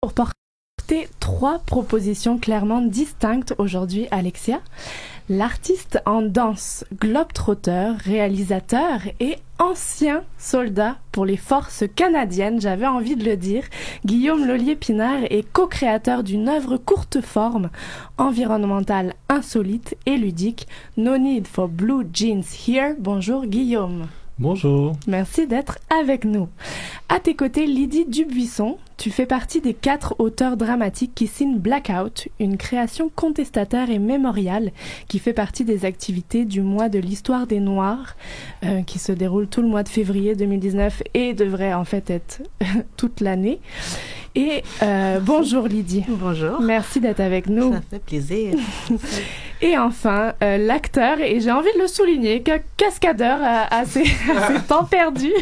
pour 0.00 0.14
porter 0.14 1.08
trois 1.20 1.58
propositions 1.58 2.38
clairement 2.38 2.80
distinctes 2.80 3.54
aujourd'hui, 3.58 4.08
Alexia. 4.10 4.60
L'artiste 5.28 6.00
en 6.06 6.22
danse, 6.22 6.86
globe-trotteur, 6.98 7.96
réalisateur 7.96 9.02
et 9.20 9.36
ancien 9.58 10.24
soldat 10.38 10.96
pour 11.12 11.26
les 11.26 11.36
forces 11.36 11.84
canadiennes, 11.94 12.62
j'avais 12.62 12.86
envie 12.86 13.14
de 13.14 13.26
le 13.26 13.36
dire, 13.36 13.64
Guillaume 14.06 14.46
Lollier-Pinard 14.46 15.24
est 15.24 15.44
co-créateur 15.52 16.24
d'une 16.24 16.48
œuvre 16.48 16.78
courte 16.78 17.20
forme, 17.20 17.68
environnementale 18.16 19.12
insolite 19.28 19.98
et 20.06 20.16
ludique, 20.16 20.66
No 20.96 21.18
Need 21.18 21.46
for 21.46 21.68
Blue 21.68 22.06
Jeans 22.10 22.42
Here. 22.66 22.94
Bonjour 22.98 23.44
Guillaume. 23.44 24.06
Bonjour. 24.40 24.94
Merci 25.06 25.46
d'être 25.46 25.78
avec 25.90 26.24
nous. 26.24 26.48
À 27.10 27.20
tes 27.20 27.36
côtés, 27.36 27.66
Lydie 27.66 28.06
Dubuisson, 28.06 28.78
tu 29.00 29.10
fais 29.10 29.24
partie 29.24 29.62
des 29.62 29.72
quatre 29.72 30.14
auteurs 30.18 30.58
dramatiques 30.58 31.14
qui 31.14 31.26
signent 31.26 31.56
Blackout, 31.56 32.28
une 32.38 32.58
création 32.58 33.08
contestataire 33.08 33.88
et 33.88 33.98
mémoriale 33.98 34.72
qui 35.08 35.18
fait 35.18 35.32
partie 35.32 35.64
des 35.64 35.86
activités 35.86 36.44
du 36.44 36.60
mois 36.60 36.90
de 36.90 36.98
l'histoire 36.98 37.46
des 37.46 37.60
Noirs, 37.60 38.14
euh, 38.62 38.82
qui 38.82 38.98
se 38.98 39.12
déroule 39.12 39.46
tout 39.46 39.62
le 39.62 39.68
mois 39.68 39.84
de 39.84 39.88
février 39.88 40.36
2019 40.36 41.02
et 41.14 41.32
devrait 41.32 41.72
en 41.72 41.86
fait 41.86 42.10
être 42.10 42.42
toute 42.98 43.22
l'année. 43.22 43.58
Et 44.34 44.62
euh, 44.82 45.18
bonjour 45.22 45.66
Lydie. 45.66 46.04
Bonjour. 46.08 46.60
Merci 46.60 47.00
d'être 47.00 47.20
avec 47.20 47.48
nous. 47.48 47.72
Ça 47.72 47.80
fait 47.90 47.98
plaisir. 47.98 48.54
et 49.62 49.76
enfin, 49.76 50.34
euh, 50.42 50.56
l'acteur, 50.56 51.20
et 51.20 51.40
j'ai 51.40 51.50
envie 51.50 51.72
de 51.74 51.80
le 51.80 51.88
souligner, 51.88 52.44
cascadeur 52.76 53.38
à, 53.42 53.74
à, 53.74 53.84
ses, 53.84 54.02
à 54.02 54.48
ses 54.48 54.62
temps 54.66 54.84
perdus, 54.84 55.32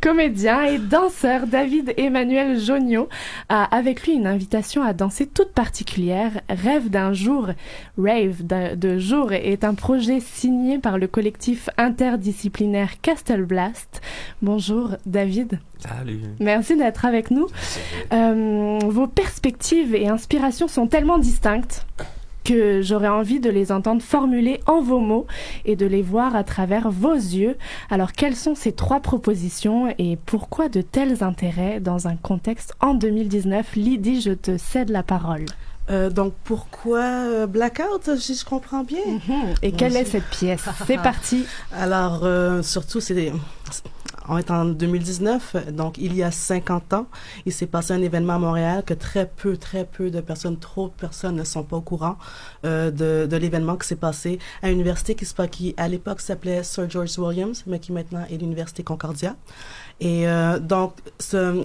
comédien 0.00 0.62
et 0.62 0.78
danseur 0.78 1.46
David 1.46 1.92
Emmanuel 1.96 2.51
Jonio 2.58 3.08
a 3.48 3.64
avec 3.64 4.06
lui 4.06 4.12
une 4.12 4.26
invitation 4.26 4.82
à 4.82 4.92
danser 4.92 5.26
toute 5.26 5.52
particulière. 5.52 6.40
Rêve 6.48 6.90
d'un 6.90 7.12
jour, 7.12 7.48
Rave 7.98 8.44
de 8.44 8.98
jour 8.98 9.32
est 9.32 9.64
un 9.64 9.74
projet 9.74 10.20
signé 10.20 10.78
par 10.78 10.98
le 10.98 11.06
collectif 11.06 11.68
interdisciplinaire 11.76 13.00
Castle 13.00 13.44
Blast. 13.44 14.00
Bonjour 14.42 14.96
David. 15.06 15.58
Salut. 15.78 16.20
Merci 16.40 16.76
d'être 16.76 17.04
avec 17.04 17.30
nous. 17.30 17.46
Euh, 18.12 18.78
vos 18.84 19.06
perspectives 19.06 19.94
et 19.94 20.08
inspirations 20.08 20.68
sont 20.68 20.86
tellement 20.86 21.18
distinctes 21.18 21.86
que 22.44 22.82
j'aurais 22.82 23.08
envie 23.08 23.40
de 23.40 23.50
les 23.50 23.72
entendre 23.72 24.02
formuler 24.02 24.60
en 24.66 24.80
vos 24.80 25.00
mots 25.00 25.26
et 25.64 25.76
de 25.76 25.86
les 25.86 26.02
voir 26.02 26.36
à 26.36 26.44
travers 26.44 26.90
vos 26.90 27.14
yeux. 27.14 27.56
Alors 27.90 28.12
quelles 28.12 28.36
sont 28.36 28.54
ces 28.54 28.72
trois 28.72 29.00
propositions 29.00 29.94
et 29.98 30.18
pourquoi 30.26 30.68
de 30.68 30.82
tels 30.82 31.22
intérêts 31.22 31.80
dans 31.80 32.08
un 32.08 32.16
contexte 32.16 32.74
en 32.80 32.94
2019 32.94 33.76
Lydie, 33.76 34.20
je 34.20 34.32
te 34.32 34.56
cède 34.56 34.90
la 34.90 35.02
parole. 35.02 35.46
Euh, 35.90 36.10
donc 36.10 36.32
pourquoi 36.44 37.00
euh, 37.00 37.46
Blackout, 37.46 38.16
si 38.16 38.34
je 38.34 38.44
comprends 38.44 38.84
bien? 38.84 39.00
Mm 39.06 39.18
-hmm. 39.18 39.56
Et 39.62 39.72
quelle 39.72 39.96
est 39.96 40.04
cette 40.04 40.30
pièce? 40.30 40.64
C'est 40.86 41.02
parti. 41.02 41.44
Alors 41.76 42.20
euh, 42.22 42.62
surtout 42.62 43.00
c'est 43.00 43.32
on 44.28 44.38
est 44.38 44.50
en 44.50 44.64
2019, 44.64 45.72
donc 45.72 45.98
il 45.98 46.14
y 46.14 46.22
a 46.22 46.30
50 46.30 46.92
ans, 46.92 47.06
il 47.46 47.52
s'est 47.52 47.66
passé 47.66 47.92
un 47.92 48.02
événement 48.02 48.34
à 48.34 48.38
Montréal 48.38 48.82
que 48.84 48.94
très 48.94 49.26
peu, 49.26 49.56
très 49.56 49.84
peu 49.84 50.10
de 50.10 50.20
personnes, 50.20 50.58
trop 50.58 50.88
de 50.88 50.92
personnes 50.92 51.36
ne 51.36 51.44
sont 51.44 51.62
pas 51.62 51.76
au 51.76 51.80
courant 51.80 52.16
euh, 52.64 52.90
de, 52.90 53.36
l'événement 53.36 53.76
qui 53.76 53.88
s'est 53.88 53.96
passé 53.96 54.38
à 54.62 54.68
l'université 54.68 55.14
qui, 55.14 55.26
qui 55.50 55.74
à 55.76 55.88
l'époque 55.88 56.20
s'appelait 56.20 56.62
Sir 56.62 56.88
George 56.88 57.18
Williams, 57.18 57.64
mais 57.66 57.78
qui 57.78 57.92
maintenant 57.92 58.24
est 58.30 58.36
l'université 58.36 58.82
Concordia. 58.82 59.36
Et 60.02 60.26
euh, 60.26 60.58
donc, 60.58 60.94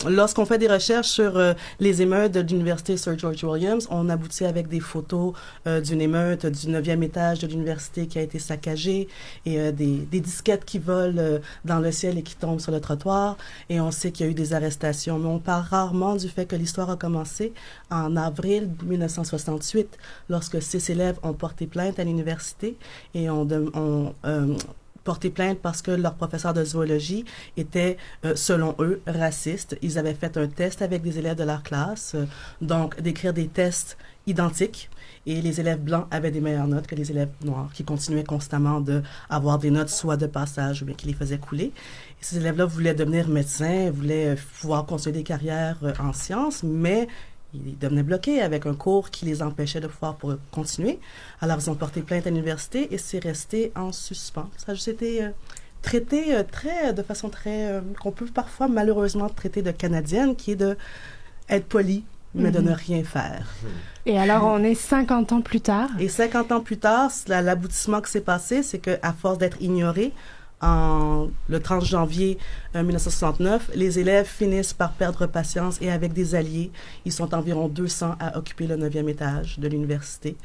lorsqu'on 0.07 0.45
fait 0.45 0.59
des 0.59 0.67
recherches 0.67 1.07
sur 1.07 1.37
euh, 1.37 1.53
les 1.79 2.03
émeutes 2.03 2.33
de 2.33 2.41
l'université 2.41 2.95
Sir 2.95 3.17
George 3.17 3.43
Williams, 3.43 3.87
on 3.89 4.09
aboutit 4.09 4.45
avec 4.45 4.67
des 4.67 4.79
photos 4.79 5.33
euh, 5.65 5.81
d'une 5.81 6.01
émeute 6.01 6.45
du 6.45 6.67
9e 6.67 7.01
étage 7.01 7.39
de 7.39 7.47
l'université 7.47 8.05
qui 8.05 8.19
a 8.19 8.21
été 8.21 8.37
saccagée 8.37 9.07
et 9.47 9.59
euh, 9.59 9.71
des, 9.71 9.97
des, 10.11 10.19
disquettes 10.19 10.65
qui 10.65 10.77
volent 10.77 11.17
euh, 11.17 11.39
dans 11.65 11.79
le 11.79 11.91
ciel 11.91 12.19
et 12.19 12.21
qui 12.21 12.35
tombent 12.35 12.59
sur 12.59 12.71
le 12.71 12.79
trottoir. 12.79 13.37
Et 13.69 13.81
on 13.81 13.89
sait 13.89 14.11
qu'il 14.11 14.27
y 14.27 14.29
a 14.29 14.31
eu 14.31 14.35
des 14.35 14.53
arrestations, 14.53 15.17
mais 15.17 15.29
on 15.29 15.39
parle 15.39 15.63
rarement 15.67 16.15
du 16.15 16.29
fait 16.29 16.45
que 16.45 16.55
l'histoire 16.55 16.91
a 16.91 16.95
commencé 16.95 17.53
en 17.89 18.15
avril 18.15 18.69
1968, 18.83 19.97
lorsque 20.29 20.61
six 20.61 20.91
élèves 20.91 21.17
ont 21.23 21.33
porté 21.33 21.65
plainte 21.65 21.97
à 21.97 22.03
l'université 22.03 22.77
et 23.15 23.31
on, 23.31 23.47
on 23.73 24.13
porté 25.07 25.29
plainte 25.29 25.59
parce 25.59 25.81
que 25.81 25.91
leur 25.91 26.15
professeur 26.15 26.53
de 26.53 26.65
zoologie 26.65 27.23
était, 27.55 27.95
euh, 28.25 28.35
selon 28.35 28.75
eux, 28.79 29.01
raciste. 29.07 29.77
Ils 29.81 29.97
avaient 29.97 30.13
fait 30.13 30.35
un 30.35 30.47
test 30.47 30.81
avec 30.81 31.01
des 31.01 31.17
élèves 31.17 31.37
de 31.37 31.45
leur 31.45 31.63
classe, 31.63 32.11
euh, 32.15 32.25
donc 32.59 32.99
d'écrire 33.01 33.33
des 33.33 33.47
tests 33.47 33.97
identiques. 34.25 34.89
Et 35.25 35.41
les 35.41 35.61
élèves 35.61 35.79
blancs 35.79 36.07
avaient 36.11 36.31
des 36.31 36.41
meilleures 36.41 36.67
notes 36.67 36.87
que 36.87 36.95
les 36.95 37.09
élèves 37.09 37.29
noirs, 37.41 37.69
qui 37.73 37.85
continuaient 37.85 38.25
constamment 38.25 38.81
de 38.81 39.01
avoir 39.29 39.59
des 39.59 39.71
notes 39.71 39.87
soit 39.87 40.17
de 40.17 40.27
passage 40.27 40.83
bien 40.83 40.93
qui 40.93 41.07
les 41.07 41.13
faisaient 41.13 41.37
couler. 41.37 41.71
Ces 42.19 42.37
élèves-là 42.39 42.65
voulaient 42.65 42.93
devenir 42.93 43.29
médecins, 43.29 43.89
voulaient 43.89 44.35
pouvoir 44.59 44.85
construire 44.85 45.15
des 45.15 45.23
carrières 45.23 45.77
euh, 45.83 45.93
en 45.99 46.11
sciences, 46.11 46.63
mais 46.63 47.07
ils 47.53 47.77
devenaient 47.77 48.03
bloqués 48.03 48.41
avec 48.41 48.65
un 48.65 48.73
cours 48.73 49.09
qui 49.09 49.25
les 49.25 49.41
empêchait 49.41 49.79
de 49.79 49.87
pouvoir 49.87 50.15
pour 50.15 50.35
continuer. 50.51 50.99
Alors, 51.41 51.57
ils 51.59 51.69
ont 51.69 51.75
porté 51.75 52.01
plainte 52.01 52.27
à 52.27 52.29
l'université 52.29 52.93
et 52.93 52.97
c'est 52.97 53.19
resté 53.19 53.71
en 53.75 53.91
suspens. 53.91 54.49
Ça 54.57 54.71
a 54.73 54.75
juste 54.75 54.89
été 54.89 55.23
euh, 55.23 55.29
traité 55.81 56.35
euh, 56.35 56.43
très, 56.43 56.93
de 56.93 57.01
façon 57.01 57.29
très, 57.29 57.67
euh, 57.71 57.81
qu'on 58.01 58.11
peut 58.11 58.25
parfois 58.25 58.67
malheureusement 58.67 59.29
traiter 59.29 59.61
de 59.61 59.71
canadienne, 59.71 60.35
qui 60.35 60.51
est 60.51 60.55
de 60.55 60.77
être 61.49 61.65
poli, 61.65 62.03
mais 62.35 62.43
mm 62.43 62.47
-hmm. 62.47 62.55
de 62.55 62.61
ne 62.61 62.73
rien 62.73 63.03
faire. 63.03 63.47
Et 64.05 64.17
alors, 64.19 64.43
on 64.43 64.61
est 64.63 64.75
50 64.75 65.31
ans 65.31 65.41
plus 65.41 65.61
tard. 65.61 65.89
Et 65.99 66.09
50 66.09 66.51
ans 66.51 66.61
plus 66.61 66.77
tard, 66.77 67.11
l'aboutissement 67.27 68.01
qui 68.01 68.11
s'est 68.11 68.21
passé, 68.21 68.63
c'est 68.63 68.79
qu'à 68.79 69.13
force 69.21 69.37
d'être 69.37 69.61
ignoré, 69.61 70.11
en 70.61 71.29
le 71.49 71.59
30 71.59 71.85
janvier 71.85 72.37
euh, 72.75 72.83
1969, 72.83 73.71
les 73.75 73.99
élèves 73.99 74.25
finissent 74.25 74.73
par 74.73 74.93
perdre 74.93 75.27
patience 75.27 75.77
et 75.81 75.91
avec 75.91 76.13
des 76.13 76.35
alliés, 76.35 76.71
ils 77.05 77.11
sont 77.11 77.33
environ 77.33 77.67
200 77.67 78.15
à 78.19 78.37
occuper 78.37 78.67
le 78.67 78.75
9e 78.75 79.07
étage 79.07 79.59
de 79.59 79.67
l'université. 79.67 80.35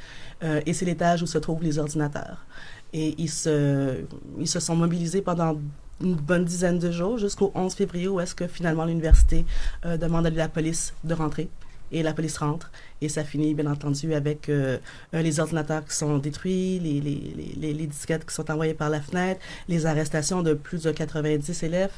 Euh, 0.43 0.61
et 0.67 0.75
c'est 0.75 0.85
l'étage 0.85 1.23
où 1.23 1.27
se 1.27 1.39
trouvent 1.39 1.63
les 1.63 1.79
ordinateurs. 1.79 2.45
Et 2.93 3.15
ils 3.17 3.31
se, 3.31 4.05
ils 4.39 4.49
se 4.49 4.61
sont 4.61 4.77
mobilisés 4.77 5.23
pendant 5.23 5.59
une 6.03 6.15
bonne 6.15 6.45
dizaine 6.45 6.79
de 6.79 6.91
jours 6.91 7.17
jusqu'au 7.17 7.53
11 7.55 7.75
février 7.75 8.09
où 8.09 8.21
est-ce 8.21 8.35
que 8.35 8.47
finalement 8.47 8.85
l'université 8.85 9.47
euh, 9.87 9.97
demande 9.97 10.27
à 10.27 10.31
la 10.31 10.49
police 10.49 10.95
de 11.05 11.15
rentrer 11.15 11.49
et 11.93 12.03
la 12.03 12.13
police 12.13 12.39
rentre. 12.39 12.71
Et 13.01 13.09
ça 13.09 13.25
finit, 13.25 13.55
bien 13.55 13.71
entendu, 13.71 14.15
avec 14.15 14.49
euh, 14.49 14.79
les 15.13 15.41
ordinateurs 15.41 15.85
qui 15.85 15.95
sont 15.95 16.19
détruits, 16.19 16.79
les, 16.81 17.87
disquettes 17.87 18.25
qui 18.25 18.35
sont 18.35 18.51
envoyées 18.51 18.75
par 18.75 18.91
la 18.91 19.01
fenêtre, 19.01 19.41
les 19.69 19.87
arrestations 19.87 20.43
de 20.43 20.55
plus 20.55 20.83
de 20.85 20.91
90 20.91 21.63
élèves. 21.63 21.93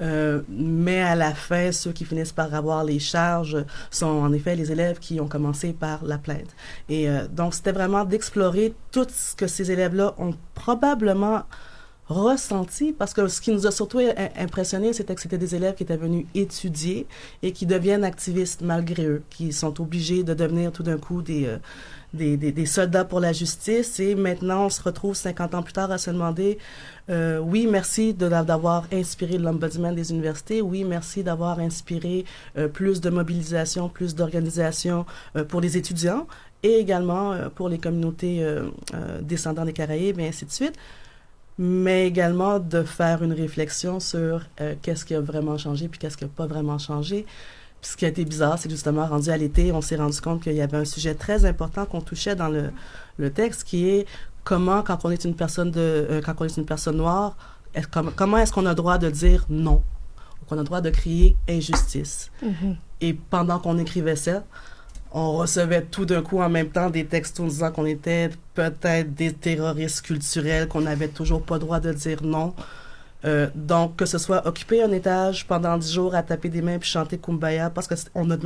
Euh, 0.00 0.42
mais 0.48 1.00
à 1.00 1.14
la 1.14 1.34
fin, 1.34 1.72
ceux 1.72 1.92
qui 1.92 2.04
finissent 2.04 2.32
par 2.32 2.54
avoir 2.54 2.84
les 2.84 2.98
charges 2.98 3.64
sont 3.90 4.06
en 4.06 4.32
effet 4.32 4.56
les 4.56 4.72
élèves 4.72 4.98
qui 4.98 5.20
ont 5.20 5.28
commencé 5.28 5.72
par 5.72 6.04
la 6.04 6.18
plainte. 6.18 6.54
Et 6.88 7.08
euh, 7.08 7.26
donc, 7.28 7.54
c'était 7.54 7.72
vraiment 7.72 8.04
d'explorer 8.04 8.74
tout 8.90 9.06
ce 9.08 9.34
que 9.36 9.46
ces 9.46 9.70
élèves-là 9.70 10.14
ont 10.18 10.34
probablement 10.54 11.44
ressenti 12.08 12.92
parce 12.92 13.14
que 13.14 13.26
ce 13.28 13.40
qui 13.40 13.50
nous 13.50 13.66
a 13.66 13.70
surtout 13.70 14.00
impressionné, 14.36 14.92
c'était 14.92 15.14
que 15.14 15.20
c'était 15.20 15.38
des 15.38 15.54
élèves 15.54 15.74
qui 15.74 15.82
étaient 15.82 15.96
venus 15.96 16.26
étudier 16.34 17.06
et 17.42 17.52
qui 17.52 17.66
deviennent 17.66 18.04
activistes 18.04 18.62
malgré 18.62 19.04
eux, 19.06 19.22
qui 19.30 19.52
sont 19.52 19.80
obligés 19.80 20.22
de 20.22 20.34
devenir 20.34 20.72
tout 20.72 20.82
d'un 20.82 20.98
coup 20.98 21.22
des, 21.22 21.46
euh, 21.46 21.58
des, 22.14 22.36
des, 22.36 22.52
des, 22.52 22.66
soldats 22.66 23.04
pour 23.04 23.20
la 23.20 23.32
justice. 23.32 23.98
Et 24.00 24.14
maintenant 24.14 24.66
on 24.66 24.70
se 24.70 24.82
retrouve 24.82 25.14
50 25.14 25.54
ans 25.54 25.62
plus 25.62 25.72
tard 25.72 25.90
à 25.90 25.98
se 25.98 26.10
demander 26.10 26.58
euh, 27.08 27.38
oui, 27.38 27.68
merci 27.70 28.14
d'avoir 28.14 28.86
inspiré 28.92 29.38
l'ombudsman 29.38 29.94
des 29.94 30.10
universités, 30.10 30.60
oui, 30.60 30.82
merci 30.82 31.22
d'avoir 31.22 31.60
inspiré 31.60 32.24
euh, 32.58 32.66
plus 32.66 33.00
de 33.00 33.10
mobilisation, 33.10 33.88
plus 33.88 34.14
d'organisation 34.14 35.06
euh, 35.36 35.44
pour 35.44 35.60
les 35.60 35.76
étudiants 35.76 36.26
et 36.62 36.74
également 36.78 37.32
euh, 37.32 37.48
pour 37.48 37.68
les 37.68 37.78
communautés 37.78 38.38
euh, 38.42 38.70
descendants 39.22 39.64
des 39.64 39.72
Caraïbes 39.72 40.18
et 40.18 40.28
ainsi 40.28 40.44
de 40.44 40.50
suite 40.50 40.74
mais 41.58 42.06
également 42.06 42.58
de 42.58 42.82
faire 42.82 43.22
une 43.22 43.32
réflexion 43.32 43.98
sur 44.00 44.42
euh, 44.60 44.74
qu'est-ce 44.82 45.04
qui 45.04 45.14
a 45.14 45.20
vraiment 45.20 45.56
changé 45.56 45.88
puis 45.88 45.98
qu'est-ce 45.98 46.16
qui 46.16 46.24
n'a 46.24 46.30
pas 46.30 46.46
vraiment 46.46 46.78
changé. 46.78 47.24
Puis 47.80 47.90
ce 47.92 47.96
qui 47.96 48.04
a 48.04 48.08
été 48.08 48.24
bizarre, 48.24 48.58
c'est 48.58 48.70
justement 48.70 49.06
rendu 49.06 49.30
à 49.30 49.36
l'été, 49.36 49.72
on 49.72 49.80
s'est 49.80 49.96
rendu 49.96 50.20
compte 50.20 50.42
qu'il 50.42 50.54
y 50.54 50.60
avait 50.60 50.76
un 50.76 50.84
sujet 50.84 51.14
très 51.14 51.44
important 51.44 51.86
qu'on 51.86 52.00
touchait 52.00 52.34
dans 52.34 52.48
le, 52.48 52.70
le 53.18 53.30
texte, 53.30 53.64
qui 53.64 53.88
est 53.88 54.06
comment, 54.44 54.82
quand 54.82 55.04
on 55.04 55.10
est 55.10 55.24
une 55.24 55.34
personne 55.34 55.70
de, 55.70 55.80
euh, 55.80 56.20
quand 56.24 56.34
on 56.40 56.44
est 56.44 56.56
une 56.56 56.66
personne 56.66 56.96
noire, 56.96 57.36
est 57.74 57.86
com 57.90 58.12
comment 58.14 58.38
est-ce 58.38 58.52
qu'on 58.52 58.66
a 58.66 58.70
le 58.70 58.74
droit 58.74 58.98
de 58.98 59.10
dire 59.10 59.46
non, 59.48 59.82
qu'on 60.48 60.56
a 60.56 60.60
le 60.60 60.64
droit 60.64 60.80
de 60.80 60.90
crier 60.90 61.36
injustice? 61.48 62.30
Mm 62.42 62.48
-hmm. 62.48 62.76
Et 63.00 63.14
pendant 63.14 63.58
qu'on 63.58 63.78
écrivait 63.78 64.16
ça, 64.16 64.44
on 65.16 65.32
recevait 65.32 65.80
tout 65.80 66.04
d'un 66.04 66.20
coup 66.20 66.40
en 66.42 66.50
même 66.50 66.68
temps 66.68 66.90
des 66.90 67.06
textos 67.06 67.42
nous 67.42 67.50
disant 67.50 67.72
qu'on 67.72 67.86
était 67.86 68.28
peut-être 68.52 69.14
des 69.14 69.32
terroristes 69.32 70.02
culturels, 70.02 70.68
qu'on 70.68 70.82
n'avait 70.82 71.08
toujours 71.08 71.42
pas 71.42 71.58
droit 71.58 71.80
de 71.80 71.90
dire 71.94 72.22
non. 72.22 72.54
Euh, 73.24 73.48
donc, 73.54 73.96
que 73.96 74.04
ce 74.04 74.18
soit 74.18 74.46
occuper 74.46 74.82
un 74.82 74.92
étage 74.92 75.46
pendant 75.46 75.78
10 75.78 75.90
jours 75.90 76.14
à 76.14 76.22
taper 76.22 76.50
des 76.50 76.60
mains 76.60 76.78
puis 76.78 76.90
chanter 76.90 77.16
Kumbaya, 77.16 77.70
parce 77.70 77.86
que 77.86 77.94
on 78.14 78.30
a 78.30 78.36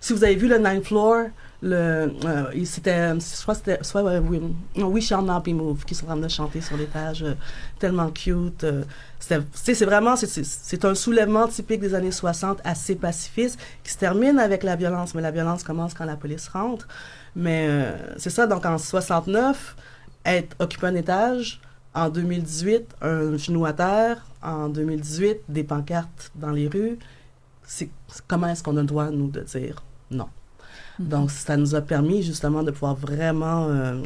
Si 0.00 0.12
vous 0.12 0.22
avez 0.22 0.36
vu 0.36 0.46
le 0.46 0.58
Ninth 0.58 0.84
Floor, 0.84 1.26
le, 1.62 2.10
euh, 2.24 2.64
c'était, 2.64 3.10
je 3.18 3.42
crois 3.42 3.54
que 3.54 3.60
c'était 3.64 3.84
soit 3.84 4.02
euh, 4.02 4.20
We, 4.20 4.40
We 4.76 5.04
Shall 5.04 5.24
Not 5.24 5.40
Be 5.40 5.48
Moved 5.48 5.84
qui 5.84 5.94
sont 5.94 6.08
en 6.08 6.18
train 6.18 6.28
chanter 6.28 6.60
sur 6.60 6.76
l'étage, 6.76 7.22
euh, 7.22 7.34
tellement 7.78 8.10
cute. 8.10 8.64
c'est 9.18 9.84
vraiment, 9.84 10.16
c'est 10.16 10.84
un 10.84 10.94
soulèvement 10.94 11.46
typique 11.48 11.80
des 11.80 11.94
années 11.94 12.12
60, 12.12 12.60
assez 12.64 12.96
pacifiste, 12.96 13.58
qui 13.84 13.92
se 13.92 13.98
termine 13.98 14.38
avec 14.38 14.62
la 14.62 14.76
violence, 14.76 15.14
mais 15.14 15.22
la 15.22 15.30
violence 15.30 15.62
commence 15.62 15.92
quand 15.92 16.06
la 16.06 16.16
police 16.16 16.48
rentre. 16.48 16.88
Mais 17.36 17.68
c'est 18.16 18.30
ça, 18.30 18.46
donc 18.46 18.66
en 18.66 18.76
69, 18.76 19.76
être 20.24 20.56
occupé 20.58 20.86
un 20.88 20.94
étage, 20.94 21.60
en 21.94 22.08
2018, 22.08 22.96
un 23.02 23.36
genou 23.36 23.66
à 23.66 23.72
terre. 23.72 24.24
En 24.42 24.68
2018, 24.68 25.40
des 25.48 25.64
pancartes 25.64 26.30
dans 26.34 26.50
les 26.50 26.68
rues. 26.68 26.98
Comment 28.26 28.48
est-ce 28.48 28.62
qu'on 28.62 28.76
a 28.76 28.80
le 28.80 28.86
droit, 28.86 29.10
nous, 29.10 29.28
de 29.28 29.40
dire 29.40 29.82
non? 30.10 30.28
Donc, 31.00 31.30
ça 31.30 31.56
nous 31.56 31.74
a 31.74 31.80
permis 31.80 32.22
justement 32.22 32.62
de 32.62 32.70
pouvoir 32.70 32.94
vraiment 32.94 33.68
euh, 33.68 34.02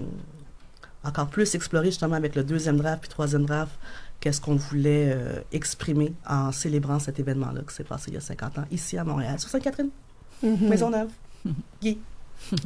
encore 1.02 1.26
plus 1.26 1.54
explorer 1.54 1.86
justement 1.86 2.14
avec 2.14 2.36
le 2.36 2.44
deuxième 2.44 2.76
draft 2.76 3.00
puis 3.02 3.10
troisième 3.10 3.44
draft 3.44 3.72
qu'est-ce 4.20 4.40
qu'on 4.40 4.54
voulait 4.54 5.12
euh, 5.12 5.40
exprimer 5.52 6.14
en 6.26 6.52
célébrant 6.52 7.00
cet 7.00 7.18
événement-là 7.18 7.62
qui 7.68 7.74
s'est 7.74 7.84
passé 7.84 8.06
il 8.08 8.14
y 8.14 8.16
a 8.16 8.20
50 8.20 8.58
ans 8.58 8.64
ici 8.70 8.96
à 8.96 9.04
Montréal, 9.04 9.38
sur 9.40 9.50
Sainte-Catherine, 9.50 9.90
mm-hmm. 10.44 10.68
Maisonneuve. 10.68 11.10
Guy. 11.82 11.98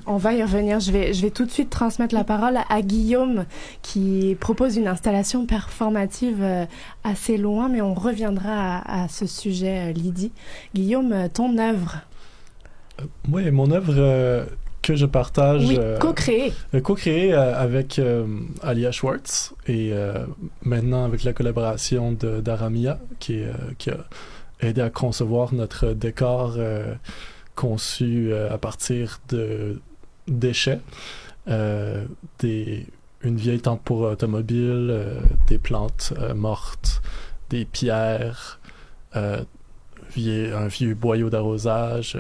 On 0.07 0.17
va 0.17 0.35
y 0.35 0.43
revenir. 0.43 0.81
Je 0.81 0.91
vais, 0.91 1.13
je 1.13 1.23
vais 1.23 1.31
tout 1.31 1.45
de 1.45 1.51
suite 1.51 1.71
transmettre 1.71 2.15
la 2.15 2.25
parole 2.25 2.59
à 2.69 2.83
Guillaume 2.83 3.45
qui 3.83 4.37
propose 4.41 4.77
une 4.77 4.89
installation 4.89 5.47
performative 5.47 6.43
euh, 6.43 6.65
assez 7.05 7.37
loin, 7.37 7.69
mais 7.69 7.81
on 7.81 7.95
reviendra 7.95 8.79
à, 8.79 9.09
ce 9.09 9.27
sujet, 9.27 9.93
Lydie. 9.93 10.33
Guillaume, 10.75 11.29
ton 11.33 11.59
œuvre 11.59 11.99
Oui, 13.31 13.51
mon 13.51 13.71
œuvre 13.71 14.47
que 14.83 14.97
je 14.97 15.07
partage. 15.07 15.67
Oui, 15.67 15.79
co-créée. 16.01 16.53
co-créée 16.83 17.33
avec 17.33 18.01
Alia 18.63 18.93
Schwartz 18.93 19.55
et 19.67 19.93
maintenant 20.63 21.05
avec 21.05 21.25
la 21.25 21.33
collaboration 21.33 22.13
d'Aramia 22.13 22.99
qui, 23.19 23.43
qui 23.79 23.91
a 23.91 23.99
aidé 24.61 24.81
à 24.81 24.91
concevoir 24.91 25.53
notre 25.53 25.93
décor 25.93 26.59
conçu 27.59 28.33
euh, 28.33 28.55
à 28.55 28.57
partir 28.57 29.19
de 29.31 29.81
déchets, 30.29 30.81
euh, 31.49 32.05
des, 32.39 32.87
une 33.23 33.37
vieille 33.37 33.61
tente 33.61 33.83
pour 33.83 34.03
automobile, 34.03 34.89
euh, 34.91 35.21
des 35.49 35.59
plantes 35.59 36.15
mortes, 36.37 37.03
des 37.51 37.65
pierres, 37.65 38.61
un 39.15 40.69
vieux 40.69 40.95
boyau 40.95 41.31
d'arrosage. 41.31 42.17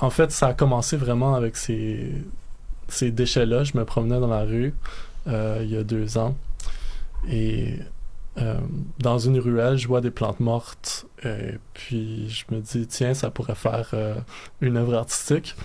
En 0.00 0.10
fait, 0.10 0.30
ça 0.30 0.48
a 0.48 0.54
commencé 0.54 0.96
vraiment 0.96 1.34
avec 1.34 1.56
ces, 1.56 2.12
ces 2.88 3.10
déchets-là. 3.10 3.64
Je 3.64 3.76
me 3.76 3.84
promenais 3.84 4.20
dans 4.20 4.28
la 4.28 4.44
rue 4.44 4.74
il 5.26 5.68
y 5.68 5.76
a 5.76 5.82
deux 5.82 6.18
ans 6.18 6.36
et 7.28 7.78
euh, 8.38 8.58
dans 8.98 9.18
une 9.18 9.38
ruelle, 9.38 9.76
je 9.76 9.86
vois 9.86 10.00
des 10.00 10.10
plantes 10.10 10.40
mortes, 10.40 11.06
et 11.24 11.58
puis 11.72 12.28
je 12.28 12.44
me 12.52 12.60
dis, 12.60 12.86
tiens, 12.88 13.14
ça 13.14 13.30
pourrait 13.30 13.54
faire 13.54 13.90
euh, 13.94 14.16
une 14.60 14.76
œuvre 14.76 14.94
artistique. 14.94 15.54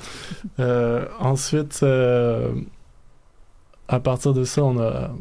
Euh, 0.59 1.05
ensuite, 1.19 1.83
à 3.87 3.99
partir 3.99 4.33
de 4.33 4.43
ça, 4.43 4.63
on 4.63 4.79
a 4.79 5.11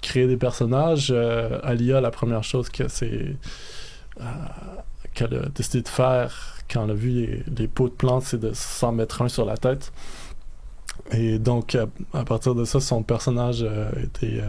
créé 0.00 0.26
des 0.26 0.36
personnages. 0.36 1.10
Alia, 1.62 2.00
la 2.00 2.10
première 2.10 2.42
chose 2.44 2.68
que 2.68 2.88
c'est 2.88 3.36
qu'elle 5.14 5.34
a 5.34 5.48
décidé 5.48 5.82
de 5.82 5.88
faire 5.88 6.55
quand 6.70 6.84
elle 6.84 6.90
a 6.90 6.94
vu 6.94 7.42
les, 7.56 7.68
pots 7.68 7.88
de 7.88 7.94
plantes, 7.94 8.22
c'est 8.24 8.40
de 8.40 8.52
s'en 8.52 8.92
mettre 8.92 9.22
un 9.22 9.28
sur 9.28 9.44
la 9.44 9.56
tête. 9.56 9.92
Et 11.12 11.38
donc, 11.38 11.76
à, 12.12 12.24
partir 12.24 12.54
de 12.54 12.64
ça, 12.64 12.80
son 12.80 13.02
personnage 13.02 13.62
a 13.62 13.98
été 14.00 14.42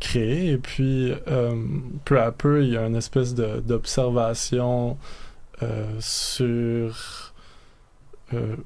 créé. 0.00 0.50
Et 0.50 0.58
puis, 0.58 1.12
euh, 1.28 1.54
peu 2.04 2.20
à 2.20 2.32
peu, 2.32 2.64
il 2.64 2.70
y 2.70 2.76
a 2.76 2.86
une 2.86 2.96
espèce 2.96 3.34
d'observation 3.34 4.98
euh, 5.62 5.84
sur 6.00 7.32
euh, 8.32 8.56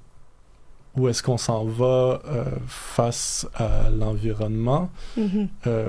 où 0.97 1.09
est-ce 1.09 1.23
qu'on 1.23 1.39
s'en 1.39 1.65
va 1.65 2.23
face 2.69 3.49
à 3.55 3.91
l'environnement, 3.91 4.91
mm-hmm. 5.19 5.89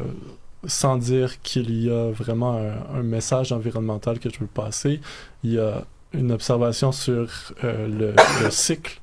sans 0.65 0.97
dire 0.97 1.39
qu'il 1.43 1.79
y 1.79 1.91
a 1.91 2.09
vraiment 2.09 2.59
un, 2.91 3.03
message 3.03 3.51
environnemental 3.51 4.17
que 4.17 4.31
je 4.31 4.39
veux 4.39 4.47
passer. 4.47 4.99
Il 5.43 5.53
y 5.53 5.59
a 5.59 5.85
une 6.13 6.31
observation 6.31 6.91
sur 6.91 7.53
le, 7.63 8.15
cycle 8.49 9.01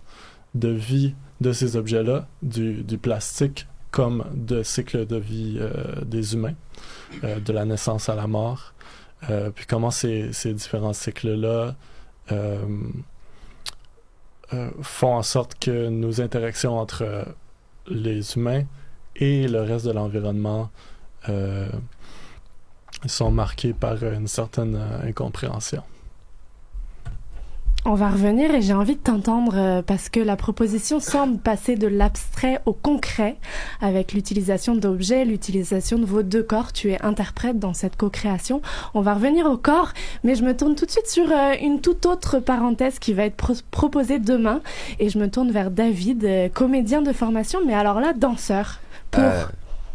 de 0.55 0.69
vie 0.69 1.15
de 1.43 1.53
ces 1.53 1.77
objets-là, 1.77 2.27
du, 2.43 2.99
plastique 2.99 3.67
comme 3.91 4.25
de 4.35 4.63
cycle 4.63 5.07
de 5.07 5.17
vie 5.17 5.59
euh, 5.61 6.01
des 6.03 6.35
humains, 6.35 6.55
euh, 7.25 7.39
de 7.41 7.53
la 7.53 7.67
naissance 7.67 8.09
à 8.09 8.15
la 8.15 8.27
mort, 8.27 8.73
euh, 9.29 9.51
puis 9.51 9.67
comment 9.67 9.91
ces 9.91 10.31
différents 10.55 10.95
cycles-là 10.95 11.77
font 14.81 15.15
en 15.15 15.23
sorte 15.23 15.59
que 15.59 15.89
nos 15.89 16.21
interactions 16.23 16.79
entre 16.79 17.27
les 17.87 18.37
humains 18.37 18.65
et 19.17 19.49
le 19.49 19.61
reste 19.63 19.85
de 19.85 19.93
l'environnement 19.93 20.71
sont 23.07 23.31
marquées 23.31 23.75
par 23.75 24.03
une 24.03 24.29
certaine 24.29 24.77
incompréhension. 25.05 25.83
On 27.85 27.95
va 27.95 28.11
revenir 28.11 28.55
et 28.55 28.63
j'ai 28.63 28.75
envie 28.75 28.95
de 28.95 29.01
t'entendre 29.01 29.55
euh, 29.57 29.83
parce 29.83 30.09
que 30.09 30.21
la 30.21 30.37
proposition 30.37 31.01
semble 31.01 31.39
passer 31.39 31.75
de 31.75 31.89
l'abstrait 31.89 32.61
au 32.65 32.73
concret 32.73 33.37
avec 33.81 34.13
l'utilisation 34.13 34.77
d'objets, 34.77 35.25
l'utilisation 35.25 35.99
de 35.99 36.05
vos 36.05 36.23
deux 36.23 36.45
corps. 36.45 36.73
Tu 36.73 36.93
es 36.93 37.03
interprète 37.03 37.59
dans 37.59 37.75
cette 37.75 37.97
co-création. 37.97 38.63
On 38.95 39.01
va 39.01 39.15
revenir 39.15 39.47
au 39.47 39.57
corps, 39.57 39.93
mais 40.23 40.37
je 40.37 40.45
me 40.45 40.57
tourne 40.57 40.77
tout 40.77 40.87
de 40.87 40.93
suite 40.93 41.09
sur 41.09 41.29
euh, 41.33 41.55
une 41.61 41.81
toute 41.81 42.07
autre 42.07 42.39
parenthèse 42.39 43.01
qui 43.01 43.15
va 43.15 43.25
être 43.25 43.65
proposée 43.73 44.21
demain 44.21 44.61
et 45.01 45.09
je 45.09 45.19
me 45.19 45.29
tourne 45.29 45.51
vers 45.51 45.73
David, 45.73 46.25
euh, 46.25 46.49
comédien 46.49 47.03
de 47.03 47.13
formation, 47.13 47.59
mais 47.67 47.75
alors 47.75 47.99
là, 47.99 48.13
danseur. 48.13 48.79
Pour... 49.11 49.25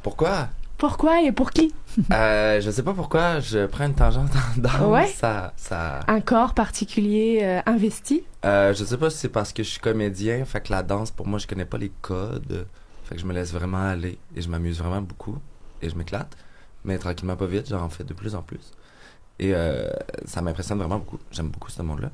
pourquoi? 0.03 0.49
Pourquoi 0.77 1.21
et 1.21 1.31
pour 1.31 1.51
qui? 1.51 1.73
Euh, 2.11 2.61
Je 2.61 2.69
sais 2.71 2.83
pas 2.83 2.93
pourquoi, 2.93 3.39
je 3.39 3.65
prends 3.65 3.85
une 3.85 3.95
tangente 3.95 4.29
dans 4.57 4.91
ouais. 4.91 5.07
ça, 5.07 5.53
ça... 5.57 6.01
Un 6.07 6.21
corps 6.21 6.53
particulier 6.53 7.39
euh, 7.41 7.61
investi? 7.65 8.23
Euh, 8.45 8.73
Je 8.73 8.83
sais 8.83 8.97
pas 8.97 9.09
si 9.09 9.17
c'est 9.17 9.29
parce 9.29 9.51
que 9.53 9.63
je 9.63 9.69
suis 9.69 9.79
comédien, 9.79 10.45
fait 10.45 10.61
que 10.61 10.71
la 10.71 10.83
danse, 10.83 11.11
pour 11.11 11.27
moi, 11.27 11.39
je 11.39 11.47
connais 11.47 11.65
pas 11.65 11.77
les 11.77 11.91
codes. 12.01 12.67
Fait 13.05 13.15
que 13.15 13.21
je 13.21 13.25
me 13.25 13.33
laisse 13.33 13.51
vraiment 13.53 13.87
aller 13.89 14.17
et 14.35 14.41
je 14.41 14.49
m'amuse 14.49 14.77
vraiment 14.79 15.01
beaucoup 15.01 15.37
et 15.81 15.89
je 15.89 15.95
m'éclate. 15.95 16.35
Mais 16.85 16.97
tranquillement, 16.97 17.35
pas 17.35 17.45
vite, 17.45 17.67
j'en 17.69 17.89
fais 17.89 18.03
de 18.03 18.13
plus 18.13 18.35
en 18.35 18.41
plus. 18.41 18.71
Et 19.39 19.53
euh, 19.53 19.87
ça 20.25 20.41
m'impressionne 20.41 20.77
vraiment 20.79 20.99
beaucoup. 20.99 21.19
J'aime 21.31 21.49
beaucoup 21.49 21.69
ce 21.69 21.81
monde-là. 21.81 22.09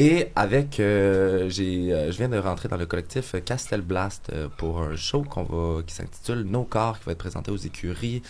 Et 0.00 0.28
avec, 0.34 0.80
euh, 0.80 1.50
j'ai, 1.50 1.92
euh, 1.92 2.10
je 2.10 2.16
viens 2.16 2.30
de 2.30 2.38
rentrer 2.38 2.70
dans 2.70 2.78
le 2.78 2.86
collectif 2.86 3.34
Castel 3.44 3.82
Blast 3.82 4.30
euh, 4.32 4.48
pour 4.56 4.80
un 4.80 4.96
show 4.96 5.24
qu'on 5.24 5.42
va, 5.42 5.82
qui 5.82 5.94
s'intitule 5.94 6.44
Nos 6.44 6.64
corps, 6.64 6.98
qui 6.98 7.04
va 7.04 7.12
être 7.12 7.18
présenté 7.18 7.50
aux 7.50 7.58
écuries 7.58 8.22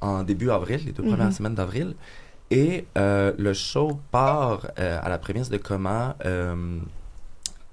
en 0.00 0.22
début 0.22 0.50
avril, 0.50 0.80
les 0.86 0.92
deux 0.92 1.02
premières 1.02 1.26
mhm. 1.26 1.32
semaines 1.32 1.54
d'avril. 1.56 1.96
Et 2.52 2.86
le 2.94 3.52
show 3.52 4.00
part 4.12 4.70
à 4.76 5.08
la 5.08 5.18
prémisse 5.18 5.50
de 5.50 5.56
comment 5.58 6.14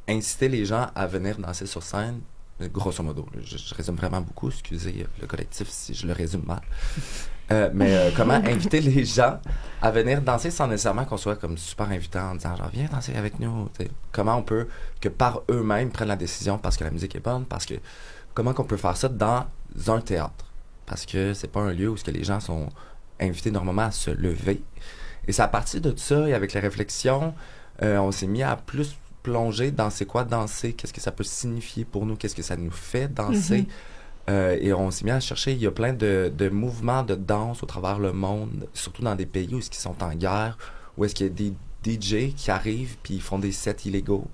inciter 0.07 0.49
les 0.49 0.65
gens 0.65 0.87
à 0.95 1.05
venir 1.05 1.37
danser 1.37 1.67
sur 1.67 1.83
scène. 1.83 2.21
Grosso 2.59 3.03
modo, 3.03 3.27
je, 3.43 3.57
je 3.57 3.75
résume 3.75 3.95
vraiment 3.95 4.21
beaucoup, 4.21 4.49
excusez 4.49 5.05
le 5.21 5.27
collectif 5.27 5.69
si 5.69 5.93
je 5.93 6.07
le 6.07 6.13
résume 6.13 6.43
mal. 6.47 6.61
Euh, 7.51 7.69
mais 7.73 7.95
euh, 7.95 8.11
comment 8.15 8.33
inviter 8.33 8.81
les 8.81 9.05
gens 9.05 9.39
à 9.81 9.91
venir 9.91 10.21
danser 10.21 10.49
sans 10.49 10.67
nécessairement 10.67 11.05
qu'on 11.05 11.17
soit 11.17 11.35
comme 11.35 11.57
super 11.57 11.89
invitant 11.89 12.31
en 12.31 12.35
disant 12.35 12.55
genre 12.55 12.69
viens 12.73 12.87
danser 12.91 13.13
avec 13.15 13.39
nous. 13.39 13.69
Comment 14.11 14.37
on 14.37 14.41
peut 14.41 14.67
que 14.99 15.09
par 15.09 15.41
eux-mêmes 15.49 15.91
prennent 15.91 16.07
la 16.07 16.15
décision 16.15 16.57
parce 16.57 16.75
que 16.75 16.83
la 16.83 16.91
musique 16.91 17.15
est 17.15 17.19
bonne, 17.19 17.45
parce 17.45 17.65
que 17.65 17.75
comment 18.33 18.53
qu'on 18.53 18.63
peut 18.63 18.77
faire 18.77 18.97
ça 18.97 19.09
dans 19.09 19.45
un 19.87 20.01
théâtre? 20.01 20.51
Parce 20.87 21.05
que 21.05 21.33
c'est 21.33 21.47
pas 21.47 21.61
un 21.61 21.71
lieu 21.71 21.89
où 21.89 21.97
ce 21.97 22.03
que 22.03 22.11
les 22.11 22.23
gens 22.23 22.39
sont 22.39 22.69
invités 23.19 23.51
normalement 23.51 23.83
à 23.83 23.91
se 23.91 24.11
lever. 24.11 24.63
Et 25.27 25.31
c'est 25.31 25.41
à 25.41 25.47
partir 25.47 25.81
de 25.81 25.93
ça 25.95 26.27
et 26.27 26.33
avec 26.33 26.53
les 26.53 26.59
réflexions, 26.59 27.33
euh, 27.81 27.97
on 27.97 28.11
s'est 28.11 28.27
mis 28.27 28.43
à 28.43 28.55
plus 28.55 28.95
plonger 29.23 29.71
dans 29.71 29.89
c'est 29.89 30.05
quoi 30.05 30.23
danser, 30.23 30.73
qu'est-ce 30.73 30.93
que 30.93 31.01
ça 31.01 31.11
peut 31.11 31.23
signifier 31.23 31.83
pour 31.85 32.05
nous, 32.05 32.15
qu'est-ce 32.15 32.35
que 32.35 32.43
ça 32.43 32.55
nous 32.55 32.71
fait 32.71 33.07
danser. 33.07 33.61
Mm-hmm. 33.61 33.67
Euh, 34.29 34.58
et 34.60 34.74
on 34.74 34.89
s'est 34.89 35.05
mis 35.05 35.12
à 35.12 35.20
chercher, 35.20 35.51
il 35.51 35.60
y 35.60 35.67
a 35.67 35.72
plein 35.72 35.94
de, 35.94 36.32
de, 36.36 36.50
mouvements 36.50 37.03
de 37.03 37.15
danse 37.15 37.62
au 37.62 37.65
travers 37.67 38.00
le 38.00 38.12
monde, 38.12 38.67
surtout 38.74 39.03
dans 39.03 39.15
des 39.15 39.27
pays 39.27 39.53
où 39.53 39.60
ils 39.60 39.74
sont 39.74 40.01
en 40.03 40.13
guerre, 40.15 40.58
où 40.98 41.05
est-ce 41.05 41.13
qu'il 41.13 41.27
y 41.27 41.29
a 41.29 41.34
des 41.34 41.53
DJ 41.86 42.34
qui 42.36 42.50
arrivent 42.50 42.98
puis 43.03 43.15
ils 43.15 43.22
font 43.22 43.38
des 43.38 43.51
sets 43.51 43.77
illégaux. 43.86 44.27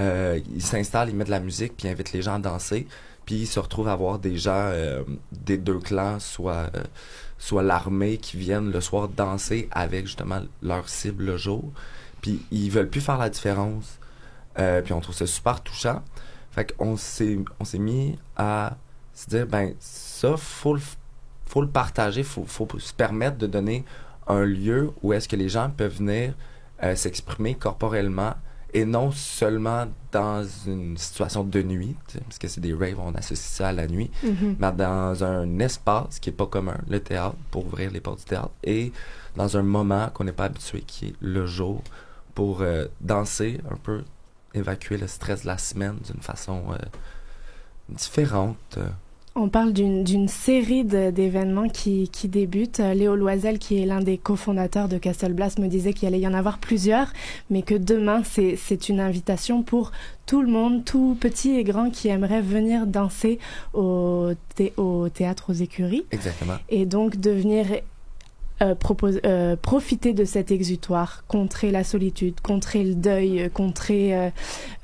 Euh, 0.00 0.38
ils 0.54 0.62
s'installent, 0.62 1.08
ils 1.08 1.16
mettent 1.16 1.28
de 1.28 1.32
la 1.32 1.40
musique 1.40 1.76
puis 1.76 1.88
ils 1.88 1.90
invitent 1.90 2.12
les 2.12 2.22
gens 2.22 2.34
à 2.34 2.38
danser. 2.38 2.86
Puis 3.24 3.36
ils 3.36 3.46
se 3.46 3.60
retrouvent 3.60 3.88
à 3.88 3.96
voir 3.96 4.18
des 4.18 4.36
gens 4.36 4.52
euh, 4.52 5.04
des 5.30 5.56
deux 5.56 5.78
clans, 5.78 6.18
soit 6.18 6.70
soit 7.38 7.62
l'armée 7.62 8.18
qui 8.18 8.36
viennent 8.36 8.70
le 8.70 8.80
soir 8.80 9.08
danser 9.08 9.68
avec 9.72 10.06
justement 10.06 10.42
leur 10.62 10.88
cible 10.88 11.24
le 11.24 11.36
jour. 11.36 11.72
Puis 12.20 12.40
ils 12.50 12.70
veulent 12.70 12.88
plus 12.88 13.00
faire 13.00 13.18
la 13.18 13.30
différence. 13.30 13.98
Euh, 14.58 14.82
puis 14.82 14.92
on 14.92 15.00
trouve 15.00 15.14
ça 15.14 15.26
super 15.26 15.60
touchant. 15.60 16.02
Fait 16.52 16.76
qu'on 16.76 16.96
s'est, 16.96 17.38
on 17.58 17.64
s'est 17.64 17.78
mis 17.78 18.18
à 18.36 18.76
se 19.14 19.28
dire, 19.28 19.46
ben, 19.46 19.74
ça, 19.80 20.36
faut 20.36 20.74
le, 20.74 20.80
faut 21.46 21.62
le 21.62 21.68
partager, 21.68 22.22
faut, 22.22 22.44
faut 22.46 22.68
se 22.78 22.92
permettre 22.94 23.38
de 23.38 23.46
donner 23.46 23.84
un 24.28 24.44
lieu 24.44 24.90
où 25.02 25.12
est-ce 25.12 25.28
que 25.28 25.36
les 25.36 25.48
gens 25.48 25.70
peuvent 25.70 25.96
venir 25.98 26.34
euh, 26.82 26.94
s'exprimer 26.96 27.54
corporellement 27.54 28.34
et 28.74 28.86
non 28.86 29.10
seulement 29.10 29.86
dans 30.12 30.42
une 30.66 30.96
situation 30.96 31.44
de 31.44 31.60
nuit, 31.62 31.94
parce 32.24 32.38
que 32.38 32.48
c'est 32.48 32.60
des 32.62 32.72
raves, 32.72 32.98
on 32.98 33.14
associe 33.14 33.38
ça 33.38 33.68
à 33.68 33.72
la 33.72 33.86
nuit, 33.86 34.10
Mhm. 34.22 34.56
mais 34.58 34.72
dans 34.72 35.22
un 35.24 35.58
espace 35.58 36.18
qui 36.18 36.30
est 36.30 36.32
pas 36.32 36.46
commun, 36.46 36.78
le 36.88 36.98
théâtre, 37.00 37.36
pour 37.50 37.66
ouvrir 37.66 37.90
les 37.90 38.00
portes 38.00 38.20
du 38.20 38.24
théâtre, 38.24 38.50
et 38.64 38.90
dans 39.36 39.58
un 39.58 39.62
moment 39.62 40.08
qu'on 40.14 40.24
n'est 40.24 40.32
pas 40.32 40.44
habitué, 40.46 40.80
qui 40.86 41.08
est 41.08 41.14
le 41.20 41.44
jour, 41.44 41.82
pour 42.34 42.62
euh, 42.62 42.86
danser 43.02 43.60
un 43.70 43.76
peu, 43.76 44.04
évacuer 44.54 44.96
le 44.96 45.06
stress 45.06 45.42
de 45.42 45.48
la 45.48 45.58
semaine 45.58 45.98
d'une 46.10 46.22
façon 46.22 46.62
euh, 46.72 46.76
différente. 47.88 48.56
euh. 48.78 48.86
On 49.34 49.48
parle 49.48 49.72
d'une 49.72 50.28
série 50.28 50.84
d'événements 50.84 51.70
qui, 51.70 52.10
qui 52.10 52.28
débutent. 52.28 52.80
Euh, 52.80 52.92
Léo 52.92 53.16
Loisel, 53.16 53.58
qui 53.58 53.80
est 53.82 53.86
l'un 53.86 54.00
des 54.00 54.18
cofondateurs 54.18 54.88
de 54.88 54.98
Castle 54.98 55.32
Blast, 55.32 55.58
me 55.58 55.68
disait 55.68 55.94
qu'il 55.94 56.06
allait 56.06 56.20
y 56.20 56.26
en 56.28 56.34
avoir 56.34 56.58
plusieurs, 56.58 57.06
mais 57.48 57.62
que 57.62 57.74
demain, 57.74 58.22
c'est 58.24 58.56
c'est 58.56 58.90
une 58.90 59.00
invitation 59.00 59.62
pour 59.62 59.90
tout 60.26 60.42
le 60.42 60.48
monde, 60.48 60.84
tout 60.84 61.16
petit 61.18 61.52
et 61.56 61.64
grand, 61.64 61.88
qui 61.88 62.08
aimerait 62.08 62.42
venir 62.42 62.86
danser 62.86 63.38
au, 63.72 64.32
thé- 64.54 64.74
au 64.76 65.08
théâtre 65.08 65.46
aux 65.48 65.54
écuries. 65.54 66.04
Exactement. 66.10 66.56
Et 66.68 66.84
donc 66.84 67.16
de 67.16 67.30
venir 67.30 67.64
euh, 68.62 68.74
propose- 68.74 69.20
euh, 69.26 69.56
profiter 69.56 70.12
de 70.14 70.24
cet 70.24 70.50
exutoire, 70.50 71.24
contrer 71.28 71.70
la 71.70 71.84
solitude, 71.84 72.40
contrer 72.40 72.84
le 72.84 72.94
deuil, 72.94 73.42
euh, 73.42 73.48
contrer 73.48 74.16
euh, 74.16 74.30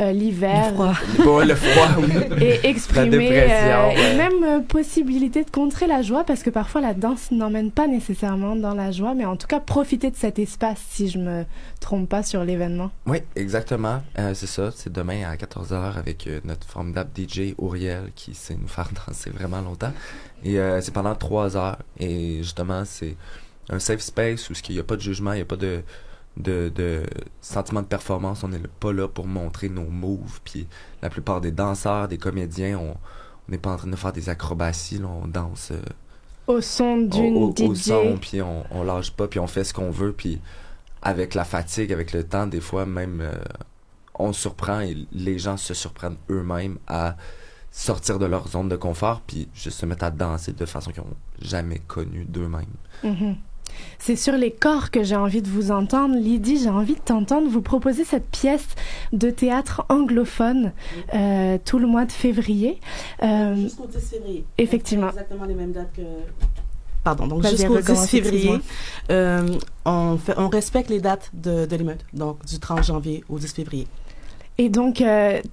euh, 0.00 0.12
l'hiver. 0.12 0.70
Le 0.70 0.74
froid. 0.74 0.94
Bon, 1.24 1.46
le 1.46 1.54
froid, 1.54 1.88
oui. 1.98 2.42
et 2.44 2.66
exprimer 2.68 3.10
dépression, 3.10 3.46
euh, 3.48 3.88
ouais. 3.88 4.12
et 4.12 4.16
même 4.16 4.44
euh, 4.44 4.60
possibilité 4.60 5.44
de 5.44 5.50
contrer 5.50 5.86
la 5.86 6.02
joie 6.02 6.24
parce 6.24 6.42
que 6.42 6.50
parfois 6.50 6.80
la 6.80 6.94
danse 6.94 7.30
n'emmène 7.30 7.70
pas 7.70 7.86
nécessairement 7.86 8.56
dans 8.56 8.74
la 8.74 8.90
joie 8.90 9.14
mais 9.14 9.24
en 9.24 9.36
tout 9.36 9.46
cas 9.46 9.60
profiter 9.60 10.10
de 10.10 10.16
cet 10.16 10.38
espace 10.38 10.80
si 10.90 11.08
je 11.08 11.18
me 11.18 11.44
trompe 11.80 12.08
pas 12.08 12.22
sur 12.22 12.44
l'événement 12.44 12.90
Oui, 13.06 13.18
exactement. 13.36 14.02
Euh, 14.18 14.34
c'est 14.34 14.46
ça. 14.46 14.70
C'est 14.74 14.92
demain 14.92 15.22
à 15.30 15.36
14h 15.36 15.96
avec 15.96 16.26
euh, 16.26 16.40
notre 16.44 16.66
formidable 16.66 17.10
DJ 17.16 17.54
Auriel 17.58 18.10
qui 18.14 18.34
sait 18.34 18.56
nous 18.60 18.68
faire 18.68 18.88
danser 19.06 19.30
vraiment 19.30 19.60
longtemps. 19.60 19.92
Et 20.44 20.58
euh, 20.58 20.80
c'est 20.80 20.92
pendant 20.92 21.14
trois 21.14 21.56
heures. 21.56 21.78
Et 21.98 22.38
justement, 22.38 22.82
c'est 22.84 23.16
un 23.70 23.78
safe 23.78 24.00
space 24.00 24.48
où 24.50 24.52
il 24.68 24.74
n'y 24.74 24.80
a 24.80 24.84
pas 24.84 24.96
de 24.96 25.00
jugement, 25.02 25.32
il 25.32 25.36
n'y 25.36 25.42
a 25.42 25.46
pas 25.46 25.56
de, 25.56 25.82
de, 26.36 26.70
de 26.74 27.02
sentiment 27.40 27.82
de 27.82 27.86
performance. 27.86 28.42
On 28.44 28.48
n'est 28.48 28.60
pas 28.80 28.92
là 28.92 29.08
pour 29.08 29.26
montrer 29.26 29.68
nos 29.68 29.84
moves. 29.88 30.40
Puis 30.44 30.66
la 31.02 31.10
plupart 31.10 31.40
des 31.40 31.50
danseurs, 31.50 32.08
des 32.08 32.18
comédiens, 32.18 32.78
on 32.78 32.96
n'est 33.50 33.58
pas 33.58 33.70
en 33.72 33.76
train 33.76 33.88
de 33.88 33.96
faire 33.96 34.12
des 34.12 34.28
acrobaties. 34.28 34.98
là. 34.98 35.08
on 35.08 35.26
danse 35.28 35.70
euh, 35.72 35.80
au 36.46 36.60
son 36.60 36.96
d'une 36.98 37.36
au, 37.36 37.54
au- 37.58 37.74
son, 37.74 38.16
puis 38.20 38.40
on, 38.40 38.64
on 38.70 38.82
lâche 38.82 39.10
pas, 39.12 39.28
puis 39.28 39.38
on 39.38 39.46
fait 39.46 39.64
ce 39.64 39.74
qu'on 39.74 39.90
veut, 39.90 40.12
puis 40.12 40.40
avec 41.02 41.34
la 41.34 41.44
fatigue, 41.44 41.92
avec 41.92 42.12
le 42.12 42.24
temps, 42.24 42.46
des 42.46 42.60
fois 42.60 42.86
même, 42.86 43.20
euh, 43.20 43.32
on 44.14 44.32
surprend 44.32 44.80
et 44.80 44.96
les 45.12 45.38
gens 45.38 45.56
se 45.58 45.74
surprennent 45.74 46.16
eux-mêmes 46.30 46.78
à 46.86 47.16
sortir 47.70 48.18
de 48.18 48.24
leur 48.26 48.48
zone 48.48 48.68
de 48.68 48.76
confort, 48.76 49.20
puis 49.26 49.46
juste 49.54 49.78
se 49.78 49.86
mettre 49.86 50.04
à 50.04 50.10
danser 50.10 50.52
de 50.52 50.64
façon 50.64 50.90
qu'ils 50.90 51.02
n'ont 51.02 51.16
jamais 51.40 51.78
connue 51.86 52.24
d'eux-mêmes. 52.24 52.64
Mhm. 53.04 53.36
C'est 53.98 54.16
sur 54.16 54.34
les 54.34 54.50
corps 54.50 54.90
que 54.90 55.02
j'ai 55.02 55.16
envie 55.16 55.42
de 55.42 55.48
vous 55.48 55.70
entendre. 55.70 56.16
Lydie, 56.16 56.58
j'ai 56.62 56.70
envie 56.70 56.94
de 56.94 57.00
t'entendre. 57.00 57.48
Vous 57.48 57.62
proposer 57.62 58.04
cette 58.04 58.28
pièce 58.30 58.66
de 59.12 59.30
théâtre 59.30 59.84
anglophone 59.88 60.72
euh, 61.14 61.58
tout 61.64 61.78
le 61.78 61.86
mois 61.86 62.04
de 62.04 62.12
février. 62.12 62.80
Euh, 63.22 63.54
Jusqu'au 63.56 63.86
10 63.86 63.98
février. 64.10 64.44
effectivement. 64.58 65.08
Exactement 65.08 65.44
les 65.44 65.54
mêmes 65.54 65.72
dates 65.72 65.92
que. 65.96 66.02
Pardon, 67.04 67.26
donc 67.26 67.42
jusqu'au 67.46 67.76
10 67.76 67.82
recommence, 67.82 68.08
février, 68.10 68.58
euh, 69.10 69.48
on, 69.84 70.18
fait, 70.18 70.34
on 70.36 70.48
respecte 70.48 70.90
les 70.90 71.00
dates 71.00 71.30
de, 71.32 71.64
de 71.64 71.76
l'émeute, 71.76 72.04
donc 72.12 72.44
du 72.44 72.58
30 72.58 72.84
janvier 72.84 73.24
au 73.28 73.38
10 73.38 73.52
février. 73.52 73.86
Et 74.58 74.68
donc, 74.68 75.02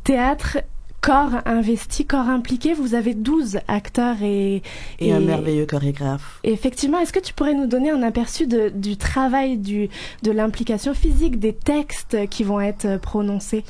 théâtre, 0.03 0.57
corps 1.05 1.41
investi, 1.45 2.03
corps 2.05 2.29
impliqué, 2.29 2.73
vous 2.73 2.95
avez 2.95 3.13
12 3.13 3.59
acteurs 3.67 4.23
et... 4.23 4.63
Et, 4.99 5.13
un 5.13 5.19
merveilleux 5.19 5.67
chorégraphe. 5.67 6.39
Effectivement, 6.43 6.99
est-ce 6.99 7.13
que 7.13 7.19
tu 7.19 7.31
pourrais 7.31 7.53
nous 7.53 7.67
donner 7.67 7.91
un 7.91 8.01
aperçu 8.01 8.47
de, 8.47 8.69
du 8.69 8.97
travail, 8.97 9.57
du, 9.57 9.89
de 10.23 10.31
l'implication 10.31 10.95
physique, 10.95 11.39
des 11.39 11.53
textes 11.53 12.27
qui 12.29 12.43
vont 12.43 12.59
être 12.59 12.97
prononcés? 12.97 13.63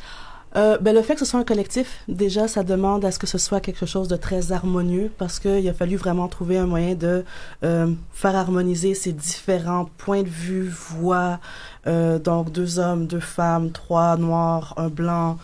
Euh, 0.55 0.77
ben, 0.79 0.95
le 0.95 1.01
fait 1.01 1.15
que 1.15 1.19
ce 1.19 1.25
soit 1.25 1.41
un 1.41 1.43
collectif, 1.43 2.03
déjà, 2.07 2.47
ça 2.47 2.63
demande 2.63 3.03
à 3.03 3.11
ce 3.11 3.19
que 3.19 3.27
ce 3.27 3.37
soit 3.37 3.59
quelque 3.59 3.85
chose 3.85 4.07
de 4.07 4.15
très 4.15 4.53
harmonieux 4.53 5.11
parce 5.17 5.39
qu'il 5.39 5.67
a 5.67 5.73
fallu 5.73 5.97
vraiment 5.97 6.29
trouver 6.29 6.57
un 6.57 6.65
moyen 6.65 6.95
de 6.95 7.25
euh, 7.65 7.91
faire 8.13 8.35
harmoniser 8.37 8.93
ces 8.93 9.11
différents 9.11 9.89
points 9.97 10.23
de 10.23 10.29
vue, 10.29 10.69
voix, 10.69 11.39
euh, 11.87 12.17
donc 12.17 12.53
deux 12.53 12.79
hommes, 12.79 13.07
deux 13.07 13.19
femmes, 13.19 13.71
trois 13.71 14.15
noirs, 14.15 14.73
un 14.77 14.87
blanc. 14.87 15.37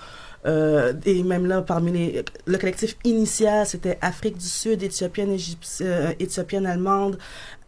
Euh, 0.46 0.94
et 1.06 1.22
même 1.24 1.46
là, 1.46 1.62
parmi 1.62 1.92
les, 1.92 2.26
le 2.46 2.58
collectif 2.58 2.98
initial, 3.04 3.66
c'était 3.68 3.98
Afrique 4.02 4.38
du 4.38 4.48
Sud, 4.48 4.82
éthiopienne, 4.82 5.32
égyptienne, 5.32 5.88
euh, 5.88 6.14
éthiopienne, 6.20 6.66
allemande, 6.66 7.18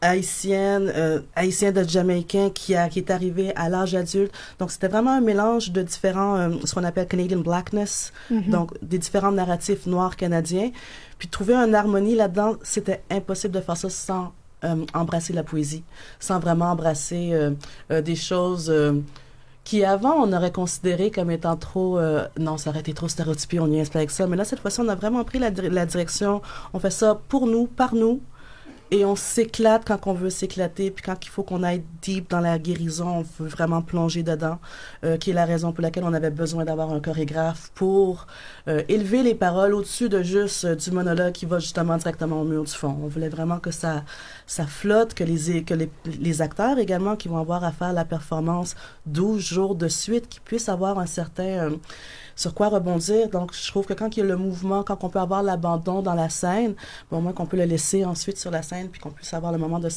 haïtienne, 0.02 0.92
euh, 0.96 1.20
haïtien 1.36 1.72
de 1.72 1.84
Jamaïcain 1.84 2.50
qui, 2.50 2.76
a, 2.76 2.90
qui 2.90 3.00
est 3.00 3.12
arrivé 3.12 3.54
à 3.56 3.70
l'âge 3.70 3.96
adulte. 3.96 4.32
Donc, 4.60 4.72
c'était 4.72 4.88
vraiment 4.88 5.12
un 5.12 5.22
mélange 5.22 5.72
de 5.72 5.82
différents, 5.82 6.36
euh, 6.38 6.50
ce 6.66 6.74
qu'on 6.74 6.84
appelle 6.84 7.08
Canadian 7.08 7.40
Blackness, 7.40 8.12
Mhm. 8.30 8.50
donc 8.50 8.72
des 8.82 8.98
différents 8.98 9.32
narratifs 9.32 9.86
noirs 9.86 10.16
canadiens. 10.16 10.72
Puis, 11.20 11.28
trouver 11.28 11.54
une 11.54 11.76
harmonie 11.76 12.16
là-dedans, 12.16 12.56
c'était 12.64 13.04
impossible 13.10 13.54
de 13.54 13.62
faire 13.62 13.78
ça 13.78 13.90
sans 13.90 14.34
euh, 14.66 14.86
embrasser 14.94 15.34
la 15.34 15.44
poésie, 15.44 15.84
sans 16.20 16.40
vraiment 16.40 16.72
embrasser 16.72 17.34
des 17.90 18.16
choses 18.16 18.74
qui 19.64 19.86
avant 19.86 20.16
on 20.16 20.34
aurait 20.34 20.52
considéré 20.52 21.10
comme 21.12 21.32
étant 21.32 21.56
trop 21.56 21.98
euh, 21.98 22.28
non 22.38 22.58
ça 22.58 22.70
aurait 22.70 22.82
été 22.82 22.94
trop 22.94 23.08
stéréotypé 23.08 23.60
on 23.60 23.68
y 23.72 23.84
pas 23.90 24.00
avec 24.00 24.12
ça 24.12 24.28
mais 24.28 24.36
là 24.36 24.46
cette 24.46 24.60
fois-ci 24.60 24.82
on 24.82 24.90
a 24.90 24.96
vraiment 24.96 25.24
pris 25.24 25.40
la 25.40 25.52
direction 25.86 26.42
on 26.74 26.80
fait 26.80 26.92
ça 26.92 27.20
pour 27.30 27.48
nous 27.48 27.68
par 27.68 27.96
nous 27.96 28.22
et 28.94 29.06
on 29.06 29.16
s'éclate 29.16 29.86
quand 29.86 30.06
on 30.06 30.14
veut 30.14 30.30
s'éclater 30.30 30.92
puis 30.92 31.04
quand 31.04 31.26
il 31.26 31.30
faut 31.30 31.42
qu'on 31.42 31.64
aille 31.64 31.84
deep 32.04 32.30
dans 32.30 32.40
la 32.40 32.60
guérison 32.60 33.08
on 33.08 33.44
veut 33.44 33.50
vraiment 33.50 33.82
plonger 33.82 34.22
dedans 34.22 34.60
euh, 35.04 35.18
qui 35.18 35.32
est 35.32 35.34
la 35.34 35.46
raison 35.46 35.72
pour 35.72 35.82
laquelle 35.82 36.04
on 36.04 36.14
avait 36.14 36.30
besoin 36.30 36.64
d'avoir 36.64 36.92
un 36.92 37.00
chorégraphe 37.00 37.72
pour 37.74 38.28
euh, 38.68 38.84
élever 38.90 39.24
les 39.24 39.34
paroles 39.34 39.74
au-dessus 39.74 40.10
de 40.10 40.22
juste 40.22 40.66
euh, 40.66 40.76
du 40.76 40.92
monologue 40.92 41.34
qui 41.34 41.48
va 41.48 41.58
justement 41.58 41.98
directement 41.98 42.42
au 42.42 42.44
mur 42.44 42.66
du 42.66 42.72
fond 42.72 42.96
on 43.02 43.08
voulait 43.08 43.30
vraiment 43.30 43.58
que 43.58 43.72
ça 43.72 44.04
ça 44.46 44.68
flotte, 44.68 45.14
que 45.14 45.24
les, 45.24 45.64
que 45.64 45.74
les, 45.74 46.42
acteurs 46.42 46.78
également 46.78 47.16
qui 47.16 47.28
vont 47.28 47.38
avoir 47.38 47.64
à 47.64 47.72
faire 47.72 47.94
la 47.94 48.06
performance 48.06 48.76
12 49.06 49.42
jours 49.42 49.76
de 49.76 49.88
suite, 49.88 50.28
qui 50.28 50.40
puissent 50.40 50.70
avoir 50.70 51.00
un 51.00 51.06
certain 51.06 51.72
sur 52.36 52.54
quoi 52.54 52.70
rebondir. 52.70 53.30
Donc, 53.30 53.54
je 53.54 53.68
trouve 53.68 53.86
que 53.86 53.94
quand 53.94 54.16
il 54.16 54.22
y 54.22 54.24
a 54.24 54.26
le 54.26 54.38
mouvement, 54.38 54.84
quand 54.84 55.04
on 55.04 55.10
peut 55.10 55.20
avoir 55.20 55.44
l'abandon 55.44 56.02
dans 56.02 56.14
la 56.14 56.30
scène, 56.30 56.76
au 57.12 57.20
moins 57.20 57.34
qu'on 57.34 57.46
peut 57.46 57.58
le 57.58 57.66
laisser 57.66 58.06
ensuite 58.06 58.38
sur 58.38 58.52
la 58.52 58.62
scène, 58.62 58.83
puis 58.90 59.00
qu'on 59.02 59.12
puisse 59.12 59.34
avoir 59.34 59.52
le 59.52 59.58
moment 59.58 59.80
de, 59.80 59.90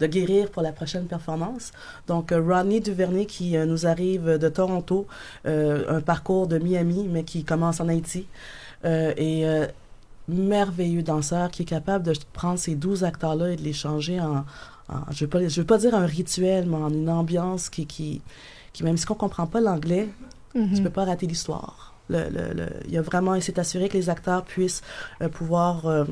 de 0.00 0.06
guérir 0.06 0.50
pour 0.50 0.62
la 0.62 0.72
prochaine 0.72 1.06
performance. 1.06 1.72
Donc, 2.06 2.32
euh, 2.32 2.40
Rodney 2.42 2.80
Duvernay 2.80 3.26
qui 3.26 3.56
euh, 3.56 3.66
nous 3.66 3.86
arrive 3.86 4.38
de 4.38 4.48
Toronto, 4.48 5.06
euh, 5.46 5.84
un 5.88 6.00
parcours 6.00 6.46
de 6.46 6.58
Miami, 6.58 7.06
mais 7.10 7.24
qui 7.24 7.44
commence 7.44 7.80
en 7.80 7.88
Haïti. 7.88 8.26
Euh, 8.84 9.12
et 9.16 9.44
merveilleux 10.28 11.02
danseur 11.02 11.50
qui 11.50 11.62
est 11.62 11.66
capable 11.66 12.04
de 12.04 12.14
prendre 12.32 12.58
ces 12.58 12.74
12 12.76 13.04
acteurs-là 13.04 13.50
et 13.50 13.56
de 13.56 13.62
les 13.62 13.72
changer 13.72 14.20
en, 14.20 14.44
en- 14.88 15.10
je 15.10 15.24
ne 15.24 15.26
veux, 15.26 15.28
pas- 15.28 15.48
je 15.48 15.60
veux 15.60 15.66
pas 15.66 15.78
dire 15.78 15.94
un 15.94 16.06
rituel, 16.06 16.66
mais 16.66 16.76
en 16.76 16.88
une 16.90 17.08
ambiance 17.10 17.68
qui, 17.68 17.86
qui, 17.86 18.22
qui 18.72 18.84
même 18.84 18.96
si 18.96 19.10
on 19.10 19.14
ne 19.14 19.18
comprend 19.18 19.46
pas 19.46 19.60
l'anglais, 19.60 20.08
Mhm. 20.54 20.74
tu 20.74 20.82
peux 20.82 20.90
pas 20.90 21.04
rater 21.04 21.26
l'histoire. 21.26 21.94
Le, 22.08 22.28
le, 22.28 22.54
le- 22.54 22.70
il 22.86 22.92
y 22.92 22.98
a 22.98 23.02
vraiment, 23.02 23.34
il 23.36 23.42
s'est 23.42 23.60
assuré 23.60 23.88
que 23.88 23.96
les 23.96 24.10
acteurs 24.10 24.44
puissent 24.44 24.82
euh, 25.22 25.28
pouvoir 25.28 25.86
euh, 25.86 26.04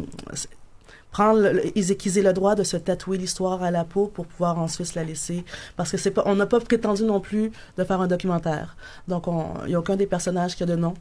prendre, 1.11 1.50
qu'ils 1.95 2.19
aient 2.19 2.23
le 2.23 2.33
droit 2.33 2.55
de 2.55 2.62
se 2.62 2.77
tatouer 2.77 3.19
l'histoire 3.19 3.62
à 3.62 3.71
la 3.71 3.85
peau 3.85 4.07
pour 4.09 4.27
pouvoir 4.27 4.59
ensuite 4.59 4.95
la 4.95 5.05
laisser. 5.05 5.45
Parce 5.77 5.91
que 5.91 5.97
c'est 5.97 6.11
pas, 6.11 6.23
on 6.27 6.35
n'a 6.35 6.47
pas 6.47 6.61
prétendu 6.61 7.05
non 7.05 7.21
plus 7.21 7.50
de 7.77 7.85
faire 7.85 8.00
un 8.00 8.07
documentaire. 8.07 8.77
Donc, 9.07 9.27
on- 9.29 9.55
il 9.65 9.69
n'y 9.71 9.75
a 9.75 9.79
aucun 9.79 9.97
des 9.97 10.07
personnages 10.07 10.55
qui 10.57 10.62
a 10.62 10.67
de 10.67 10.77
nom. 10.77 10.95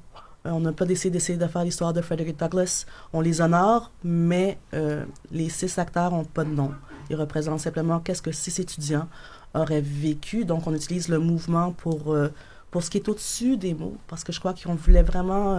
Euh, 0.45 0.51
on 0.51 0.59
n'a 0.59 0.71
pas 0.71 0.85
décidé 0.85 1.11
d'essayer 1.11 1.37
de 1.37 1.47
faire 1.47 1.63
l'histoire 1.63 1.93
de 1.93 2.01
Frederick 2.01 2.39
Douglass. 2.39 2.85
On 3.11 3.21
les 3.21 3.41
honore, 3.41 3.91
mais 4.03 4.57
euh, 4.73 5.03
les 5.31 5.49
six 5.49 5.77
acteurs 5.77 6.11
n'ont 6.11 6.23
pas 6.23 6.43
de 6.45 6.51
nom. 6.51 6.71
Ils 7.09 7.15
représentent 7.15 7.59
simplement 7.61 7.99
qu'est-ce 7.99 8.21
que 8.21 8.31
six 8.31 8.59
étudiants 8.59 9.07
auraient 9.53 9.81
vécu. 9.81 10.45
Donc, 10.45 10.67
on 10.67 10.73
utilise 10.73 11.09
le 11.09 11.19
mouvement 11.19 11.71
pour, 11.71 12.13
euh, 12.13 12.29
pour 12.71 12.83
ce 12.83 12.89
qui 12.89 12.97
est 12.97 13.09
au-dessus 13.09 13.57
des 13.57 13.73
mots, 13.73 13.97
parce 14.07 14.23
que 14.23 14.31
je 14.31 14.39
crois 14.39 14.53
qu'on 14.53 14.75
voulait 14.75 15.03
vraiment 15.03 15.57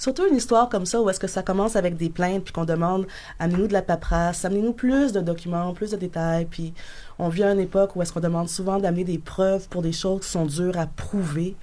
Surtout 0.00 0.26
une 0.26 0.36
histoire 0.36 0.70
comme 0.70 0.86
ça 0.86 0.98
où 1.02 1.10
est-ce 1.10 1.20
que 1.20 1.26
ça 1.26 1.42
commence 1.42 1.76
avec 1.76 1.98
des 1.98 2.08
plaintes 2.08 2.42
puis 2.42 2.54
qu'on 2.54 2.64
demande 2.64 3.06
amenez-nous 3.38 3.66
de 3.66 3.74
la 3.74 3.82
paperasse, 3.82 4.46
amenez-nous 4.46 4.72
plus 4.72 5.12
de 5.12 5.20
documents, 5.20 5.74
plus 5.74 5.90
de 5.90 5.98
détails 5.98 6.46
puis 6.46 6.72
on 7.18 7.28
vit 7.28 7.42
à 7.42 7.52
une 7.52 7.60
époque 7.60 7.94
où 7.94 8.00
est-ce 8.00 8.10
qu'on 8.10 8.20
demande 8.20 8.48
souvent 8.48 8.78
d'amener 8.78 9.04
des 9.04 9.18
preuves 9.18 9.68
pour 9.68 9.82
des 9.82 9.92
choses 9.92 10.22
qui 10.22 10.30
sont 10.30 10.46
dures 10.46 10.78
à 10.78 10.86
prouver. 10.86 11.54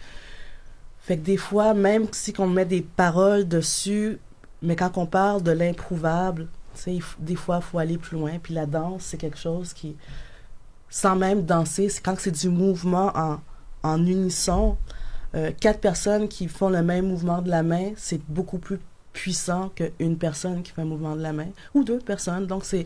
Fait 1.00 1.18
que 1.18 1.24
des 1.24 1.38
fois, 1.38 1.74
même 1.74 2.06
si 2.12 2.32
on 2.38 2.46
met 2.46 2.66
des 2.66 2.84
paroles 2.84 3.48
dessus, 3.48 4.20
mais 4.62 4.76
quand 4.76 5.00
on 5.00 5.08
parle 5.08 5.42
de 5.42 5.52
l'improuvable, 5.52 6.48
des 7.18 7.36
fois, 7.36 7.58
il 7.58 7.64
faut 7.64 7.80
aller 7.80 7.98
plus 7.98 8.18
loin. 8.18 8.34
Puis 8.38 8.54
la 8.54 8.68
danse, 8.68 9.02
c'est 9.04 9.18
quelque 9.18 9.40
chose 9.40 9.74
qui, 9.74 9.96
sans 10.90 11.16
même 11.16 11.44
danser, 11.44 11.90
c'est 11.90 12.02
quand 12.02 12.20
c'est 12.20 12.30
du 12.30 12.50
mouvement 12.50 13.12
en, 13.16 13.40
en 13.82 14.06
unisson, 14.06 14.78
euh, 15.38 15.52
quatre 15.60 15.80
personnes 15.80 16.28
qui 16.28 16.48
font 16.48 16.70
le 16.70 16.82
même 16.82 17.08
mouvement 17.08 17.42
de 17.42 17.50
la 17.50 17.64
main, 17.64 17.92
c'est 17.96 18.22
beaucoup 18.28 18.58
plus 18.58 18.80
puissant 19.14 19.70
qu'une 19.70 20.18
personne 20.18 20.62
qui 20.62 20.72
fait 20.72 20.82
un 20.82 20.86
mouvement 20.86 21.16
de 21.16 21.22
la 21.22 21.34
main, 21.34 21.48
ou 21.74 21.84
deux 21.84 22.00
personnes. 22.00 22.46
Donc, 22.46 22.66
c'est 22.66 22.86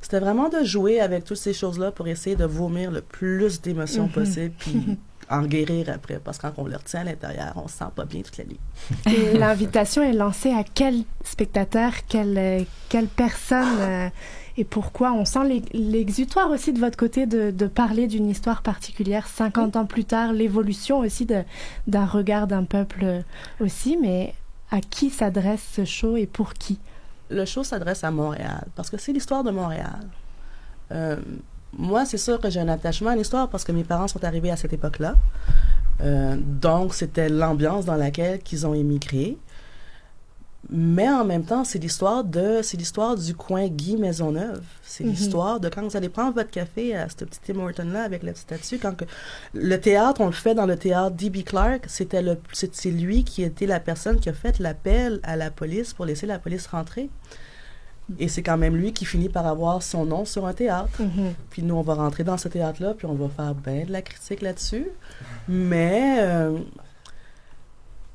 c'était 0.00 0.20
vraiment 0.20 0.48
de 0.48 0.64
jouer 0.64 1.00
avec 1.00 1.24
toutes 1.24 1.36
ces 1.36 1.52
choses-là 1.52 1.92
pour 1.92 2.08
essayer 2.08 2.34
de 2.34 2.44
vomir 2.44 2.90
le 2.90 3.02
plus 3.02 3.60
d'émotions 3.60 4.06
mm-hmm. 4.06 4.12
possible, 4.12 4.54
puis 4.58 4.98
en 5.30 5.42
guérir 5.42 5.88
après. 5.90 6.20
Parce 6.22 6.38
que 6.38 6.42
quand 6.42 6.54
on 6.56 6.66
le 6.66 6.76
retient 6.76 7.00
à 7.00 7.04
l'intérieur, 7.04 7.52
on 7.56 7.68
se 7.68 7.78
sent 7.78 7.84
pas 7.94 8.04
bien 8.04 8.22
toute 8.22 8.36
la 8.36 8.44
nuit. 8.44 8.60
Et 9.06 9.38
l'invitation 9.38 10.02
est 10.02 10.12
lancée 10.12 10.50
à 10.50 10.64
quel 10.64 11.04
spectateur, 11.24 11.92
quelle, 12.08 12.66
quelle 12.88 13.06
personne 13.06 13.78
euh, 13.80 14.08
et 14.56 14.64
pourquoi 14.64 15.12
On 15.12 15.24
sent 15.24 15.62
l'exutoire 15.72 16.50
aussi 16.50 16.72
de 16.72 16.78
votre 16.78 16.96
côté 16.96 17.26
de, 17.26 17.66
parler 17.66 18.06
d'une 18.06 18.28
histoire 18.28 18.62
particulière 18.62 19.26
50 19.26 19.76
ans 19.76 19.86
plus 19.86 20.04
tard, 20.04 20.32
l'évolution 20.32 20.98
aussi 20.98 21.26
d'un 21.86 22.06
regard 22.06 22.46
d'un 22.46 22.64
peuple 22.64 23.22
aussi, 23.60 23.96
mais 23.96 24.34
à 24.70 24.80
qui 24.80 25.10
s'adresse 25.10 25.62
ce 25.72 25.84
show 25.84 26.16
et 26.16 26.26
pour 26.26 26.54
qui? 26.54 26.78
Le 27.30 27.44
show 27.44 27.64
s'adresse 27.64 28.04
à 28.04 28.10
Montréal 28.10 28.66
parce 28.74 28.90
que 28.90 28.98
c'est 28.98 29.12
l'histoire 29.12 29.44
de 29.44 29.50
Montréal. 29.50 30.00
Euh, 30.92 31.16
moi, 31.76 32.04
c'est 32.04 32.18
sûr 32.18 32.38
que 32.38 32.50
j'ai 32.50 32.60
un 32.60 32.68
attachement 32.68 33.10
à 33.10 33.16
l'histoire 33.16 33.48
parce 33.48 33.64
que 33.64 33.72
mes 33.72 33.84
parents 33.84 34.08
sont 34.08 34.22
arrivés 34.24 34.50
à 34.50 34.56
cette 34.56 34.72
époque-là. 34.72 35.14
Euh, 36.02 36.36
donc, 36.38 36.94
c'était 36.94 37.28
l'ambiance 37.28 37.84
dans 37.86 37.96
laquelle 37.96 38.40
ils 38.50 38.66
ont 38.66 38.74
émigré. 38.74 39.38
Mais 40.70 41.08
en 41.08 41.24
même 41.24 41.44
temps, 41.44 41.64
c'est 41.64 41.78
l'histoire 41.78 42.22
de, 42.22 42.60
c'est 42.62 42.76
l'histoire 42.76 43.16
du 43.16 43.34
coin 43.34 43.66
Guy 43.66 43.96
Maisonneuve. 43.96 44.62
C'est 44.82 45.04
mhm. 45.04 45.10
l'histoire 45.10 45.60
de 45.60 45.68
quand 45.68 45.82
vous 45.82 45.96
allez 45.96 46.08
prendre 46.08 46.34
votre 46.34 46.50
café 46.50 46.94
à 46.94 47.08
ce 47.08 47.24
petit 47.24 47.40
Tim 47.44 47.58
Horton-là 47.58 48.04
avec 48.04 48.22
la 48.22 48.34
statue. 48.34 48.78
Quand 48.78 48.96
que, 48.96 49.04
le 49.54 49.76
théâtre, 49.76 50.20
on 50.20 50.26
le 50.26 50.32
fait 50.32 50.54
dans 50.54 50.66
le 50.66 50.76
théâtre 50.76 51.16
D.B. 51.16 51.42
Clark. 51.44 51.84
C'était 51.88 52.22
le, 52.22 52.38
c'est 52.52 52.90
lui 52.90 53.24
qui 53.24 53.42
était 53.42 53.66
la 53.66 53.80
personne 53.80 54.20
qui 54.20 54.28
a 54.28 54.32
fait 54.32 54.60
l'appel 54.60 55.20
à 55.24 55.36
la 55.36 55.50
police 55.50 55.92
pour 55.92 56.04
laisser 56.06 56.26
la 56.26 56.38
police 56.38 56.66
rentrer. 56.68 57.10
Et 58.18 58.28
c'est 58.28 58.42
quand 58.42 58.58
même 58.58 58.76
lui 58.76 58.92
qui 58.92 59.04
finit 59.04 59.28
par 59.28 59.46
avoir 59.46 59.82
son 59.82 60.04
nom 60.04 60.24
sur 60.24 60.46
un 60.46 60.52
théâtre. 60.52 61.00
Mhm. 61.00 61.34
Puis 61.50 61.62
nous, 61.62 61.74
on 61.74 61.82
va 61.82 61.94
rentrer 61.94 62.24
dans 62.24 62.36
ce 62.36 62.48
théâtre-là, 62.48 62.94
puis 62.94 63.06
on 63.06 63.14
va 63.14 63.28
faire 63.28 63.54
bien 63.54 63.84
de 63.84 63.92
la 63.92 64.02
critique 64.02 64.42
là-dessus. 64.42 64.86
Mais 65.48 66.18
euh, 66.20 66.58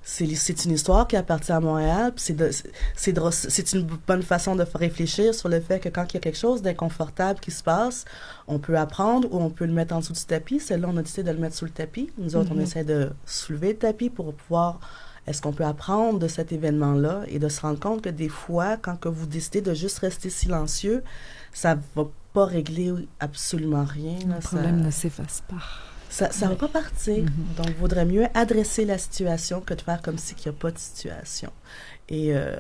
c'est 0.10 0.64
une 0.64 0.72
histoire 0.72 1.06
qui 1.06 1.18
appartient 1.18 1.52
à 1.52 1.60
Montréal. 1.60 2.14
C'est 2.16 3.74
une 3.74 3.88
bonne 4.08 4.24
façon 4.24 4.56
de 4.56 4.66
réfléchir 4.74 5.36
sur 5.36 5.50
le 5.50 5.60
fait 5.60 5.80
que 5.82 5.90
quand 5.90 6.06
il 6.10 6.14
y 6.14 6.18
a 6.18 6.22
quelque 6.22 6.38
chose 6.38 6.62
d'inconfortable 6.62 7.42
qui 7.42 7.52
se 7.52 7.62
passe, 7.62 8.06
on 8.48 8.58
peut 8.58 8.78
apprendre 8.78 9.28
ou 9.34 9.38
on 9.42 9.50
peut 9.50 9.66
le 9.66 9.74
mettre 9.74 9.94
en 9.94 10.00
dessous 10.00 10.14
du 10.14 10.24
tapis. 10.24 10.62
Celle-là, 10.62 10.88
on 10.90 10.96
a 10.96 11.02
décidé 11.02 11.24
de 11.24 11.32
le 11.32 11.40
mettre 11.40 11.56
sous 11.56 11.66
le 11.66 11.72
tapis. 11.72 12.10
Nous 12.18 12.38
autres, 12.38 12.52
on 12.54 12.56
mm-hmm. 12.56 12.62
essaie 12.62 12.84
de 12.86 13.12
soulever 13.26 13.74
le 13.74 13.78
tapis 13.78 14.10
pour 14.10 14.34
pouvoir 14.34 14.80
est-ce 15.28 15.42
qu'on 15.42 15.52
peut 15.52 15.66
apprendre 15.66 16.20
de 16.20 16.30
cet 16.30 16.54
événement-là 16.54 17.24
et 17.28 17.38
de 17.38 17.50
se 17.50 17.60
rendre 17.60 17.80
compte 17.80 18.02
que 18.02 18.10
des 18.10 18.30
fois, 18.30 18.78
quand 18.78 18.96
que 18.96 19.10
vous 19.10 19.26
décidez 19.26 19.60
de 19.60 19.74
juste 19.74 20.00
rester 20.00 20.30
silencieux, 20.30 21.04
ça 21.52 21.78
va 21.96 22.06
pas 22.34 22.46
régler 22.46 22.94
absolument 23.20 23.84
rien. 23.84 24.20
le 24.26 24.40
problème 24.40 24.82
ne 24.82 24.90
s'efface 24.90 25.44
pas. 25.50 25.58
Ça 26.10 26.30
ne 26.42 26.50
va 26.50 26.56
pas 26.56 26.68
partir. 26.68 27.24
Mm-hmm. 27.24 27.58
Donc, 27.58 27.68
il 27.68 27.76
vaudrait 27.76 28.06
mieux 28.06 28.26
adresser 28.34 28.86
la 28.86 28.98
situation 28.98 29.62
que 29.62 29.74
de 29.74 29.82
faire 29.82 30.02
comme 30.02 30.18
s'il 30.18 30.38
n'y 30.38 30.48
a 30.48 30.54
pas 30.54 30.72
de 30.72 30.78
situation. 30.78 31.52
Et 32.10 32.36
euh, 32.36 32.56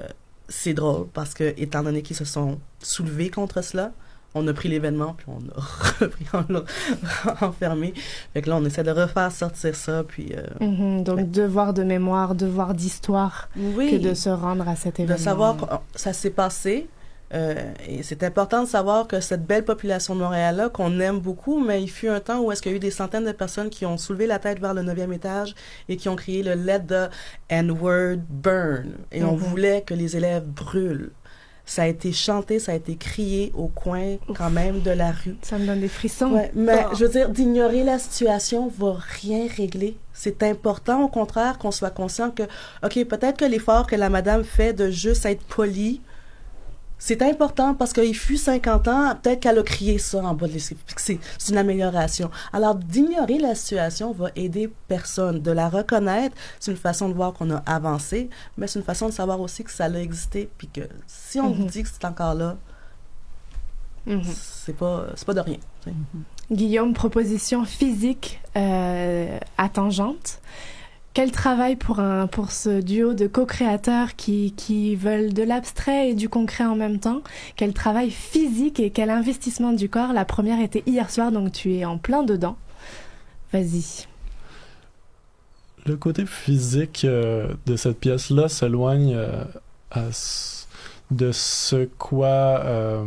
c'est 0.49 0.73
drôle 0.73 1.07
parce 1.13 1.33
que, 1.33 1.53
étant 1.57 1.83
donné 1.83 2.01
qu'ils 2.01 2.15
se 2.15 2.25
sont 2.25 2.59
soulevés 2.81 3.29
contre 3.29 3.61
cela, 3.63 3.91
on 4.35 4.47
a 4.47 4.53
pris 4.53 4.69
l'événement, 4.69 5.15
puis 5.17 5.25
on 5.29 5.39
a 5.39 5.61
repris, 5.99 6.25
on 6.33 6.45
l'a 6.53 6.63
enfermé. 7.41 7.93
Fait 8.33 8.41
que 8.41 8.49
là, 8.49 8.57
on 8.57 8.65
essaie 8.65 8.83
de 8.83 8.91
refaire 8.91 9.31
sortir 9.31 9.75
ça, 9.75 10.03
puis... 10.03 10.33
Euh, 10.35 10.43
mm-hmm. 10.65 11.03
donc, 11.03 11.31
devoir 11.31 11.73
de 11.73 11.83
mémoire, 11.83 12.35
devoir 12.35 12.73
d'histoire, 12.73 13.49
que 13.55 13.97
de 13.97 14.13
se 14.13 14.29
rendre 14.29 14.67
à 14.67 14.75
cet 14.75 14.99
événement. 14.99 15.17
De 15.17 15.21
savoir 15.21 15.57
que 15.57 15.65
ça 15.95 16.13
s'est 16.13 16.29
passé, 16.29 16.87
euh, 17.33 17.73
et 17.87 18.03
c'est 18.03 18.23
important 18.23 18.63
de 18.63 18.67
savoir 18.67 19.07
que 19.07 19.19
cette 19.19 19.45
belle 19.45 19.65
population 19.65 20.15
de 20.15 20.21
Montréal-là, 20.21 20.69
qu'on 20.69 20.99
aime 20.99 21.19
beaucoup, 21.19 21.59
mais 21.59 21.83
il 21.83 21.89
fut 21.89 22.07
un 22.07 22.19
temps 22.19 22.39
où 22.39 22.51
est-ce 22.51 22.61
qu'il 22.61 22.71
y 22.71 22.75
a 22.75 22.77
eu 22.77 22.79
des 22.79 22.91
centaines 22.91 23.25
de 23.25 23.31
personnes 23.31 23.69
qui 23.69 23.85
ont 23.85 23.97
soulevé 23.97 24.27
la 24.27 24.39
tête 24.39 24.59
vers 24.59 24.73
le 24.73 24.81
neuvième 24.81 25.11
étage 25.11 25.53
et 25.89 25.97
qui 25.97 26.07
ont 26.07 26.15
crié 26.15 26.41
le 26.41 26.53
Let 26.53 26.85
the 26.87 27.09
N-word 27.49 28.19
burn. 28.29 28.93
Et 29.11 29.23
on 29.23 29.33
mhm. 29.33 29.37
voulait 29.39 29.81
que 29.81 29.93
les 29.93 30.15
élèves 30.15 30.45
brûlent. 30.45 31.11
Ça 31.65 31.83
a 31.83 31.87
été 31.87 32.13
chanté, 32.13 32.59
ça 32.59 32.71
a 32.71 32.75
été 32.75 32.95
crié 32.95 33.51
au 33.53 33.67
coin 33.67 34.15
quand 34.37 34.49
même 34.49 34.79
de 34.79 34.91
la 34.91 35.11
rue. 35.11 35.35
Ça 35.41 35.57
me 35.57 35.65
donne 35.65 35.81
des 35.81 35.89
frissons. 35.89 36.31
Ouais, 36.31 36.49
mais 36.55 36.85
je 36.93 37.03
veux 37.03 37.11
dire, 37.11 37.27
d'ignorer 37.27 37.83
la 37.83 37.99
situation 37.99 38.71
va 38.77 38.95
rien 39.21 39.47
régler. 39.53 39.97
C'est 40.13 40.43
important, 40.43 41.03
au 41.03 41.09
contraire, 41.09 41.57
qu'on 41.57 41.71
soit 41.71 41.89
conscient 41.89 42.31
que, 42.31 42.43
OK, 42.83 43.03
peut-être 43.03 43.35
que 43.35 43.43
l'effort 43.43 43.85
que 43.85 43.97
la 43.97 44.09
madame 44.09 44.45
fait 44.45 44.71
de 44.71 44.89
juste 44.89 45.25
être 45.25 45.43
polie, 45.43 45.99
c'est 46.99 47.21
important 47.21 47.75
parce 47.75 47.93
qu'il 47.93 48.15
fut 48.15 48.37
50 48.37 48.87
ans, 48.87 49.15
peut-être 49.21 49.41
qu'elle 49.41 49.59
a 49.59 49.63
crié 49.63 49.99
ça 49.99 50.17
en 50.19 50.33
bas 50.33 50.47
de 50.47 50.57
C'est 50.57 51.19
une 51.49 51.57
amélioration. 51.57 52.31
Alors, 52.51 52.75
d'ignorer 52.75 53.37
la 53.37 53.53
situation 53.53 54.11
va 54.13 54.29
aider 54.35 54.71
personne. 54.87 55.41
De 55.41 55.51
la 55.51 55.69
reconnaître, 55.69 56.35
c'est 56.59 56.71
une 56.71 56.77
façon 56.77 57.09
de 57.09 57.13
voir 57.13 57.33
qu'on 57.33 57.51
a 57.51 57.57
avancé, 57.65 58.29
mais 58.57 58.67
c'est 58.67 58.79
une 58.79 58.85
façon 58.85 59.07
de 59.09 59.13
savoir 59.13 59.39
aussi 59.39 59.63
que 59.63 59.71
ça 59.71 59.85
a 59.85 59.89
existé, 59.99 60.49
puis 60.57 60.67
que 60.67 60.81
si 61.05 61.39
on 61.39 61.51
vous 61.51 61.63
mhm. 61.63 61.69
dit 61.69 61.83
que 61.83 61.89
c'est 61.89 62.05
encore 62.05 62.33
là, 62.33 62.57
mhm. 64.07 64.23
c'est 64.23 64.75
pas, 64.75 65.05
pas 65.25 65.33
de 65.33 65.41
rien. 65.41 65.57
Guillaume, 66.51 66.93
proposition 66.93 67.63
physique 67.63 68.41
euh, 68.55 69.37
à 69.57 69.69
tangente 69.69 70.39
quel 71.17 71.31
travail 71.31 71.75
pour, 71.75 71.99
un, 71.99 72.27
pour 72.27 72.51
ce 72.51 72.79
duo 72.79 73.15
de 73.15 73.25
co-créateurs 73.25 74.15
qui, 74.15 74.53
qui 74.55 74.95
veulent 74.95 75.33
de 75.33 75.41
l'abstrait 75.41 76.11
et 76.11 76.13
du 76.13 76.29
concret 76.29 76.63
en 76.63 76.75
même 76.75 76.99
temps? 76.99 77.23
Quel 77.55 77.73
travail 77.73 78.11
physique 78.11 78.79
et 78.79 78.91
quel 78.91 79.09
investissement 79.09 79.73
du 79.73 79.89
corps? 79.89 80.13
La 80.13 80.25
première 80.25 80.61
était 80.61 80.83
hier 80.85 81.09
soir, 81.09 81.31
donc 81.31 81.51
tu 81.51 81.73
es 81.73 81.85
en 81.85 81.97
plein 81.97 82.21
dedans. 82.21 82.55
Vas-y. 83.51 84.05
Le 85.87 85.97
côté 85.97 86.27
physique 86.27 87.03
euh, 87.03 87.51
de 87.65 87.75
cette 87.77 87.99
pièce-là 87.99 88.47
s'éloigne 88.47 89.15
euh, 89.15 90.11
de 91.09 91.31
ce 91.31 91.85
quoi 91.97 92.27
euh, 92.27 93.03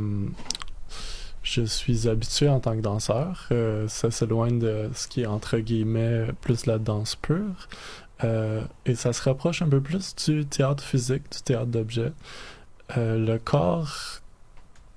je 1.45 1.63
suis 1.63 2.09
habitué 2.09 2.49
en 2.49 2.59
tant 2.59 2.77
que 2.77 2.81
danseur. 2.81 3.49
ça 3.89 4.11
s'éloigne 4.11 4.59
de 4.59 4.91
ce 4.95 5.09
qui 5.09 5.23
est 5.23 5.27
entre 5.27 5.59
guillemets 5.59 6.27
plus 6.41 6.67
la 6.67 6.79
danse 6.79 7.17
pure. 7.17 7.69
Euh, 8.25 8.63
et 8.87 8.95
ça 8.95 9.13
se 9.13 9.23
rapproche 9.23 9.63
un 9.63 9.69
peu 9.69 9.81
plus 9.81 10.15
du 10.17 10.47
théâtre 10.47 10.85
physique, 10.85 11.31
du 11.31 11.43
théâtre 11.43 11.67
d'objets. 11.67 12.13
Euh, 12.97 13.19
le 13.19 13.39
corps 13.39 14.21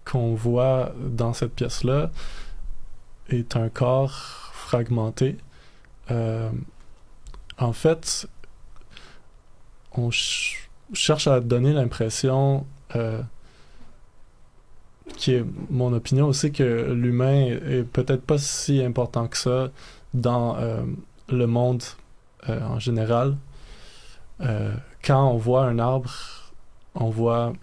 qu'on 0.05 0.33
voit 0.35 0.93
dans 0.99 1.33
cette 1.33 1.53
pièce-là 1.53 2.11
est 3.29 3.55
un 3.55 3.69
corps 3.69 4.51
fragmenté. 4.53 5.37
Euh, 6.11 6.49
en 7.57 7.71
fait, 7.71 8.27
on 9.93 10.09
cherche 10.11 11.27
à 11.27 11.39
donner 11.39 11.71
l'impression, 11.71 12.65
qui 15.15 15.33
est 15.33 15.45
mon 15.69 15.93
opinion 15.93 16.27
aussi, 16.27 16.51
que 16.51 16.91
l'humain 16.91 17.45
est 17.45 17.83
peut-être 17.83 18.23
pas 18.23 18.37
si 18.37 18.81
important 18.83 19.27
que 19.27 19.37
ça 19.37 19.69
dans 20.13 20.57
le 21.29 21.45
monde 21.47 21.83
euh, 22.49 22.61
en 22.61 22.79
général, 22.79 23.37
euh, 24.41 24.73
quand 25.03 25.29
on 25.29 25.37
voit 25.37 25.65
un 25.65 25.79
arbre, 25.79 26.11
on 26.95 27.09
voit 27.09 27.53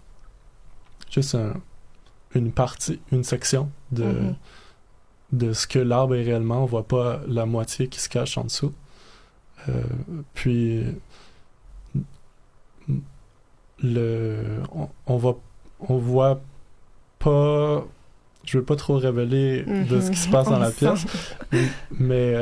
juste 1.11 1.37
une 2.35 2.53
partie, 2.53 3.01
une 3.13 3.25
section 3.25 3.71
de, 3.93 4.05
mm-hmm. 4.05 4.35
de 5.33 5.53
ce 5.53 5.67
que 5.67 5.79
l'arbre 5.79 6.15
est 6.15 6.23
réellement. 6.23 6.63
On 6.63 6.67
voit 6.67 6.87
pas 6.87 7.21
la 7.27 7.47
moitié 7.47 7.89
qui 7.89 8.01
se 8.01 8.09
cache 8.09 8.39
en 8.39 8.45
dessous. 8.45 8.73
Euh, 9.69 9.83
puis 10.33 10.85
le 13.83 14.63
on, 14.73 14.89
on, 15.07 15.99
voit 15.99 16.41
pas 17.19 17.85
je 18.45 18.59
veux 18.59 18.65
pas 18.65 18.77
trop 18.77 18.97
révéler 18.97 19.63
de 19.63 20.01
ce 20.01 20.11
qui 20.11 20.17
se 20.17 20.29
mm-hmm. 20.29 20.33
passe 20.33 20.49
dans 20.49 20.59
la 20.59 20.71
pièce 20.71 21.07
mais 21.99 22.35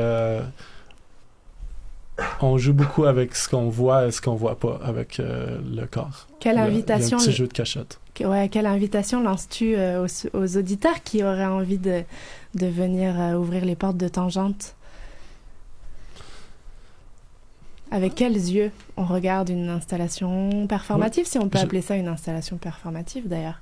on 2.41 2.57
joue 2.57 2.73
beaucoup 2.73 3.05
avec 3.05 3.35
ce 3.35 3.47
qu'on 3.49 3.69
voit 3.69 4.07
et 4.07 4.11
ce 4.11 4.21
qu'on 4.21 4.35
voit 4.35 4.57
pas 4.59 4.79
avec 4.83 5.19
euh, 5.19 5.57
le 5.75 5.85
corps. 5.85 6.27
Quelle 6.39 6.55
Le- 6.57 6.61
invitation, 6.63 7.17
Le 7.17 7.23
petit 7.23 7.31
jeu 7.33 7.47
de 7.47 7.53
cachette. 7.53 7.99
ouais, 8.21 8.49
quelle 8.49 8.65
invitation 8.65 9.21
lances-tu 9.23 9.75
euh, 9.75 10.05
aux, 10.05 10.37
aux 10.37 10.57
auditeurs 10.57 11.01
qui 11.03 11.23
auraient 11.23 11.45
envie 11.45 11.77
de, 11.77 12.03
de 12.55 12.67
venir 12.67 13.19
euh, 13.19 13.33
ouvrir 13.35 13.65
les 13.65 13.75
portes 13.75 13.97
de 13.97 14.07
Tangente? 14.07 14.75
Avec 17.91 18.13
quels 18.15 18.35
yeux 18.35 18.71
on 18.97 19.05
regarde 19.05 19.49
une 19.49 19.67
installation 19.69 20.67
performative, 20.67 21.25
si 21.25 21.39
on 21.39 21.49
peut 21.49 21.57
Je- 21.57 21.63
appeler 21.63 21.81
ça 21.81 21.95
une 21.95 22.07
installation 22.07 22.57
performative 22.57 23.27
d'ailleurs? 23.27 23.61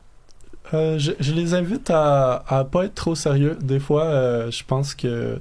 Je, 0.74 1.14
je 1.22 1.32
les 1.32 1.54
invite 1.54 1.90
à, 1.90 2.44
à 2.46 2.66
pas 2.66 2.84
être 2.86 2.96
trop 2.96 3.16
sérieux. 3.16 3.58
Des 3.62 3.80
fois, 3.80 4.50
je 4.50 4.64
pense 4.66 4.94
que 4.96 5.40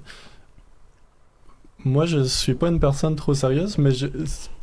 moi, 1.87 2.05
je 2.07 2.23
suis 2.25 2.55
pas 2.55 2.69
une 2.69 2.81
personne 2.81 3.17
trop 3.17 3.33
sérieuse, 3.35 3.79
mais 3.79 3.93
je- 3.93 4.09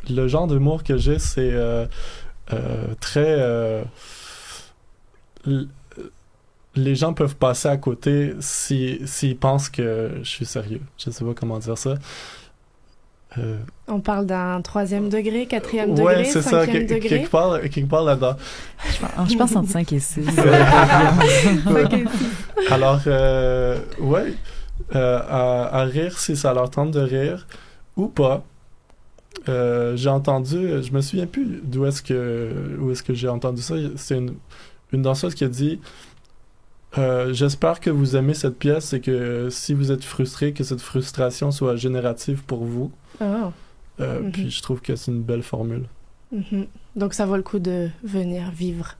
le 0.09 0.27
genre 0.27 0.47
d'humour 0.47 0.83
que 0.83 0.97
j'ai, 0.97 1.17
c'est 1.19 1.51
euh, 1.53 1.85
euh, 2.51 2.85
très. 2.99 3.25
euh, 3.39 3.83
les 6.75 6.95
gens 6.95 7.13
peuvent 7.13 7.35
passer 7.35 7.67
à 7.67 7.77
côté 7.77 8.33
si 8.39 8.99
s'ils 9.05 9.37
pensent 9.37 9.69
que 9.69 10.11
je 10.23 10.29
suis 10.29 10.45
sérieux. 10.45 10.81
Je 10.97 11.11
sais 11.11 11.23
pas 11.23 11.33
comment 11.35 11.59
dire 11.59 11.77
ça. 11.77 11.95
Euh, 13.37 13.57
On 13.87 13.99
parle 13.99 14.25
d'un 14.27 14.61
troisième 14.61 15.09
degré, 15.09 15.47
quatrième 15.47 15.91
ouais, 15.91 16.17
degré, 16.17 16.25
c'est 16.25 16.41
ça, 16.43 16.65
cinquième 16.65 16.85
degré? 16.85 16.99
quelque 17.09 17.29
part, 17.31 17.59
quelque 17.61 17.89
part 17.89 18.03
là-dedans. 18.03 18.35
Je 18.91 18.99
pense, 18.99 19.31
je 19.31 19.37
pense 19.37 19.55
entre 19.55 19.69
5 19.69 19.91
et 19.93 19.99
6. 19.99 20.27
Ok. 21.67 21.95
Alors, 22.71 22.99
euh, 23.07 23.79
ouais, 23.99 24.33
euh, 24.95 25.19
à, 25.27 25.79
à 25.81 25.83
rire 25.83 26.17
si 26.19 26.35
ça 26.35 26.53
leur 26.53 26.69
tente 26.69 26.91
de 26.91 26.99
rire 26.99 27.47
ou 27.95 28.07
pas. 28.07 28.43
Euh, 29.49 29.95
j'ai 29.95 30.09
entendu, 30.09 30.83
je 30.83 30.91
me 30.91 31.01
souviens 31.01 31.25
plus 31.27 31.61
d'où 31.63 31.85
est-ce 31.85 32.01
que 32.01 32.77
où 32.79 32.91
est-ce 32.91 33.03
que 33.03 33.13
j'ai 33.13 33.27
entendu 33.27 33.61
ça. 33.61 33.75
C'est 33.95 34.17
une, 34.17 34.35
une 34.91 35.01
danseuse 35.01 35.35
qui 35.35 35.43
a 35.43 35.49
dit 35.49 35.79
euh, 36.97 37.33
J'espère 37.33 37.79
que 37.79 37.89
vous 37.89 38.15
aimez 38.15 38.33
cette 38.35 38.57
pièce 38.57 38.93
et 38.93 39.01
que 39.01 39.49
si 39.49 39.73
vous 39.73 39.91
êtes 39.91 40.03
frustré, 40.03 40.53
que 40.53 40.63
cette 40.63 40.81
frustration 40.81 41.51
soit 41.51 41.75
générative 41.75 42.43
pour 42.43 42.63
vous. 42.63 42.91
Oh. 43.21 43.25
Euh, 43.99 44.21
Mhm. 44.21 44.31
Puis 44.31 44.49
je 44.51 44.61
trouve 44.61 44.81
que 44.81 44.95
c'est 44.95 45.11
une 45.11 45.21
belle 45.21 45.43
formule. 45.43 45.85
Mhm. 46.31 46.65
Donc 46.95 47.13
ça 47.13 47.25
vaut 47.25 47.35
le 47.35 47.43
coup 47.43 47.59
de 47.59 47.89
venir 48.03 48.49
vivre 48.51 48.95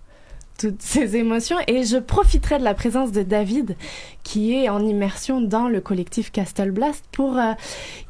toutes 0.58 0.82
ces 0.82 1.16
émotions 1.16 1.58
et 1.68 1.84
je 1.84 1.98
profiterai 1.98 2.60
de 2.60 2.64
la 2.64 2.74
présence 2.74 3.12
de 3.12 3.24
David 3.24 3.76
qui 4.24 4.54
est 4.54 4.70
en 4.70 4.86
immersion 4.86 5.42
dans 5.42 5.68
le 5.68 5.82
collectif 5.82 6.32
Castle 6.32 6.72
Blast 6.72 7.04
pour 7.12 7.38
euh, 7.38 7.54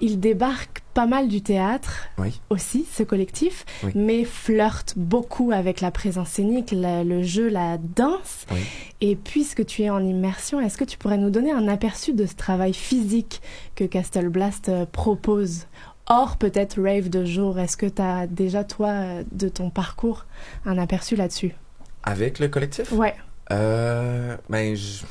il 0.01 0.19
débarque 0.19 0.81
pas 0.93 1.05
mal 1.07 1.27
du 1.29 1.41
théâtre 1.41 2.03
Oui. 2.17 2.39
aussi 2.49 2.85
ce 2.91 3.01
collectif 3.03 3.65
Oui. 3.83 3.91
mais 3.95 4.23
flirte 4.25 4.93
beaucoup 4.97 5.51
avec 5.51 5.79
la 5.81 5.89
présence 5.89 6.29
scénique 6.29 6.71
la- 6.71 7.03
le 7.03 7.23
jeu 7.23 7.47
la 7.49 7.77
danse 7.77 8.45
Oui. 8.51 8.59
et 9.01 9.15
puisque 9.15 9.65
tu 9.65 9.83
es 9.83 9.89
en 9.89 10.03
immersion 10.03 10.59
est-ce 10.59 10.77
que 10.77 10.83
tu 10.85 10.97
pourrais 10.97 11.17
nous 11.17 11.29
donner 11.31 11.51
un 11.51 11.67
aperçu 11.67 12.13
de 12.13 12.25
ce 12.25 12.35
travail 12.35 12.73
physique 12.73 13.41
que 13.75 13.85
Castle 13.85 14.29
Blast 14.29 14.69
euh, 14.69 14.85
propose? 14.85 15.65
Hors 16.07 16.35
peut-être 16.35 16.81
rave 16.83 17.09
de 17.09 17.23
jour, 17.23 17.57
est-ce 17.59 17.77
que 17.77 17.85
tu 17.85 18.01
as 18.01 18.27
déjà, 18.27 18.65
toi, 18.65 18.89
euh, 18.89 19.23
de 19.31 19.47
ton 19.47 19.69
parcours, 19.69 20.25
un 20.65 20.77
aperçu 20.77 21.15
là-dessus? 21.15 21.55
Avec 22.03 22.39
le 22.39 22.47
collectif? 22.49 22.91
Ouais. 22.91 23.15
Euh, 23.51 24.37
ben, 24.49 24.75
je... 24.75 25.03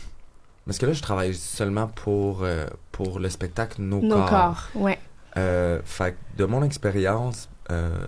Parce 0.67 0.79
que 0.79 0.87
là, 0.87 0.93
je 0.93 1.03
travaille 1.03 1.35
seulement 1.35 1.89
pour, 1.89 2.43
euh, 2.45 2.67
pour 2.93 3.19
le 3.19 3.29
spectacle 3.31 3.81
Nos, 3.83 4.01
Nos 4.01 4.17
corps. 4.17 4.29
corps, 4.31 4.69
ouais. 4.77 4.99
Euh, 5.37 5.81
fait 5.85 6.13
que 6.13 6.39
de 6.39 6.45
mon 6.45 6.63
expérience, 6.63 7.49
euh, 7.71 8.05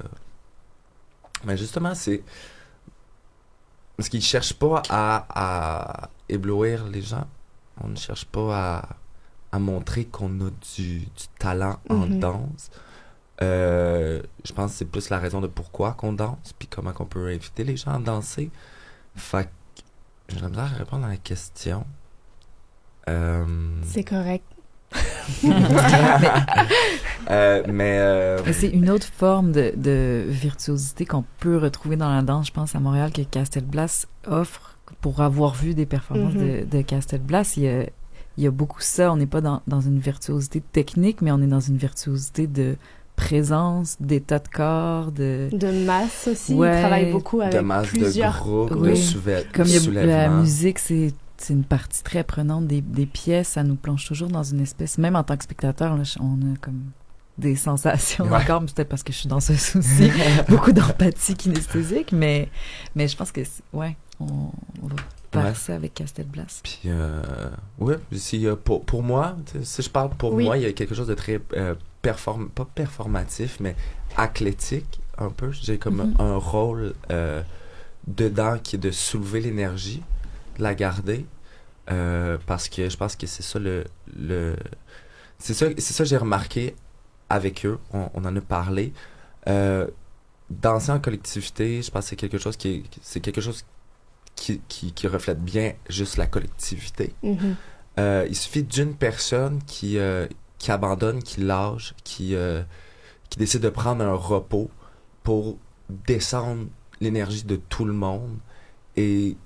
ben 1.45 1.57
justement, 1.57 1.95
c'est. 1.95 2.23
Parce 3.97 4.09
qu'ils 4.09 4.23
cherchent 4.23 4.55
pas 4.55 4.83
à, 4.91 5.27
à 5.35 6.11
éblouir 6.29 6.85
les 6.87 7.03
gens. 7.03 7.27
On 7.83 7.89
ne 7.89 7.97
cherche 7.97 8.25
pas 8.27 8.77
à, 8.79 8.89
à 9.53 9.59
montrer 9.59 10.05
qu'on 10.05 10.29
a 10.41 10.51
du, 10.77 11.01
du 11.01 11.07
talent 11.39 11.79
en 11.89 12.07
Mhm. 12.07 12.19
danse. 12.21 12.71
Euh, 13.43 14.23
je 14.45 14.53
pense 14.53 14.73
que 14.73 14.79
c'est 14.79 14.85
plus 14.85 15.11
la 15.11 15.19
raison 15.19 15.41
de 15.41 15.47
pourquoi 15.49 15.93
qu'on 15.93 16.13
danse, 16.13 16.53
puis 16.59 16.69
comment 16.69 16.93
qu'on 16.93 17.07
peut 17.07 17.29
inviter 17.29 17.65
les 17.65 17.77
gens 17.77 17.93
à 17.95 17.99
danser. 17.99 18.51
Fait 19.17 19.45
que 19.45 20.35
j'ai 20.35 20.41
la 20.41 20.49
misère 20.49 20.65
à 20.65 20.79
répondre 20.79 21.05
à 21.07 21.09
la 21.09 21.17
question. 21.17 21.85
Euh, 23.09 23.45
C'est 23.85 24.05
correct. 24.05 24.45
euh, 27.31 27.63
mais 27.67 27.99
euh, 27.99 28.41
Mais 28.47 28.53
c'est 28.53 28.69
une 28.69 28.91
autre 28.91 29.07
forme 29.07 29.51
de, 29.51 29.73
de 29.77 30.25
virtuosité 30.29 31.05
qu'on 31.05 31.25
peut 31.41 31.59
retrouver 31.59 31.97
dans 31.97 32.09
la 32.15 32.23
danse, 32.23 32.47
je 32.47 32.53
pense, 32.53 32.77
à 32.77 32.81
Montréal, 32.81 33.11
que 33.13 33.23
Castelblas 33.23 34.07
offre. 34.27 34.71
Pour 35.01 35.21
avoir 35.21 35.55
vu 35.55 35.75
des 35.75 35.87
performances 35.87 36.35
de, 36.35 36.65
de 36.65 36.83
Castelblas, 36.83 37.55
il 37.57 37.63
y 37.65 37.69
a, 37.69 37.83
il 38.37 38.45
y 38.45 38.47
a 38.47 38.51
beaucoup 38.51 38.81
ça. 38.81 39.13
On 39.13 39.17
n'est 39.17 39.27
pas 39.27 39.41
dans, 39.41 39.63
dans 39.67 39.81
une 39.81 39.99
virtuosité 39.99 40.61
technique, 40.61 41.21
mais 41.23 41.33
on 41.33 41.41
est 41.43 41.47
dans 41.47 41.61
une 41.61 41.77
virtuosité 41.77 42.47
de 42.47 42.77
présence, 43.17 43.97
d'état 44.01 44.39
de 44.39 44.49
corps, 44.49 45.13
de... 45.13 45.49
De 45.53 45.85
masse 45.87 46.29
aussi, 46.31 46.55
Ouais. 46.55 46.75
il 46.77 46.81
travaille 46.81 47.13
beaucoup 47.13 47.39
de 47.39 47.45
avec 47.45 47.63
masse 47.63 47.87
plusieurs... 47.89 48.35
de 48.35 48.39
groupe, 48.41 48.71
de 48.71 48.75
Oui. 48.91 48.95
soulè- 48.95 49.45
Comme 49.53 49.67
il 49.67 49.73
y 49.73 49.77
a 49.77 49.79
la 49.79 49.85
soulèvement. 49.85 50.41
musique, 50.41 50.79
c'est 50.79 51.13
une 51.51 51.65
partie 51.65 52.03
très 52.03 52.25
prenante 52.25 52.67
des, 52.67 52.81
des 52.81 53.07
pièces. 53.07 53.49
Ça 53.49 53.63
nous 53.63 53.77
plonge 53.77 54.07
toujours 54.07 54.29
dans 54.29 54.43
une 54.43 54.61
espèce... 54.61 54.99
Même 54.99 55.17
en 55.17 55.23
tant 55.25 55.37
que 55.37 55.45
spectateur, 55.45 55.97
là, 55.97 56.03
on 56.21 56.35
a 56.53 56.57
comme 56.61 56.83
des 57.39 57.57
sensations 57.57 58.25
Ouais. 58.27 58.37
encore, 58.43 58.61
mais 58.61 58.69
peut-être 58.75 58.89
parce 58.89 59.03
que 59.03 59.13
je 59.13 59.19
suis 59.19 59.29
dans 59.29 59.41
ce 59.41 59.55
souci. 59.55 60.11
beaucoup 60.49 60.73
d'empathie 60.73 61.35
kinesthésique, 61.35 62.13
mais, 62.13 62.49
mais 62.95 63.09
je 63.09 63.17
pense 63.17 63.33
que, 63.33 63.41
ouais, 63.73 63.97
on, 64.21 64.27
on 64.83 64.87
va 64.89 64.95
Ouais. 65.49 65.55
ça 65.55 65.75
avec 65.75 65.95
Castelblas. 65.95 66.61
Puis, 66.63 66.83
euh, 66.87 67.21
ouais, 67.81 67.97
si, 68.13 68.47
pour, 68.65 68.85
pour 68.85 69.03
moi, 69.03 69.37
si 69.63 69.83
je 69.83 69.91
parle 69.91 70.11
pour 70.11 70.33
Oui. 70.33 70.45
moi, 70.45 70.57
il 70.59 70.63
y 70.63 70.67
a 70.67 70.73
quelque 70.73 70.95
chose 70.95 71.09
de 71.09 71.15
très 71.15 71.41
euh, 71.57 71.75
perform 72.05 72.49
pas 72.51 72.67
performatif, 72.81 73.59
mais 73.61 73.75
athlétique 74.17 75.01
un 75.19 75.31
peu. 75.31 75.51
J'ai 75.53 75.79
comme 75.79 76.01
Mhm. 76.11 76.15
un 76.19 76.37
rôle 76.37 76.95
euh, 77.11 77.43
dedans 78.07 78.59
qui 78.63 78.77
est 78.77 78.79
de 78.79 78.91
soulever 78.91 79.41
l'énergie, 79.41 80.03
de 80.59 80.63
la 80.63 80.75
garder, 80.75 81.25
euh, 81.91 82.39
parce 82.47 82.69
que 82.69 82.89
je 82.89 82.97
pense 82.97 83.17
que 83.17 83.27
c'est 83.27 83.43
ça 83.43 83.59
le, 83.59 83.85
le 84.17 84.57
c'est 85.39 85.55
ça, 85.55 85.67
ça 85.79 86.05
que 86.05 86.09
j'ai 86.11 86.17
remarqué 86.17 86.75
avec 87.29 87.65
eux. 87.67 87.79
On, 87.93 88.09
on 88.15 88.25
en 88.25 88.35
a 88.37 88.41
parlé. 88.41 88.93
Euh, 89.49 89.87
danser 90.51 90.93
en 90.93 91.01
collectivité, 91.01 91.83
je 91.83 91.91
pense 91.91 92.05
que 92.05 92.11
c'est 92.11 92.17
quelque 92.17 92.39
chose 92.39 92.57
qui 92.57 92.69
est, 92.69 92.83
c'est 93.03 93.21
quelque 93.21 93.41
chose 93.41 93.65
qui, 94.37 94.61
qui, 94.69 94.93
qui 94.93 95.07
reflète 95.07 95.41
bien 95.43 95.73
juste 95.89 96.17
la 96.17 96.27
collectivité. 96.27 97.15
Mhm. 97.23 97.57
Euh, 97.99 98.27
il 98.29 98.35
suffit 98.37 98.63
d'une 98.65 98.95
personne 98.95 99.61
qui, 99.67 99.99
euh, 99.99 100.27
qui 100.59 100.71
abandonne, 100.71 101.23
qui 101.23 101.41
lâche, 101.41 101.95
qui, 102.05 102.35
euh, 102.35 102.63
qui 103.31 103.39
décide 103.39 103.61
de 103.61 103.69
prendre 103.69 104.05
un 104.05 104.15
repos 104.15 104.71
pour 105.23 105.59
descendre 105.89 106.67
l'énergie 107.01 107.45
de 107.45 107.57
tout 107.57 107.85
le 107.85 107.93
monde. 107.93 108.39
Et 108.97 109.37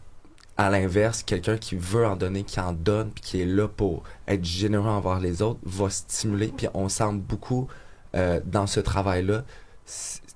à 0.56 0.70
l'inverse, 0.70 1.22
quelqu'un 1.22 1.56
qui 1.56 1.76
veut 1.76 2.06
en 2.06 2.16
donner, 2.16 2.44
qui 2.44 2.60
en 2.60 2.72
donne, 2.72 3.10
puis 3.10 3.22
qui 3.22 3.40
est 3.40 3.46
là 3.46 3.68
pour 3.68 4.02
être 4.26 4.44
généreux 4.44 4.88
envers 4.88 5.20
les 5.20 5.42
autres, 5.42 5.60
va 5.64 5.88
stimuler. 5.90 6.52
Puis 6.56 6.68
on 6.74 6.88
sent 6.88 7.12
beaucoup 7.12 7.68
euh, 8.14 8.40
dans 8.44 8.66
ce 8.66 8.80
travail-là 8.80 9.44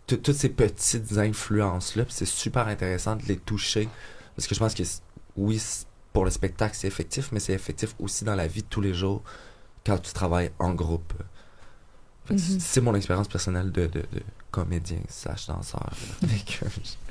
toutes 0.07 0.33
ces 0.33 0.49
petites 0.49 1.17
influences-là. 1.17 2.05
C'est 2.09 2.27
super 2.27 2.69
intéressant 2.69 3.17
de 3.17 3.23
les 3.25 3.37
toucher. 3.37 3.89
Parce 4.37 4.47
que 4.47 4.55
je 4.55 4.61
pense 4.61 4.75
que, 4.75 4.83
oui, 5.37 5.63
pour 6.13 6.25
le 6.25 6.31
spectacle, 6.31 6.75
c'est 6.77 6.87
effectif, 6.87 7.31
mais 7.33 7.41
c'est 7.41 7.53
effectif 7.53 7.95
aussi 7.99 8.25
dans 8.25 8.35
la 8.35 8.47
vie 8.47 8.63
de 8.63 8.69
tous 8.69 8.81
les 8.81 8.95
jours 8.95 9.23
quand 9.85 9.99
tu 9.99 10.13
travailles 10.13 10.51
en 10.59 10.75
groupe. 10.75 11.13
Mhm. 12.31 12.39
C'est 12.39 12.81
mon 12.81 12.95
expérience 12.95 13.29
personnelle 13.29 13.73
de, 13.73 13.87
de, 13.87 14.01
de 14.13 14.23
comédien 14.51 15.01
slash 15.09 15.47
danseur. 15.47 15.91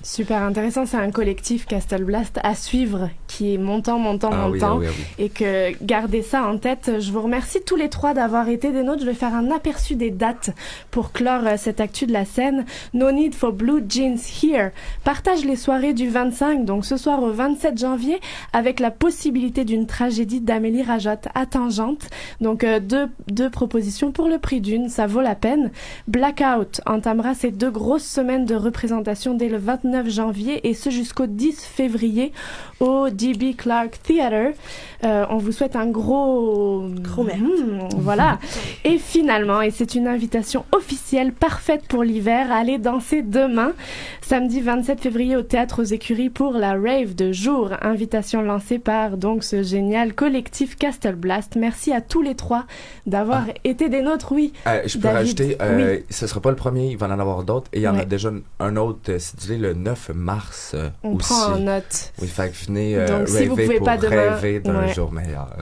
Super 0.04 0.42
intéressant, 0.42 0.88
c'est 0.88 0.98
un 0.98 1.12
collectif 1.12 1.68
Castle 1.68 2.06
Blast 2.06 2.40
à 2.44 2.56
suivre 2.56 3.10
qui 3.28 3.54
est 3.54 3.60
montant, 3.60 4.00
montant, 4.00 4.32
Ah 4.34 4.48
oui, 4.50 4.54
montant. 4.60 4.74
ah 4.74 4.78
oui, 4.80 4.88
ah 4.90 4.94
oui. 4.98 5.26
et 5.26 5.30
que 5.30 5.72
gardez 5.86 6.24
ça 6.24 6.44
en 6.48 6.58
tête. 6.58 6.94
Je 7.00 7.12
vous 7.12 7.22
remercie 7.22 7.60
tous 7.64 7.76
les 7.76 7.88
trois 7.88 8.16
d'avoir 8.16 8.50
été 8.50 8.72
des 8.72 8.82
nôtres. 8.82 9.02
Je 9.02 9.06
vais 9.06 9.14
faire 9.14 9.36
un 9.36 9.52
aperçu 9.52 9.94
des 9.96 10.10
dates 10.10 10.50
pour 10.90 11.12
clore 11.12 11.46
euh, 11.46 11.54
cette 11.56 11.80
actu 11.80 12.08
de 12.08 12.14
la 12.14 12.26
scène. 12.26 12.66
No 12.96 13.12
Need 13.12 13.36
for 13.36 13.54
Blue 13.54 13.84
Jeans 13.88 14.18
Here 14.42 14.72
partage 15.04 15.46
les 15.46 15.56
soirées 15.56 15.94
du 15.94 16.10
25, 16.10 16.66
donc 16.66 16.84
ce 16.84 16.98
soir 16.98 17.22
au 17.22 17.30
27 17.32 17.78
janvier, 17.78 18.20
avec 18.54 18.80
la 18.80 18.90
possibilité 18.90 19.66
d'une 19.66 19.86
tragédie 19.86 20.42
d'Amélie 20.42 20.82
Rajotte 20.82 21.28
à 21.36 21.46
Tangente. 21.46 22.10
Donc 22.42 22.64
euh, 22.64 22.80
deux, 22.80 23.08
deux 23.28 23.52
propositions 23.52 24.12
pour 24.12 24.28
le 24.28 24.40
prix 24.40 24.62
d'une, 24.62 24.90
ça 24.90 25.06
vaut 25.06 25.22
la 25.22 25.36
peine. 25.36 25.70
Blackout 26.08 26.82
entamera 26.88 27.36
ses 27.36 27.52
deux 27.52 27.70
grosses 27.72 28.04
semaines 28.08 28.46
de 28.46 28.56
représentation 28.56 29.36
dès 29.36 29.48
le 29.48 29.58
29 29.58 29.91
janvier 30.08 30.68
et 30.68 30.74
ce 30.74 30.90
jusqu'au 30.90 31.26
10 31.28 31.64
février 31.64 32.32
au 32.80 33.10
D.B. 33.10 33.56
Clark 33.58 34.00
Theatre. 34.04 34.56
Euh, 35.04 35.26
on 35.30 35.38
vous 35.38 35.52
souhaite 35.52 35.76
un 35.76 35.88
gros... 35.88 36.88
Gros 37.02 37.24
merci. 37.24 37.42
Mmh, 37.42 37.90
voilà. 37.98 38.40
Et 38.84 38.98
finalement, 38.98 39.62
et 39.62 39.70
c'est 39.72 39.96
une 39.96 40.08
invitation 40.08 40.66
officielle 40.72 41.32
parfaite 41.34 41.84
pour 41.88 42.04
l'hiver, 42.04 42.52
allez 42.52 42.78
danser 42.80 43.22
demain, 43.22 43.74
samedi 44.22 44.62
27 44.62 45.00
février 45.02 45.36
au 45.36 45.42
Théâtre 45.44 45.82
aux 45.82 45.86
Écuries 45.86 46.30
pour 46.30 46.54
la 46.54 46.74
rave 46.74 47.14
de 47.16 47.32
jour. 47.32 47.70
Invitation 47.82 48.42
lancée 48.42 48.80
par 48.80 49.18
donc 49.18 49.44
ce 49.44 49.62
génial 49.64 50.14
collectif 50.14 50.76
Castle 50.78 51.16
Blast. 51.16 51.56
Merci 51.56 51.94
à 51.94 52.02
tous 52.02 52.22
les 52.22 52.36
trois 52.36 52.66
d'avoir 53.06 53.46
été 53.64 53.90
des 53.90 54.02
nôtres, 54.02 54.32
oui. 54.32 54.54
Euh, 54.68 54.82
je 54.86 54.96
peux 54.98 55.04
David, 55.04 55.18
rajouter, 55.18 55.58
euh, 55.62 56.00
ce 56.10 56.28
sera 56.28 56.42
pas 56.42 56.50
le 56.50 56.56
premier, 56.56 56.88
il 56.92 56.98
va 56.98 57.08
en 57.08 57.20
avoir 57.20 57.44
d'autres. 57.44 57.70
Et 57.74 57.80
il 57.80 57.84
y 57.84 57.88
en 57.88 57.96
Ouais. 57.96 58.02
a 58.02 58.06
déjà 58.06 58.32
un 58.60 58.76
autre, 58.78 59.00
euh, 59.10 59.18
c'est 59.20 59.58
le 59.58 59.74
9 59.82 60.12
mars 60.14 60.72
euh, 60.74 60.90
On 61.04 61.16
aussi. 61.16 61.28
prend 61.30 61.54
en 61.54 61.58
note. 61.58 62.14
Oui, 62.22 62.28
fait 62.28 62.50
que 62.52 62.66
venez 62.68 62.96
euh, 62.96 63.08
Donc, 63.08 63.28
si 63.28 63.46
vous 63.46 63.56
rêver 63.56 63.66
pouvez 63.66 63.78
pour 63.78 63.86
pas 63.88 63.98
demain, 63.98 64.36
rêver 64.36 64.60
d'un 64.60 64.80
ouais. 64.82 64.94
jour 64.94 65.12
meilleur. 65.12 65.50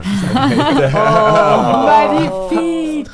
Oh, 0.92 1.86
magnifique 1.86 3.10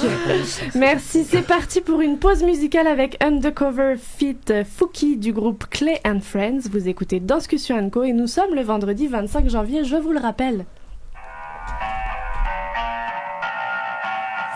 Merci, 0.75 1.25
c'est 1.29 1.43
parti 1.47 1.81
pour 1.81 2.01
une 2.01 2.19
pause 2.19 2.43
musicale 2.43 2.87
avec 2.87 3.17
Undercover 3.23 3.95
Fit 3.97 4.39
Fouki 4.77 5.17
du 5.17 5.33
groupe 5.33 5.67
Clay 5.71 6.01
and 6.07 6.21
Friends. 6.21 6.69
Vous 6.71 6.89
écoutez 6.89 7.21
Danscussion 7.21 7.91
Co 7.91 8.03
et 8.03 8.13
nous 8.13 8.27
sommes 8.27 8.55
le 8.55 8.63
vendredi 8.63 9.07
25 9.07 9.49
janvier, 9.49 9.85
je 9.85 9.97
vous 9.97 10.13
le 10.13 10.21
rappelle. 10.21 10.65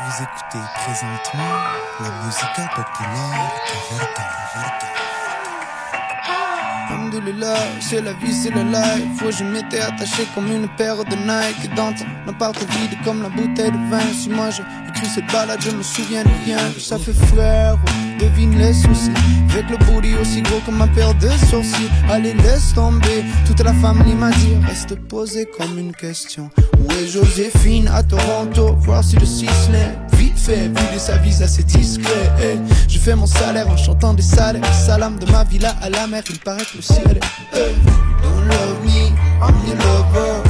Vous 0.02 0.22
écoutez 0.24 0.64
présentement 0.74 1.54
la 2.00 2.10
musique 2.24 2.70
populaire. 2.74 3.50
C'est 7.80 8.02
la 8.02 8.12
vie, 8.12 8.32
c'est 8.32 8.50
le 8.50 8.62
life. 8.62 9.18
Faut 9.18 9.30
je 9.30 9.42
m'étais 9.42 9.80
attaché 9.80 10.26
comme 10.34 10.50
une 10.50 10.68
paire 10.76 11.04
de 11.04 11.16
Nike. 11.16 11.74
Dans 11.74 11.92
ton 11.92 12.04
appart 12.28 12.56
vide 12.56 12.98
comme 13.04 13.22
la 13.22 13.28
bouteille 13.28 13.72
de 13.72 13.90
vin. 13.90 14.12
Si 14.12 14.28
moi 14.28 14.50
j'ai 14.50 14.62
écrit 14.90 15.06
cette 15.06 15.26
balade, 15.32 15.60
je 15.60 15.70
me 15.70 15.82
souviens 15.82 16.22
de 16.22 16.28
rien. 16.44 16.58
Ça 16.78 16.98
fait 16.98 17.12
frère, 17.12 17.76
devine 18.18 18.56
les 18.58 18.72
soucis. 18.72 19.10
Avec 19.50 19.68
le 19.70 19.76
booty 19.86 20.14
aussi 20.20 20.42
gros 20.42 20.60
que 20.66 20.70
ma 20.70 20.86
paire 20.88 21.14
de 21.14 21.28
sourcils. 21.50 21.90
Allez, 22.08 22.34
laisse 22.34 22.72
tomber. 22.74 23.24
Toute 23.46 23.62
la 23.62 23.72
famille 23.74 24.14
m'a 24.14 24.30
dit, 24.30 24.54
reste 24.66 24.94
posé 25.08 25.48
comme 25.58 25.78
une 25.78 25.92
question. 25.92 26.50
Où 26.78 26.92
est 26.92 27.08
Joséphine 27.08 27.88
à 27.88 28.02
Toronto? 28.02 28.76
Voir 28.80 29.02
si 29.02 29.16
le 29.16 29.26
Sisley 29.26 29.98
vite 30.12 30.38
fait, 30.38 30.68
vider 30.68 30.98
sa 30.98 31.16
vie 31.18 31.42
assez 31.42 31.62
discret. 31.62 32.30
Je 32.88 32.98
fais 32.98 33.14
mon 33.16 33.26
salaire 33.26 33.68
en 33.68 33.76
chantant 33.76 34.14
des 34.14 34.22
salaires. 34.22 34.62
Salam 34.74 35.18
de 35.18 35.30
ma 35.30 35.44
villa 35.44 35.74
à 35.82 35.90
la 35.90 36.06
mer, 36.06 36.22
il 36.30 36.38
paraît 36.38 36.64
que 36.64 36.76
le 36.76 36.82
ciel 36.82 37.18
est. 37.18 37.58
eh. 37.58 37.74
Don't 38.22 38.46
love 38.48 38.84
me, 38.84 39.08
I'm 39.42 39.54
your 39.66 39.76
lover. 39.76 40.49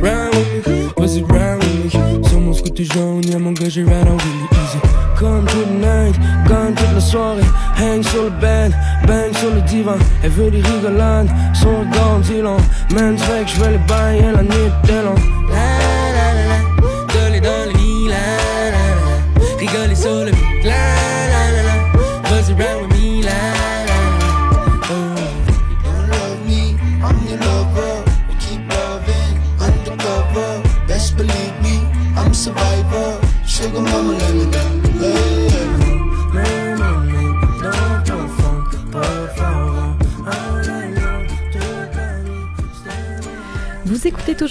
Round 0.00 0.34
me, 0.34 0.88
vas-y, 0.96 1.22
round 1.22 1.62
with 1.64 1.94
me. 1.94 2.28
Sur 2.28 2.40
mon 2.40 2.52
jaune, 2.52 3.24
y'a 3.24 3.38
mon 3.38 3.52
gars, 3.52 3.68
j'ai 3.68 3.82
ride 3.82 4.06
on 4.06 4.16
really 4.16 4.48
easy. 4.52 4.78
Comme 5.18 5.44
toute 5.46 5.70
night, 5.70 6.14
comme 6.46 6.74
toute 6.74 6.94
la 6.94 7.00
soirée. 7.00 7.42
Hang 7.76 8.02
sur 8.02 8.24
le 8.24 8.30
bed, 8.30 8.72
bang 9.06 9.32
sur 9.36 9.54
le 9.54 9.60
divan. 9.62 9.96
Elle 10.22 10.30
veut 10.30 10.50
des 10.50 10.60
rigolades, 10.60 11.28
son 11.54 11.80
regard 11.80 12.20
dit 12.20 12.40
long. 12.40 12.56
Man, 12.94 13.16
que 13.16 13.48
j'vais 13.48 13.72
les 13.72 13.78
bailler 13.88 14.32
la 14.32 14.42
nuit 14.42 14.70
de 14.84 14.88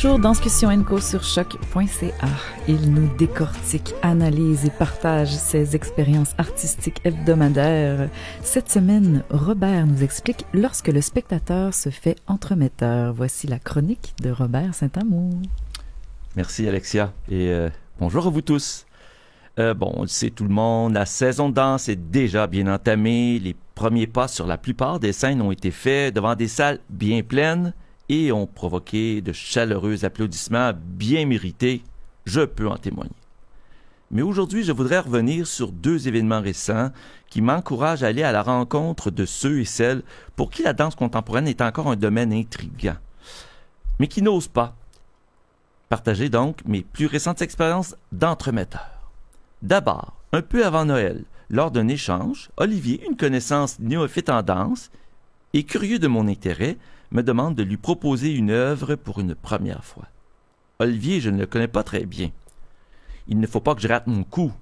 toujours 0.07 0.85
Co 0.85 0.99
sur 1.01 1.23
choc.ca. 1.23 2.27
Il 2.67 2.93
nous 2.93 3.13
décortique, 3.17 3.93
analyse 4.01 4.63
et 4.63 4.69
partage 4.69 5.35
ses 5.35 5.75
expériences 5.75 6.33
artistiques 6.37 7.01
hebdomadaires. 7.03 8.09
Cette 8.41 8.69
semaine, 8.69 9.23
Robert 9.29 9.85
nous 9.85 10.03
explique 10.03 10.45
lorsque 10.53 10.87
le 10.87 11.01
spectateur 11.01 11.73
se 11.73 11.89
fait 11.89 12.15
entremetteur. 12.27 13.13
Voici 13.13 13.47
la 13.47 13.59
chronique 13.59 14.13
de 14.21 14.31
Robert 14.31 14.73
Saint-Amour. 14.73 15.33
Merci 16.37 16.67
Alexia 16.67 17.11
et 17.29 17.49
euh, 17.49 17.69
bonjour 17.99 18.27
à 18.27 18.29
vous 18.29 18.41
tous. 18.41 18.85
Euh, 19.59 19.73
bon, 19.73 19.91
on 19.95 20.03
le 20.03 20.07
sait 20.07 20.29
tout 20.29 20.45
le 20.45 20.53
monde, 20.53 20.93
la 20.93 21.05
saison 21.05 21.49
de 21.49 21.55
danse 21.55 21.89
est 21.89 21.97
déjà 21.97 22.47
bien 22.47 22.73
entamée. 22.73 23.39
Les 23.39 23.57
premiers 23.75 24.07
pas 24.07 24.29
sur 24.29 24.47
la 24.47 24.57
plupart 24.57 25.01
des 25.01 25.11
scènes 25.11 25.41
ont 25.41 25.51
été 25.51 25.71
faits 25.71 26.15
devant 26.15 26.35
des 26.35 26.47
salles 26.47 26.79
bien 26.89 27.23
pleines 27.23 27.73
et 28.09 28.31
ont 28.31 28.47
provoqué 28.47 29.21
de 29.21 29.33
chaleureux 29.33 30.05
applaudissements 30.05 30.71
bien 30.75 31.25
mérités. 31.25 31.81
Je 32.25 32.41
peux 32.41 32.67
en 32.67 32.77
témoigner. 32.77 33.11
Mais 34.09 34.21
aujourd'hui, 34.21 34.63
je 34.63 34.71
voudrais 34.71 34.99
revenir 34.99 35.45
sur 35.45 35.71
deux 35.71 36.07
événements 36.07 36.41
récents 36.41 36.91
qui 37.29 37.41
m'encouragent 37.41 38.03
à 38.03 38.07
aller 38.07 38.23
à 38.23 38.31
la 38.31 38.41
rencontre 38.41 39.11
de 39.11 39.25
ceux 39.25 39.59
et 39.59 39.65
celles 39.65 40.01
pour 40.35 40.49
qui 40.49 40.63
la 40.63 40.73
danse 40.73 40.95
contemporaine 40.95 41.47
est 41.47 41.61
encore 41.61 41.87
un 41.87 41.97
domaine 41.97 42.31
intriguant, 42.31 42.95
mais 43.99 44.07
qui 44.07 44.21
n'osent 44.21 44.47
pas 44.47 44.75
partager 45.89 46.29
donc 46.29 46.59
mes 46.65 46.81
plus 46.81 47.05
récentes 47.05 47.41
expériences 47.41 47.95
d'entremetteur. 48.11 49.11
D'abord, 49.61 50.13
un 50.31 50.41
peu 50.41 50.65
avant 50.65 50.85
Noël, 50.85 51.23
lors 51.49 51.71
d'un 51.71 51.87
échange, 51.87 52.49
Olivier, 52.57 53.05
une 53.09 53.17
connaissance 53.17 53.79
néophyte 53.79 54.29
en 54.29 54.41
danse, 54.41 54.91
et 55.53 55.63
curieux 55.63 55.99
de 55.99 56.07
mon 56.07 56.27
intérêt, 56.27 56.77
me 57.11 57.23
demande 57.23 57.55
de 57.55 57.63
lui 57.63 57.77
proposer 57.77 58.33
une 58.33 58.51
œuvre 58.51 58.95
pour 58.95 59.19
une 59.19 59.35
première 59.35 59.83
fois. 59.83 60.05
Olivier, 60.79 61.21
je 61.21 61.29
ne 61.29 61.39
le 61.39 61.45
connais 61.45 61.67
pas 61.67 61.83
très 61.83 62.05
bien. 62.05 62.31
Il 63.27 63.39
ne 63.39 63.47
faut 63.47 63.59
pas 63.59 63.75
que 63.75 63.81
je 63.81 63.87
rate 63.87 64.07
mon 64.07 64.23
coup. 64.23 64.53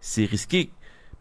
C'est 0.00 0.24
risqué 0.24 0.70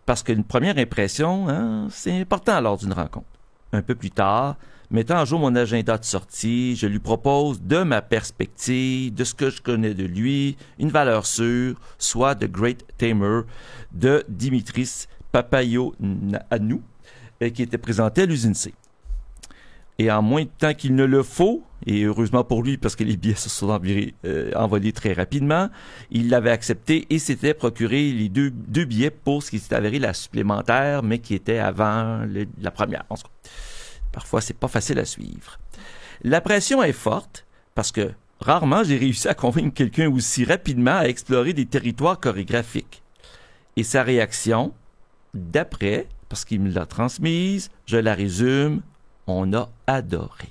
parce 0.05 0.23
qu'une 0.23 0.43
première 0.43 0.77
impression, 0.77 1.47
hein, 1.49 1.87
c'est 1.91 2.19
important 2.19 2.59
lors 2.61 2.77
d'une 2.77 2.93
rencontre. 2.93 3.27
Un 3.73 3.83
peu 3.83 3.93
plus 3.93 4.09
tard, 4.09 4.55
mettant 4.89 5.17
à 5.17 5.25
jour 5.25 5.39
mon 5.39 5.55
agenda 5.55 5.97
de 5.97 6.05
sortie, 6.05 6.75
je 6.75 6.87
lui 6.87 6.99
propose 6.99 7.61
de 7.61 7.83
ma 7.83 8.01
perspective, 8.01 9.13
de 9.13 9.23
ce 9.23 9.35
que 9.35 9.51
je 9.51 9.61
connais 9.61 9.93
de 9.93 10.05
lui, 10.05 10.57
une 10.79 10.89
valeur 10.89 11.25
sûre, 11.27 11.79
soit 11.99 12.35
The 12.35 12.45
Great 12.45 12.85
Tamer 12.97 13.41
de 13.91 14.23
Dimitris 14.27 15.05
Papayoannou, 15.31 16.81
euh, 17.43 17.49
qui 17.49 17.61
était 17.61 17.77
présenté 17.77 18.23
à 18.23 18.25
l'usine 18.25 18.55
C. 18.55 18.73
Et 19.99 20.09
en 20.09 20.21
moins 20.21 20.43
de 20.43 20.49
temps 20.57 20.73
qu'il 20.73 20.95
ne 20.95 21.03
le 21.03 21.23
faut, 21.23 21.61
et 21.85 22.03
heureusement 22.03 22.45
pour 22.45 22.63
lui 22.63 22.77
parce 22.77 22.95
que 22.95 23.03
les 23.03 23.17
billets 23.17 23.35
se 23.35 23.49
sont 23.49 23.67
envirés- 23.67 24.13
euh, 24.25 24.51
envolés 24.55 24.93
très 24.93 25.11
rapidement, 25.11 25.69
il 26.09 26.29
l'avait 26.29 26.51
accepté 26.51 27.05
et 27.09 27.19
s'était 27.19 27.53
procuré 27.53 28.11
les 28.11 28.29
deux, 28.29 28.49
billets 28.49 29.11
pour 29.11 29.43
ce 29.43 29.51
qui 29.51 29.59
s'est 29.59 29.75
avéré 29.75 29.99
la 29.99 30.13
supplémentaire, 30.13 31.03
mais 31.03 31.19
qui 31.19 31.35
était 31.35 31.59
avant 31.59 32.21
la 32.61 32.71
première. 32.71 33.03
En 33.09 33.15
Parfois, 34.11 34.41
c'est 34.41 34.57
pas 34.57 34.69
facile 34.69 34.99
à 34.99 35.05
suivre. 35.05 35.59
La 36.23 36.41
pression 36.41 36.81
est 36.81 36.93
forte 36.93 37.45
parce 37.75 37.91
que 37.91 38.11
rarement 38.39 38.83
j'ai 38.83 38.97
réussi 38.97 39.27
à 39.27 39.33
convaincre 39.33 39.73
quelqu'un 39.73 40.09
aussi 40.09 40.43
rapidement 40.45 40.97
à 40.97 41.07
explorer 41.07 41.53
des 41.53 41.65
territoires 41.65 42.19
chorégraphiques. 42.19 43.03
Et 43.75 43.83
sa 43.83 44.03
réaction, 44.03 44.73
d'après, 45.33 46.07
parce 46.29 46.45
qu'il 46.45 46.61
me 46.61 46.71
l'a 46.71 46.85
transmise, 46.85 47.69
je 47.85 47.97
la 47.97 48.13
résume, 48.13 48.81
on 49.29 49.53
a 49.53 49.69
adoré. 49.87 50.49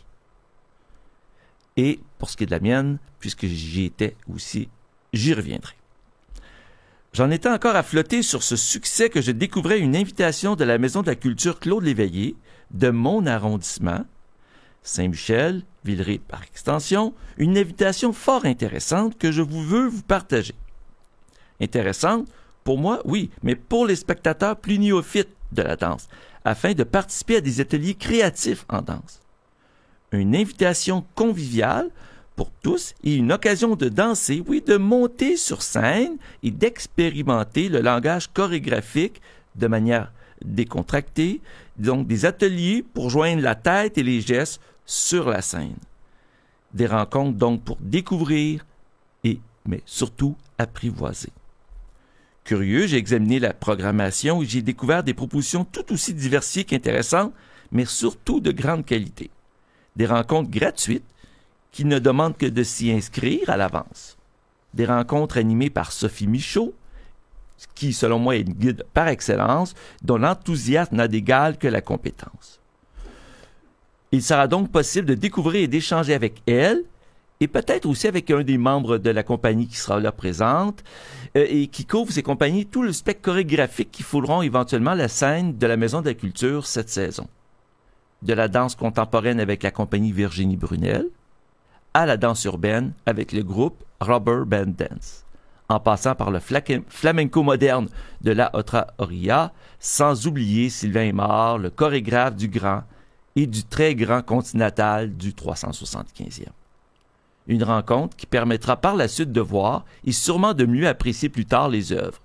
Et 1.76 2.00
pour 2.18 2.30
ce 2.30 2.36
qui 2.36 2.44
est 2.44 2.46
de 2.46 2.52
la 2.52 2.60
mienne, 2.60 2.98
puisque 3.20 3.46
j'y 3.46 3.84
étais 3.84 4.16
aussi, 4.32 4.68
j'y 5.12 5.34
reviendrai. 5.34 5.74
J'en 7.12 7.30
étais 7.30 7.48
encore 7.48 7.76
à 7.76 7.82
flotter 7.82 8.22
sur 8.22 8.42
ce 8.42 8.56
succès 8.56 9.08
que 9.10 9.22
je 9.22 9.32
découvrais 9.32 9.78
une 9.78 9.96
invitation 9.96 10.56
de 10.56 10.64
la 10.64 10.78
Maison 10.78 11.02
de 11.02 11.08
la 11.08 11.16
Culture 11.16 11.58
Claude 11.58 11.84
Léveillé 11.84 12.36
de 12.70 12.90
mon 12.90 13.26
arrondissement, 13.26 14.04
Saint-Michel, 14.82 15.62
Villeray 15.84 16.18
par 16.18 16.42
extension, 16.42 17.14
une 17.36 17.56
invitation 17.56 18.12
fort 18.12 18.44
intéressante 18.44 19.16
que 19.18 19.32
je 19.32 19.42
vous 19.42 19.62
veux 19.62 19.88
vous 19.88 20.02
partager. 20.02 20.54
Intéressante 21.60 22.28
pour 22.62 22.78
moi, 22.78 23.00
oui, 23.04 23.30
mais 23.42 23.54
pour 23.54 23.86
les 23.86 23.96
spectateurs 23.96 24.56
plus 24.56 24.78
néophytes 24.78 25.34
de 25.52 25.62
la 25.62 25.76
danse, 25.76 26.08
afin 26.48 26.72
de 26.72 26.82
participer 26.82 27.36
à 27.36 27.40
des 27.42 27.60
ateliers 27.60 27.94
créatifs 27.94 28.64
en 28.70 28.80
danse. 28.80 29.20
Une 30.12 30.34
invitation 30.34 31.04
conviviale 31.14 31.90
pour 32.36 32.50
tous 32.62 32.94
et 33.04 33.16
une 33.16 33.32
occasion 33.32 33.76
de 33.76 33.90
danser, 33.90 34.42
oui, 34.46 34.62
de 34.66 34.78
monter 34.78 35.36
sur 35.36 35.60
scène 35.60 36.16
et 36.42 36.50
d'expérimenter 36.50 37.68
le 37.68 37.80
langage 37.80 38.32
chorégraphique 38.32 39.20
de 39.56 39.66
manière 39.66 40.10
décontractée, 40.42 41.42
donc 41.76 42.06
des 42.06 42.24
ateliers 42.24 42.82
pour 42.94 43.10
joindre 43.10 43.42
la 43.42 43.54
tête 43.54 43.98
et 43.98 44.02
les 44.02 44.22
gestes 44.22 44.60
sur 44.86 45.28
la 45.28 45.42
scène. 45.42 45.76
Des 46.72 46.86
rencontres 46.86 47.36
donc 47.36 47.62
pour 47.62 47.76
découvrir 47.80 48.64
et, 49.22 49.38
mais 49.66 49.82
surtout, 49.84 50.34
apprivoiser. 50.56 51.32
Curieux, 52.48 52.86
j'ai 52.86 52.96
examiné 52.96 53.40
la 53.40 53.52
programmation 53.52 54.40
et 54.40 54.46
j'ai 54.46 54.62
découvert 54.62 55.02
des 55.02 55.12
propositions 55.12 55.66
tout 55.66 55.92
aussi 55.92 56.14
diversifiées 56.14 56.64
qu'intéressantes, 56.64 57.34
mais 57.72 57.84
surtout 57.84 58.40
de 58.40 58.52
grande 58.52 58.86
qualité. 58.86 59.28
Des 59.96 60.06
rencontres 60.06 60.48
gratuites 60.48 61.04
qui 61.72 61.84
ne 61.84 61.98
demandent 61.98 62.38
que 62.38 62.46
de 62.46 62.62
s'y 62.62 62.90
inscrire 62.90 63.50
à 63.50 63.58
l'avance. 63.58 64.16
Des 64.72 64.86
rencontres 64.86 65.36
animées 65.36 65.68
par 65.68 65.92
Sophie 65.92 66.26
Michaud, 66.26 66.72
qui, 67.74 67.92
selon 67.92 68.18
moi, 68.18 68.36
est 68.36 68.40
une 68.40 68.54
guide 68.54 68.82
par 68.94 69.08
excellence, 69.08 69.74
dont 70.00 70.16
l'enthousiasme 70.16 70.96
n'a 70.96 71.06
d'égal 71.06 71.58
que 71.58 71.68
la 71.68 71.82
compétence. 71.82 72.60
Il 74.10 74.22
sera 74.22 74.48
donc 74.48 74.72
possible 74.72 75.06
de 75.06 75.12
découvrir 75.12 75.64
et 75.64 75.68
d'échanger 75.68 76.14
avec 76.14 76.40
elle, 76.46 76.84
et 77.40 77.48
peut-être 77.48 77.86
aussi 77.86 78.08
avec 78.08 78.30
un 78.30 78.42
des 78.42 78.58
membres 78.58 78.98
de 78.98 79.10
la 79.10 79.22
compagnie 79.22 79.68
qui 79.68 79.76
sera 79.76 80.00
là 80.00 80.10
présente, 80.10 80.82
euh, 81.36 81.46
et 81.48 81.68
qui 81.68 81.84
couvre 81.86 82.12
ces 82.12 82.22
compagnies 82.22 82.66
tout 82.66 82.82
le 82.82 82.92
spectre 82.92 83.22
chorégraphique 83.22 83.90
qui 83.92 84.02
fouleront 84.02 84.42
éventuellement 84.42 84.94
la 84.94 85.08
scène 85.08 85.56
de 85.56 85.66
la 85.66 85.76
Maison 85.76 86.00
de 86.00 86.08
la 86.08 86.14
Culture 86.14 86.66
cette 86.66 86.88
saison. 86.88 87.28
De 88.22 88.34
la 88.34 88.48
danse 88.48 88.74
contemporaine 88.74 89.38
avec 89.38 89.62
la 89.62 89.70
compagnie 89.70 90.12
Virginie 90.12 90.56
Brunel, 90.56 91.06
à 91.94 92.06
la 92.06 92.16
danse 92.16 92.44
urbaine 92.44 92.92
avec 93.06 93.32
le 93.32 93.42
groupe 93.42 93.84
Rubber 94.00 94.44
Band 94.44 94.72
Dance, 94.76 95.24
en 95.68 95.78
passant 95.78 96.16
par 96.16 96.32
le 96.32 96.40
flamenco 96.40 97.42
moderne 97.44 97.88
de 98.20 98.32
la 98.32 98.50
Otra 98.54 98.88
Oria, 98.98 99.52
sans 99.78 100.26
oublier 100.26 100.70
Sylvain 100.70 101.02
Aymar, 101.02 101.58
le 101.58 101.70
chorégraphe 101.70 102.34
du 102.34 102.48
grand 102.48 102.82
et 103.36 103.46
du 103.46 103.62
très 103.62 103.94
grand 103.94 104.22
continental 104.22 105.16
du 105.16 105.30
375e. 105.30 106.57
Une 107.48 107.64
rencontre 107.64 108.16
qui 108.16 108.26
permettra 108.26 108.76
par 108.76 108.94
la 108.94 109.08
suite 109.08 109.32
de 109.32 109.40
voir 109.40 109.84
et 110.04 110.12
sûrement 110.12 110.52
de 110.52 110.66
mieux 110.66 110.86
apprécier 110.86 111.30
plus 111.30 111.46
tard 111.46 111.70
les 111.70 111.92
œuvres, 111.92 112.20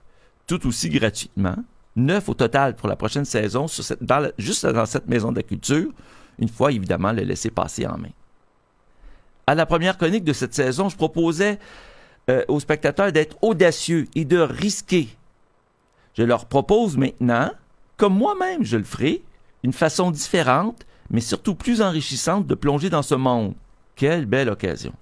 tout 0.48 0.68
aussi 0.68 0.90
gratuitement, 0.90 1.56
neuf 1.96 2.28
au 2.28 2.34
total 2.34 2.76
pour 2.76 2.90
la 2.90 2.98
prochaine 2.98 3.26
saison, 3.26 3.66
juste 4.38 4.66
dans 4.66 4.86
cette 4.86 5.08
maison 5.08 5.32
de 5.32 5.38
la 5.38 5.44
culture, 5.44 5.90
une 6.40 6.50
fois 6.50 6.72
évidemment 6.72 7.14
le 7.14 7.24
laisser 7.24 7.52
passer 7.52 7.88
en 7.88 7.98
main. 7.98 8.10
À 9.48 9.56
la 9.56 9.66
première 9.66 9.98
chronique 9.98 10.24
de 10.24 10.34
cette 10.34 10.54
saison, 10.54 10.90
je 10.90 10.96
proposais 10.96 11.60
euh, 12.30 12.44
aux 12.48 12.60
spectateurs 12.60 13.12
d'être 13.12 13.38
audacieux 13.42 14.08
et 14.16 14.26
de 14.26 14.40
risquer. 14.40 15.10
Je 16.18 16.24
leur 16.24 16.46
propose 16.46 16.98
maintenant, 16.98 17.52
comme 17.98 18.16
moi-même 18.16 18.64
je 18.64 18.78
le 18.78 18.84
ferai, 18.84 19.24
une 19.64 19.74
façon 19.74 20.12
différente, 20.12 20.86
mais 21.10 21.22
surtout 21.22 21.56
plus 21.56 21.82
enrichissante 21.82 22.48
de 22.48 22.56
plonger 22.56 22.90
dans 22.90 23.02
ce 23.02 23.16
monde. 23.16 23.54
Quelle 23.96 24.26
belle 24.26 24.50
occasion. 24.50 24.94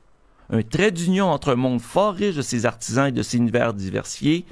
Un 0.52 0.64
trait 0.64 0.92
d'union 0.92 1.28
entre 1.28 1.54
un 1.54 1.56
monde 1.56 1.80
fort 1.80 2.14
riche 2.14 2.36
de 2.36 2.42
ses 2.42 2.66
artisans 2.66 3.08
et 3.08 3.14
de 3.14 3.24
ses 3.24 3.38
univers 3.38 3.74
diversifiés 3.74 4.46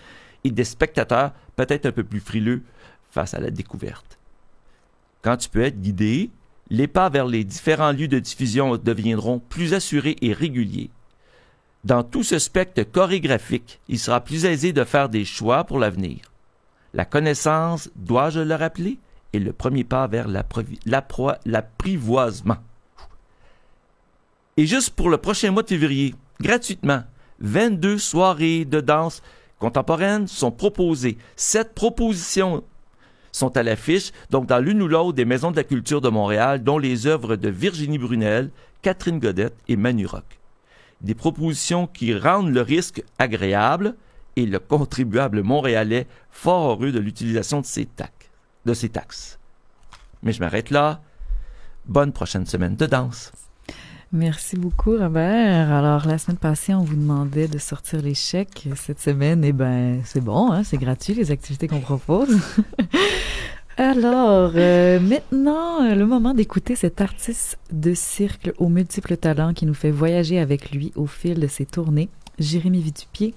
et 0.46 0.52
des 0.52 0.64
spectateurs 0.64 1.34
peut-être 1.58 1.86
un 1.88 1.92
peu 1.92 2.06
plus 2.06 2.22
frileux 2.22 2.64
face 3.12 3.34
à 3.34 3.40
la 3.40 3.52
découverte. 3.52 4.18
Quand 5.22 5.36
tu 5.36 5.50
peux 5.50 5.62
être 5.62 5.82
guidé, 5.82 6.30
les 6.70 6.88
pas 6.88 7.10
vers 7.10 7.26
les 7.26 7.44
différents 7.44 7.92
lieux 7.92 8.08
de 8.08 8.20
diffusion 8.20 8.78
deviendront 8.78 9.40
plus 9.40 9.74
assurés 9.74 10.16
et 10.22 10.32
réguliers. 10.32 10.90
Dans 11.84 12.04
tout 12.04 12.24
ce 12.24 12.40
spectre 12.40 12.84
chorégraphique, 12.84 13.82
il 13.90 14.00
sera 14.00 14.22
plus 14.22 14.46
aisé 14.46 14.72
de 14.72 14.86
faire 14.86 15.10
des 15.10 15.26
choix 15.26 15.66
pour 15.66 15.80
l'avenir. 15.80 16.32
La 16.94 17.04
connaissance, 17.06 17.90
dois-je 17.96 18.40
le 18.40 18.56
rappeler, 18.56 19.00
est 19.34 19.40
le 19.40 19.52
premier 19.54 19.84
pas 19.84 20.08
vers 20.08 20.28
l'apprivoisement. 21.46 22.58
Et 24.60 24.68
juste 24.68 24.90
pour 24.90 25.10
le 25.10 25.18
prochain 25.18 25.52
mois 25.52 25.64
de 25.64 25.70
février, 25.70 26.14
gratuitement, 26.42 27.04
22 27.40 27.98
soirées 27.98 28.66
de 28.66 28.82
danse 28.82 29.22
contemporaine 29.58 30.28
sont 30.28 30.52
proposées. 30.52 31.18
Sept 31.38 31.74
propositions 31.74 32.66
sont 33.32 33.56
à 33.56 33.64
l'affiche, 33.64 34.12
donc 34.32 34.48
dans 34.48 34.60
l'une 34.60 34.82
ou 34.82 34.90
l'autre 34.90 35.14
des 35.14 35.24
maisons 35.24 35.52
de 35.52 35.56
la 35.56 35.64
culture 35.64 36.02
de 36.02 36.10
Montréal, 36.10 36.62
dont 36.62 36.78
les 36.78 37.08
œuvres 37.08 37.38
de 37.38 37.48
Virginie 37.48 37.98
Brunel, 37.98 38.52
Catherine 38.82 39.20
Godette 39.20 39.56
et 39.70 39.78
Manu 39.78 40.06
Rock. 40.06 40.26
Des 41.00 41.16
propositions 41.16 41.88
qui 41.88 42.14
rendent 42.14 42.54
le 42.54 42.62
risque 42.62 43.02
agréable 43.18 43.96
et 44.36 44.46
le 44.46 44.60
contribuable 44.60 45.42
montréalais 45.42 46.06
fort 46.32 46.72
heureux 46.72 46.92
de 46.92 47.00
l'utilisation 47.00 47.62
de 47.62 47.66
ces 48.74 48.90
taxes. 48.90 49.40
Mais 50.22 50.34
je 50.34 50.42
m'arrête 50.42 50.70
là. 50.70 51.00
Bonne 51.86 52.12
prochaine 52.12 52.46
semaine 52.46 52.76
de 52.76 52.88
danse. 52.88 53.32
Merci 54.12 54.56
beaucoup, 54.56 54.98
Robert. 54.98 55.72
Alors, 55.72 56.08
la 56.08 56.18
semaine 56.18 56.38
passée, 56.38 56.74
on 56.74 56.82
vous 56.82 56.96
demandait 56.96 57.48
de 57.48 57.60
sortir 57.60 58.02
les 58.02 58.16
chèques. 58.16 58.68
Cette 58.76 59.00
semaine, 59.00 59.44
eh 59.44 59.52
ben, 59.52 60.02
c'est 60.04 60.24
bon, 60.24 60.52
hein, 60.52 60.64
c'est 60.64 60.80
gratuit, 60.80 61.14
les 61.14 61.30
activités 61.30 61.68
qu'on 61.68 61.80
propose. 61.80 62.36
Alors, 63.78 64.54
euh, 64.56 65.00
maintenant, 65.00 65.84
euh, 65.84 65.94
le 65.94 66.08
moment 66.08 66.34
d'écouter 66.34 66.76
cet 66.76 67.02
artiste 67.02 67.60
de 67.72 67.94
cirque 67.94 68.52
aux 68.58 68.68
multiples 68.68 69.16
talents 69.16 69.54
qui 69.54 69.68
nous 69.68 69.76
fait 69.76 69.92
voyager 69.92 70.40
avec 70.40 70.72
lui 70.72 70.92
au 70.96 71.06
fil 71.06 71.40
de 71.40 71.48
ses 71.48 71.68
tournées. 71.68 72.10
Jérémy 72.40 72.82
Vitupier, 72.82 73.36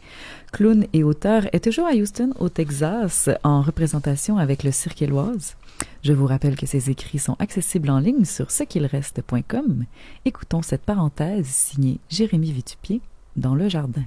clown 0.52 0.86
et 0.94 1.04
auteur, 1.04 1.42
est 1.52 1.64
toujours 1.64 1.86
à 1.86 1.92
Houston, 1.92 2.30
au 2.38 2.48
Texas, 2.48 3.28
en 3.44 3.60
représentation 3.60 4.38
avec 4.38 4.64
le 4.64 4.70
Cirque 4.70 5.02
Éloise. 5.02 5.54
Je 6.02 6.12
vous 6.12 6.26
rappelle 6.26 6.56
que 6.56 6.66
ses 6.66 6.90
écrits 6.90 7.18
sont 7.18 7.36
accessibles 7.38 7.90
en 7.90 7.98
ligne 7.98 8.24
sur 8.24 8.50
cequ'ilreste.com. 8.50 9.84
Écoutons 10.24 10.62
cette 10.62 10.84
parenthèse 10.84 11.46
signée 11.46 12.00
Jérémy 12.08 12.52
Vitupier 12.52 13.00
dans 13.36 13.54
le 13.54 13.68
jardin. 13.68 14.04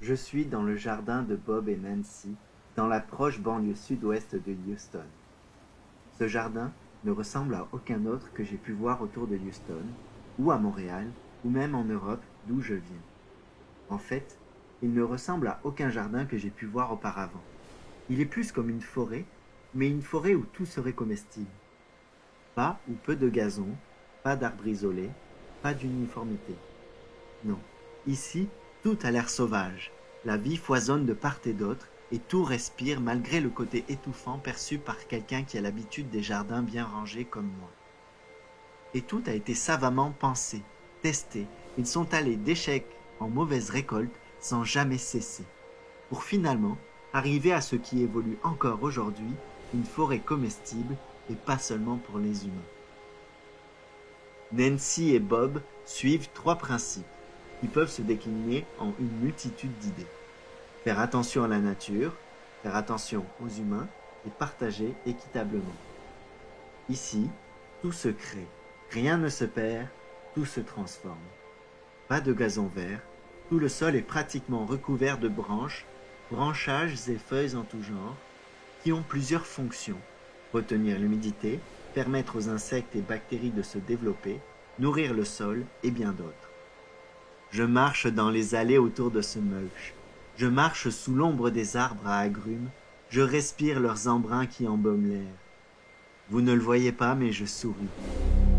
Je 0.00 0.14
suis 0.14 0.46
dans 0.46 0.62
le 0.62 0.76
jardin 0.76 1.22
de 1.22 1.36
Bob 1.36 1.68
et 1.68 1.76
Nancy, 1.76 2.34
dans 2.76 2.88
la 2.88 3.00
proche 3.00 3.40
banlieue 3.40 3.74
sud-ouest 3.74 4.34
de 4.34 4.56
Houston. 4.68 5.04
Ce 6.18 6.26
jardin 6.26 6.72
ne 7.04 7.10
ressemble 7.10 7.54
à 7.54 7.66
aucun 7.72 8.06
autre 8.06 8.32
que 8.34 8.44
j'ai 8.44 8.56
pu 8.56 8.72
voir 8.72 9.02
autour 9.02 9.26
de 9.26 9.36
Houston, 9.36 9.84
ou 10.38 10.50
à 10.50 10.58
Montréal, 10.58 11.06
ou 11.44 11.50
même 11.50 11.74
en 11.74 11.84
Europe 11.84 12.22
d'où 12.46 12.60
je 12.60 12.74
viens. 12.74 13.02
En 13.90 13.98
fait, 13.98 14.36
il 14.82 14.92
ne 14.92 15.02
ressemble 15.02 15.48
à 15.48 15.60
aucun 15.64 15.90
jardin 15.90 16.24
que 16.24 16.38
j'ai 16.38 16.50
pu 16.50 16.66
voir 16.66 16.92
auparavant. 16.92 17.42
Il 18.10 18.20
est 18.20 18.26
plus 18.26 18.50
comme 18.52 18.70
une 18.70 18.80
forêt, 18.80 19.24
mais 19.74 19.88
une 19.88 20.02
forêt 20.02 20.34
où 20.34 20.44
tout 20.44 20.66
serait 20.66 20.92
comestible. 20.92 21.46
Pas 22.54 22.78
ou 22.88 22.92
peu 22.92 23.16
de 23.16 23.28
gazon, 23.28 23.68
pas 24.22 24.36
d'arbres 24.36 24.66
isolés, 24.66 25.10
pas 25.62 25.74
d'uniformité. 25.74 26.54
Non, 27.44 27.58
ici, 28.06 28.48
tout 28.82 28.98
a 29.02 29.10
l'air 29.10 29.30
sauvage. 29.30 29.92
La 30.24 30.36
vie 30.36 30.56
foisonne 30.56 31.06
de 31.06 31.14
part 31.14 31.40
et 31.46 31.52
d'autre, 31.52 31.88
et 32.12 32.18
tout 32.18 32.44
respire 32.44 33.00
malgré 33.00 33.40
le 33.40 33.48
côté 33.48 33.84
étouffant 33.88 34.38
perçu 34.38 34.78
par 34.78 35.06
quelqu'un 35.06 35.44
qui 35.44 35.56
a 35.56 35.62
l'habitude 35.62 36.10
des 36.10 36.22
jardins 36.22 36.62
bien 36.62 36.84
rangés 36.84 37.24
comme 37.24 37.50
moi. 37.58 37.70
Et 38.94 39.00
tout 39.00 39.22
a 39.26 39.32
été 39.32 39.54
savamment 39.54 40.12
pensé, 40.12 40.62
testé. 41.00 41.46
Ils 41.78 41.86
sont 41.86 42.12
allés 42.12 42.36
d'échec 42.36 42.86
en 43.18 43.28
mauvaise 43.28 43.70
récolte 43.70 44.14
sans 44.40 44.62
jamais 44.64 44.98
cesser, 44.98 45.44
pour 46.10 46.22
finalement 46.22 46.76
arriver 47.14 47.52
à 47.52 47.62
ce 47.62 47.76
qui 47.76 48.02
évolue 48.02 48.38
encore 48.42 48.82
aujourd'hui, 48.82 49.32
une 49.74 49.84
forêt 49.84 50.18
comestible 50.18 50.96
et 51.30 51.34
pas 51.34 51.58
seulement 51.58 51.96
pour 51.96 52.18
les 52.18 52.44
humains. 52.44 52.68
Nancy 54.52 55.14
et 55.14 55.20
Bob 55.20 55.62
suivent 55.86 56.28
trois 56.34 56.56
principes 56.56 57.06
qui 57.60 57.68
peuvent 57.68 57.90
se 57.90 58.02
décliner 58.02 58.66
en 58.78 58.92
une 58.98 59.20
multitude 59.20 59.76
d'idées. 59.78 60.06
Faire 60.84 61.00
attention 61.00 61.44
à 61.44 61.48
la 61.48 61.58
nature, 61.58 62.14
faire 62.62 62.76
attention 62.76 63.24
aux 63.42 63.48
humains 63.48 63.88
et 64.26 64.30
partager 64.30 64.94
équitablement. 65.06 65.62
Ici, 66.88 67.30
tout 67.80 67.92
se 67.92 68.08
crée, 68.08 68.46
rien 68.90 69.16
ne 69.16 69.28
se 69.28 69.44
perd, 69.44 69.88
tout 70.34 70.44
se 70.44 70.60
transforme. 70.60 71.16
Pas 72.08 72.20
de 72.20 72.32
gazon 72.32 72.66
vert, 72.66 73.00
Tout 73.48 73.58
le 73.58 73.68
sol 73.68 73.96
est 73.96 74.02
pratiquement 74.02 74.64
recouvert 74.64 75.18
de 75.18 75.28
branches, 75.28 75.84
branchages 76.30 77.08
et 77.10 77.18
feuilles 77.18 77.54
en 77.54 77.64
tout 77.64 77.82
genre, 77.82 78.16
qui 78.82 78.92
ont 78.92 79.04
plusieurs 79.06 79.46
fonctions. 79.46 79.98
Retenir 80.52 80.98
l'humidité, 80.98 81.60
permettre 81.94 82.36
aux 82.36 82.48
insectes 82.48 82.96
et 82.96 83.00
bactéries 83.00 83.50
de 83.50 83.62
se 83.62 83.78
développer, 83.78 84.40
nourrir 84.78 85.14
le 85.14 85.24
sol 85.24 85.64
et 85.82 85.90
bien 85.90 86.12
d'autres. 86.12 86.50
Je 87.50 87.62
marche 87.62 88.06
dans 88.06 88.30
les 88.30 88.54
allées 88.54 88.78
autour 88.78 89.10
de 89.10 89.20
ce 89.20 89.38
mulch. 89.38 89.94
Je 90.36 90.46
marche 90.46 90.88
sous 90.88 91.14
l'ombre 91.14 91.50
des 91.50 91.76
arbres 91.76 92.06
à 92.06 92.18
agrumes. 92.18 92.70
Je 93.10 93.20
respire 93.20 93.78
leurs 93.78 94.08
embruns 94.08 94.46
qui 94.46 94.66
embaument 94.66 95.08
l'air. 95.08 95.34
Vous 96.30 96.40
ne 96.40 96.54
le 96.54 96.60
voyez 96.60 96.92
pas, 96.92 97.14
mais 97.14 97.30
je 97.30 97.44
souris. 97.44 97.76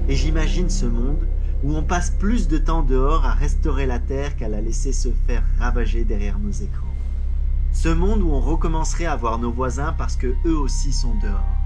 Et 0.07 0.15
j'imagine 0.15 0.69
ce 0.69 0.85
monde 0.85 1.27
où 1.63 1.75
on 1.75 1.81
passe 1.81 2.11
plus 2.11 2.47
de 2.47 2.57
temps 2.57 2.83
dehors 2.83 3.25
à 3.25 3.31
restaurer 3.33 3.87
la 3.87 3.99
terre 3.99 4.35
qu'à 4.35 4.49
la 4.49 4.61
laisser 4.61 4.93
se 4.93 5.09
faire 5.25 5.43
ravager 5.57 6.03
derrière 6.03 6.37
nos 6.37 6.51
écrans. 6.51 6.92
Ce 7.73 7.89
monde 7.89 8.21
où 8.21 8.29
on 8.29 8.39
recommencerait 8.39 9.07
à 9.07 9.15
voir 9.15 9.39
nos 9.39 9.51
voisins 9.51 9.93
parce 9.97 10.15
que 10.15 10.35
eux 10.45 10.57
aussi 10.57 10.93
sont 10.93 11.15
dehors. 11.15 11.57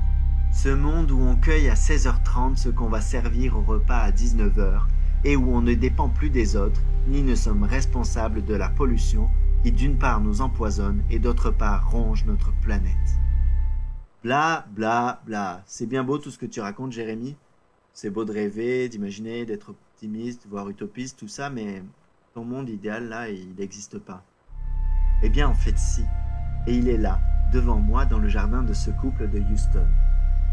Ce 0.53 0.69
monde 0.69 1.11
où 1.11 1.19
on 1.19 1.35
cueille 1.35 1.69
à 1.69 1.75
16h30 1.75 2.55
ce 2.55 2.69
qu'on 2.69 2.87
va 2.87 3.01
servir 3.01 3.57
au 3.57 3.61
repas 3.61 3.99
à 3.99 4.11
19h 4.11 4.83
et 5.25 5.35
où 5.35 5.53
on 5.53 5.61
ne 5.61 5.73
dépend 5.73 6.07
plus 6.07 6.29
des 6.29 6.55
autres, 6.55 6.81
ni 7.07 7.21
ne 7.21 7.35
sommes 7.35 7.63
responsables 7.63 8.45
de 8.45 8.55
la 8.55 8.69
pollution 8.69 9.29
qui 9.63 9.71
d'une 9.73 9.97
part 9.97 10.21
nous 10.21 10.41
empoisonne 10.41 11.03
et 11.11 11.19
d'autre 11.19 11.51
part 11.51 11.91
ronge 11.91 12.25
notre 12.25 12.53
planète. 12.61 13.19
Bla 14.23 14.65
bla 14.71 15.21
bla. 15.25 15.61
C'est 15.65 15.87
bien 15.87 16.05
beau 16.05 16.17
tout 16.17 16.31
ce 16.31 16.37
que 16.37 16.45
tu 16.45 16.61
racontes, 16.61 16.93
Jérémy. 16.93 17.35
C'est 17.93 18.09
beau 18.09 18.23
de 18.23 18.31
rêver, 18.31 18.87
d'imaginer, 18.87 19.45
d'être 19.45 19.71
optimiste, 19.71 20.47
voire 20.49 20.69
utopiste, 20.69 21.19
tout 21.19 21.27
ça, 21.27 21.49
mais 21.49 21.83
ton 22.33 22.45
monde 22.45 22.69
idéal 22.69 23.09
là, 23.09 23.29
il 23.29 23.55
n'existe 23.55 23.99
pas. 23.99 24.23
Eh 25.23 25.29
bien, 25.29 25.47
en 25.47 25.53
fait, 25.53 25.77
si. 25.77 26.05
Et 26.67 26.75
il 26.75 26.87
est 26.89 26.97
là, 26.97 27.19
devant 27.51 27.79
moi, 27.79 28.05
dans 28.05 28.19
le 28.19 28.29
jardin 28.29 28.63
de 28.63 28.73
ce 28.73 28.91
couple 28.91 29.29
de 29.29 29.39
Houston. 29.39 29.87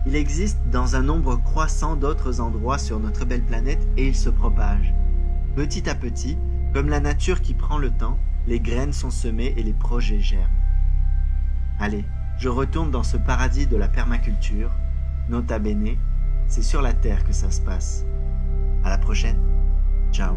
Il 0.07 0.17
existe 0.17 0.59
dans 0.71 0.97
un 0.97 1.03
nombre 1.03 1.37
croissant 1.37 1.97
d'autres 1.97 2.41
endroits 2.41 2.79
sur 2.79 3.01
notre 3.01 3.25
belle 3.25 3.43
planète 3.43 3.87
et 3.97 4.07
il 4.07 4.17
se 4.17 4.29
propage. 4.29 4.95
Petit 5.57 5.89
à 5.89 5.95
petit, 5.95 6.37
comme 6.73 6.89
la 6.89 7.01
nature 7.01 7.41
qui 7.41 7.55
prend 7.55 7.79
le 7.79 7.91
temps, 7.91 8.19
les 8.47 8.61
graines 8.61 8.93
sont 8.93 9.11
semées 9.11 9.55
et 9.57 9.62
les 9.62 9.73
projets 9.73 10.21
germent. 10.21 10.51
Allez, 11.81 12.05
je 12.39 12.49
retourne 12.49 12.91
dans 12.91 13.03
ce 13.03 13.17
paradis 13.17 13.67
de 13.67 13.77
la 13.77 13.89
permaculture. 13.89 14.71
Nota 15.29 15.59
bene, 15.59 15.97
c'est 16.49 16.62
sur 16.62 16.83
la 16.83 16.93
Terre 16.93 17.25
que 17.25 17.33
ça 17.33 17.51
se 17.51 17.61
passe. 17.61 18.05
À 18.85 18.91
la 18.91 18.99
prochaine. 18.99 19.39
Ciao. 20.12 20.37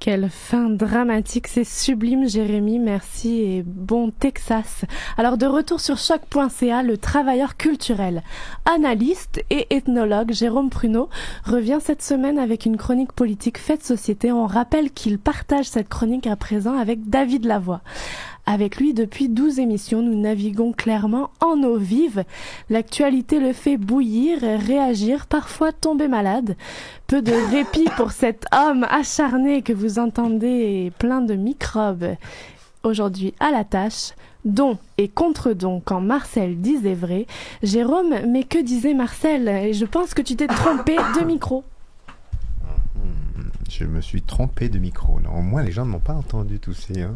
Quelle 0.00 0.30
fin 0.30 0.70
dramatique, 0.70 1.46
c'est 1.46 1.62
sublime 1.62 2.26
Jérémy, 2.26 2.78
merci 2.78 3.42
et 3.42 3.62
bon 3.62 4.10
Texas. 4.10 4.86
Alors 5.18 5.36
de 5.36 5.44
retour 5.44 5.78
sur 5.78 5.98
choc.ca, 5.98 6.82
le 6.82 6.96
travailleur 6.96 7.58
culturel, 7.58 8.22
analyste 8.64 9.44
et 9.50 9.66
ethnologue 9.68 10.32
Jérôme 10.32 10.70
Pruneau 10.70 11.10
revient 11.44 11.80
cette 11.82 12.02
semaine 12.02 12.38
avec 12.38 12.64
une 12.64 12.78
chronique 12.78 13.12
politique 13.12 13.58
faite 13.58 13.84
société. 13.84 14.32
On 14.32 14.46
rappelle 14.46 14.90
qu'il 14.90 15.18
partage 15.18 15.66
cette 15.66 15.90
chronique 15.90 16.26
à 16.26 16.34
présent 16.34 16.78
avec 16.78 17.10
David 17.10 17.44
Lavoie. 17.44 17.82
Avec 18.46 18.76
lui, 18.76 18.94
depuis 18.94 19.28
12 19.28 19.58
émissions, 19.60 20.02
nous 20.02 20.18
naviguons 20.18 20.72
clairement 20.72 21.30
en 21.40 21.62
eau 21.62 21.76
vive. 21.76 22.24
L'actualité 22.68 23.38
le 23.38 23.52
fait 23.52 23.76
bouillir, 23.76 24.40
réagir, 24.40 25.26
parfois 25.26 25.72
tomber 25.72 26.08
malade. 26.08 26.56
Peu 27.06 27.22
de 27.22 27.32
répit 27.50 27.88
pour 27.96 28.12
cet 28.12 28.46
homme 28.52 28.84
acharné 28.90 29.62
que 29.62 29.72
vous 29.72 29.98
entendez 29.98 30.92
plein 30.98 31.20
de 31.20 31.34
microbes 31.34 32.16
aujourd'hui 32.82 33.34
à 33.40 33.50
la 33.50 33.64
tâche. 33.64 34.12
Don 34.44 34.78
et 34.96 35.08
contre-don 35.08 35.82
quand 35.84 36.00
Marcel 36.00 36.60
disait 36.60 36.94
vrai. 36.94 37.26
Jérôme, 37.62 38.14
mais 38.26 38.44
que 38.44 38.58
disait 38.58 38.94
Marcel? 38.94 39.74
Je 39.74 39.84
pense 39.84 40.14
que 40.14 40.22
tu 40.22 40.34
t'es 40.34 40.46
trompé 40.46 40.96
de 41.18 41.24
micro. 41.24 41.62
Je 43.70 43.84
me 43.84 44.00
suis 44.00 44.20
trompé 44.20 44.68
de 44.68 44.80
micro. 44.80 45.20
Non, 45.20 45.38
au 45.38 45.42
moins, 45.42 45.62
les 45.62 45.70
gens 45.70 45.86
ne 45.86 45.90
m'ont 45.90 46.00
pas 46.00 46.14
entendu 46.14 46.58
tousser. 46.58 47.02
Hein. 47.02 47.14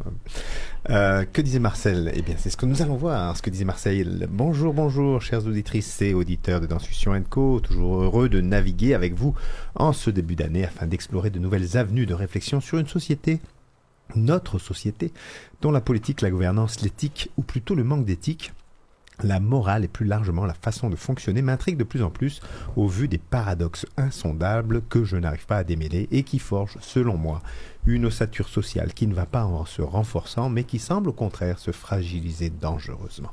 Euh, 0.88 1.24
que 1.24 1.42
disait 1.42 1.58
Marcel? 1.58 2.12
Eh 2.14 2.22
bien, 2.22 2.36
c'est 2.38 2.48
ce 2.48 2.56
que 2.56 2.64
nous 2.64 2.80
allons 2.80 2.94
voir. 2.94 3.36
Ce 3.36 3.42
que 3.42 3.50
disait 3.50 3.64
Marcel. 3.64 4.28
Bonjour, 4.30 4.72
bonjour, 4.72 5.20
chères 5.20 5.44
auditrices 5.46 6.00
et 6.00 6.14
auditeurs 6.14 6.60
de 6.60 6.66
Dansfusion 6.66 7.20
Co. 7.28 7.58
Toujours 7.58 8.02
heureux 8.02 8.28
de 8.28 8.40
naviguer 8.40 8.94
avec 8.94 9.14
vous 9.14 9.34
en 9.74 9.92
ce 9.92 10.10
début 10.10 10.36
d'année 10.36 10.64
afin 10.64 10.86
d'explorer 10.86 11.30
de 11.30 11.40
nouvelles 11.40 11.76
avenues 11.76 12.06
de 12.06 12.14
réflexion 12.14 12.60
sur 12.60 12.78
une 12.78 12.86
société 12.86 13.40
notre 14.14 14.58
société, 14.58 15.12
dont 15.62 15.70
la 15.70 15.80
politique, 15.80 16.20
la 16.20 16.30
gouvernance, 16.30 16.82
l'éthique, 16.82 17.30
ou 17.38 17.42
plutôt 17.42 17.74
le 17.74 17.84
manque 17.84 18.04
d'éthique, 18.04 18.52
la 19.22 19.40
morale 19.40 19.84
et 19.84 19.88
plus 19.88 20.06
largement 20.06 20.44
la 20.44 20.54
façon 20.54 20.90
de 20.90 20.96
fonctionner 20.96 21.42
m'intrigue 21.42 21.76
de 21.76 21.84
plus 21.84 22.02
en 22.02 22.10
plus 22.10 22.40
au 22.76 22.88
vu 22.88 23.08
des 23.08 23.18
paradoxes 23.18 23.86
insondables 23.96 24.82
que 24.82 25.04
je 25.04 25.16
n'arrive 25.16 25.46
pas 25.46 25.58
à 25.58 25.64
démêler 25.64 26.08
et 26.10 26.22
qui 26.22 26.38
forgent, 26.38 26.78
selon 26.80 27.16
moi, 27.16 27.42
une 27.86 28.06
ossature 28.06 28.48
sociale 28.48 28.94
qui 28.94 29.06
ne 29.06 29.14
va 29.14 29.26
pas 29.26 29.44
en 29.44 29.64
se 29.64 29.82
renforçant 29.82 30.48
mais 30.48 30.64
qui 30.64 30.78
semble 30.78 31.10
au 31.10 31.12
contraire 31.12 31.58
se 31.58 31.70
fragiliser 31.70 32.50
dangereusement. 32.50 33.32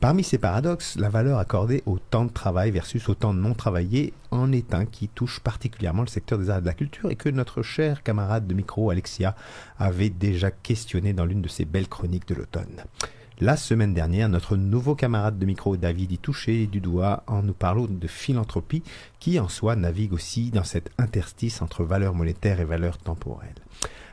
Parmi 0.00 0.24
ces 0.24 0.38
paradoxes, 0.38 0.96
la 0.96 1.10
valeur 1.10 1.38
accordée 1.38 1.82
au 1.84 1.98
temps 1.98 2.24
de 2.24 2.32
travail 2.32 2.70
versus 2.70 3.06
au 3.10 3.14
temps 3.14 3.34
non 3.34 3.52
travaillé 3.52 4.14
en 4.30 4.50
est 4.50 4.72
un 4.72 4.86
qui 4.86 5.08
touche 5.08 5.40
particulièrement 5.40 6.02
le 6.02 6.08
secteur 6.08 6.38
des 6.38 6.48
arts 6.48 6.58
et 6.58 6.62
de 6.62 6.66
la 6.66 6.72
culture 6.72 7.10
et 7.10 7.16
que 7.16 7.28
notre 7.28 7.62
cher 7.62 8.02
camarade 8.02 8.46
de 8.46 8.54
micro 8.54 8.88
Alexia 8.88 9.36
avait 9.78 10.08
déjà 10.08 10.50
questionné 10.50 11.12
dans 11.12 11.26
l'une 11.26 11.42
de 11.42 11.48
ses 11.48 11.66
belles 11.66 11.88
chroniques 11.88 12.28
de 12.28 12.34
l'automne. 12.34 12.84
La 13.42 13.56
semaine 13.56 13.94
dernière, 13.94 14.28
notre 14.28 14.54
nouveau 14.58 14.94
camarade 14.94 15.38
de 15.38 15.46
micro 15.46 15.78
David 15.78 16.12
y 16.12 16.18
touchait 16.18 16.66
du 16.66 16.82
doigt 16.82 17.22
en 17.26 17.42
nous 17.42 17.54
parlant 17.54 17.86
de 17.86 18.06
philanthropie 18.06 18.82
qui 19.18 19.40
en 19.40 19.48
soi 19.48 19.76
navigue 19.76 20.12
aussi 20.12 20.50
dans 20.50 20.62
cet 20.62 20.90
interstice 20.98 21.62
entre 21.62 21.82
valeurs 21.82 22.12
monétaires 22.12 22.60
et 22.60 22.66
valeurs 22.66 22.98
temporelles. 22.98 23.54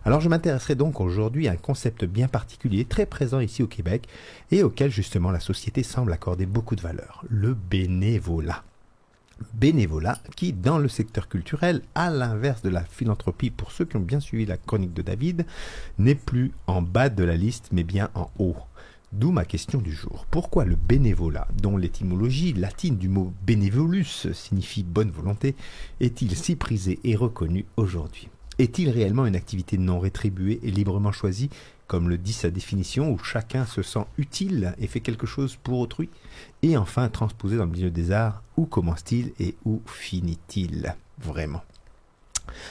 Alors 0.05 0.21
je 0.21 0.29
m'intéresserai 0.29 0.75
donc 0.75 1.01
aujourd'hui 1.01 1.49
à 1.49 1.51
un 1.51 1.57
concept 1.57 2.05
bien 2.05 2.29
particulier, 2.29 2.85
très 2.85 3.05
présent 3.05 3.41
ici 3.41 3.61
au 3.61 3.67
Québec, 3.67 4.07
et 4.49 4.63
auquel 4.63 4.91
justement 4.91 5.29
la 5.29 5.41
société 5.41 5.83
semble 5.83 6.13
accorder 6.13 6.45
beaucoup 6.45 6.77
de 6.77 6.81
valeur, 6.81 7.25
le 7.27 7.53
bénévolat. 7.53 8.63
Bénévolat 9.53 10.19
qui, 10.37 10.53
dans 10.53 10.77
le 10.77 10.87
secteur 10.87 11.27
culturel, 11.27 11.81
à 11.95 12.09
l'inverse 12.09 12.61
de 12.61 12.69
la 12.69 12.85
philanthropie, 12.85 13.49
pour 13.49 13.73
ceux 13.73 13.83
qui 13.83 13.97
ont 13.97 13.99
bien 13.99 14.21
suivi 14.21 14.45
la 14.45 14.55
chronique 14.55 14.93
de 14.93 15.01
David, 15.01 15.45
n'est 15.99 16.15
plus 16.15 16.53
en 16.65 16.81
bas 16.81 17.09
de 17.09 17.25
la 17.25 17.35
liste, 17.35 17.69
mais 17.73 17.83
bien 17.83 18.09
en 18.15 18.31
haut. 18.39 18.55
D'où 19.13 19.31
ma 19.31 19.45
question 19.45 19.79
du 19.79 19.93
jour. 19.93 20.25
Pourquoi 20.29 20.65
le 20.65 20.75
bénévolat, 20.75 21.47
dont 21.61 21.77
l'étymologie 21.77 22.51
latine 22.51 22.97
du 22.97 23.07
mot 23.07 23.33
benevolus 23.45 24.31
signifie 24.33 24.83
bonne 24.83 25.11
volonté, 25.11 25.55
est-il 26.01 26.35
si 26.35 26.57
prisé 26.57 26.99
et 27.05 27.15
reconnu 27.15 27.65
aujourd'hui? 27.77 28.27
Est-il 28.59 28.89
réellement 28.89 29.25
une 29.25 29.37
activité 29.37 29.77
non 29.77 29.99
rétribuée 29.99 30.59
et 30.61 30.71
librement 30.71 31.13
choisie, 31.13 31.49
comme 31.87 32.09
le 32.09 32.17
dit 32.17 32.33
sa 32.33 32.49
définition, 32.49 33.09
où 33.09 33.17
chacun 33.19 33.65
se 33.65 33.81
sent 33.81 34.03
utile 34.17 34.75
et 34.77 34.87
fait 34.87 34.99
quelque 34.99 35.25
chose 35.25 35.55
pour 35.63 35.79
autrui? 35.79 36.09
Et 36.61 36.75
enfin, 36.75 37.07
transposé 37.07 37.55
dans 37.55 37.65
le 37.65 37.71
milieu 37.71 37.91
des 37.91 38.11
arts, 38.11 38.43
où 38.57 38.65
commence-t-il 38.65 39.31
et 39.39 39.55
où 39.63 39.81
finit-il? 39.85 40.95
Vraiment 41.19 41.63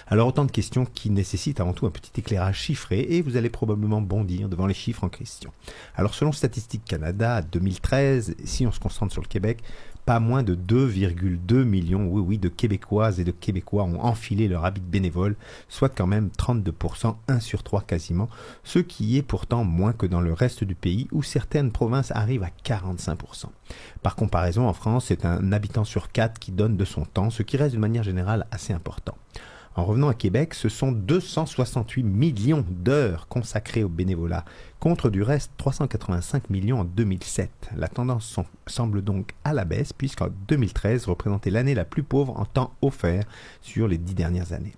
alors 0.07 0.29
autant 0.29 0.45
de 0.45 0.51
questions 0.51 0.85
qui 0.85 1.11
nécessitent 1.11 1.61
avant 1.61 1.73
tout 1.73 1.87
un 1.87 1.91
petit 1.91 2.13
éclairage 2.19 2.59
chiffré 2.59 3.07
et 3.11 3.23
vous 3.23 3.37
allez 3.37 3.51
probablement 3.51 4.01
bondir 4.01 4.49
devant 4.49 4.67
les 4.67 4.75
chiffres 4.75 5.05
en 5.05 5.09
question. 5.09 5.51
Alors 5.97 6.15
selon 6.15 6.33
Statistique 6.33 6.85
Canada 6.85 7.43
2013, 7.43 8.37
si 8.45 8.67
on 8.67 8.73
se 8.73 8.81
concentre 8.81 9.13
sur 9.13 9.23
le 9.23 9.29
Québec, 9.29 9.63
pas 10.07 10.21
moins 10.21 10.45
de 10.45 10.55
2,2 10.55 11.65
millions, 11.65 12.07
oui 12.07 12.23
oui, 12.25 12.39
de 12.39 12.49
Québécoises 12.49 13.19
et 13.19 13.25
de 13.25 13.33
Québécois 13.33 13.83
ont 13.83 14.01
enfilé 14.01 14.47
leur 14.47 14.65
habit 14.65 14.81
de 14.81 14.87
bénévole, 14.87 15.35
soit 15.69 15.89
quand 15.89 16.07
même 16.07 16.31
32%, 16.39 17.17
1 17.27 17.41
sur 17.41 17.65
3 17.65 17.83
quasiment, 17.83 18.29
ce 18.63 18.79
qui 18.79 19.19
est 19.19 19.23
pourtant 19.23 19.65
moins 19.65 19.93
que 19.93 20.07
dans 20.07 20.21
le 20.21 20.33
reste 20.33 20.63
du 20.63 20.77
pays 20.77 21.09
où 21.11 21.25
certaines 21.25 21.73
provinces 21.73 22.13
arrivent 22.13 22.45
à 22.45 22.51
45%. 22.65 23.47
Par 24.03 24.15
comparaison, 24.15 24.69
en 24.69 24.73
France, 24.73 25.07
c'est 25.07 25.25
un 25.25 25.53
habitant 25.53 25.85
sur 25.85 26.13
4 26.13 26.39
qui 26.39 26.53
donne 26.53 26.77
de 26.77 26.85
son 26.85 27.05
temps, 27.05 27.31
ce 27.31 27.43
qui 27.43 27.57
reste 27.57 27.75
de 27.75 27.81
manière 27.81 28.05
générale 28.05 28.47
assez 28.53 28.73
important. 28.73 29.17
En 29.77 29.85
revenant 29.85 30.09
à 30.09 30.15
Québec, 30.15 30.55
ce 30.55 30.71
sont 30.71 30.91
268 30.91 32.03
millions 32.03 32.65
d'heures 32.67 33.29
consacrées 33.29 33.85
au 33.85 33.91
bénévolat, 33.91 34.47
contre 34.81 35.11
du 35.11 35.23
reste 35.23 35.53
385 35.59 36.49
millions 36.49 36.81
en 36.81 36.85
2007. 36.85 37.51
La 37.77 37.87
tendance 37.87 38.41
semble 38.67 39.03
donc 39.03 39.35
à 39.45 39.53
la 39.53 39.67
baisse, 39.67 39.93
puisqu'en 39.93 40.29
2013 40.49 41.05
représentait 41.05 41.51
l'année 41.51 41.75
la 41.75 41.85
plus 41.85 42.03
pauvre 42.03 42.41
en 42.41 42.47
temps 42.47 42.73
offert 42.81 43.25
sur 43.61 43.87
les 43.87 43.99
dix 43.99 44.15
dernières 44.15 44.55
années. 44.55 44.75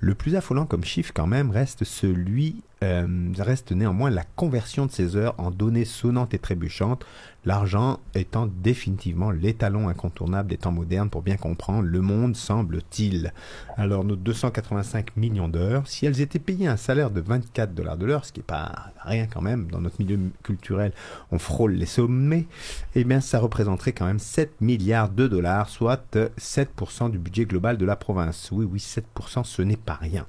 Le 0.00 0.16
plus 0.16 0.34
affolant 0.34 0.66
comme 0.66 0.82
chiffre 0.82 1.12
quand 1.14 1.28
même 1.28 1.52
reste 1.52 1.84
celui 1.84 2.64
euh, 2.82 3.06
reste 3.38 3.72
néanmoins 3.72 4.10
la 4.10 4.24
conversion 4.24 4.86
de 4.86 4.90
ces 4.90 5.16
heures 5.16 5.34
en 5.38 5.50
données 5.50 5.84
sonnantes 5.84 6.34
et 6.34 6.38
trébuchantes, 6.38 7.04
l'argent 7.44 8.00
étant 8.14 8.46
définitivement 8.46 9.30
l'étalon 9.30 9.88
incontournable 9.88 10.48
des 10.48 10.58
temps 10.58 10.72
modernes 10.72 11.10
pour 11.10 11.22
bien 11.22 11.36
comprendre 11.36 11.88
le 11.88 12.00
monde, 12.00 12.36
semble-t-il. 12.36 13.32
Alors 13.76 14.04
nos 14.04 14.16
285 14.16 15.16
millions 15.16 15.48
d'heures, 15.48 15.86
si 15.86 16.06
elles 16.06 16.20
étaient 16.20 16.38
payées 16.38 16.66
un 16.66 16.76
salaire 16.76 17.10
de 17.10 17.20
24 17.20 17.74
dollars 17.74 17.96
de 17.96 18.06
l'heure, 18.06 18.24
ce 18.24 18.32
qui 18.32 18.40
n'est 18.40 18.44
pas 18.44 18.92
rien 19.04 19.26
quand 19.26 19.42
même, 19.42 19.68
dans 19.70 19.80
notre 19.80 20.00
milieu 20.00 20.18
culturel, 20.42 20.92
on 21.30 21.38
frôle 21.38 21.72
les 21.72 21.86
sommets, 21.86 22.46
eh 22.94 23.04
bien 23.04 23.20
ça 23.20 23.38
représenterait 23.38 23.92
quand 23.92 24.06
même 24.06 24.18
7 24.18 24.60
milliards 24.60 25.08
de 25.08 25.26
dollars, 25.28 25.68
soit 25.68 26.16
euh, 26.16 26.28
7% 26.38 27.10
du 27.10 27.18
budget 27.18 27.44
global 27.44 27.78
de 27.78 27.84
la 27.84 27.96
province. 27.96 28.50
Oui, 28.52 28.66
oui, 28.70 28.78
7%, 28.78 29.44
ce 29.44 29.62
n'est 29.62 29.76
pas 29.76 29.94
rien. 29.94 30.26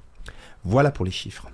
Voilà 0.63 0.91
pour 0.91 1.05
les 1.05 1.11
chiffres. 1.11 1.49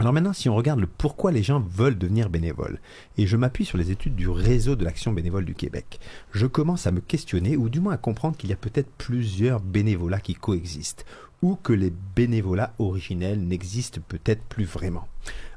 Alors 0.00 0.14
maintenant, 0.14 0.32
si 0.32 0.48
on 0.48 0.54
regarde 0.54 0.80
le 0.80 0.86
pourquoi 0.86 1.30
les 1.30 1.42
gens 1.42 1.60
veulent 1.60 1.98
devenir 1.98 2.30
bénévoles, 2.30 2.80
et 3.18 3.26
je 3.26 3.36
m'appuie 3.36 3.66
sur 3.66 3.76
les 3.76 3.90
études 3.90 4.16
du 4.16 4.30
réseau 4.30 4.74
de 4.74 4.82
l'action 4.82 5.12
bénévole 5.12 5.44
du 5.44 5.54
Québec, 5.54 6.00
je 6.32 6.46
commence 6.46 6.86
à 6.86 6.90
me 6.90 7.02
questionner, 7.02 7.58
ou 7.58 7.68
du 7.68 7.80
moins 7.80 7.92
à 7.92 7.98
comprendre 7.98 8.38
qu'il 8.38 8.48
y 8.48 8.54
a 8.54 8.56
peut-être 8.56 8.88
plusieurs 8.96 9.60
bénévolats 9.60 10.20
qui 10.20 10.34
coexistent, 10.34 11.04
ou 11.42 11.54
que 11.54 11.74
les 11.74 11.92
bénévolats 12.16 12.72
originels 12.78 13.46
n'existent 13.46 14.00
peut-être 14.08 14.42
plus 14.44 14.64
vraiment. 14.64 15.06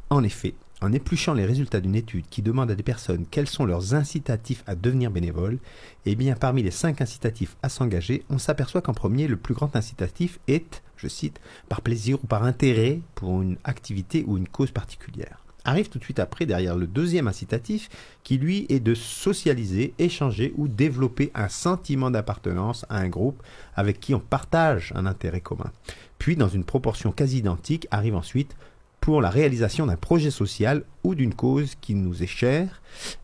En 0.10 0.24
effet, 0.24 0.56
en 0.82 0.92
épluchant 0.92 1.34
les 1.34 1.46
résultats 1.46 1.80
d'une 1.80 1.96
étude 1.96 2.26
qui 2.30 2.42
demande 2.42 2.70
à 2.70 2.76
des 2.76 2.84
personnes 2.84 3.26
quels 3.32 3.48
sont 3.48 3.66
leurs 3.66 3.94
incitatifs 3.94 4.66
à 4.68 4.76
devenir 4.76 5.10
bénévoles, 5.10 5.60
eh 6.06 6.16
bien 6.16 6.36
parmi 6.36 6.64
les 6.64 6.72
cinq 6.72 7.00
incitatifs 7.00 7.56
à 7.64 7.70
s'engager, 7.70 8.26
on 8.30 8.40
s'aperçoit 8.40 8.82
qu'en 8.82 8.94
premier, 8.94 9.30
le 9.30 9.38
plus 9.38 9.54
grand 9.54 9.78
incitatif 9.78 10.40
est, 10.50 10.84
je 11.04 11.08
cite, 11.08 11.40
par 11.70 11.82
plaisir 11.82 12.18
ou 12.24 12.28
par 12.28 12.44
intérêt 12.44 13.00
pour 13.16 13.42
une 13.42 13.58
activité 13.64 14.24
ou 14.26 14.38
une 14.38 14.48
cause 14.48 14.72
particulière. 14.72 15.40
Arrive 15.66 15.88
tout 15.88 15.98
de 15.98 16.04
suite 16.04 16.20
après, 16.20 16.46
derrière 16.46 16.76
le 16.76 16.88
deuxième 16.88 17.28
incitatif, 17.28 17.90
qui 18.24 18.38
lui 18.38 18.66
est 18.68 18.82
de 18.82 18.94
socialiser, 18.94 19.94
échanger 19.98 20.54
ou 20.58 20.68
développer 20.68 21.32
un 21.36 21.48
sentiment 21.48 22.12
d'appartenance 22.12 22.86
à 22.90 22.98
un 22.98 23.08
groupe 23.08 23.42
avec 23.76 24.00
qui 24.00 24.14
on 24.14 24.20
partage 24.20 24.92
un 24.96 25.06
intérêt 25.06 25.40
commun. 25.40 25.72
Puis, 26.18 26.36
dans 26.36 26.50
une 26.50 26.66
proportion 26.66 27.12
quasi 27.14 27.38
identique, 27.38 27.88
arrive 27.92 28.16
ensuite 28.16 28.56
pour 29.00 29.22
la 29.22 29.30
réalisation 29.30 29.86
d'un 29.86 29.98
projet 29.98 30.32
social 30.32 30.84
ou 31.04 31.16
d'une 31.16 31.34
cause 31.34 31.76
qui 31.80 31.94
nous 31.94 32.24
est 32.24 32.28
chère, 32.28 32.82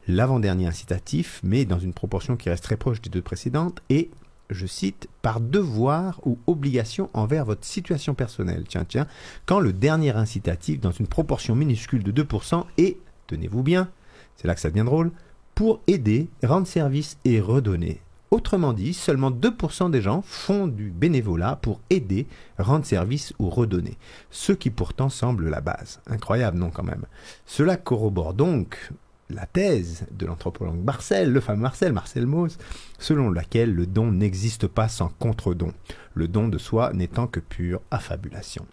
l'avant-dernier 0.08 0.68
incitatif, 0.68 1.40
mais 1.44 1.66
dans 1.66 1.80
une 1.80 1.94
proportion 1.94 2.36
qui 2.36 2.50
reste 2.50 2.66
très 2.66 2.76
proche 2.78 3.02
des 3.02 3.10
deux 3.10 3.22
précédentes, 3.22 3.82
est, 3.90 4.10
je 4.50 4.66
cite, 4.66 5.08
par 5.22 5.40
devoir 5.40 6.20
ou 6.26 6.38
obligation 6.48 7.10
envers 7.14 7.46
votre 7.46 7.66
situation 7.66 8.14
personnelle. 8.14 8.66
Tiens, 8.68 8.86
tiens, 8.88 9.08
quand 9.46 9.60
le 9.60 9.74
dernier 9.74 10.12
incitatif, 10.12 10.80
dans 10.80 10.92
une 10.92 11.08
proportion 11.08 11.56
minuscule 11.56 12.04
de 12.04 12.24
2%, 12.24 12.66
est, 12.78 12.98
tenez-vous 13.28 13.64
bien, 13.64 13.90
c'est 14.36 14.48
là 14.48 14.56
que 14.56 14.62
ça 14.62 14.70
devient 14.70 14.86
drôle, 14.86 15.12
pour 15.56 15.82
aider, 15.88 16.30
rendre 16.44 16.68
service 16.68 17.18
et 17.26 17.40
redonner. 17.40 18.02
Autrement 18.32 18.74
dit, 18.74 18.94
seulement 18.94 19.32
2% 19.32 19.90
des 19.90 20.02
gens 20.02 20.22
font 20.22 20.68
du 20.68 20.92
bénévolat 20.92 21.56
pour 21.56 21.82
aider, 21.90 22.28
rendre 22.60 22.86
service 22.86 23.34
ou 23.40 23.50
redonner, 23.50 23.98
ce 24.30 24.54
qui 24.54 24.70
pourtant 24.70 25.10
semble 25.10 25.50
la 25.50 25.62
base. 25.62 26.00
Incroyable, 26.06 26.60
non 26.60 26.70
quand 26.70 26.84
même. 26.84 27.06
Cela 27.46 27.76
corrobore 27.76 28.36
donc 28.36 28.92
la 29.30 29.46
thèse 29.46 30.06
de 30.12 30.26
l'anthropologue 30.26 30.84
Marcel, 30.84 31.32
le 31.32 31.40
fameux 31.40 31.62
Marcel, 31.62 31.94
Marcel 31.94 32.26
Mauss, 32.26 32.58
selon 32.98 33.30
laquelle 33.32 33.74
le 33.74 33.86
don 33.86 34.12
n'existe 34.12 34.68
pas 34.68 34.88
sans 34.88 35.10
contre-don, 35.20 35.74
le 36.14 36.28
don 36.28 36.48
de 36.48 36.58
soi 36.58 36.92
n'étant 36.94 37.28
que 37.28 37.40
pure 37.40 37.82
affabulation. 37.92 38.66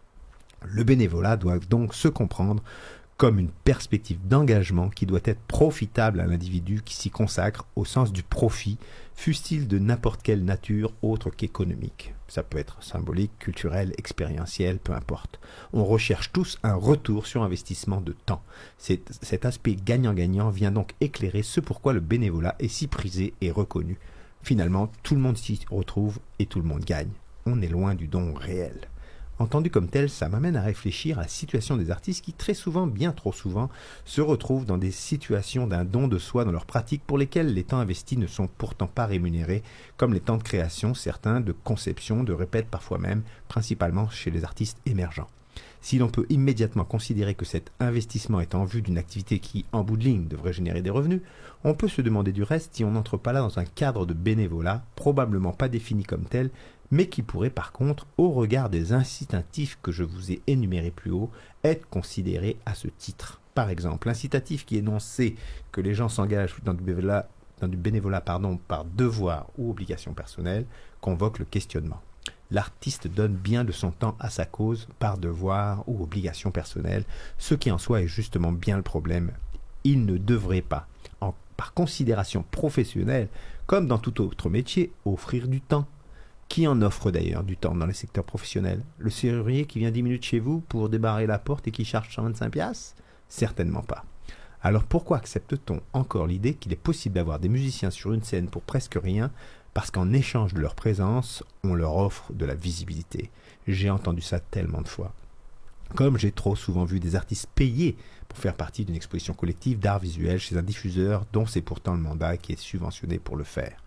Le 0.65 0.85
bénévolat 0.85 1.37
doit 1.37 1.59
donc 1.59 1.95
se 1.95 2.09
comprendre 2.09 2.63
comme 3.17 3.39
une 3.39 3.51
perspective 3.51 4.19
d'engagement 4.27 4.91
qui 4.91 5.07
doit 5.07 5.21
être 5.25 5.41
profitable 5.41 6.21
à 6.21 6.27
l'individu 6.27 6.83
qui 6.85 6.95
s'y 6.95 7.11
consacre 7.11 7.67
au 7.75 7.85
sens 7.85 8.13
du 8.13 8.23
profit, 8.23 8.79
fût-il 9.17 9.67
de 9.67 9.79
n'importe 9.79 10.23
quelle 10.23 10.45
nature 10.45 10.93
autre 11.03 11.31
qu'économique. 11.31 12.15
Ça 12.29 12.43
peut 12.43 12.59
être 12.59 12.83
symbolique, 12.83 13.39
culturel, 13.39 13.93
expérientiel, 13.99 14.79
peu 14.79 14.93
importe. 14.93 15.41
On 15.73 15.85
recherche 15.85 16.33
tous 16.33 16.59
un 16.63 16.75
retour 16.75 17.27
sur 17.27 17.43
investissement 17.43 18.01
de 18.01 18.13
temps. 18.13 18.43
Cet, 18.79 19.45
aspect 19.45 19.75
gagnant-gagnant 19.75 20.51
vient 20.51 20.71
donc 20.71 20.95
éclairer 21.01 21.43
ce 21.43 21.61
pourquoi 21.61 21.93
le 21.93 22.01
bénévolat 22.01 22.57
est 22.59 22.69
si 22.69 22.87
prisé 22.87 23.35
et 23.41 23.51
reconnu. 23.51 23.99
Finalement, 24.43 24.93
tout 25.03 25.15
le 25.15 25.21
monde 25.21 25.39
s'y 25.39 25.61
retrouve 25.71 26.19
et 26.39 26.47
tout 26.47 26.61
le 26.61 26.69
monde 26.69 26.85
gagne. 26.85 27.11
On 27.47 27.63
est 27.63 27.69
loin 27.69 27.95
du 27.95 28.07
don 28.07 28.35
réel. 28.35 28.89
Entendu 29.39 29.71
comme 29.71 29.89
tel, 29.89 30.09
ça 30.09 30.31
m'amène 30.31 30.57
à 30.57 30.63
réfléchir 30.63 31.19
à 31.19 31.23
la 31.23 31.29
situation 31.29 31.77
des 31.77 31.91
artistes 31.91 32.25
qui 32.25 32.33
très 32.33 32.55
souvent, 32.55 32.87
bien 32.87 33.13
trop 33.13 33.35
souvent, 33.35 33.69
se 34.07 34.23
retrouvent 34.23 34.65
dans 34.65 34.79
des 34.79 34.91
situations 34.91 35.67
d'un 35.67 35.85
don 35.85 36.09
de 36.09 36.19
soi 36.19 36.47
dans 36.47 36.53
leur 36.53 36.65
pratique 36.65 37.03
pour 37.07 37.19
lesquelles 37.19 37.53
les 37.53 37.65
temps 37.65 37.79
investis 37.79 38.17
ne 38.17 38.27
sont 38.27 38.49
pourtant 38.49 38.87
pas 38.87 39.05
rémunérés, 39.05 39.63
comme 39.99 40.15
les 40.15 40.21
temps 40.21 40.39
de 40.39 40.43
création, 40.43 40.95
certains 40.95 41.41
de 41.41 41.53
conception, 41.53 42.25
de 42.25 42.33
répète 42.33 42.69
parfois 42.69 42.99
même, 42.99 43.23
principalement 43.49 44.09
chez 44.09 44.31
les 44.31 44.43
artistes 44.43 44.79
émergents. 44.87 45.29
Si 45.83 45.99
l'on 45.99 46.09
peut 46.09 46.27
immédiatement 46.31 46.85
considérer 46.85 47.35
que 47.35 47.45
cet 47.45 47.71
investissement 47.79 48.41
est 48.41 48.55
en 48.55 48.65
vue 48.65 48.83
d'une 48.83 48.99
activité 48.99 49.39
qui, 49.39 49.67
en 49.71 49.85
bout 49.85 49.97
de 49.97 50.05
ligne, 50.05 50.27
devrait 50.27 50.53
générer 50.53 50.83
des 50.83 50.91
revenus, 50.91 51.21
on 51.63 51.75
peut 51.75 51.89
se 51.89 52.03
demander 52.03 52.33
du 52.33 52.43
reste 52.43 52.75
si 52.75 52.85
on 52.85 52.91
n'entre 52.91 53.17
pas 53.17 53.33
là 53.33 53.41
dans 53.41 53.59
un 53.59 53.65
cadre 53.65 54.07
de 54.07 54.15
bénévolat, 54.15 54.83
probablement 54.97 55.53
pas 55.53 55.69
défini 55.69 56.03
comme 56.03 56.25
tel, 56.25 56.51
mais 56.91 57.09
qui 57.09 57.23
pourrait 57.23 57.51
par 57.51 57.73
contre, 57.73 58.07
au 58.17 58.31
regard 58.31 58.71
des 58.71 58.93
incitatifs 58.93 59.79
que 59.83 59.93
je 59.93 60.05
vous 60.05 60.33
ai 60.33 60.43
énumérés 60.47 60.91
plus 60.91 61.11
haut, 61.11 61.31
être 61.65 61.89
considéré 61.89 62.57
à 62.67 62.75
ce 62.75 62.89
titre. 62.89 63.41
Par 63.55 63.71
exemple, 63.71 64.09
l'incitatif 64.09 64.67
qui 64.67 64.77
énonçait 64.77 65.35
que 65.73 65.81
les 65.81 65.95
gens 65.95 66.09
s'engagent 66.09 66.57
dans 66.63 66.75
du 66.75 67.77
bénévolat, 67.77 68.21
pardon, 68.21 68.59
par 68.69 68.85
devoir 68.85 69.47
ou 69.57 69.71
obligation 69.71 70.13
personnelle 70.13 70.67
convoque 71.01 71.39
le 71.39 71.45
questionnement. 71.45 72.01
L'artiste 72.51 73.09
donne 73.09 73.35
bien 73.35 73.65
de 73.65 73.73
son 73.73 73.91
temps 73.91 74.17
à 74.21 74.31
sa 74.31 74.45
cause 74.45 74.87
par 74.99 75.19
devoir 75.19 75.83
ou 75.89 76.03
obligation 76.03 76.51
personnelle, 76.51 77.05
ce 77.39 77.55
qui 77.55 77.71
en 77.71 77.79
soi 77.79 78.03
est 78.03 78.09
justement 78.09 78.53
bien 78.53 78.77
le 78.77 78.83
problème. 78.83 79.33
Il 79.85 80.05
ne 80.05 80.19
devrait 80.19 80.63
pas, 80.63 80.87
par 81.57 81.73
considération 81.73 82.45
professionnelle, 82.51 83.29
comme 83.67 83.89
dans 83.89 83.99
tout 83.99 84.21
autre 84.21 84.51
métier, 84.51 84.93
offrir 85.05 85.49
du 85.49 85.61
temps 85.61 85.87
qui 86.49 86.67
en 86.67 86.81
offre 86.83 87.11
d'ailleurs 87.11 87.45
du 87.45 87.57
temps 87.57 87.75
dans 87.75 87.87
les 87.87 87.93
secteurs 87.93 88.25
professionnels 88.25 88.83
Le 88.99 89.11
serrurier 89.11 89.67
qui 89.67 89.79
vient 89.79 89.91
10 89.91 90.03
minutes 90.03 90.25
chez 90.25 90.39
vous 90.39 90.61
pour 90.61 90.89
débarrer 90.89 91.27
la 91.27 91.39
porte 91.39 91.67
et 91.69 91.71
qui 91.71 91.85
charge 91.85 92.15
125 92.15 92.51
piastres? 92.51 92.95
Certainement 93.29 93.83
pas. 93.83 94.05
Alors 94.63 94.85
pourquoi 94.85 95.19
accepte-t-on 95.19 95.81
encore 95.93 96.27
l'idée 96.27 96.55
qu'il 96.55 96.73
est 96.73 96.77
possible 96.77 97.15
d'avoir 97.15 97.39
des 97.39 97.49
musiciens 97.49 97.91
sur 97.91 98.13
une 98.13 98.23
scène 98.23 98.49
pour 98.49 98.63
presque 98.63 98.99
rien 99.01 99.31
parce 99.75 99.91
qu'en 99.91 100.13
échange 100.13 100.55
de 100.55 100.61
leur 100.61 100.75
présence, 100.75 101.45
on 101.63 101.75
leur 101.75 101.97
offre 101.97 102.33
de 102.33 102.47
la 102.47 102.55
visibilité? 102.55 103.31
J'ai 103.67 103.91
entendu 103.91 104.23
ça 104.23 104.41
tellement 104.41 104.81
de 104.81 104.89
fois. 104.89 105.13
Comme 105.95 106.19
j'ai 106.19 106.33
trop 106.33 106.57
souvent 106.57 106.85
vu 106.85 107.01
des 107.01 107.17
artistes 107.17 107.49
payés 107.55 107.97
pour 108.29 108.39
faire 108.39 108.57
partie 108.57 108.85
d'une 108.85 108.97
exposition 108.97 109.35
collective 109.35 109.79
d'art 109.79 110.01
visuel 110.01 110.39
chez 110.39 110.57
un 110.57 110.63
diffuseur 110.63 111.25
dont 111.33 111.47
c'est 111.47 111.63
pourtant 111.63 111.95
le 111.95 112.01
mandat 112.01 112.37
qui 112.37 112.53
est 112.53 112.59
subventionné 112.59 113.19
pour 113.19 113.37
le 113.37 113.45
faire. 113.45 113.83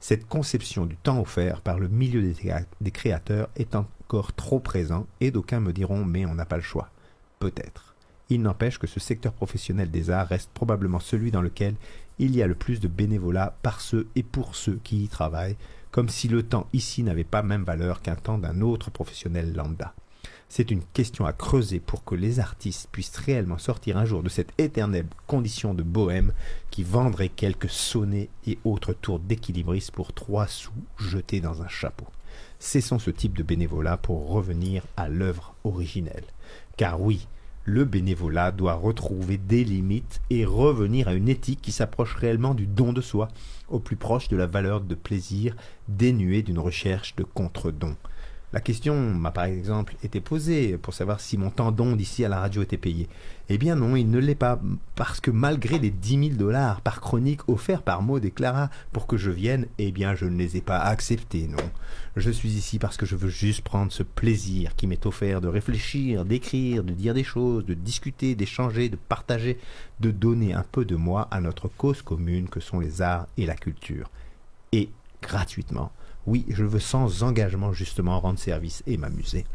Cette 0.00 0.26
conception 0.26 0.86
du 0.86 0.96
temps 0.96 1.20
offert 1.20 1.60
par 1.60 1.78
le 1.78 1.88
milieu 1.88 2.22
des, 2.80 2.90
créateurs 2.90 3.48
est 3.56 3.74
encore 3.74 4.32
trop 4.32 4.60
présent 4.60 5.06
et 5.20 5.30
d'aucuns 5.30 5.60
me 5.60 5.72
diront 5.72 6.04
mais 6.04 6.26
on 6.26 6.34
n'a 6.34 6.46
pas 6.46 6.56
le 6.56 6.62
choix. 6.62 6.90
Peut-être. 7.38 7.94
Il 8.28 8.42
n'empêche 8.42 8.78
que 8.78 8.86
ce 8.86 9.00
secteur 9.00 9.32
professionnel 9.32 9.90
des 9.90 10.10
arts 10.10 10.28
reste 10.28 10.50
probablement 10.54 11.00
celui 11.00 11.30
dans 11.30 11.42
lequel 11.42 11.74
il 12.18 12.36
y 12.36 12.42
a 12.42 12.46
le 12.46 12.54
plus 12.54 12.80
de 12.80 12.86
bénévolat 12.86 13.56
par 13.62 13.80
ceux 13.80 14.08
et 14.14 14.22
pour 14.22 14.54
ceux 14.54 14.78
qui 14.84 15.04
y 15.04 15.08
travaillent, 15.08 15.56
comme 15.90 16.08
si 16.08 16.28
le 16.28 16.44
temps 16.44 16.68
ici 16.72 17.02
n'avait 17.02 17.24
pas 17.24 17.42
même 17.42 17.64
valeur 17.64 18.02
qu'un 18.02 18.14
temps 18.14 18.38
d'un 18.38 18.60
autre 18.60 18.90
professionnel 18.90 19.54
lambda. 19.54 19.94
C'est 20.52 20.72
une 20.72 20.82
question 20.82 21.26
à 21.26 21.32
creuser 21.32 21.78
pour 21.78 22.02
que 22.02 22.16
les 22.16 22.40
artistes 22.40 22.88
puissent 22.90 23.16
réellement 23.18 23.56
sortir 23.56 23.96
un 23.96 24.04
jour 24.04 24.24
de 24.24 24.28
cette 24.28 24.52
éternelle 24.58 25.06
condition 25.28 25.74
de 25.74 25.84
bohème 25.84 26.32
qui 26.72 26.82
vendrait 26.82 27.28
quelques 27.28 27.70
sonnets 27.70 28.30
et 28.48 28.58
autres 28.64 28.92
tours 28.92 29.20
d'équilibristes 29.20 29.92
pour 29.92 30.12
trois 30.12 30.48
sous 30.48 30.72
jetés 30.98 31.40
dans 31.40 31.62
un 31.62 31.68
chapeau. 31.68 32.06
Cessons 32.58 32.98
ce 32.98 33.12
type 33.12 33.38
de 33.38 33.44
bénévolat 33.44 33.96
pour 33.96 34.28
revenir 34.28 34.82
à 34.96 35.08
l'œuvre 35.08 35.54
originelle. 35.62 36.24
Car 36.76 37.00
oui, 37.00 37.28
le 37.64 37.84
bénévolat 37.84 38.50
doit 38.50 38.74
retrouver 38.74 39.38
des 39.38 39.62
limites 39.62 40.20
et 40.30 40.44
revenir 40.44 41.06
à 41.06 41.14
une 41.14 41.28
éthique 41.28 41.62
qui 41.62 41.70
s'approche 41.70 42.16
réellement 42.16 42.54
du 42.54 42.66
don 42.66 42.92
de 42.92 43.00
soi, 43.00 43.28
au 43.68 43.78
plus 43.78 43.94
proche 43.94 44.26
de 44.26 44.36
la 44.36 44.46
valeur 44.46 44.80
de 44.80 44.96
plaisir 44.96 45.54
dénuée 45.86 46.42
d'une 46.42 46.58
recherche 46.58 47.14
de 47.14 47.22
contre-don. 47.22 47.94
La 48.52 48.60
question 48.60 49.14
m'a 49.14 49.30
par 49.30 49.44
exemple 49.44 49.94
été 50.02 50.20
posée 50.20 50.76
pour 50.76 50.92
savoir 50.92 51.20
si 51.20 51.38
mon 51.38 51.50
tendon 51.50 51.94
d'ici 51.94 52.24
à 52.24 52.28
la 52.28 52.40
radio 52.40 52.62
était 52.62 52.76
payé. 52.76 53.08
Eh 53.48 53.58
bien 53.58 53.76
non, 53.76 53.94
il 53.94 54.10
ne 54.10 54.18
l'est 54.18 54.34
pas, 54.34 54.60
parce 54.96 55.20
que 55.20 55.30
malgré 55.30 55.78
les 55.78 55.90
10 55.90 56.30
000 56.30 56.36
dollars 56.36 56.80
par 56.80 57.00
chronique 57.00 57.48
offerts 57.48 57.82
par 57.82 58.02
Maud 58.02 58.24
et 58.24 58.32
Clara 58.32 58.68
pour 58.90 59.06
que 59.06 59.16
je 59.16 59.30
vienne, 59.30 59.66
eh 59.78 59.92
bien 59.92 60.16
je 60.16 60.24
ne 60.24 60.36
les 60.36 60.56
ai 60.56 60.62
pas 60.62 60.80
acceptés, 60.80 61.46
non. 61.46 61.62
Je 62.16 62.30
suis 62.32 62.48
ici 62.48 62.80
parce 62.80 62.96
que 62.96 63.06
je 63.06 63.14
veux 63.14 63.28
juste 63.28 63.60
prendre 63.60 63.92
ce 63.92 64.02
plaisir 64.02 64.74
qui 64.74 64.88
m'est 64.88 65.06
offert 65.06 65.40
de 65.40 65.46
réfléchir, 65.46 66.24
d'écrire, 66.24 66.82
de 66.82 66.92
dire 66.92 67.14
des 67.14 67.22
choses, 67.22 67.64
de 67.64 67.74
discuter, 67.74 68.34
d'échanger, 68.34 68.88
de 68.88 68.96
partager, 68.96 69.58
de 70.00 70.10
donner 70.10 70.54
un 70.54 70.64
peu 70.72 70.84
de 70.84 70.96
moi 70.96 71.28
à 71.30 71.40
notre 71.40 71.68
cause 71.68 72.02
commune 72.02 72.48
que 72.48 72.58
sont 72.58 72.80
les 72.80 73.00
arts 73.00 73.28
et 73.36 73.46
la 73.46 73.54
culture. 73.54 74.10
Et 74.72 74.90
gratuitement. 75.22 75.92
Oui, 76.26 76.44
je 76.48 76.64
veux 76.64 76.80
sans 76.80 77.22
engagement 77.22 77.72
justement 77.72 78.20
rendre 78.20 78.38
service 78.38 78.82
et 78.86 78.96
m'amuser. 78.96 79.46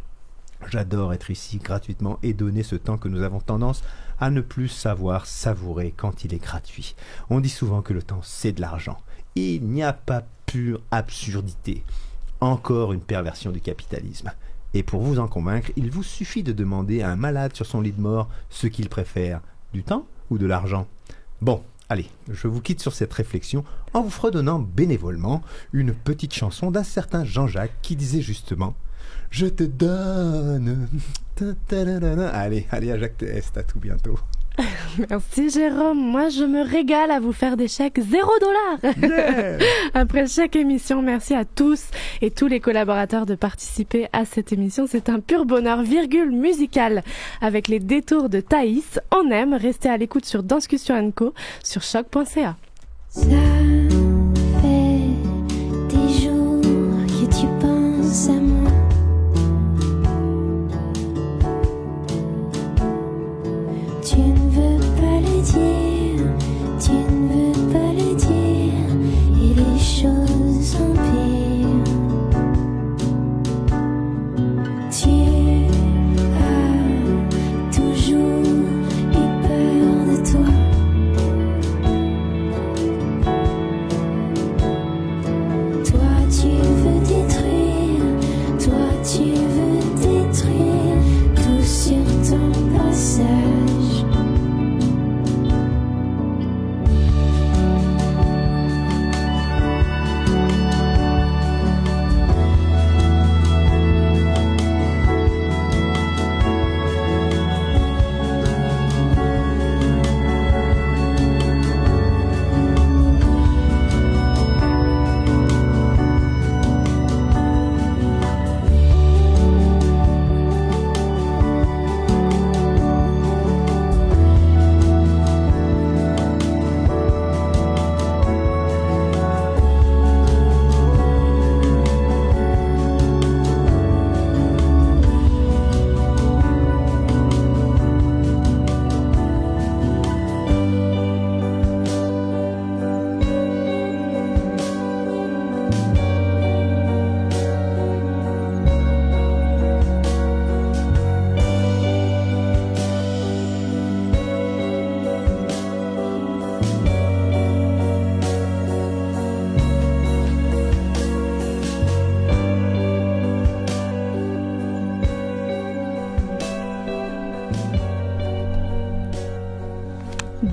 J'adore 0.69 1.13
être 1.13 1.29
ici 1.29 1.57
gratuitement 1.57 2.17
et 2.23 2.33
donner 2.33 2.63
ce 2.63 2.75
temps 2.75 2.97
que 2.97 3.07
nous 3.07 3.21
avons 3.21 3.39
tendance 3.39 3.83
à 4.19 4.31
ne 4.31 4.41
plus 4.41 4.67
savoir 4.67 5.25
savourer 5.25 5.93
quand 5.95 6.23
il 6.23 6.33
est 6.33 6.41
gratuit. 6.41 6.95
On 7.29 7.39
dit 7.39 7.49
souvent 7.49 7.81
que 7.81 7.93
le 7.93 8.01
temps 8.01 8.21
c'est 8.23 8.53
de 8.53 8.61
l'argent. 8.61 8.97
Il 9.35 9.67
n'y 9.67 9.83
a 9.83 9.93
pas 9.93 10.23
pure 10.45 10.81
absurdité. 10.91 11.83
Encore 12.39 12.93
une 12.93 13.01
perversion 13.01 13.51
du 13.51 13.61
capitalisme. 13.61 14.31
Et 14.73 14.83
pour 14.83 15.01
vous 15.01 15.19
en 15.19 15.27
convaincre, 15.27 15.71
il 15.75 15.91
vous 15.91 16.03
suffit 16.03 16.43
de 16.43 16.51
demander 16.51 17.01
à 17.01 17.09
un 17.09 17.15
malade 17.15 17.55
sur 17.55 17.65
son 17.65 17.81
lit 17.81 17.93
de 17.93 18.01
mort 18.01 18.29
ce 18.49 18.67
qu'il 18.67 18.89
préfère, 18.89 19.41
du 19.73 19.83
temps 19.83 20.05
ou 20.29 20.37
de 20.37 20.45
l'argent? 20.45 20.87
Bon, 21.41 21.63
allez, 21.89 22.09
je 22.29 22.47
vous 22.47 22.61
quitte 22.61 22.81
sur 22.81 22.93
cette 22.93 23.13
réflexion 23.13 23.63
en 23.95 24.01
vous 24.01 24.09
fredonnant 24.09 24.59
bénévolement 24.59 25.41
une 25.71 25.93
petite 25.93 26.33
chanson 26.33 26.69
d'un 26.69 26.83
certain 26.83 27.23
Jean-Jacques 27.23 27.77
qui 27.81 27.95
disait 27.95 28.21
justement 28.21 28.75
Je 29.31 29.47
te 29.47 29.63
donne. 29.63 30.89
ta, 31.35 31.53
ta. 31.67 31.81
Allez, 32.33 32.67
allez 32.71 32.91
à 32.91 32.99
Jacques 32.99 33.17
Test, 33.17 33.57
à 33.57 33.63
tout 33.63 33.79
bientôt. 33.79 34.19
Merci 35.09 35.49
Jérôme. 35.49 35.97
Moi, 35.97 36.27
je 36.27 36.43
me 36.43 36.61
régale 36.61 37.09
à 37.11 37.21
vous 37.21 37.31
faire 37.31 37.55
des 37.55 37.69
chèques 37.69 37.99
zéro 37.99 38.31
dollar. 38.39 38.93
Après 39.93 40.27
chaque 40.27 40.55
émission, 40.57 41.01
merci 41.01 41.33
à 41.33 41.43
tous 41.45 41.85
et 42.21 42.31
tous 42.31 42.47
les 42.47 42.59
collaborateurs 42.59 43.25
de 43.25 43.35
participer 43.35 44.07
à 44.13 44.25
cette 44.25 44.51
émission. 44.53 44.87
C'est 44.89 45.09
un 45.09 45.19
pur 45.21 45.45
bonheur, 45.45 45.83
virgule 45.83 46.31
musicale. 46.31 47.03
Avec 47.41 47.69
les 47.69 47.79
détours 47.79 48.29
de 48.29 48.41
Thaïs, 48.41 48.99
on 49.13 49.29
aime. 49.31 49.53
Restez 49.53 49.89
à 49.89 49.97
l'écoute 49.97 50.25
sur 50.25 50.43
Danscussion 50.43 51.11
Co 51.11 51.33
sur 51.63 51.81
choc.ca. 51.81 52.55
Ça 53.15 53.27
fait 54.61 55.07
des 55.87 56.09
jours 56.19 56.61
que 57.07 57.25
tu 57.33 57.47
penses 57.61 58.27
à 58.27 58.33
moi. 58.33 58.71
Tu 64.03 64.17
ne 64.19 64.49
veux 64.51 64.79
pas 64.99 65.19
le 65.21 65.41
dire, 65.41 65.84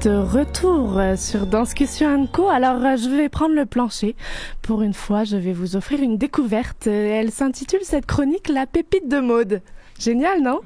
Retour 0.04 1.00
sur 1.16 1.46
Danscussion 1.46 2.26
Co. 2.26 2.48
Alors, 2.48 2.84
euh, 2.84 2.96
je 2.96 3.08
vais 3.08 3.28
prendre 3.28 3.54
le 3.54 3.66
plancher. 3.66 4.16
Pour 4.60 4.82
une 4.82 4.94
fois, 4.94 5.22
je 5.22 5.36
vais 5.36 5.52
vous 5.52 5.76
offrir 5.76 6.00
une 6.02 6.18
découverte. 6.18 6.88
Euh, 6.88 7.20
Elle 7.20 7.30
s'intitule 7.30 7.82
cette 7.82 8.06
chronique 8.06 8.48
La 8.48 8.66
pépite 8.66 9.08
de 9.08 9.20
mode. 9.20 9.62
Génial, 10.00 10.42
non? 10.42 10.60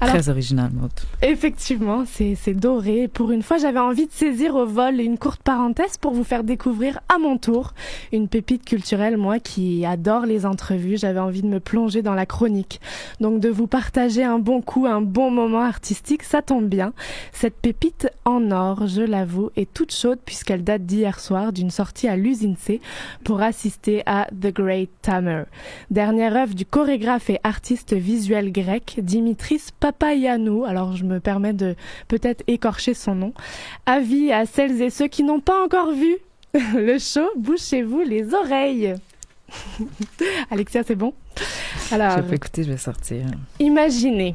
Alors, 0.00 0.14
Très 0.14 0.28
original, 0.28 0.70
Maud. 0.72 0.90
Effectivement, 1.22 2.04
c'est 2.06 2.34
c'est 2.34 2.54
doré. 2.54 3.08
Pour 3.08 3.30
une 3.30 3.42
fois, 3.42 3.56
j'avais 3.56 3.78
envie 3.78 4.06
de 4.06 4.12
saisir 4.12 4.54
au 4.54 4.66
vol 4.66 5.00
une 5.00 5.18
courte 5.18 5.42
parenthèse 5.42 5.96
pour 5.96 6.12
vous 6.12 6.24
faire 6.24 6.44
découvrir 6.44 7.00
à 7.14 7.18
mon 7.18 7.38
tour 7.38 7.72
une 8.12 8.28
pépite 8.28 8.64
culturelle, 8.64 9.16
moi 9.16 9.38
qui 9.38 9.84
adore 9.86 10.26
les 10.26 10.44
entrevues. 10.44 10.98
J'avais 10.98 11.20
envie 11.20 11.42
de 11.42 11.48
me 11.48 11.60
plonger 11.60 12.02
dans 12.02 12.14
la 12.14 12.26
chronique. 12.26 12.80
Donc 13.20 13.40
de 13.40 13.48
vous 13.48 13.66
partager 13.66 14.22
un 14.22 14.38
bon 14.38 14.60
coup, 14.60 14.86
un 14.86 15.00
bon 15.00 15.30
moment 15.30 15.62
artistique, 15.62 16.22
ça 16.22 16.42
tombe 16.42 16.66
bien. 16.66 16.92
Cette 17.32 17.56
pépite 17.56 18.08
en 18.24 18.50
or, 18.50 18.86
je 18.86 19.02
l'avoue, 19.02 19.50
est 19.56 19.72
toute 19.72 19.92
chaude 19.92 20.18
puisqu'elle 20.24 20.64
date 20.64 20.84
d'hier 20.84 21.20
soir 21.20 21.52
d'une 21.52 21.70
sortie 21.70 22.08
à 22.08 22.16
l'usine 22.16 22.56
C 22.56 22.80
pour 23.24 23.40
assister 23.40 24.02
à 24.06 24.26
The 24.30 24.52
Great 24.52 24.90
Tamer. 25.02 25.44
Dernière 25.90 26.36
œuvre 26.36 26.54
du 26.54 26.66
chorégraphe 26.66 27.30
et 27.30 27.40
artiste 27.44 27.94
visuel 27.94 28.52
grec 28.52 29.00
Dimitris 29.02 29.70
Papayanou. 29.92 30.64
Alors 30.64 30.96
je 30.96 31.04
me 31.04 31.20
permets 31.20 31.52
de 31.52 31.76
peut-être 32.08 32.42
écorcher 32.48 32.94
son 32.94 33.14
nom. 33.14 33.32
Avis 33.86 34.32
à 34.32 34.44
celles 34.46 34.82
et 34.82 34.90
ceux 34.90 35.06
qui 35.06 35.22
n'ont 35.22 35.40
pas 35.40 35.64
encore 35.64 35.92
vu 35.92 36.16
le 36.74 36.98
show, 36.98 37.28
bouchez-vous 37.36 38.00
les 38.00 38.34
oreilles. 38.34 38.94
Alexia, 40.50 40.82
c'est 40.84 40.96
bon? 40.96 41.14
Alors, 41.92 42.16
Je 42.16 42.22
vais 42.22 42.36
écouter, 42.36 42.64
je 42.64 42.72
vais 42.72 42.76
sortir. 42.78 43.26
Imaginez. 43.60 44.34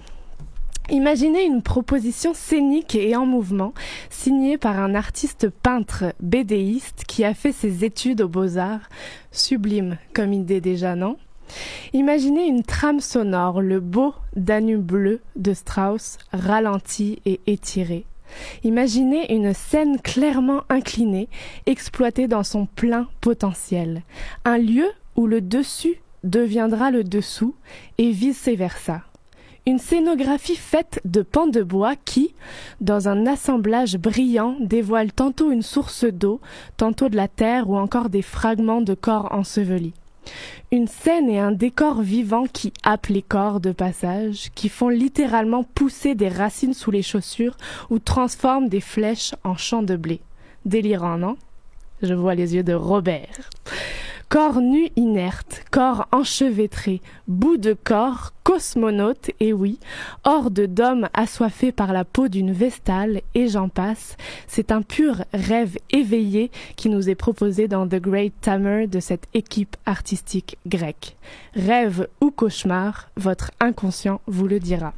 Imaginez 0.89 1.43
une 1.43 1.61
proposition 1.61 2.33
scénique 2.33 2.95
et 2.95 3.15
en 3.15 3.25
mouvement, 3.25 3.73
signée 4.09 4.57
par 4.57 4.79
un 4.79 4.95
artiste 4.95 5.49
peintre 5.49 6.13
bédéiste 6.21 7.03
qui 7.07 7.25
a 7.25 7.33
fait 7.33 7.51
ses 7.51 7.83
études 7.83 8.21
aux 8.21 8.29
beaux-arts. 8.29 8.89
Sublime 9.31 9.97
comme 10.13 10.31
idée 10.31 10.61
déjà, 10.61 10.95
non? 10.95 11.17
Imaginez 11.93 12.45
une 12.45 12.63
trame 12.63 12.99
sonore, 12.99 13.61
le 13.61 13.79
beau 13.79 14.13
Danube 14.35 14.85
bleu 14.85 15.21
de 15.35 15.53
Strauss, 15.53 16.17
ralenti 16.31 17.21
et 17.25 17.39
étiré. 17.47 18.05
Imaginez 18.63 19.33
une 19.33 19.53
scène 19.53 19.99
clairement 19.99 20.61
inclinée, 20.69 21.27
exploitée 21.65 22.27
dans 22.27 22.43
son 22.43 22.65
plein 22.65 23.07
potentiel. 23.19 24.03
Un 24.45 24.57
lieu 24.57 24.87
où 25.15 25.27
le 25.27 25.41
dessus 25.41 26.01
deviendra 26.23 26.91
le 26.91 27.03
dessous 27.03 27.55
et 27.97 28.11
vice-versa. 28.11 29.01
Une 29.67 29.77
scénographie 29.77 30.55
faite 30.55 30.99
de 31.05 31.21
pans 31.21 31.45
de 31.45 31.61
bois 31.61 31.95
qui, 31.95 32.33
dans 32.79 33.07
un 33.07 33.27
assemblage 33.27 33.97
brillant, 33.97 34.55
dévoile 34.59 35.11
tantôt 35.11 35.51
une 35.51 35.61
source 35.61 36.05
d'eau, 36.05 36.41
tantôt 36.77 37.09
de 37.09 37.15
la 37.15 37.27
terre 37.27 37.69
ou 37.69 37.77
encore 37.77 38.09
des 38.09 38.23
fragments 38.23 38.81
de 38.81 38.95
corps 38.95 39.31
ensevelis. 39.31 39.93
Une 40.71 40.87
scène 40.87 41.29
et 41.29 41.39
un 41.39 41.51
décor 41.51 42.01
vivant 42.01 42.45
qui 42.45 42.71
happent 42.83 43.07
les 43.07 43.21
corps 43.21 43.59
de 43.59 43.71
passage, 43.71 44.51
qui 44.55 44.69
font 44.69 44.89
littéralement 44.89 45.63
pousser 45.63 46.15
des 46.15 46.29
racines 46.29 46.73
sous 46.73 46.91
les 46.91 47.01
chaussures 47.01 47.57
ou 47.89 47.99
transforment 47.99 48.69
des 48.69 48.81
flèches 48.81 49.35
en 49.43 49.57
champs 49.57 49.83
de 49.83 49.95
blé. 49.95 50.21
Délirant, 50.65 51.17
non? 51.17 51.37
Je 52.01 52.13
vois 52.13 52.35
les 52.35 52.55
yeux 52.55 52.63
de 52.63 52.73
Robert. 52.73 53.49
Corps 54.31 54.61
nu 54.61 54.87
inerte, 54.95 55.65
corps 55.71 56.07
enchevêtré, 56.13 57.01
bout 57.27 57.57
de 57.57 57.73
corps, 57.73 58.31
cosmonaute, 58.45 59.31
et 59.41 59.51
oui, 59.51 59.77
horde 60.23 60.67
d'hommes 60.67 61.09
assoiffés 61.13 61.73
par 61.73 61.91
la 61.91 62.05
peau 62.05 62.29
d'une 62.29 62.53
vestale, 62.53 63.23
et 63.35 63.49
j'en 63.49 63.67
passe, 63.67 64.15
c'est 64.47 64.71
un 64.71 64.83
pur 64.83 65.25
rêve 65.33 65.77
éveillé 65.89 66.49
qui 66.77 66.87
nous 66.87 67.09
est 67.09 67.15
proposé 67.15 67.67
dans 67.67 67.85
The 67.85 67.95
Great 67.95 68.31
Tamer 68.39 68.87
de 68.87 69.01
cette 69.01 69.27
équipe 69.33 69.75
artistique 69.85 70.57
grecque. 70.65 71.17
Rêve 71.53 72.07
ou 72.21 72.31
cauchemar, 72.31 73.09
votre 73.17 73.51
inconscient 73.59 74.21
vous 74.27 74.47
le 74.47 74.61
dira. 74.61 74.93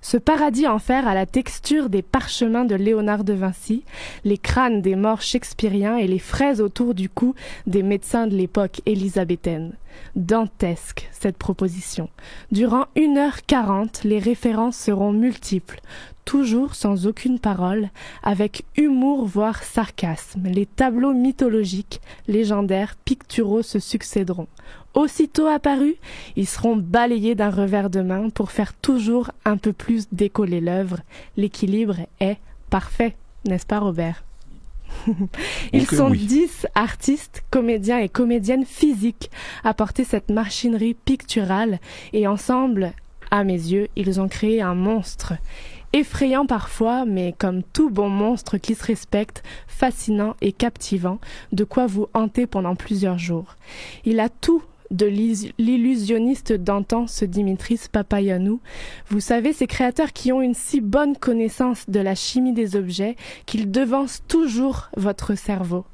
Ce 0.00 0.16
paradis 0.16 0.66
en 0.66 0.78
fer 0.78 1.08
a 1.08 1.14
la 1.14 1.26
texture 1.26 1.88
des 1.88 2.02
parchemins 2.02 2.64
de 2.64 2.74
Léonard 2.74 3.24
de 3.24 3.32
Vinci, 3.32 3.84
les 4.24 4.38
crânes 4.38 4.82
des 4.82 4.96
morts 4.96 5.22
shakespeariens 5.22 5.96
et 5.96 6.06
les 6.06 6.18
fraises 6.18 6.60
autour 6.60 6.94
du 6.94 7.08
cou 7.08 7.34
des 7.66 7.82
médecins 7.82 8.26
de 8.26 8.36
l'époque 8.36 8.80
élisabéthaine. 8.86 9.72
Dantesque, 10.16 11.08
cette 11.12 11.38
proposition. 11.38 12.08
Durant 12.52 12.86
une 12.96 13.16
heure 13.16 13.46
quarante, 13.46 14.02
les 14.04 14.18
références 14.18 14.76
seront 14.76 15.12
multiples, 15.12 15.80
toujours 16.24 16.74
sans 16.74 17.06
aucune 17.06 17.38
parole, 17.38 17.90
avec 18.22 18.64
humour 18.76 19.24
voire 19.26 19.62
sarcasme. 19.62 20.46
Les 20.46 20.66
tableaux 20.66 21.14
mythologiques, 21.14 22.00
légendaires, 22.28 22.96
picturaux 23.04 23.62
se 23.62 23.78
succéderont. 23.78 24.48
Aussitôt 24.94 25.46
apparus, 25.46 25.96
ils 26.36 26.46
seront 26.46 26.76
balayés 26.76 27.34
d'un 27.34 27.50
revers 27.50 27.90
de 27.90 28.00
main 28.00 28.30
pour 28.30 28.52
faire 28.52 28.72
toujours 28.74 29.32
un 29.44 29.56
peu 29.56 29.72
plus 29.72 30.06
décoller 30.12 30.60
l'œuvre. 30.60 30.98
L'équilibre 31.36 31.96
est 32.20 32.38
parfait, 32.70 33.16
n'est-ce 33.44 33.66
pas 33.66 33.80
Robert? 33.80 34.24
Ils 35.72 35.88
que 35.88 35.96
sont 35.96 36.10
oui. 36.10 36.24
dix 36.24 36.66
artistes, 36.76 37.42
comédiens 37.50 37.98
et 37.98 38.08
comédiennes 38.08 38.64
physiques 38.64 39.30
à 39.64 39.74
porter 39.74 40.04
cette 40.04 40.30
machinerie 40.30 40.94
picturale 40.94 41.80
et 42.12 42.28
ensemble, 42.28 42.92
à 43.32 43.42
mes 43.42 43.54
yeux, 43.54 43.88
ils 43.96 44.20
ont 44.20 44.28
créé 44.28 44.62
un 44.62 44.74
monstre. 44.74 45.34
Effrayant 45.92 46.46
parfois, 46.46 47.04
mais 47.04 47.34
comme 47.36 47.62
tout 47.62 47.90
bon 47.90 48.08
monstre 48.08 48.58
qui 48.58 48.74
se 48.74 48.84
respecte, 48.84 49.42
fascinant 49.66 50.36
et 50.40 50.52
captivant, 50.52 51.18
de 51.52 51.64
quoi 51.64 51.86
vous 51.86 52.08
hanter 52.14 52.46
pendant 52.46 52.76
plusieurs 52.76 53.18
jours. 53.18 53.56
Il 54.04 54.20
a 54.20 54.28
tout 54.28 54.62
de 54.90 55.06
l'illusionniste 55.06 56.52
d'antan, 56.52 57.06
ce 57.06 57.24
Dimitris 57.24 57.80
Papayanou. 57.90 58.60
Vous 59.08 59.20
savez, 59.20 59.52
ces 59.52 59.66
créateurs 59.66 60.12
qui 60.12 60.32
ont 60.32 60.42
une 60.42 60.54
si 60.54 60.80
bonne 60.80 61.16
connaissance 61.16 61.88
de 61.88 62.00
la 62.00 62.14
chimie 62.14 62.52
des 62.52 62.76
objets 62.76 63.16
qu'ils 63.46 63.70
devancent 63.70 64.22
toujours 64.28 64.90
votre 64.96 65.36
cerveau. 65.36 65.84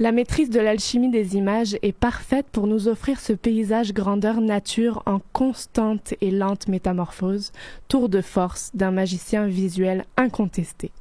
La 0.00 0.12
maîtrise 0.12 0.48
de 0.48 0.60
l'alchimie 0.60 1.10
des 1.10 1.34
images 1.34 1.76
est 1.82 1.90
parfaite 1.90 2.46
pour 2.52 2.68
nous 2.68 2.86
offrir 2.86 3.18
ce 3.18 3.32
paysage 3.32 3.92
grandeur 3.92 4.40
nature 4.40 5.02
en 5.06 5.18
constante 5.32 6.14
et 6.20 6.30
lente 6.30 6.68
métamorphose, 6.68 7.50
tour 7.88 8.08
de 8.08 8.20
force 8.20 8.70
d'un 8.74 8.92
magicien 8.92 9.48
visuel 9.48 10.04
incontesté. 10.16 10.92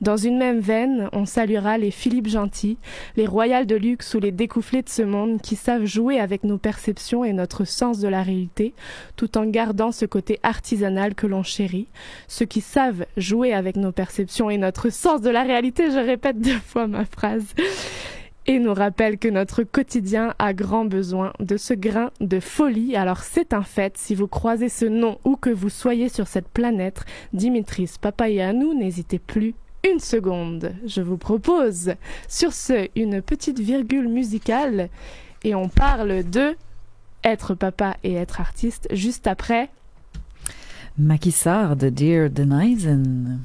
Dans 0.00 0.16
une 0.16 0.38
même 0.38 0.60
veine, 0.60 1.10
on 1.12 1.26
saluera 1.26 1.76
les 1.76 1.90
Philippe 1.90 2.28
Gentil, 2.28 2.78
les 3.16 3.26
royales 3.26 3.66
de 3.66 3.74
luxe 3.74 4.14
ou 4.14 4.20
les 4.20 4.32
découfflés 4.32 4.82
de 4.82 4.88
ce 4.88 5.02
monde 5.02 5.42
qui 5.42 5.56
savent 5.56 5.84
jouer 5.84 6.18
avec 6.18 6.44
nos 6.44 6.56
perceptions 6.56 7.24
et 7.24 7.32
notre 7.34 7.66
sens 7.66 7.98
de 7.98 8.08
la 8.08 8.22
réalité, 8.22 8.72
tout 9.16 9.36
en 9.36 9.44
gardant 9.44 9.92
ce 9.92 10.06
côté 10.06 10.38
artisanal 10.42 11.14
que 11.14 11.26
l'on 11.26 11.42
chérit. 11.42 11.88
Ceux 12.28 12.46
qui 12.46 12.60
savent 12.60 13.04
jouer 13.16 13.52
avec 13.52 13.76
nos 13.76 13.92
perceptions 13.92 14.48
et 14.48 14.56
notre 14.58 14.90
sens 14.90 15.20
de 15.20 15.30
la 15.30 15.42
réalité, 15.42 15.90
je 15.90 15.98
répète 15.98 16.40
deux 16.40 16.60
fois 16.60 16.86
ma 16.86 17.04
phrase, 17.04 17.54
et 18.48 18.58
nous 18.58 18.72
rappelle 18.72 19.18
que 19.18 19.28
notre 19.28 19.62
quotidien 19.62 20.34
a 20.38 20.54
grand 20.54 20.86
besoin 20.86 21.34
de 21.38 21.58
ce 21.58 21.74
grain 21.74 22.10
de 22.20 22.40
folie. 22.40 22.96
Alors 22.96 23.18
c'est 23.18 23.52
un 23.52 23.62
fait, 23.62 23.98
si 23.98 24.14
vous 24.14 24.26
croisez 24.26 24.70
ce 24.70 24.86
nom 24.86 25.18
ou 25.24 25.36
que 25.36 25.50
vous 25.50 25.68
soyez 25.68 26.08
sur 26.08 26.26
cette 26.26 26.48
planète, 26.48 27.04
Dimitris 27.34 27.96
Papayanou, 28.00 28.72
n'hésitez 28.72 29.18
plus 29.18 29.54
une 29.86 30.00
seconde. 30.00 30.72
Je 30.86 31.02
vous 31.02 31.18
propose 31.18 31.92
sur 32.26 32.54
ce 32.54 32.88
une 32.96 33.20
petite 33.20 33.60
virgule 33.60 34.08
musicale 34.08 34.88
et 35.44 35.54
on 35.54 35.68
parle 35.68 36.28
de 36.28 36.56
être 37.24 37.54
papa 37.54 37.98
et 38.02 38.14
être 38.14 38.40
artiste 38.40 38.88
juste 38.92 39.26
après. 39.26 39.68
Macky 40.96 41.32
Sall 41.32 41.76
de 41.76 41.90
Dear 41.90 42.30
Denizen. 42.30 43.40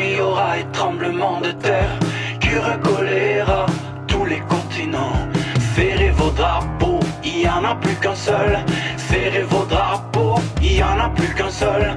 il 0.00 0.16
y 0.16 0.20
aura 0.20 0.58
et 0.58 0.66
tremblement 0.72 1.40
de 1.40 1.50
terre, 1.52 1.98
qui 2.40 2.50
choléra, 2.82 3.66
tous 4.06 4.24
les 4.24 4.40
continents. 4.40 5.16
Serrez 5.74 6.10
vos 6.10 6.30
drapeaux, 6.30 7.00
il 7.24 7.40
y 7.40 7.48
en 7.48 7.64
a 7.64 7.74
plus 7.74 7.96
qu'un 7.96 8.14
seul. 8.14 8.58
Serrez 8.96 9.42
vos 9.42 9.64
drapeaux, 9.64 10.36
il 10.62 10.76
y 10.76 10.82
en 10.82 10.98
a 11.00 11.08
plus 11.08 11.34
qu'un 11.34 11.50
seul. 11.50 11.96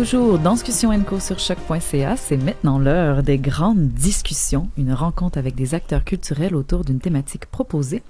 Toujours 0.00 0.38
Danscussion 0.38 0.98
Co 1.04 1.20
sur 1.20 1.38
choc.ca. 1.38 2.16
C'est 2.16 2.38
maintenant 2.38 2.78
l'heure 2.78 3.22
des 3.22 3.36
grandes 3.36 3.88
discussions, 3.88 4.70
une 4.78 4.94
rencontre 4.94 5.36
avec 5.36 5.54
des 5.54 5.74
acteurs 5.74 6.04
culturels 6.04 6.54
autour 6.54 6.86
d'une 6.86 7.00
thématique 7.00 7.44
proposée. 7.44 8.02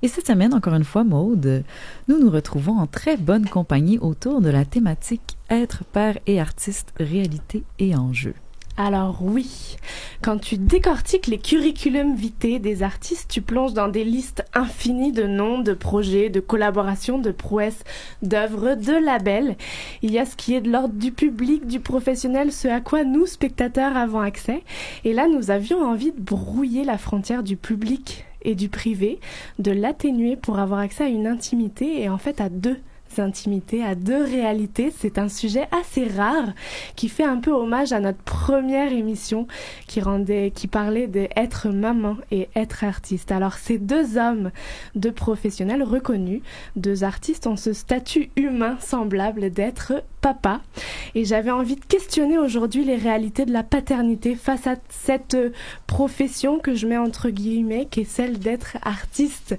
Et 0.00 0.08
cette 0.08 0.26
semaine, 0.26 0.54
encore 0.54 0.72
une 0.72 0.84
fois, 0.84 1.04
Maude, 1.04 1.62
nous 2.08 2.18
nous 2.18 2.30
retrouvons 2.30 2.78
en 2.78 2.86
très 2.86 3.18
bonne 3.18 3.46
compagnie 3.46 3.98
autour 3.98 4.40
de 4.40 4.48
la 4.48 4.64
thématique 4.64 5.36
être 5.50 5.84
père 5.84 6.16
et 6.26 6.40
artiste, 6.40 6.94
réalité 6.98 7.62
et 7.78 7.94
enjeu. 7.94 8.32
Alors 8.76 9.18
oui, 9.22 9.76
quand 10.20 10.38
tu 10.38 10.58
décortiques 10.58 11.28
les 11.28 11.38
curriculums 11.38 12.16
vitae 12.16 12.58
des 12.58 12.82
artistes, 12.82 13.30
tu 13.30 13.40
plonges 13.40 13.72
dans 13.72 13.86
des 13.86 14.02
listes 14.02 14.44
infinies 14.52 15.12
de 15.12 15.22
noms, 15.22 15.60
de 15.60 15.74
projets, 15.74 16.28
de 16.28 16.40
collaborations, 16.40 17.20
de 17.20 17.30
prouesses, 17.30 17.84
d'œuvres, 18.22 18.74
de 18.74 18.92
labels. 18.92 19.56
Il 20.02 20.10
y 20.10 20.18
a 20.18 20.26
ce 20.26 20.34
qui 20.34 20.54
est 20.54 20.60
de 20.60 20.72
l'ordre 20.72 20.94
du 20.94 21.12
public, 21.12 21.68
du 21.68 21.78
professionnel, 21.78 22.50
ce 22.50 22.66
à 22.66 22.80
quoi 22.80 23.04
nous, 23.04 23.26
spectateurs, 23.26 23.96
avons 23.96 24.20
accès. 24.20 24.64
Et 25.04 25.12
là, 25.12 25.28
nous 25.28 25.52
avions 25.52 25.80
envie 25.80 26.10
de 26.10 26.20
brouiller 26.20 26.82
la 26.82 26.98
frontière 26.98 27.44
du 27.44 27.56
public 27.56 28.24
et 28.42 28.56
du 28.56 28.68
privé, 28.68 29.20
de 29.60 29.70
l'atténuer 29.70 30.34
pour 30.34 30.58
avoir 30.58 30.80
accès 30.80 31.04
à 31.04 31.08
une 31.08 31.28
intimité 31.28 32.02
et 32.02 32.08
en 32.08 32.18
fait 32.18 32.40
à 32.40 32.48
deux 32.48 32.78
intimités, 33.18 33.84
à 33.84 33.94
deux 33.94 34.22
réalités. 34.22 34.92
C'est 34.96 35.18
un 35.18 35.28
sujet 35.28 35.68
assez 35.70 36.06
rare 36.06 36.52
qui 36.96 37.08
fait 37.08 37.24
un 37.24 37.38
peu 37.38 37.52
hommage 37.52 37.92
à 37.92 38.00
notre 38.00 38.18
première 38.18 38.92
émission 38.92 39.46
qui 39.86 40.00
rendait, 40.00 40.52
qui 40.54 40.66
parlait 40.66 41.06
d'être 41.06 41.68
maman 41.68 42.16
et 42.30 42.48
être 42.54 42.84
artiste. 42.84 43.32
Alors 43.32 43.54
ces 43.54 43.78
deux 43.78 44.16
hommes, 44.18 44.50
deux 44.94 45.12
professionnels 45.12 45.82
reconnus, 45.82 46.42
deux 46.76 47.04
artistes 47.04 47.46
ont 47.46 47.56
ce 47.56 47.72
statut 47.72 48.30
humain 48.36 48.76
semblable 48.80 49.50
d'être 49.50 49.92
papa. 50.24 50.62
Et 51.14 51.26
j'avais 51.26 51.50
envie 51.50 51.76
de 51.76 51.84
questionner 51.84 52.38
aujourd'hui 52.38 52.82
les 52.82 52.96
réalités 52.96 53.44
de 53.44 53.52
la 53.52 53.62
paternité 53.62 54.36
face 54.36 54.66
à 54.66 54.76
cette 54.88 55.36
profession 55.86 56.58
que 56.58 56.74
je 56.74 56.86
mets 56.86 56.96
entre 56.96 57.28
guillemets, 57.28 57.86
qui 57.90 58.00
est 58.00 58.10
celle 58.10 58.38
d'être 58.38 58.78
artiste. 58.82 59.54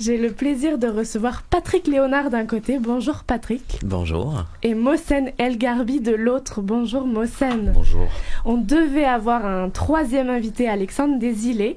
J'ai 0.00 0.16
le 0.16 0.32
plaisir 0.32 0.78
de 0.78 0.88
recevoir 0.88 1.42
Patrick 1.42 1.86
Léonard 1.86 2.30
d'un 2.30 2.46
côté. 2.46 2.78
Bonjour 2.78 3.24
Patrick. 3.24 3.78
Bonjour. 3.84 4.44
Et 4.62 4.72
Mohsen 4.72 5.32
El 5.36 5.58
Garbi 5.58 6.00
de 6.00 6.12
l'autre. 6.12 6.62
Bonjour 6.62 7.06
Mohsen. 7.06 7.72
Bonjour. 7.74 8.08
On 8.46 8.56
devait 8.56 9.04
avoir 9.04 9.44
un 9.44 9.68
troisième 9.68 10.30
invité, 10.30 10.66
Alexandre 10.66 11.18
Desilets, 11.18 11.76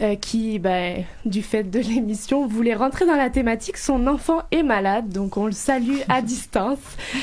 euh, 0.00 0.14
qui, 0.14 0.60
bah, 0.60 0.92
du 1.24 1.42
fait 1.42 1.64
de 1.64 1.80
l'émission, 1.80 2.46
voulait 2.46 2.76
rentrer 2.76 3.04
dans 3.04 3.16
la 3.16 3.30
thématique. 3.30 3.78
Son 3.78 4.06
enfant 4.06 4.42
est 4.52 4.62
malade, 4.62 5.08
donc 5.08 5.36
on 5.36 5.46
le 5.46 5.52
salue 5.52 5.98
à 6.08 6.22
distance. 6.30 6.78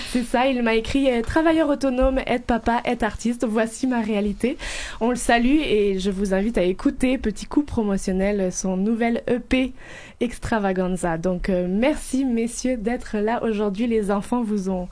C'est 0.09 0.23
ça, 0.23 0.45
il 0.47 0.56
m'a 0.63 0.75
écrit 0.75 1.11
euh, 1.11 1.21
Travailleur 1.21 1.69
autonome, 1.69 2.19
aide 2.25 2.43
papa, 2.43 2.81
aide 2.85 3.03
artiste. 3.03 3.45
Voici 3.47 3.87
ma 3.87 4.01
réalité. 4.01 4.57
On 5.01 5.09
le 5.09 5.15
salue 5.15 5.59
et 5.61 5.99
je 5.99 6.11
vous 6.11 6.33
invite 6.33 6.57
à 6.57 6.63
écouter, 6.63 7.17
petit 7.17 7.45
coup 7.45 7.63
promotionnel, 7.63 8.51
son 8.51 8.77
nouvel 8.77 9.23
EP 9.27 9.73
Extravaganza. 10.19 11.17
Donc 11.17 11.49
euh, 11.49 11.67
merci 11.69 12.25
messieurs 12.25 12.77
d'être 12.77 13.17
là 13.17 13.43
aujourd'hui. 13.43 13.87
Les 13.87 14.11
enfants 14.11 14.41
vous 14.41 14.69
ont, 14.69 14.87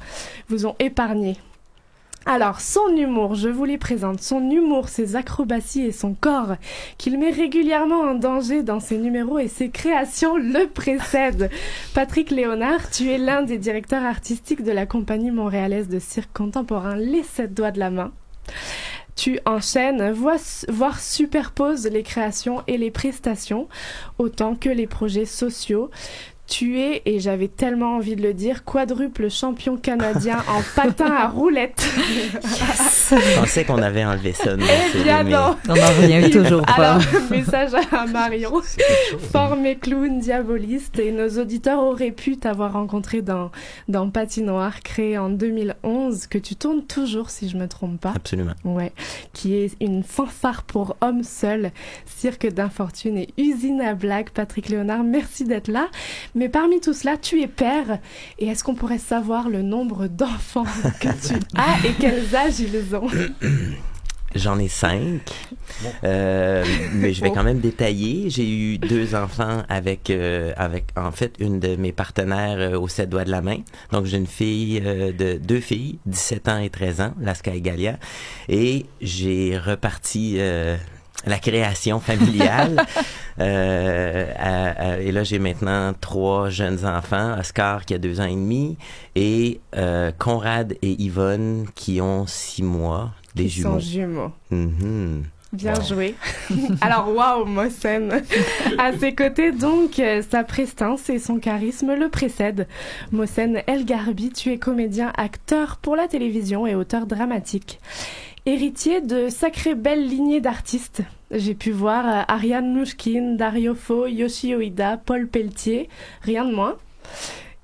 vous 0.50 0.66
ont 0.66 0.76
épargné. 0.80 1.38
Alors, 2.28 2.60
son 2.60 2.88
humour, 2.96 3.36
je 3.36 3.50
vous 3.50 3.66
les 3.66 3.78
présente. 3.78 4.20
Son 4.20 4.50
humour, 4.50 4.90
ses 4.90 5.16
acrobaties 5.16 5.84
et 5.84 5.92
son 5.92 6.16
corps, 6.16 6.56
qu'il 6.98 7.20
met 7.20 7.30
régulièrement 7.30 8.00
en 8.00 8.16
danger 8.16 8.64
dans 8.64 8.80
ses 8.80 8.98
numéros 8.98 9.38
et 9.38 9.48
ses 9.48 9.70
créations, 9.70 10.36
le 10.36 10.66
précèdent. 10.66 11.52
Patrick 11.94 12.32
Léonard, 12.32 12.90
tu 12.90 13.12
es 13.12 13.20
l'un 13.20 13.44
des 13.44 13.60
directeurs 13.60 14.04
artistiques 14.04 14.64
de 14.64 14.72
la 14.72 14.88
compagnie 14.88 15.30
montréalaise 15.30 15.88
de 15.88 16.00
cirque 16.00 16.34
contemporain 16.34 16.96
Les 16.96 17.22
Sept 17.22 17.54
Doigts 17.54 17.70
de 17.70 17.80
la 17.80 17.92
Main. 17.92 18.12
Tu 19.16 19.40
enchaînes, 19.46 20.12
voire, 20.12 20.40
voire 20.68 21.00
superposes 21.00 21.88
les 21.88 22.04
créations 22.04 22.64
et 22.66 22.78
les 22.78 22.92
prestations, 22.92 23.70
autant 24.18 24.56
que 24.56 24.70
les 24.70 24.88
projets 24.88 25.26
sociaux. 25.26 25.92
Tu 26.48 26.80
es, 26.80 27.02
et 27.06 27.20
j'avais 27.20 27.48
tellement 27.48 27.96
envie 27.96 28.16
de 28.16 28.22
le 28.22 28.34
dire, 28.36 28.64
quadruple 28.66 29.32
champion 29.32 29.78
canadien 29.78 30.38
en 30.48 30.62
patin 30.76 31.12
à 31.12 31.28
roulettes. 31.28 31.84
Je 31.98 33.40
pensais 33.40 33.66
qu'on 33.66 33.82
avait 33.82 34.06
enlevé 34.06 34.32
ça. 34.34 34.52
Eh 34.54 35.04
bien 35.04 35.24
mais- 35.24 35.32
non. 35.32 35.56
On 35.68 35.72
en 35.72 35.74
revient 36.02 36.30
toujours 36.32 36.62
pas. 36.64 36.74
Alors, 36.98 37.02
message 37.32 37.72
à 37.92 38.06
Marion. 38.14 38.62
Formé 39.32 39.76
clown, 39.78 40.20
diaboliste, 40.20 41.00
et 41.00 41.12
nos 41.12 41.30
auditeurs 41.42 41.82
auraient 41.82 42.12
pu 42.12 42.38
t'avoir 42.38 42.74
rencontré 42.74 43.22
dans, 43.22 43.52
dans 43.88 44.10
Patinoire, 44.10 44.82
créé 44.82 45.18
en 45.18 45.30
2011, 45.30 46.28
que 46.28 46.38
tu 46.38 46.56
tournes 46.56 46.84
toujours, 46.86 47.30
si 47.32 47.50
je 47.50 47.58
me 47.58 47.68
trompe 47.68 48.00
pas. 48.00 48.14
Absolument. 48.16 48.54
Ouais, 48.64 48.92
qui 49.34 49.56
est 49.56 49.72
une 49.82 50.04
fanfare 50.04 50.64
pour 50.64 50.96
hommes 51.02 51.24
seuls, 51.24 51.72
cirque 52.06 52.48
d'infortune 52.48 53.18
et 53.18 53.30
usine 53.38 53.82
à 53.82 53.96
blagues. 53.96 54.30
Patrick 54.30 54.70
Léonard, 54.70 55.04
merci 55.04 55.44
d'être 55.44 55.68
là. 55.70 55.88
Mais 56.36 56.50
parmi 56.50 56.82
tout 56.82 56.94
cela, 56.94 57.18
tu 57.18 57.42
es 57.42 57.48
père. 57.48 58.00
Et 58.40 58.48
est-ce 58.48 58.64
qu'on 58.64 58.76
pourrait 58.76 59.00
savoir 59.00 59.50
le 59.50 59.62
nombre 59.62 60.08
d'enfants 60.08 60.66
que 61.00 61.08
tu 61.28 61.34
as 61.58 61.88
et 61.88 61.94
quels 62.00 62.36
âges 62.36 62.60
ils 62.60 62.96
ont? 62.96 63.08
J'en 64.36 64.60
ai 64.60 64.68
cinq, 64.68 65.22
Euh, 66.04 66.66
mais 66.94 67.14
je 67.14 67.22
vais 67.22 67.32
quand 67.32 67.44
même 67.44 67.60
détailler. 67.62 68.30
J'ai 68.30 68.50
eu 68.50 68.78
deux 68.78 69.16
enfants 69.16 69.64
avec, 69.70 70.10
euh, 70.10 70.52
avec 70.58 70.88
en 70.98 71.12
fait 71.12 71.36
une 71.40 71.62
de 71.62 71.78
mes 71.78 71.94
partenaires 71.94 72.58
euh, 72.60 72.78
aux 72.78 72.90
sept 72.90 73.10
doigts 73.10 73.24
de 73.24 73.32
la 73.32 73.42
main. 73.42 73.60
Donc 73.94 74.06
j'ai 74.06 74.18
une 74.18 74.28
fille 74.28 74.82
euh, 74.84 75.14
de 75.14 75.38
deux 75.38 75.62
filles, 75.62 76.00
17 76.06 76.50
ans 76.50 76.58
et 76.60 76.70
13 76.70 77.00
ans, 77.02 77.14
Laska 77.22 77.56
et 77.56 77.62
Galia, 77.62 77.98
et 78.50 78.86
j'ai 79.00 79.58
reparti. 79.58 80.38
La 81.26 81.38
création 81.40 82.00
familiale. 82.00 82.78
Euh, 83.38 84.32
à- 84.38 84.92
à- 84.94 84.98
et 85.00 85.12
là, 85.12 85.26
j'ai 85.26 85.40
maintenant 85.40 85.94
trois 86.00 86.50
jeunes 86.50 86.86
enfants. 86.86 87.36
Oscar 87.38 87.84
qui 87.84 87.94
a 87.94 87.98
deux 87.98 88.22
ans 88.22 88.26
et 88.26 88.34
demi 88.34 88.78
et 89.16 89.60
euh, 89.76 90.12
Conrad 90.18 90.74
et 90.82 91.02
Yvonne 91.04 91.66
qui 91.76 92.00
ont 92.00 92.26
six 92.28 92.64
mois, 92.64 93.12
des 93.36 93.44
Ils 93.44 93.50
jumeaux. 93.50 93.74
sont 93.74 93.80
jumeaux. 93.80 94.32
Mhm. 94.52 95.24
Bien 95.52 95.74
joué. 95.82 96.16
Alors, 96.82 97.14
waouh, 97.14 97.44
Mohsen. 97.46 98.24
À 98.78 98.92
ses 98.98 99.14
côtés, 99.14 99.52
donc, 99.52 100.00
euh, 100.00 100.22
sa 100.30 100.44
prestance 100.46 101.10
et 101.10 101.20
son 101.20 101.38
charisme 101.40 101.94
le 101.94 102.08
précèdent. 102.10 102.68
Mohsen 103.12 103.62
El 103.68 103.84
Garbi, 103.86 104.32
tu 104.32 104.52
es 104.54 104.58
comédien, 104.58 105.12
acteur 105.18 105.76
pour 105.82 105.96
la 105.98 106.08
télévision 106.08 106.66
et 106.68 106.76
auteur 106.76 107.06
dramatique. 107.06 107.80
Héritier 108.48 109.02
de 109.02 109.28
sacrées 109.30 109.74
belles 109.74 110.08
lignées 110.08 110.40
d'artistes. 110.40 111.02
J'ai 111.32 111.56
pu 111.56 111.72
voir 111.72 112.06
euh, 112.08 112.22
Ariane 112.28 112.72
Mouchkine, 112.72 113.38
Dario 113.38 113.74
Fo, 113.74 114.06
Yoshi 114.06 114.54
Oida, 114.54 114.98
Paul 115.04 115.28
Pelletier, 115.28 115.90
rien 116.22 116.46
de 116.46 116.54
moins. 116.54 116.76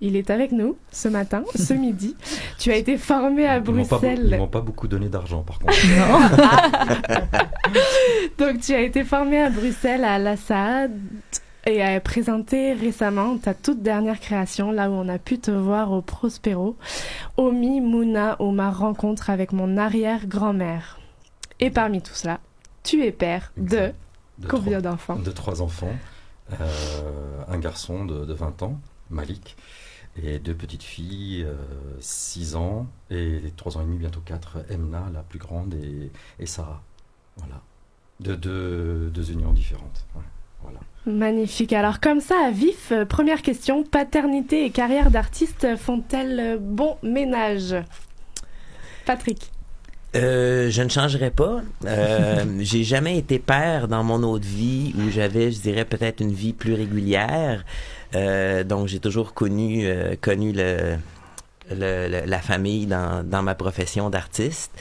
Il 0.03 0.15
est 0.15 0.31
avec 0.31 0.51
nous 0.51 0.77
ce 0.91 1.07
matin, 1.07 1.43
ce 1.55 1.73
midi. 1.75 2.15
Tu 2.57 2.71
as 2.71 2.77
été 2.77 2.97
formé 2.97 3.45
à 3.45 3.57
Ils 3.57 3.71
m'ont 3.71 3.85
pas, 3.85 3.97
Bruxelles. 3.97 4.29
ils 4.31 4.37
m'ont 4.37 4.47
pas 4.47 4.61
beaucoup 4.61 4.87
donné 4.87 5.07
d'argent, 5.07 5.43
par 5.43 5.59
contre. 5.59 5.73
Donc 8.39 8.59
tu 8.61 8.73
as 8.73 8.81
été 8.81 9.03
formé 9.03 9.39
à 9.39 9.51
Bruxelles 9.51 10.03
à 10.03 10.17
la 10.17 10.35
SAD 10.35 10.99
et 11.75 11.81
a 11.83 11.99
présenté 12.01 12.73
récemment 12.73 13.37
ta 13.37 13.53
toute 13.53 13.81
dernière 13.81 14.19
création, 14.19 14.71
là 14.71 14.89
où 14.89 14.93
on 14.93 15.07
a 15.09 15.17
pu 15.19 15.39
te 15.39 15.51
voir 15.51 15.91
au 15.91 16.01
Prospero, 16.01 16.75
Omi 17.37 17.81
Mouna, 17.81 18.35
ou 18.41 18.51
ma 18.51 18.69
rencontre 18.71 19.29
avec 19.29 19.51
mon 19.53 19.77
arrière-grand-mère. 19.77 20.99
Et 21.59 21.69
parmi 21.69 22.01
tout 22.01 22.13
cela, 22.13 22.39
tu 22.83 23.03
es 23.05 23.11
père 23.11 23.51
de, 23.57 23.91
De 24.39 24.47
combien 24.47 24.79
trois- 24.79 24.91
d'enfants? 24.91 25.15
De 25.17 25.31
trois 25.31 25.61
enfants. 25.61 25.95
Euh, 26.59 27.41
un 27.47 27.57
garçon 27.59 28.05
de, 28.05 28.25
de 28.25 28.33
20 28.33 28.63
ans, 28.63 28.79
Malik, 29.09 29.55
et 30.21 30.39
deux 30.39 30.53
petites 30.55 30.83
filles, 30.83 31.47
6 32.01 32.55
ans, 32.55 32.87
et 33.09 33.41
3 33.55 33.77
ans 33.77 33.81
et 33.81 33.85
demi, 33.85 33.97
bientôt 33.97 34.19
4, 34.25 34.65
Emna, 34.69 35.03
la 35.13 35.21
plus 35.21 35.39
grande, 35.39 35.73
et, 35.75 36.11
et 36.39 36.45
Sarah. 36.45 36.81
Voilà. 37.37 37.61
De 38.19 38.35
deux, 38.35 39.09
deux 39.13 39.31
unions 39.31 39.53
différentes. 39.53 40.05
ouais. 40.15 40.21
Magnifique. 41.07 41.73
Alors 41.73 41.99
comme 41.99 42.19
ça, 42.21 42.35
à 42.45 42.51
vif, 42.51 42.91
euh, 42.91 43.05
première 43.05 43.41
question, 43.41 43.83
paternité 43.83 44.65
et 44.65 44.69
carrière 44.69 45.09
d'artiste 45.09 45.75
font-elles 45.75 46.39
euh, 46.39 46.57
bon 46.59 46.97
ménage? 47.01 47.75
Patrick. 49.05 49.49
Euh, 50.15 50.69
je 50.69 50.81
ne 50.83 50.89
changerai 50.89 51.31
pas. 51.31 51.61
Euh, 51.85 52.45
j'ai 52.59 52.83
jamais 52.83 53.17
été 53.17 53.39
père 53.39 53.87
dans 53.87 54.03
mon 54.03 54.21
autre 54.21 54.45
vie 54.45 54.93
où 54.97 55.09
j'avais, 55.09 55.51
je 55.51 55.59
dirais, 55.61 55.85
peut-être 55.85 56.19
une 56.21 56.33
vie 56.33 56.53
plus 56.53 56.75
régulière. 56.75 57.65
Euh, 58.13 58.63
donc, 58.63 58.87
j'ai 58.87 58.99
toujours 58.99 59.33
connu, 59.33 59.87
connu 60.19 60.51
le, 60.51 60.97
le- 61.71 62.07
le- 62.09 62.23
la 62.27 62.39
famille 62.39 62.85
dans, 62.85 63.25
dans 63.27 63.41
ma 63.41 63.55
profession 63.55 64.09
d'artiste. 64.11 64.71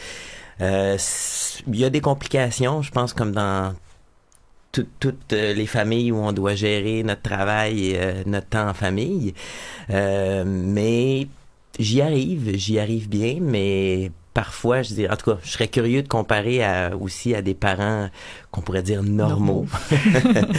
Il 0.61 1.77
y 1.77 1.85
a 1.85 1.91
des 1.91 2.01
complications, 2.03 2.83
je 2.83 2.91
pense, 2.91 3.15
comme 3.15 3.33
dans 3.33 3.73
tout- 4.73 4.87
toutes 5.01 5.33
euh, 5.33 5.53
les 5.55 5.67
familles 5.67 6.13
où 6.13 6.17
on 6.17 6.33
doit 6.33 6.55
gérer 6.55 7.03
notre 7.03 7.23
travail 7.23 7.91
et 7.91 7.99
euh, 7.99 8.23
notre 8.27 8.49
temps 8.49 8.69
en 8.69 8.75
famille. 8.75 9.35
Euh, 9.91 10.45
mais 10.47 11.27
j'y 11.79 12.01
arrive, 12.01 12.57
j'y 12.57 12.79
arrive 12.79 13.09
bien, 13.09 13.39
mais 13.41 14.11
parfois, 14.35 14.83
je 14.83 14.95
dirais, 14.95 15.13
en 15.13 15.17
tout 15.17 15.33
cas, 15.33 15.39
je 15.43 15.51
serais 15.51 15.69
curieux 15.69 16.03
de 16.03 16.09
comparer 16.09 16.63
à, 16.63 16.97
aussi 16.97 17.35
à 17.35 17.43
des 17.43 17.55
parents 17.55 18.09
qu'on 18.51 18.61
pourrait 18.61 18.83
dire 18.83 19.03
normaux. 19.03 19.67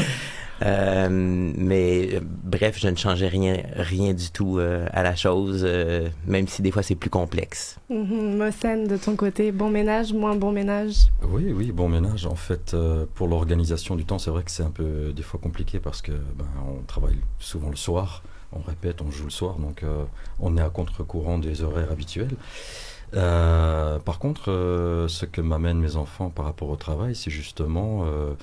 Euh, 0.62 1.08
mais 1.10 2.16
euh, 2.16 2.20
bref, 2.24 2.78
je 2.80 2.88
ne 2.88 2.96
changeais 2.96 3.28
rien, 3.28 3.64
rien 3.76 4.14
du 4.14 4.30
tout 4.32 4.60
euh, 4.60 4.86
à 4.92 5.04
la 5.04 5.16
chose, 5.16 5.64
euh, 5.66 6.08
même 6.28 6.48
si 6.48 6.62
des 6.62 6.72
fois 6.72 6.84
c'est 6.84 6.96
plus 6.96 7.10
complexe. 7.10 7.78
Mhm, 7.90 8.38
Mossen, 8.38 8.88
de 8.88 8.98
ton 8.98 9.16
côté, 9.16 9.52
bon 9.52 9.70
ménage, 9.70 10.14
moins 10.14 10.36
bon 10.36 10.52
ménage? 10.52 11.08
Oui, 11.24 11.52
oui, 11.54 11.72
bon 11.72 11.90
ménage. 11.90 12.26
En 12.26 12.36
fait, 12.36 12.74
euh, 12.74 13.06
pour 13.16 13.28
l'organisation 13.28 13.96
du 13.96 14.06
temps, 14.06 14.20
c'est 14.20 14.32
vrai 14.32 14.44
que 14.44 14.52
c'est 14.52 14.64
un 14.64 14.72
peu 14.72 15.12
des 15.14 15.24
fois 15.24 15.40
compliqué 15.42 15.80
parce 15.80 16.02
que 16.02 16.12
ben, 16.12 16.46
on 16.68 16.84
travaille 16.84 17.18
souvent 17.40 17.70
le 17.70 17.76
soir, 17.76 18.24
on 18.54 18.60
répète, 18.62 19.02
on 19.02 19.10
joue 19.10 19.26
le 19.26 19.32
soir, 19.32 19.58
donc 19.58 19.84
euh, 19.84 20.04
on 20.40 20.58
est 20.58 20.62
à 20.62 20.70
contre-courant 20.70 21.38
des 21.38 21.64
horaires 21.64 21.92
habituels. 21.92 22.36
Euh, 23.14 24.00
par 24.00 24.20
contre, 24.20 24.52
euh, 24.52 25.08
ce 25.08 25.26
que 25.26 25.42
m'amènent 25.42 25.80
mes 25.80 25.96
enfants 25.96 26.30
par 26.30 26.46
rapport 26.46 26.70
au 26.70 26.76
travail, 26.78 27.16
c'est 27.16 27.32
justement, 27.32 28.04
euh, 28.06 28.34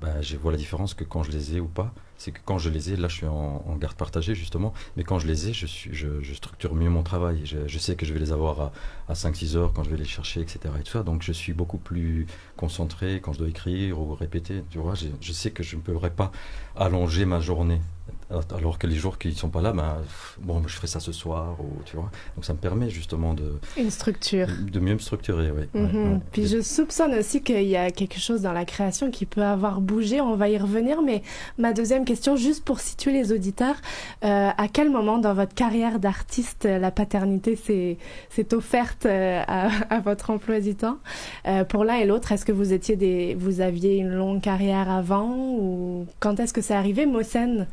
ben, 0.00 0.20
je 0.20 0.36
vois 0.36 0.52
la 0.52 0.58
différence 0.58 0.94
que 0.94 1.04
quand 1.04 1.22
je 1.22 1.32
les 1.32 1.56
ai 1.56 1.60
ou 1.60 1.68
pas. 1.68 1.92
C'est 2.18 2.32
que 2.32 2.40
quand 2.44 2.56
je 2.56 2.70
les 2.70 2.92
ai, 2.92 2.96
là 2.96 3.08
je 3.08 3.16
suis 3.16 3.26
en, 3.26 3.76
garde 3.78 3.94
partagée 3.94 4.34
justement, 4.34 4.72
mais 4.96 5.04
quand 5.04 5.18
je 5.18 5.26
les 5.26 5.48
ai, 5.48 5.52
je, 5.52 5.66
suis, 5.66 5.92
je, 5.92 6.32
structure 6.32 6.74
mieux 6.74 6.88
mon 6.88 7.02
travail. 7.02 7.42
Je, 7.44 7.78
sais 7.78 7.94
que 7.94 8.06
je 8.06 8.14
vais 8.14 8.18
les 8.18 8.32
avoir 8.32 8.60
à, 8.60 8.72
à 9.08 9.12
5-6 9.12 9.56
heures 9.56 9.72
quand 9.74 9.84
je 9.84 9.90
vais 9.90 9.98
les 9.98 10.06
chercher, 10.06 10.40
etc. 10.40 10.58
Donc 11.04 11.22
je 11.22 11.32
suis 11.32 11.52
beaucoup 11.52 11.76
plus 11.76 12.26
concentré 12.56 13.20
quand 13.22 13.34
je 13.34 13.38
dois 13.40 13.48
écrire 13.48 14.00
ou 14.00 14.14
répéter. 14.14 14.64
Tu 14.70 14.78
vois, 14.78 14.94
je 14.94 15.32
sais 15.32 15.50
que 15.50 15.62
je 15.62 15.76
ne 15.76 15.82
pourrais 15.82 16.10
pas 16.10 16.32
allonger 16.74 17.26
ma 17.26 17.40
journée. 17.40 17.82
Alors 18.28 18.78
que 18.78 18.88
les 18.88 18.96
jours 18.96 19.18
qui 19.18 19.28
ne 19.28 19.32
sont 19.34 19.50
pas 19.50 19.60
là, 19.62 19.72
ben, 19.72 19.98
bon, 20.40 20.60
je 20.66 20.74
ferai 20.74 20.88
ça 20.88 20.98
ce 20.98 21.12
soir, 21.12 21.56
ou, 21.60 21.82
tu 21.84 21.94
vois. 21.96 22.10
Donc 22.34 22.44
ça 22.44 22.54
me 22.54 22.58
permet 22.58 22.90
justement 22.90 23.34
de, 23.34 23.58
Une 23.76 23.90
structure. 23.90 24.48
de 24.60 24.80
mieux 24.80 24.94
me 24.94 24.98
structurer, 24.98 25.52
oui. 25.52 25.64
Mhm. 25.80 26.12
ouais. 26.14 26.18
Puis 26.32 26.46
je 26.48 26.60
soupçonne 26.60 27.14
aussi 27.14 27.42
qu'il 27.42 27.62
y 27.68 27.76
a 27.76 27.90
quelque 27.92 28.18
chose 28.18 28.42
dans 28.42 28.52
la 28.52 28.64
création 28.64 29.10
qui 29.12 29.26
peut 29.26 29.44
avoir 29.44 29.80
bougé. 29.80 30.20
On 30.20 30.34
va 30.34 30.48
y 30.48 30.58
revenir. 30.58 31.02
Mais 31.02 31.22
ma 31.56 31.72
deuxième 31.72 32.04
question, 32.04 32.34
juste 32.34 32.64
pour 32.64 32.80
situer 32.80 33.12
les 33.12 33.32
auditeurs, 33.32 33.76
euh, 34.24 34.50
à 34.56 34.68
quel 34.72 34.90
moment 34.90 35.18
dans 35.18 35.34
votre 35.34 35.54
carrière 35.54 36.00
d'artiste 36.00 36.64
la 36.64 36.90
paternité 36.90 37.54
s'est 37.56 38.54
offerte 38.54 39.06
euh, 39.06 39.42
à, 39.46 39.68
à 39.94 40.00
votre 40.00 40.30
emploi 40.30 40.58
du 40.60 40.74
temps? 40.74 40.98
Euh, 41.46 41.62
Pour 41.64 41.84
l'un 41.84 41.94
et 41.96 42.06
l'autre, 42.06 42.32
est-ce 42.32 42.44
que 42.44 42.52
vous 42.52 42.72
étiez 42.72 42.96
des, 42.96 43.34
vous 43.38 43.60
aviez 43.60 43.96
une 43.98 44.10
longue 44.12 44.40
carrière 44.40 44.90
avant 44.90 45.32
ou 45.36 46.06
quand 46.18 46.40
est-ce 46.40 46.52
que 46.52 46.60
c'est 46.60 46.74
arrivé, 46.74 47.06
Mosen 47.06 47.68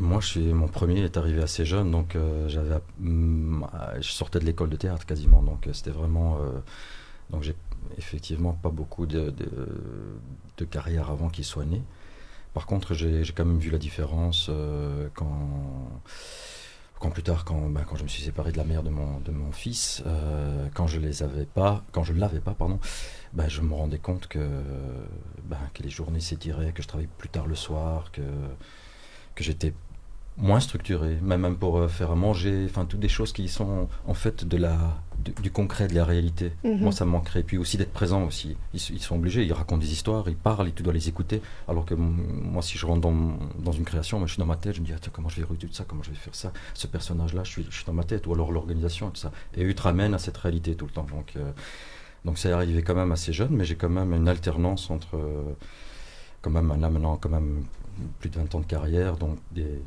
Moi, 0.00 0.20
je 0.20 0.38
mon 0.40 0.68
premier 0.68 1.00
est 1.02 1.16
arrivé 1.16 1.42
assez 1.42 1.64
jeune, 1.64 1.90
donc 1.90 2.14
euh, 2.14 2.48
j'avais, 2.48 2.76
hum, 3.00 3.66
euh, 3.74 4.00
je 4.00 4.10
sortais 4.10 4.38
de 4.38 4.44
l'école 4.44 4.70
de 4.70 4.76
théâtre 4.76 5.04
quasiment, 5.06 5.42
donc 5.42 5.66
euh, 5.66 5.72
c'était 5.72 5.90
vraiment, 5.90 6.38
euh, 6.40 6.60
donc 7.30 7.42
j'ai 7.42 7.56
effectivement 7.96 8.52
pas 8.52 8.68
beaucoup 8.70 9.06
de, 9.06 9.34
de, 10.56 10.64
carrière 10.64 11.10
avant 11.10 11.28
qu'il 11.28 11.44
soit 11.44 11.64
né. 11.64 11.82
Par 12.54 12.66
contre, 12.66 12.94
j'ai 12.94 13.24
quand 13.34 13.44
même 13.44 13.58
vu 13.58 13.70
la 13.70 13.78
différence 13.78 14.50
quand, 15.14 16.00
quand 16.98 17.10
plus 17.10 17.22
tard, 17.22 17.44
quand, 17.44 17.68
ben, 17.68 17.84
quand 17.88 17.96
je 17.96 18.02
me 18.02 18.08
suis 18.08 18.22
séparé 18.22 18.52
de 18.52 18.56
la 18.56 18.64
mère 18.64 18.82
de 18.82 18.90
mon, 18.90 19.20
de 19.20 19.30
mon 19.30 19.52
fils, 19.52 20.02
quand 20.74 20.86
je 20.86 20.98
les 20.98 21.22
avais 21.22 21.44
pas, 21.44 21.84
quand 21.92 22.02
je 22.02 22.12
l'avais 22.12 22.40
pas, 22.40 22.54
pardon, 22.54 22.80
ben, 23.32 23.48
je 23.48 23.60
me 23.60 23.74
rendais 23.74 23.98
compte 23.98 24.26
que, 24.26 24.40
ben, 25.44 25.58
que 25.74 25.82
les 25.82 25.90
journées 25.90 26.20
s'étiraient, 26.20 26.72
que 26.72 26.82
je 26.82 26.88
travaillais 26.88 27.10
plus 27.18 27.28
tard 27.28 27.46
le 27.46 27.54
soir, 27.54 28.10
que 28.10 28.22
que 29.38 29.44
j'étais 29.44 29.72
moins 30.38 30.60
structuré, 30.60 31.18
même, 31.20 31.42
même 31.42 31.56
pour 31.56 31.78
euh, 31.78 31.88
faire 31.88 32.12
à 32.12 32.14
manger, 32.14 32.66
enfin 32.68 32.84
toutes 32.84 33.00
des 33.00 33.08
choses 33.08 33.32
qui 33.32 33.48
sont 33.48 33.88
en 34.06 34.14
fait 34.14 34.44
de 34.44 34.56
la, 34.56 34.76
du, 35.24 35.32
du 35.42 35.50
concret, 35.50 35.88
de 35.88 35.94
la 35.94 36.04
réalité. 36.04 36.52
Mhm. 36.64 36.80
Moi, 36.80 36.92
ça 36.92 37.04
me 37.04 37.10
manquerait. 37.10 37.42
Puis 37.42 37.58
aussi 37.58 37.76
d'être 37.76 37.92
présent 37.92 38.24
aussi. 38.24 38.56
Ils, 38.72 38.80
sont 38.80 39.16
obligés, 39.16 39.44
ils 39.44 39.52
racontent 39.52 39.80
des 39.80 39.92
histoires, 39.92 40.28
ils 40.28 40.36
parlent 40.36 40.68
et 40.68 40.72
tu 40.72 40.82
dois 40.82 40.92
les 40.92 41.08
écouter. 41.08 41.42
Alors 41.66 41.84
que 41.84 41.94
moi, 41.94 42.62
si 42.62 42.78
je 42.78 42.86
rentre 42.86 43.00
dans, 43.00 43.36
dans 43.58 43.72
une 43.72 43.84
création, 43.84 44.18
moi, 44.18 44.26
je 44.26 44.34
suis 44.34 44.40
dans 44.40 44.46
ma 44.46 44.56
tête, 44.56 44.74
je 44.74 44.80
me 44.80 44.86
dis, 44.86 44.92
Attends, 44.92 45.10
comment 45.12 45.28
je 45.28 45.40
vais 45.40 45.46
résoudre 45.46 45.74
ça, 45.74 45.84
comment 45.86 46.02
je 46.02 46.10
vais 46.10 46.16
faire 46.16 46.34
ça, 46.34 46.52
ce 46.74 46.86
personnage-là, 46.86 47.42
je 47.44 47.50
suis, 47.50 47.66
je 47.68 47.74
suis 47.74 47.84
dans 47.84 47.92
ma 47.92 48.04
tête, 48.04 48.26
ou 48.26 48.34
alors 48.34 48.52
l'organisation 48.52 49.08
et 49.08 49.12
tout 49.12 49.20
ça. 49.20 49.32
Et 49.56 49.64
eux 49.64 49.74
te 49.74 49.82
ramènent 49.82 50.14
à 50.14 50.18
cette 50.18 50.36
réalité 50.36 50.76
tout 50.76 50.86
le 50.86 50.92
temps. 50.92 51.06
Donc, 51.10 51.32
euh, 51.36 51.50
donc 52.24 52.38
c'est 52.38 52.52
arrivé 52.52 52.82
quand 52.82 52.94
même 52.94 53.12
assez 53.12 53.32
jeune, 53.32 53.50
mais 53.50 53.64
j'ai 53.64 53.76
quand 53.76 53.88
même 53.88 54.12
une 54.14 54.28
alternance 54.28 54.90
entre, 54.90 55.16
euh, 55.16 55.42
quand 56.42 56.50
même, 56.50 56.68
là 56.80 56.90
maintenant, 56.90 57.16
quand 57.16 57.30
même 57.30 57.64
plus 58.20 58.30
de 58.30 58.36
20 58.36 58.54
ans 58.54 58.60
de 58.60 58.66
carrière, 58.66 59.16
donc 59.16 59.38
des, 59.50 59.80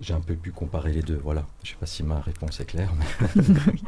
j'ai 0.00 0.14
un 0.14 0.20
peu 0.20 0.34
pu 0.34 0.50
comparer 0.52 0.92
les 0.92 1.02
deux. 1.02 1.20
Voilà. 1.22 1.44
Je 1.62 1.70
sais 1.70 1.76
pas 1.78 1.86
si 1.86 2.02
ma 2.02 2.20
réponse 2.20 2.60
est 2.60 2.64
claire. 2.66 2.92
Mais... 2.98 3.42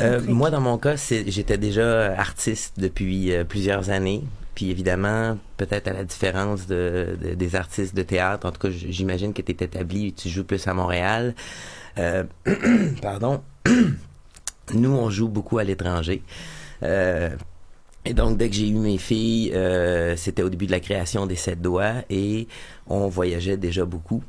Euh, 0.00 0.20
moi, 0.28 0.48
dans 0.50 0.60
mon 0.60 0.78
cas, 0.78 0.94
j'étais 1.26 1.58
déjà 1.58 2.12
artiste 2.16 2.74
depuis 2.78 3.32
euh, 3.32 3.42
plusieurs 3.42 3.90
années. 3.90 4.22
Puis 4.54 4.70
évidemment, 4.70 5.36
peut-être 5.56 5.88
à 5.88 5.92
la 5.92 6.04
différence 6.04 6.68
de, 6.68 7.18
de- 7.20 7.34
des 7.34 7.56
artistes 7.56 7.96
de 7.96 8.02
théâtre, 8.02 8.46
en 8.46 8.52
tout 8.52 8.60
cas, 8.60 8.70
j'imagine 8.70 9.32
que 9.32 9.42
tu 9.42 9.50
es 9.50 9.56
établi 9.64 10.06
et 10.06 10.12
tu 10.12 10.28
joues 10.28 10.44
plus 10.44 10.64
à 10.68 10.72
Montréal. 10.74 11.34
Euh, 11.98 12.22
pardon. 13.02 13.42
Nous, 14.72 14.90
on 14.92 15.10
joue 15.10 15.28
beaucoup 15.28 15.58
à 15.58 15.64
l'étranger. 15.64 16.22
Euh, 16.84 17.30
et 18.04 18.14
donc, 18.14 18.36
dès 18.38 18.48
que 18.50 18.54
j'ai 18.54 18.68
eu 18.68 18.74
mes 18.74 18.98
filles, 18.98 19.50
euh, 19.54 20.14
c'était 20.16 20.42
au 20.42 20.48
début 20.48 20.66
de 20.66 20.70
la 20.72 20.80
création 20.80 21.26
des 21.26 21.34
Sept 21.36 21.60
Doigts 21.60 22.04
et 22.08 22.46
on 22.86 23.08
voyageait 23.08 23.56
déjà 23.56 23.84
beaucoup. 23.84 24.22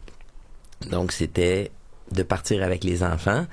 Donc, 0.89 1.11
c'était 1.11 1.71
de 2.11 2.23
partir 2.23 2.63
avec 2.63 2.83
les 2.83 3.03
enfants. 3.03 3.45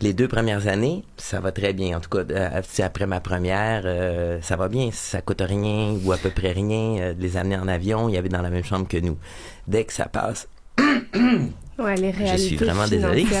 Les 0.00 0.12
deux 0.12 0.28
premières 0.28 0.68
années, 0.68 1.04
ça 1.16 1.40
va 1.40 1.50
très 1.50 1.72
bien. 1.72 1.96
En 1.96 2.00
tout 2.00 2.08
cas, 2.08 2.24
euh, 2.30 2.62
après 2.84 3.06
ma 3.06 3.20
première, 3.20 3.82
euh, 3.84 4.38
ça 4.42 4.56
va 4.56 4.68
bien. 4.68 4.90
Ça 4.92 5.20
coûte 5.22 5.42
rien 5.44 5.96
ou 6.04 6.12
à 6.12 6.16
peu 6.16 6.30
près 6.30 6.52
rien 6.52 6.98
euh, 7.00 7.14
de 7.14 7.20
les 7.20 7.36
amener 7.36 7.56
en 7.56 7.66
avion. 7.66 8.08
Il 8.08 8.14
y 8.14 8.18
avait 8.18 8.28
dans 8.28 8.42
la 8.42 8.50
même 8.50 8.64
chambre 8.64 8.86
que 8.86 8.98
nous. 8.98 9.18
Dès 9.66 9.84
que 9.84 9.92
ça 9.92 10.06
passe, 10.06 10.48
Ouais, 11.78 11.94
les 11.96 12.12
je 12.12 12.36
suis 12.36 12.56
vraiment 12.56 12.86
désolé. 12.88 13.26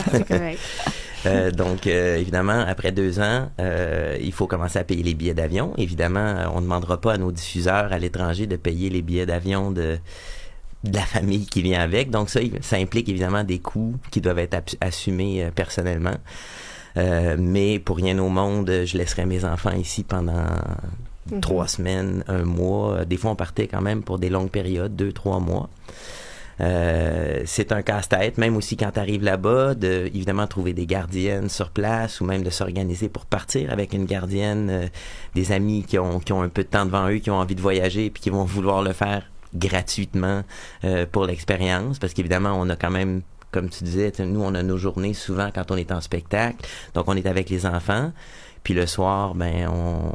Euh, 1.26 1.50
donc, 1.50 1.88
euh, 1.88 2.16
évidemment, 2.16 2.64
après 2.66 2.92
deux 2.92 3.18
ans, 3.18 3.50
euh, 3.60 4.16
il 4.20 4.32
faut 4.32 4.46
commencer 4.46 4.78
à 4.78 4.84
payer 4.84 5.02
les 5.02 5.14
billets 5.14 5.34
d'avion. 5.34 5.72
Évidemment, 5.76 6.36
on 6.54 6.58
ne 6.58 6.62
demandera 6.62 7.00
pas 7.00 7.14
à 7.14 7.18
nos 7.18 7.32
diffuseurs 7.32 7.92
à 7.92 7.98
l'étranger 7.98 8.46
de 8.46 8.54
payer 8.54 8.88
les 8.88 9.02
billets 9.02 9.26
d'avion 9.26 9.72
de, 9.72 9.98
de 10.84 10.94
la 10.94 11.04
famille 11.04 11.46
qui 11.46 11.62
vient 11.62 11.80
avec. 11.80 12.10
Donc, 12.10 12.30
ça, 12.30 12.40
ça 12.60 12.76
implique 12.76 13.08
évidemment 13.08 13.44
des 13.44 13.58
coûts 13.58 13.96
qui 14.10 14.20
doivent 14.20 14.38
être 14.38 14.56
assumés 14.80 15.44
euh, 15.44 15.50
personnellement. 15.50 16.16
Euh, 16.96 17.36
mais 17.38 17.78
pour 17.78 17.96
rien 17.96 18.18
au 18.18 18.28
monde, 18.28 18.70
je 18.84 18.96
laisserai 18.96 19.26
mes 19.26 19.44
enfants 19.44 19.72
ici 19.72 20.02
pendant 20.04 20.46
Mhm. 21.30 21.40
trois 21.40 21.68
semaines, 21.68 22.24
un 22.28 22.44
mois. 22.44 23.04
Des 23.04 23.16
fois, 23.16 23.32
on 23.32 23.36
partait 23.36 23.66
quand 23.66 23.80
même 23.80 24.02
pour 24.02 24.18
des 24.18 24.30
longues 24.30 24.50
périodes, 24.50 24.94
deux, 24.96 25.12
trois 25.12 25.40
mois. 25.40 25.68
Euh, 26.60 27.42
c'est 27.44 27.70
un 27.70 27.82
casse-tête, 27.82 28.36
même 28.36 28.56
aussi 28.56 28.76
quand 28.76 28.90
tu 28.90 28.98
arrives 28.98 29.22
là-bas, 29.22 29.74
de 29.74 30.06
évidemment 30.06 30.48
trouver 30.48 30.72
des 30.72 30.86
gardiennes 30.86 31.48
sur 31.48 31.70
place 31.70 32.20
ou 32.20 32.24
même 32.24 32.42
de 32.42 32.50
s'organiser 32.50 33.08
pour 33.08 33.26
partir 33.26 33.72
avec 33.72 33.92
une 33.92 34.06
gardienne, 34.06 34.68
euh, 34.68 34.86
des 35.36 35.52
amis 35.52 35.84
qui 35.86 36.00
ont, 36.00 36.18
qui 36.18 36.32
ont 36.32 36.42
un 36.42 36.48
peu 36.48 36.64
de 36.64 36.68
temps 36.68 36.84
devant 36.84 37.08
eux, 37.08 37.18
qui 37.18 37.30
ont 37.30 37.38
envie 37.38 37.54
de 37.54 37.60
voyager 37.60 38.10
puis 38.10 38.20
qui 38.20 38.30
vont 38.30 38.44
vouloir 38.44 38.82
le 38.82 38.92
faire 38.92 39.30
gratuitement 39.54 40.42
euh, 40.84 41.06
pour 41.10 41.24
l'expérience 41.26 41.98
parce 41.98 42.12
qu'évidemment, 42.14 42.52
on 42.58 42.68
a 42.68 42.76
quand 42.76 42.90
même 42.90 43.22
comme 43.50 43.70
tu 43.70 43.82
disais, 43.82 44.12
nous, 44.26 44.42
on 44.42 44.54
a 44.54 44.62
nos 44.62 44.76
journées 44.76 45.14
souvent 45.14 45.50
quand 45.54 45.70
on 45.70 45.76
est 45.78 45.90
en 45.90 46.02
spectacle. 46.02 46.56
Donc, 46.92 47.08
on 47.08 47.16
est 47.16 47.26
avec 47.26 47.48
les 47.48 47.64
enfants. 47.64 48.12
Puis 48.62 48.74
le 48.74 48.84
soir, 48.86 49.34
ben, 49.34 49.70
on, 49.72 50.12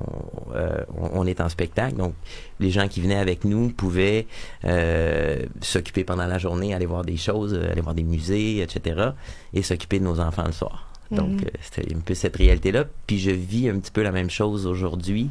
euh, 0.54 0.84
on 0.96 1.26
est 1.26 1.42
en 1.42 1.50
spectacle. 1.50 1.96
Donc, 1.96 2.14
les 2.60 2.70
gens 2.70 2.88
qui 2.88 3.02
venaient 3.02 3.18
avec 3.18 3.44
nous 3.44 3.70
pouvaient 3.70 4.28
euh, 4.66 5.40
s'occuper 5.62 6.04
pendant 6.04 6.28
la 6.28 6.38
journée, 6.38 6.76
aller 6.76 6.86
voir 6.86 7.04
des 7.04 7.18
choses, 7.18 7.56
aller 7.56 7.82
voir 7.82 7.96
des 7.96 8.04
musées, 8.04 8.62
etc. 8.62 9.10
Et 9.56 9.64
s'occuper 9.64 9.98
de 9.98 10.04
nos 10.04 10.20
enfants 10.20 10.46
le 10.46 10.52
soir. 10.52 10.88
Donc, 11.10 11.30
Mhm. 11.30 11.42
euh, 11.46 11.50
c'était 11.60 11.96
un 11.96 12.00
peu 12.02 12.14
cette 12.14 12.36
réalité-là. 12.36 12.86
Puis 13.08 13.18
je 13.18 13.32
vis 13.32 13.68
un 13.68 13.80
petit 13.80 13.92
peu 13.92 14.04
la 14.04 14.12
même 14.12 14.30
chose 14.30 14.68
aujourd'hui. 14.68 15.30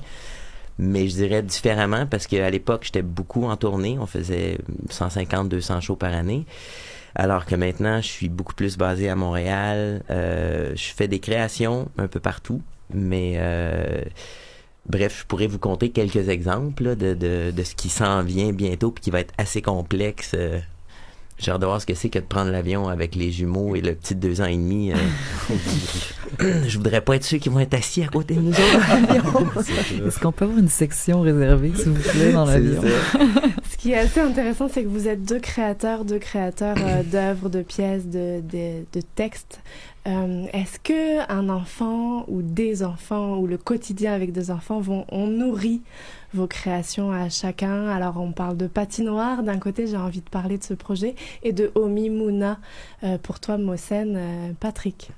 Mais 0.79 1.09
je 1.09 1.15
dirais 1.15 1.43
différemment 1.43 2.07
parce 2.07 2.27
qu'à 2.27 2.49
l'époque, 2.51 2.83
j'étais 2.85 3.03
beaucoup 3.03 3.45
en 3.45 3.57
tournée. 3.57 3.99
On 4.01 4.07
faisait 4.07 4.59
150, 4.91 5.49
200 5.49 5.81
shows 5.81 5.97
par 5.97 6.13
année. 6.13 6.47
Alors 7.15 7.45
que 7.45 7.55
maintenant, 7.55 8.01
je 8.01 8.07
suis 8.07 8.29
beaucoup 8.29 8.55
plus 8.55 8.77
basé 8.79 9.09
à 9.09 9.15
Montréal. 9.17 10.03
Euh, 10.11 10.73
je 10.75 10.95
fais 10.95 11.09
des 11.09 11.21
créations 11.21 11.89
un 11.99 12.09
peu 12.09 12.21
partout, 12.21 12.63
mais 12.93 13.35
euh, 13.37 14.03
bref, 14.89 15.21
je 15.21 15.27
pourrais 15.27 15.47
vous 15.47 15.59
compter 15.59 15.91
quelques 15.91 16.29
exemples 16.29 16.85
là, 16.85 16.95
de, 16.95 17.15
de, 17.15 17.51
de 17.51 17.63
ce 17.63 17.75
qui 17.75 17.91
s'en 17.91 18.23
vient 18.23 18.53
bientôt 18.53 18.91
puis 18.93 19.03
qui 19.03 19.11
va 19.11 19.21
être 19.21 19.35
assez 19.37 19.61
complexe. 19.61 20.33
euh. 20.35 20.59
J'ai 21.43 21.51
hâte 21.51 21.61
de 21.61 21.67
voir 21.67 21.81
ce 21.81 21.87
que 21.87 21.95
c'est 21.95 22.09
que 22.09 22.21
de 22.21 22.25
prendre 22.25 22.53
l'avion 22.53 22.87
avec 22.89 23.17
les 23.17 23.33
jumeaux 23.33 23.75
et 23.75 23.81
le 23.81 23.97
petit 23.97 24.15
de 24.15 24.21
deux 24.21 24.41
ans 24.41 24.45
et 24.47 24.57
demi. 24.57 24.93
euh. 24.93 24.97
je 26.69 26.77
voudrais 26.79 27.01
pas 27.01 27.17
être 27.17 27.25
ceux 27.25 27.39
qui 27.39 27.49
vont 27.49 27.59
être 27.59 27.75
assis 27.75 28.01
à 28.05 28.07
côté 28.07 28.35
de 28.35 28.41
nous 28.41 28.51
autres 28.53 28.89
dans 28.89 29.15
l'avion. 29.15 30.07
Est-ce 30.07 30.21
qu'on 30.21 30.31
peut 30.31 30.45
avoir 30.45 30.61
une 30.61 30.69
section 30.69 31.21
réservée, 31.23 31.73
s'il 31.75 31.89
vous 31.91 32.11
plaît, 32.11 32.33
dans 32.33 32.45
l'avion? 32.45 32.81
Qui 33.83 33.91
est 33.91 33.99
assez 33.99 34.21
intéressant, 34.21 34.69
c'est 34.69 34.85
que 34.85 34.89
vous 34.89 35.09
êtes 35.09 35.25
deux 35.25 35.41
créateurs, 35.41 36.05
deux 36.05 36.21
créateurs 36.21 36.77
euh, 36.79 37.03
d'œuvres, 37.11 37.49
de 37.49 37.63
pièces, 37.63 38.07
de, 38.07 38.41
de, 38.41 38.85
de 38.93 39.01
textes. 39.17 39.61
Euh, 40.07 40.47
Est-ce 40.53 40.79
que 40.79 41.29
un 41.29 41.49
enfant 41.49 42.25
ou 42.29 42.43
des 42.43 42.85
enfants 42.85 43.39
ou 43.39 43.49
le 43.49 43.59
quotidien 43.59 44.13
avec 44.13 44.31
des 44.31 44.53
enfants 44.53 44.79
vont 44.79 45.05
on 45.09 45.27
nourrit 45.27 45.83
vos 46.33 46.47
créations 46.47 47.11
à 47.11 47.29
chacun? 47.29 47.89
Alors 47.89 48.21
on 48.21 48.31
parle 48.31 48.57
de 48.57 48.69
patinoire 48.69 49.43
d'un 49.43 49.59
côté, 49.59 49.89
j'ai 49.89 49.97
envie 49.97 50.21
de 50.21 50.31
parler 50.31 50.59
de 50.59 50.65
ce 50.65 50.75
projet 50.75 51.17
et 51.43 51.53
de 51.53 51.73
Omi 51.75 52.09
Mouna 52.09 52.61
euh, 53.03 53.19
pour 53.19 53.41
toi 53.41 53.59
Mosen, 53.59 54.15
euh, 54.17 54.53
Patrick. 54.61 55.11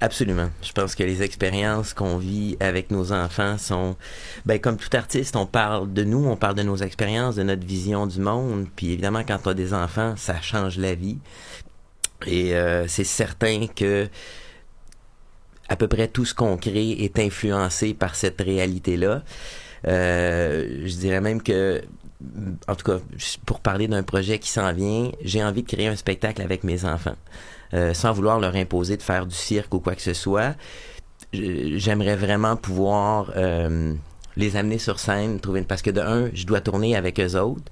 Absolument. 0.00 0.50
Je 0.62 0.70
pense 0.72 0.94
que 0.94 1.02
les 1.02 1.22
expériences 1.22 1.92
qu'on 1.92 2.18
vit 2.18 2.56
avec 2.60 2.92
nos 2.92 3.12
enfants 3.12 3.58
sont, 3.58 3.96
ben, 4.46 4.60
comme 4.60 4.76
tout 4.76 4.96
artiste, 4.96 5.34
on 5.34 5.46
parle 5.46 5.92
de 5.92 6.04
nous, 6.04 6.24
on 6.24 6.36
parle 6.36 6.54
de 6.54 6.62
nos 6.62 6.76
expériences, 6.76 7.34
de 7.34 7.42
notre 7.42 7.66
vision 7.66 8.06
du 8.06 8.20
monde. 8.20 8.66
Puis 8.76 8.92
évidemment, 8.92 9.24
quand 9.26 9.38
on 9.44 9.50
a 9.50 9.54
des 9.54 9.74
enfants, 9.74 10.14
ça 10.16 10.40
change 10.40 10.78
la 10.78 10.94
vie. 10.94 11.18
Et 12.26 12.54
euh, 12.54 12.86
c'est 12.86 13.04
certain 13.04 13.66
que 13.66 14.08
à 15.68 15.76
peu 15.76 15.88
près 15.88 16.08
tout 16.08 16.24
ce 16.24 16.34
qu'on 16.34 16.56
crée 16.56 16.90
est 16.90 17.18
influencé 17.18 17.94
par 17.94 18.14
cette 18.14 18.40
réalité-là. 18.40 19.22
Euh, 19.86 20.82
je 20.84 20.96
dirais 20.96 21.20
même 21.20 21.42
que, 21.42 21.82
en 22.66 22.74
tout 22.74 22.84
cas, 22.84 22.98
pour 23.46 23.60
parler 23.60 23.86
d'un 23.86 24.02
projet 24.02 24.38
qui 24.38 24.48
s'en 24.50 24.72
vient, 24.72 25.12
j'ai 25.22 25.44
envie 25.44 25.62
de 25.62 25.68
créer 25.68 25.88
un 25.88 25.96
spectacle 25.96 26.42
avec 26.42 26.64
mes 26.64 26.84
enfants, 26.84 27.16
euh, 27.74 27.94
sans 27.94 28.12
vouloir 28.12 28.40
leur 28.40 28.54
imposer 28.54 28.96
de 28.96 29.02
faire 29.02 29.26
du 29.26 29.34
cirque 29.34 29.72
ou 29.74 29.80
quoi 29.80 29.94
que 29.94 30.02
ce 30.02 30.14
soit. 30.14 30.54
J'aimerais 31.32 32.16
vraiment 32.16 32.56
pouvoir 32.56 33.32
euh, 33.36 33.94
les 34.38 34.56
amener 34.56 34.78
sur 34.78 34.98
scène, 34.98 35.40
trouver 35.40 35.60
une... 35.60 35.66
parce 35.66 35.82
que 35.82 35.90
de 35.90 36.00
un, 36.00 36.30
je 36.32 36.46
dois 36.46 36.60
tourner 36.60 36.96
avec 36.96 37.20
eux 37.20 37.36
autres. 37.36 37.70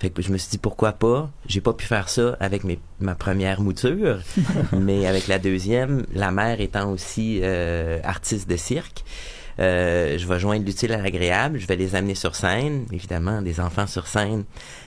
Fait 0.00 0.10
que 0.10 0.22
je 0.22 0.32
me 0.32 0.38
suis 0.38 0.50
dit 0.50 0.58
pourquoi 0.58 0.92
pas? 0.92 1.30
J'ai 1.46 1.60
pas 1.60 1.72
pu 1.72 1.86
faire 1.86 2.08
ça 2.08 2.36
avec 2.40 2.64
mes, 2.64 2.78
ma 3.00 3.14
première 3.14 3.60
mouture, 3.60 4.18
mais 4.72 5.06
avec 5.06 5.28
la 5.28 5.38
deuxième, 5.38 6.04
la 6.14 6.32
mère 6.32 6.60
étant 6.60 6.90
aussi 6.90 7.40
euh, 7.42 8.00
artiste 8.02 8.48
de 8.48 8.56
cirque. 8.56 9.04
Euh, 9.58 10.18
je 10.18 10.26
vais 10.26 10.38
joindre 10.38 10.64
l'utile 10.66 10.92
à 10.92 10.98
l'agréable, 10.98 11.58
je 11.58 11.66
vais 11.66 11.76
les 11.76 11.94
amener 11.94 12.14
sur 12.14 12.34
scène. 12.34 12.86
Évidemment, 12.92 13.40
des 13.42 13.60
enfants 13.60 13.86
sur 13.86 14.06
scène, 14.06 14.44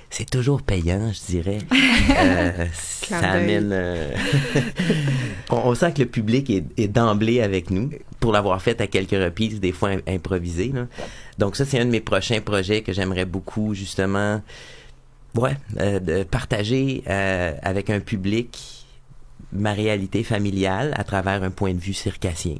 c'est 0.09 0.29
toujours 0.29 0.61
payant, 0.61 1.11
je 1.13 1.19
dirais. 1.31 1.59
Euh, 2.17 2.65
ça 2.73 3.19
amène. 3.19 3.69
euh, 3.71 4.11
on, 5.51 5.57
on 5.69 5.75
sent 5.75 5.93
que 5.93 6.01
le 6.01 6.07
public 6.07 6.49
est, 6.49 6.63
est 6.77 6.87
d'emblée 6.87 7.41
avec 7.41 7.69
nous 7.69 7.91
pour 8.19 8.31
l'avoir 8.31 8.61
fait 8.61 8.81
à 8.81 8.87
quelques 8.87 9.11
reprises, 9.11 9.59
des 9.59 9.71
fois 9.71 9.89
im- 9.89 10.01
improvisé. 10.07 10.71
là. 10.73 10.87
Donc 11.37 11.55
ça, 11.55 11.65
c'est 11.65 11.79
un 11.79 11.85
de 11.85 11.91
mes 11.91 12.01
prochains 12.01 12.41
projets 12.41 12.81
que 12.81 12.91
j'aimerais 12.93 13.25
beaucoup 13.25 13.73
justement, 13.75 14.41
ouais, 15.35 15.55
euh, 15.79 15.99
de 15.99 16.23
partager 16.23 17.03
euh, 17.07 17.53
avec 17.61 17.89
un 17.89 17.99
public 17.99 18.85
ma 19.53 19.73
réalité 19.73 20.23
familiale 20.23 20.93
à 20.97 21.03
travers 21.03 21.43
un 21.43 21.51
point 21.51 21.73
de 21.73 21.79
vue 21.79 21.93
circassien. 21.93 22.55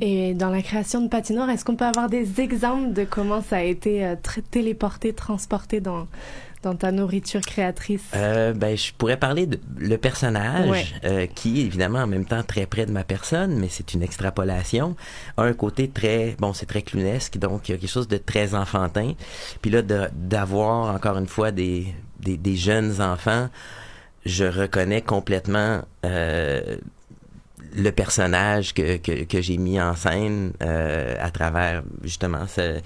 Et 0.00 0.34
dans 0.34 0.50
la 0.50 0.62
création 0.62 1.00
de 1.02 1.08
patinoire, 1.08 1.48
est-ce 1.50 1.64
qu'on 1.64 1.76
peut 1.76 1.84
avoir 1.84 2.08
des 2.08 2.40
exemples 2.40 2.92
de 2.92 3.04
comment 3.04 3.40
ça 3.42 3.56
a 3.58 3.62
été 3.62 4.04
euh, 4.04 4.16
téléporté, 4.50 5.12
transporté 5.12 5.80
dans, 5.80 6.08
dans 6.62 6.74
ta 6.74 6.90
nourriture 6.90 7.40
créatrice? 7.40 8.02
Euh, 8.14 8.52
ben, 8.52 8.76
je 8.76 8.92
pourrais 8.92 9.16
parler 9.16 9.46
de 9.46 9.60
le 9.78 9.96
personnage 9.96 10.68
Ouais. 10.68 10.84
euh, 11.04 11.26
qui 11.26 11.60
est 11.60 11.64
évidemment 11.66 12.00
en 12.00 12.06
même 12.08 12.24
temps 12.24 12.42
très 12.42 12.66
près 12.66 12.86
de 12.86 12.92
ma 12.92 13.04
personne, 13.04 13.56
mais 13.56 13.68
c'est 13.70 13.94
une 13.94 14.02
extrapolation. 14.02 14.96
A 15.36 15.42
un 15.44 15.52
côté 15.52 15.88
très, 15.88 16.34
bon, 16.40 16.52
c'est 16.52 16.66
très 16.66 16.82
clownesque, 16.82 17.38
donc 17.38 17.68
il 17.68 17.72
y 17.72 17.74
a 17.76 17.78
quelque 17.78 17.88
chose 17.90 18.08
de 18.08 18.16
très 18.18 18.54
enfantin. 18.54 19.12
Puis 19.62 19.70
là, 19.70 19.80
d'avoir 19.82 20.94
encore 20.94 21.18
une 21.18 21.28
fois 21.28 21.52
des, 21.52 21.86
des, 22.20 22.36
des 22.36 22.56
jeunes 22.56 23.00
enfants, 23.00 23.48
je 24.26 24.44
reconnais 24.44 25.02
complètement 25.02 25.82
euh, 26.04 26.76
le 27.76 27.90
personnage 27.90 28.74
que, 28.74 28.96
que, 28.98 29.24
que 29.24 29.40
j'ai 29.40 29.56
mis 29.58 29.80
en 29.80 29.94
scène 29.96 30.52
euh, 30.62 31.14
à 31.20 31.30
travers 31.30 31.82
justement 32.02 32.46
ce, 32.46 32.80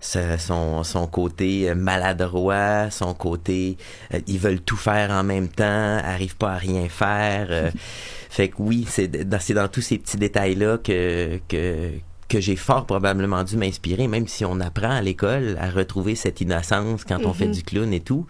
ce- 0.00 0.36
son, 0.38 0.84
son 0.84 1.06
côté 1.06 1.70
euh, 1.70 1.74
maladroit, 1.74 2.90
son 2.90 3.14
côté 3.14 3.76
euh, 4.14 4.20
ils 4.26 4.38
veulent 4.38 4.60
tout 4.60 4.76
faire 4.76 5.10
en 5.10 5.22
même 5.24 5.48
temps, 5.48 5.98
arrivent 6.04 6.36
pas 6.36 6.52
à 6.52 6.56
rien 6.58 6.88
faire. 6.88 7.46
euh, 7.50 7.70
fait 8.30 8.48
que 8.48 8.56
oui, 8.58 8.86
c'est 8.88 9.08
dans, 9.08 9.40
c'est 9.40 9.54
dans 9.54 9.68
tous 9.68 9.80
ces 9.82 9.98
petits 9.98 10.18
détails-là 10.18 10.78
que, 10.78 11.40
que, 11.48 11.90
que 12.28 12.40
j'ai 12.40 12.56
fort 12.56 12.84
probablement 12.86 13.44
dû 13.44 13.56
m'inspirer, 13.56 14.08
même 14.08 14.26
si 14.28 14.44
on 14.44 14.60
apprend 14.60 14.90
à 14.90 15.00
l'école 15.00 15.56
à 15.60 15.70
retrouver 15.70 16.14
cette 16.16 16.40
innocence 16.40 17.04
quand 17.04 17.24
on 17.24 17.32
fait 17.32 17.46
Mhm. 17.46 17.52
du 17.52 17.62
clown 17.62 17.92
et 17.92 18.00
tout. 18.00 18.26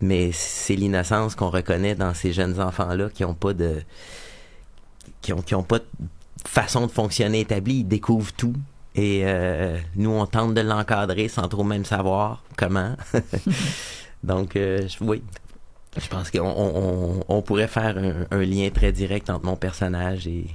Mais 0.00 0.30
c'est 0.32 0.74
l'innocence 0.76 1.34
qu'on 1.34 1.50
reconnaît 1.50 1.94
dans 1.94 2.12
ces 2.14 2.32
jeunes 2.32 2.60
enfants-là 2.60 3.08
qui 3.14 3.24
ont 3.24 3.34
pas 3.34 3.52
de 3.54 3.76
qui 5.26 5.32
ont, 5.32 5.42
qui 5.42 5.54
ont 5.56 5.64
pas 5.64 5.80
de 5.80 5.84
façon 6.46 6.86
de 6.86 6.92
fonctionner 6.92 7.40
établie, 7.40 7.78
ils 7.80 7.84
découvrent 7.88 8.32
tout. 8.32 8.54
Et 8.94 9.22
euh, 9.24 9.76
nous, 9.96 10.10
on 10.10 10.24
tente 10.26 10.54
de 10.54 10.60
l'encadrer 10.60 11.26
sans 11.28 11.48
trop 11.48 11.64
même 11.64 11.84
savoir 11.84 12.42
comment. 12.56 12.94
Donc, 14.22 14.56
euh, 14.56 14.86
oui, 15.00 15.22
je 16.00 16.06
pense 16.08 16.30
qu'on 16.30 16.40
on, 16.46 17.18
on- 17.18 17.24
on 17.28 17.42
pourrait 17.42 17.68
faire 17.68 17.98
un, 17.98 18.24
un 18.30 18.42
lien 18.44 18.70
très 18.70 18.92
direct 18.92 19.28
entre 19.30 19.44
mon 19.44 19.56
personnage 19.56 20.26
et, 20.28 20.46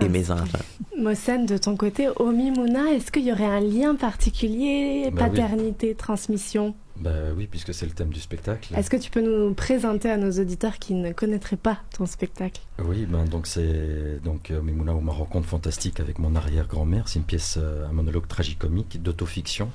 et 0.00 0.08
mes 0.08 0.30
enfants. 0.30 0.58
Mosen, 0.98 1.44
de 1.46 1.58
ton 1.58 1.76
côté, 1.76 2.08
Omi 2.16 2.50
Mouna, 2.52 2.92
est-ce 2.92 3.10
qu'il 3.12 3.24
y 3.24 3.32
aurait 3.32 3.44
un 3.44 3.60
lien 3.60 3.94
particulier, 3.96 5.06
oui. 5.06 5.18
paternité, 5.18 5.94
transmission? 5.94 6.74
Bah 6.96 7.10
oui, 7.36 7.48
puisque 7.50 7.74
c'est 7.74 7.86
le 7.86 7.92
thème 7.92 8.10
du 8.10 8.20
spectacle. 8.20 8.72
Est-ce 8.76 8.88
que 8.88 8.96
tu 8.96 9.10
peux 9.10 9.20
nous 9.20 9.52
présenter 9.52 10.08
à 10.10 10.16
nos 10.16 10.30
auditeurs 10.30 10.78
qui 10.78 10.94
ne 10.94 11.12
connaîtraient 11.12 11.56
pas 11.56 11.78
ton 11.96 12.06
spectacle? 12.06 12.60
Oui, 12.78 13.04
ben 13.06 13.24
donc 13.24 13.46
c'est 13.48 14.20
donc 14.22 14.50
euh, 14.52 14.62
Mimouna 14.62 14.94
ou 14.94 15.00
ma 15.00 15.12
rencontre 15.12 15.48
fantastique 15.48 15.98
avec 15.98 16.20
mon 16.20 16.36
arrière-grand-mère. 16.36 17.08
C'est 17.08 17.18
une 17.18 17.24
pièce, 17.24 17.58
euh, 17.60 17.88
un 17.88 17.92
monologue 17.92 18.28
tragicomique 18.28 19.02
d'autofiction, 19.02 19.70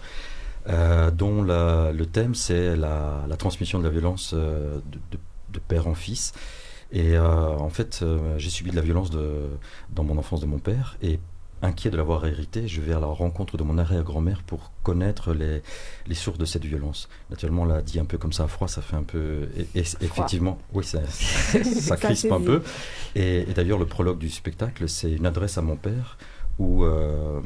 euh, 0.70 1.12
dont 1.12 1.44
la- 1.44 1.92
le 1.92 2.06
thème 2.06 2.36
c'est 2.36 2.78
la, 2.78 3.26
la 3.28 3.36
transmission 3.36 3.80
de 3.80 3.84
la 3.84 3.90
violence 3.90 4.32
euh, 4.34 4.78
de, 4.90 4.98
de- 5.12 5.20
de 5.52 5.60
père 5.60 5.88
en 5.88 5.96
fils. 5.96 6.32
Et 6.92 7.18
euh, 7.18 7.50
en 7.58 7.70
fait, 7.70 8.04
j'ai 8.38 8.50
subi 8.50 8.72
de 8.72 8.76
la 8.76 8.82
violence 8.82 9.12
de, 9.12 9.50
dans 9.94 10.04
mon 10.04 10.18
enfance 10.18 10.40
de 10.40 10.46
mon 10.48 10.58
père 10.58 10.98
et 11.04 11.20
inquiet 11.62 11.90
de 11.90 11.98
l'avoir 11.98 12.26
hérité, 12.26 12.68
je 12.68 12.80
vais 12.82 12.94
à 12.94 13.00
la 13.00 13.08
rencontre 13.08 13.58
de 13.58 13.64
mon 13.64 13.78
arrière-grand-mère 13.78 14.44
pour 14.44 14.72
connaître 14.84 15.34
les, 15.34 15.62
les 16.08 16.16
sources 16.16 16.38
de 16.38 16.46
cette 16.46 16.64
violence. 16.66 17.10
Naturellement, 17.30 17.64
on 17.64 17.66
l'a 17.66 17.82
dit 17.82 18.00
un 18.00 18.06
peu 18.06 18.18
comme 18.18 18.32
ça 18.34 18.44
à 18.44 18.48
froid, 18.48 18.68
ça 18.68 18.82
fait 18.82 18.96
un 18.96 19.04
peu... 19.04 19.50
et- 19.58 19.80
et- 19.80 19.84
effectivement, 20.02 20.58
oui, 20.74 20.84
ça, 20.86 21.00
ça, 21.10 21.64
Ça 21.64 21.98
crispe 21.98 22.32
un 22.32 22.42
peu. 22.42 22.62
Et, 23.16 23.40
et 23.50 23.54
d'ailleurs, 23.54 23.78
le 23.80 23.86
prologue 23.86 24.20
du 24.20 24.30
spectacle, 24.30 24.88
c'est 24.88 25.12
une 25.12 25.26
adresse 25.26 25.58
à 25.58 25.62
mon 25.62 25.76
père 25.76 26.18
où, 26.60 26.84
euh, 26.86 27.42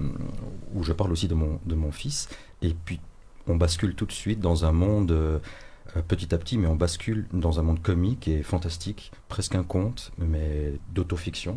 où 0.73 0.83
je 0.83 0.93
parle 0.93 1.11
aussi 1.11 1.27
de 1.27 1.33
mon, 1.35 1.59
de 1.65 1.75
mon 1.75 1.91
fils. 1.91 2.29
Et 2.61 2.75
puis, 2.85 2.99
on 3.47 3.55
bascule 3.55 3.93
tout 3.95 4.05
de 4.05 4.11
suite 4.11 4.39
dans 4.39 4.63
un 4.65 4.71
monde, 4.71 5.11
euh, 5.11 5.39
petit 6.01 6.33
à 6.33 6.37
petit, 6.37 6.57
mais 6.57 6.67
on 6.67 6.75
bascule 6.75 7.27
dans 7.33 7.59
un 7.59 7.63
monde 7.63 7.81
comique 7.81 8.27
et 8.27 8.41
fantastique, 8.41 9.11
presque 9.27 9.55
un 9.55 9.63
conte, 9.63 10.11
mais 10.17 10.73
d'autofiction, 10.93 11.55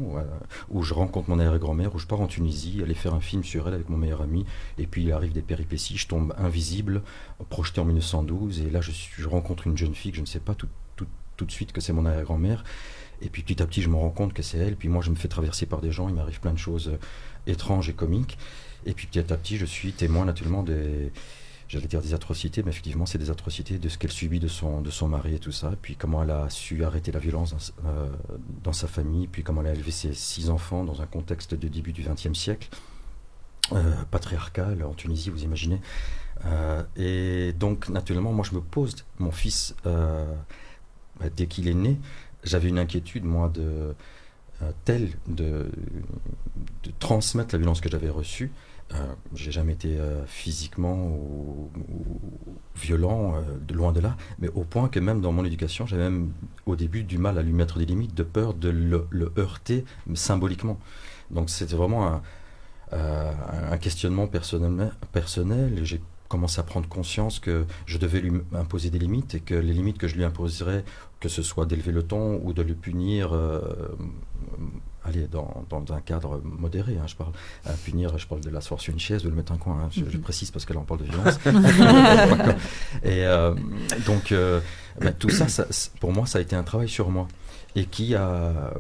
où, 0.68 0.78
euh, 0.78 0.82
je 0.82 0.95
rencontre 0.95 1.30
mon 1.30 1.39
arrière-grand-mère, 1.39 1.95
où 1.95 1.99
je 1.99 2.07
pars 2.07 2.20
en 2.20 2.26
Tunisie, 2.26 2.80
aller 2.82 2.95
faire 2.95 3.14
un 3.14 3.20
film 3.20 3.44
sur 3.44 3.69
elle 3.69 3.74
avec 3.74 3.89
mon 3.89 3.97
meilleur 3.97 4.23
ami. 4.23 4.44
Et 4.78 4.86
puis, 4.86 5.05
il 5.05 5.12
arrive 5.12 5.32
des 5.32 5.43
péripéties, 5.43 5.97
je 5.97 6.06
tombe 6.06 6.35
invisible, 6.39 7.02
projeté 7.48 7.81
en 7.81 7.85
1912. 7.85 8.61
Et 8.61 8.70
là, 8.70 8.81
je, 8.81 8.90
je 8.93 9.28
rencontre 9.28 9.66
une 9.66 9.77
jeune 9.77 9.94
fille 9.94 10.11
que 10.11 10.19
je 10.19 10.23
ne 10.23 10.27
sais 10.27 10.40
pas 10.40 10.55
tout, 10.55 10.69
tout, 10.97 11.06
tout 11.36 11.44
de 11.44 11.52
suite 11.52 11.73
que 11.73 11.81
c'est 11.81 11.93
mon 11.93 12.05
arrière-grand-mère. 12.05 12.65
Et 13.23 13.31
puis 13.31 13.43
petit 13.43 13.62
à 13.62 13.66
petit, 13.66 13.81
je 13.81 13.89
me 13.89 13.97
rends 13.97 14.11
compte 14.11 14.35
que 14.35 14.43
c'est 14.43 14.59
elle. 14.59 14.77
Puis 14.77 14.89
moi, 14.89 15.02
je 15.02 15.11
me 15.11 15.16
fais 15.16 15.28
traverser 15.28 15.66
par 15.66 15.81
des 15.81 15.90
gens. 15.90 16.09
Il 16.09 16.15
m'arrive 16.15 16.40
plein 16.40 16.52
de 16.52 16.59
choses 16.59 16.89
euh, 16.89 16.98
étranges 17.51 17.89
et 17.89 17.94
comiques. 17.94 18.39
Et 18.85 18.93
puis 18.93 19.06
petit 19.06 19.19
à 19.19 19.36
petit, 19.36 19.56
je 19.56 19.66
suis 19.66 19.93
témoin 19.93 20.24
naturellement 20.24 20.62
des, 20.62 21.11
j'allais 21.68 21.86
dire 21.88 22.01
des 22.01 22.14
atrocités, 22.14 22.62
mais 22.62 22.70
effectivement, 22.70 23.06
c'est 23.06 23.18
des 23.18 23.30
atrocités 23.30 23.78
de 23.78 23.88
ce 23.88 23.98
qu'elle 23.98 24.12
subit 24.12 24.38
de 24.38 24.48
son, 24.48 24.80
de 24.80 24.90
son 24.90 25.09
mari 25.09 25.34
et 25.34 25.38
tout 25.38 25.52
ça. 25.52 25.72
Puis 25.80 25.97
comment 25.97 26.22
elle 26.22 26.30
a 26.30 26.48
su 26.51 26.84
arrêter 26.84 27.12
la 27.12 27.18
violence 27.18 27.55
dans, 27.82 28.70
euh, 28.70 28.72
sa 28.72 28.86
famille. 28.86 29.26
Puis 29.26 29.43
comment 29.43 29.62
elle 29.62 29.68
a 29.68 29.72
élevé 29.72 29.90
ses 29.90 30.14
six 30.14 30.51
enfants 30.51 30.84
dans 30.84 31.02
un 31.02 31.06
contexte 31.06 31.55
de 31.55 31.68
début 31.68 31.93
du 31.93 32.02
XXe 32.02 32.38
siècle. 32.38 32.68
euh, 33.72 33.94
patriarcale 34.10 34.84
en 34.84 34.94
Tunisie, 34.94 35.30
vous 35.30 35.43
imaginez. 35.43 35.80
Euh, 36.44 36.82
et 36.97 37.52
donc, 37.52 37.88
naturellement, 37.88 38.32
moi, 38.32 38.44
je 38.48 38.55
me 38.55 38.60
pose, 38.60 38.94
mon 39.18 39.32
fils, 39.32 39.74
bah, 39.84 40.26
dès 41.34 41.47
qu'il 41.47 41.66
est 41.66 41.74
né, 41.74 41.98
j'avais 42.44 42.68
une 42.68 42.78
inquiétude, 42.78 43.24
moi, 43.24 43.48
de 43.48 43.94
telle 44.84 45.10
de 45.26 45.68
transmettre 46.98 47.55
la 47.55 47.59
violence 47.59 47.80
que 47.80 47.90
j'avais 47.90 48.09
reçue. 48.09 48.52
Euh, 48.95 49.15
j'ai 49.35 49.51
jamais 49.51 49.73
été 49.73 49.99
euh, 49.99 50.25
physiquement 50.27 50.95
ou, 50.95 51.71
violent, 52.77 53.35
euh, 53.35 53.75
loin 53.75 53.93
de 53.93 54.01
là, 54.01 54.17
mais 54.39 54.49
au 54.49 54.63
point 54.63 54.89
que 54.89 55.01
même 55.01 55.21
dans 55.21 55.33
mon 55.33 55.45
éducation, 55.45 55.87
j'avais 55.87 56.05
même 56.05 56.33
au 56.67 56.77
début 56.77 57.03
du 57.03 57.19
mal 57.19 57.37
à 57.39 57.43
lui 57.43 57.53
mettre 57.53 57.79
des 57.79 57.87
limites, 57.87 58.15
de 58.15 58.23
peur 58.23 58.55
de 58.55 58.69
le, 58.69 59.33
heurter 59.39 59.85
symboliquement. 60.15 60.79
Donc 61.33 61.51
c'était 61.51 61.75
vraiment 61.75 62.23
un, 62.93 63.79
questionnement 63.79 64.29
personnel, 64.29 64.93
personnel 65.13 65.81
j'ai 65.83 66.01
commencé 66.29 66.61
à 66.61 66.63
prendre 66.63 66.89
conscience 66.89 67.41
que 67.41 67.67
je 67.87 67.99
devais 67.99 68.21
lui 68.21 68.41
imposer 68.53 68.91
des 68.91 68.99
limites 68.99 69.35
et 69.35 69.41
que 69.41 69.55
les 69.55 69.73
limites 69.73 69.99
que 69.99 70.09
je 70.09 70.15
lui 70.15 70.25
imposerais, 70.25 70.85
que 71.19 71.29
ce 71.29 71.43
soit 71.43 71.67
d'élever 71.67 71.93
le 71.93 72.05
ton 72.05 72.41
ou 72.45 72.53
de 72.53 72.63
le 72.63 72.75
punir, 72.75 73.33
allez, 75.07 75.27
dans, 75.28 75.65
dans 75.70 75.85
un 75.93 76.01
cadre 76.01 76.41
modéré, 76.45 76.97
hein, 76.99 77.07
je 77.07 77.15
parle. 77.16 77.33
À 77.65 77.73
punir, 77.73 78.16
je 78.19 78.27
parle 78.27 78.41
de 78.41 78.51
l'asseoir 78.51 78.81
sur 78.81 78.93
une 78.93 79.01
chaise, 79.01 79.23
de 79.23 79.28
le 79.28 79.35
mettre 79.35 79.53
un 79.53 79.57
coin, 79.59 79.81
hein, 79.85 79.89
je, 79.91 80.05
je 80.09 80.16
Mhm. 80.16 80.23
précise 80.23 80.51
parce 80.51 80.65
que 80.65 80.73
là 80.73 80.81
on 80.81 80.85
parle 80.85 81.01
de 81.01 81.05
violence. 81.05 81.39
et 83.03 83.24
euh, 83.27 83.55
donc, 84.07 84.33
euh, 84.33 84.61
ben, 85.01 85.12
tout 85.12 85.31
ça, 85.31 85.47
pour 86.01 86.12
moi, 86.12 86.27
ça 86.27 86.39
a 86.39 86.41
été 86.43 86.57
un 86.57 86.62
travail 86.62 86.89
sur 86.89 87.11
moi 87.11 87.28
et 87.74 87.85
qui 87.87 88.15
a, 88.15 88.73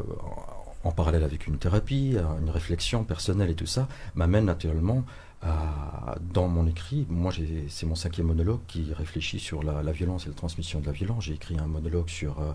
en 0.84 0.92
parallèle 0.92 1.24
avec 1.24 1.46
une 1.46 1.58
thérapie, 1.58 2.16
une 2.42 2.50
réflexion 2.50 3.04
personnelle 3.04 3.50
et 3.50 3.54
tout 3.54 3.66
ça, 3.66 3.88
m'amène 4.14 4.44
naturellement 4.46 5.04
à, 5.42 6.14
dans 6.32 6.48
mon 6.48 6.66
écrit, 6.66 7.06
moi 7.10 7.30
c'est 7.68 7.84
mon 7.86 7.94
cinquième 7.94 8.26
monologue 8.28 8.60
qui 8.66 8.92
réfléchit 8.94 9.38
sur 9.38 9.62
la, 9.62 9.82
la 9.82 9.92
violence 9.92 10.24
et 10.24 10.28
la 10.30 10.34
transmission 10.34 10.80
de 10.80 10.86
la 10.86 10.92
violence. 10.92 11.24
J'ai 11.24 11.34
écrit 11.34 11.58
un 11.58 11.66
monologue 11.66 12.08
sur, 12.08 12.40
euh, 12.40 12.52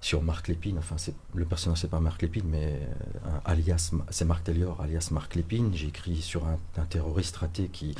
sur 0.00 0.22
Marc 0.22 0.48
Lépine, 0.48 0.78
enfin 0.78 0.96
le 1.34 1.44
personnage 1.44 1.78
c'est 1.78 1.90
pas 1.90 1.98
Marc 1.98 2.22
Lépine, 2.22 2.44
mais 2.48 2.80
euh, 3.26 3.30
alias, 3.44 3.90
c'est 4.10 4.24
Marc 4.24 4.44
Tellior, 4.44 4.80
alias 4.80 5.08
Marc 5.10 5.34
Lépine. 5.34 5.72
J'ai 5.74 5.88
écrit 5.88 6.16
sur 6.16 6.46
un, 6.46 6.56
terroriste 6.84 7.36
raté 7.36 7.68
qui, 7.68 7.96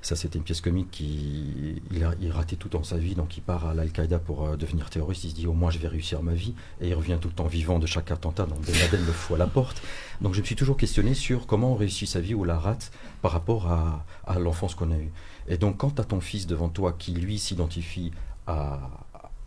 ça 0.00 0.16
c'était 0.16 0.38
une 0.38 0.44
pièce 0.44 0.62
comique 0.62 0.90
qui, 0.90 1.82
il 1.90 2.04
a 2.04 2.14
raté 2.32 2.56
tout 2.56 2.70
dans 2.70 2.84
sa 2.84 2.96
vie, 2.96 3.14
donc 3.14 3.36
il 3.36 3.42
part 3.42 3.66
à 3.66 3.74
l'Al-Qaïda 3.74 4.18
pour 4.18 4.46
euh, 4.46 4.56
devenir 4.56 4.88
terroriste, 4.88 5.24
il 5.24 5.30
se 5.30 5.34
dit 5.34 5.46
au 5.46 5.52
moins 5.52 5.70
je 5.70 5.78
vais 5.78 5.88
réussir 5.88 6.22
ma 6.22 6.32
vie, 6.32 6.54
et 6.80 6.88
il 6.88 6.94
revient 6.94 7.18
tout 7.20 7.28
le 7.28 7.34
temps 7.34 7.46
vivant 7.46 7.78
de 7.78 7.86
chaque 7.86 8.10
attentat, 8.10 8.46
donc 8.46 8.64
Ben 8.64 8.74
Laden 8.78 9.04
le 9.04 9.12
fout 9.12 9.36
à 9.36 9.38
la 9.38 9.46
porte. 9.46 9.82
Donc 10.22 10.34
je 10.34 10.40
me 10.40 10.46
suis 10.46 10.56
toujours 10.56 10.76
questionné 10.76 11.14
sur 11.14 11.46
comment 11.46 11.72
on 11.72 11.74
réussit 11.74 12.08
sa 12.08 12.20
vie 12.20 12.34
ou 12.34 12.44
la 12.44 12.58
rate 12.58 12.92
par 13.20 13.32
rapport 13.32 13.70
à, 13.70 14.06
à 14.26 14.38
l'enfance 14.38 14.74
qu'on 14.74 14.90
a 14.90 14.96
eue. 14.96 15.12
Et 15.48 15.58
donc 15.58 15.76
quand 15.78 15.90
tu 15.90 16.00
as 16.00 16.04
ton 16.04 16.20
fils 16.20 16.46
devant 16.46 16.68
toi 16.68 16.94
qui 16.98 17.12
lui 17.12 17.38
s'identifie 17.38 18.12
à, 18.46 18.80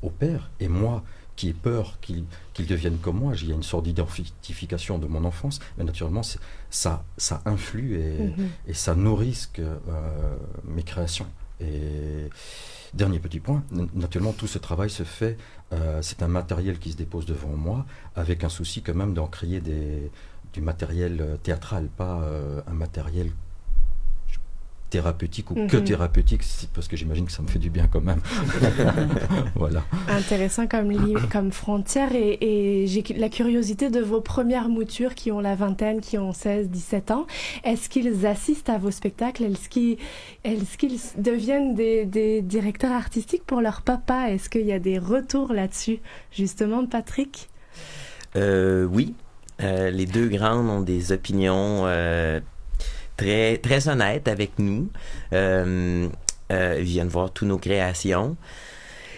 au 0.01 0.09
père, 0.09 0.51
et 0.59 0.67
moi 0.67 1.03
qui 1.35 1.49
ai 1.49 1.53
peur 1.53 1.97
qu'il 2.01 2.23
qu'il 2.53 2.65
devienne 2.67 2.97
comme 2.97 3.19
moi, 3.19 3.33
il 3.41 3.49
y 3.49 3.51
a 3.51 3.55
une 3.55 3.63
sorte 3.63 3.83
d'identification 3.85 4.97
de 4.99 5.07
mon 5.07 5.25
enfance, 5.25 5.59
mais 5.77 5.83
naturellement 5.83 6.21
ça, 6.69 7.03
ça 7.17 7.41
influe 7.45 7.99
et, 7.99 8.23
Mhm. 8.27 8.49
et 8.67 8.73
ça 8.73 8.95
nourrit 8.95 9.33
ce 9.35 9.47
que, 9.47 9.61
euh, 9.61 10.35
mes 10.65 10.83
créations. 10.83 11.27
Et 11.61 12.29
dernier 12.93 13.19
petit 13.19 13.39
point, 13.39 13.63
naturellement 13.93 14.33
tout 14.33 14.47
ce 14.47 14.57
travail 14.57 14.89
se 14.89 15.03
fait, 15.03 15.37
euh, 15.73 16.01
c'est 16.01 16.21
un 16.23 16.27
matériel 16.27 16.79
qui 16.79 16.91
se 16.91 16.97
dépose 16.97 17.25
devant 17.25 17.55
moi, 17.55 17.85
avec 18.15 18.43
un 18.43 18.49
souci 18.49 18.81
quand 18.81 18.93
même 18.95 19.13
d'en 19.13 19.27
créer 19.27 19.59
des, 19.61 20.11
du 20.53 20.61
matériel 20.61 21.17
euh, 21.21 21.37
théâtral, 21.37 21.87
pas 21.87 22.21
euh, 22.23 22.61
un 22.67 22.73
matériel 22.73 23.31
thérapeutique 24.95 25.51
ou 25.51 25.55
que 25.67 25.77
Mhm. 25.77 25.83
thérapeutique, 25.83 26.43
c'est 26.43 26.69
parce 26.69 26.87
que 26.87 26.95
j'imagine 26.95 27.25
que 27.25 27.31
ça 27.31 27.41
me 27.43 27.47
fait 27.47 27.59
du 27.59 27.69
bien 27.69 27.87
quand 27.91 28.01
même. 28.01 28.21
voilà. 29.55 29.83
Intéressant 30.07 30.67
comme, 30.67 30.91
comme 31.31 31.51
frontière 31.51 32.15
et, 32.15 32.37
et 32.41 32.87
j'ai 32.87 33.03
la 33.17 33.27
curiosité 33.29 33.89
de 33.89 33.99
vos 33.99 34.21
premières 34.21 34.69
moutures 34.69 35.13
qui 35.15 35.31
ont 35.31 35.41
la 35.41 35.55
vingtaine, 35.55 35.99
qui 35.99 36.17
ont 36.17 36.31
16, 36.31 36.69
17 36.69 37.11
ans. 37.11 37.27
Est-ce 37.65 37.89
qu'ils 37.89 38.25
assistent 38.25 38.69
à 38.69 38.77
vos 38.77 38.91
spectacles? 38.91 39.43
Est-ce 39.43 39.67
qu'ils 39.69 39.97
est 40.45 41.19
deviennent 41.19 41.75
des, 41.75 42.05
des 42.05 42.41
directeurs 42.41 42.93
artistiques 42.93 43.43
pour 43.45 43.59
leur 43.61 43.81
papa? 43.81 44.29
Est-ce 44.31 44.49
qu'il 44.49 44.65
y 44.65 44.71
a 44.73 44.79
des 44.79 44.97
retours 44.97 45.51
là-dessus, 45.53 45.99
justement, 46.31 46.85
Patrick? 46.85 47.49
Euh, 48.37 48.85
oui. 48.85 49.13
Euh, 49.61 49.89
les 49.89 50.05
deux 50.05 50.27
grandes 50.27 50.69
ont 50.69 50.81
des 50.81 51.11
opinions 51.11 51.83
euh, 51.85 52.39
très, 53.17 53.57
très 53.57 53.87
honnêtes 53.87 54.27
avec 54.27 54.59
nous. 54.59 54.89
Euh, 55.33 56.07
euh, 56.51 56.75
ils 56.79 56.85
viennent 56.85 57.07
voir 57.07 57.31
toutes 57.31 57.47
nos 57.47 57.57
créations. 57.57 58.35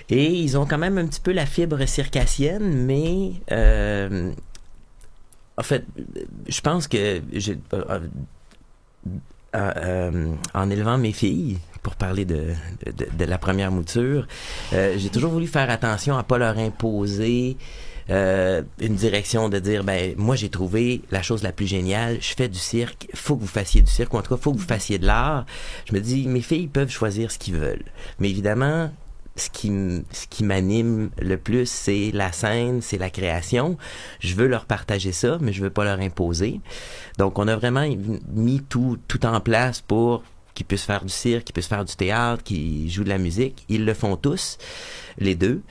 Et 0.09 0.25
ils 0.25 0.57
ont 0.57 0.65
quand 0.65 0.77
même 0.77 0.97
un 0.97 1.05
petit 1.05 1.19
peu 1.19 1.33
la 1.33 1.45
fibre 1.45 1.85
circassienne, 1.85 2.85
mais 2.85 3.33
euh, 3.51 4.31
en 5.57 5.63
fait, 5.63 5.83
je 6.47 6.61
pense 6.61 6.87
que 6.87 7.21
j'ai- 7.33 7.59
en 10.53 10.69
élevant 10.69 10.97
mes 10.97 11.11
filles, 11.11 11.57
pour 11.83 11.95
parler 11.95 12.25
de, 12.25 12.53
de, 12.85 13.07
de 13.17 13.25
la 13.25 13.37
première 13.37 13.71
mouture, 13.71 14.27
j'ai 14.71 15.09
toujours 15.09 15.31
voulu 15.31 15.47
faire 15.47 15.69
attention 15.69 16.17
à 16.17 16.23
pas 16.23 16.37
leur 16.37 16.57
imposer 16.57 17.57
euh, 18.09 18.61
une 18.79 18.95
direction 18.95 19.49
de 19.49 19.59
dire 19.59 19.83
ben 19.83 20.13
moi 20.17 20.35
j'ai 20.35 20.49
trouvé 20.49 21.01
la 21.11 21.21
chose 21.21 21.43
la 21.43 21.51
plus 21.51 21.67
géniale 21.67 22.17
je 22.21 22.33
fais 22.35 22.47
du 22.47 22.59
cirque 22.59 23.07
faut 23.13 23.35
que 23.35 23.41
vous 23.41 23.47
fassiez 23.47 23.81
du 23.81 23.91
cirque 23.91 24.13
ou 24.13 24.17
en 24.17 24.21
tout 24.21 24.35
cas 24.35 24.41
faut 24.41 24.53
que 24.53 24.57
vous 24.57 24.67
fassiez 24.67 24.97
de 24.97 25.05
l'art 25.05 25.45
je 25.85 25.93
me 25.93 25.99
dis 25.99 26.27
mes 26.27 26.41
filles 26.41 26.67
peuvent 26.67 26.89
choisir 26.89 27.31
ce 27.31 27.37
qu'ils 27.37 27.55
veulent 27.55 27.85
mais 28.19 28.29
évidemment 28.29 28.89
ce 29.37 29.49
qui, 29.49 29.69
ce 30.11 30.27
qui 30.27 30.43
m'anime 30.43 31.09
le 31.19 31.37
plus, 31.37 31.69
c'est 31.69 32.11
la 32.13 32.31
scène, 32.31 32.81
c'est 32.81 32.97
la 32.97 33.09
création. 33.09 33.77
Je 34.19 34.35
veux 34.35 34.47
leur 34.47 34.65
partager 34.65 35.11
ça, 35.11 35.37
mais 35.39 35.53
je 35.53 35.61
veux 35.61 35.69
pas 35.69 35.83
leur 35.83 35.99
imposer. 35.99 36.59
Donc, 37.17 37.39
on 37.39 37.47
a 37.47 37.55
vraiment 37.55 37.87
mis 38.33 38.61
tout, 38.61 38.97
tout 39.07 39.25
en 39.25 39.39
place 39.39 39.81
pour 39.81 40.23
qu'ils 40.53 40.65
puissent 40.65 40.85
faire 40.85 41.05
du 41.05 41.13
cirque, 41.13 41.45
qu'ils 41.45 41.53
puissent 41.53 41.67
faire 41.67 41.85
du 41.85 41.95
théâtre, 41.95 42.43
qu'ils 42.43 42.89
jouent 42.89 43.03
de 43.03 43.09
la 43.09 43.19
musique. 43.19 43.63
Ils 43.69 43.85
le 43.85 43.93
font 43.93 44.17
tous, 44.17 44.57
les 45.19 45.35
deux. 45.35 45.61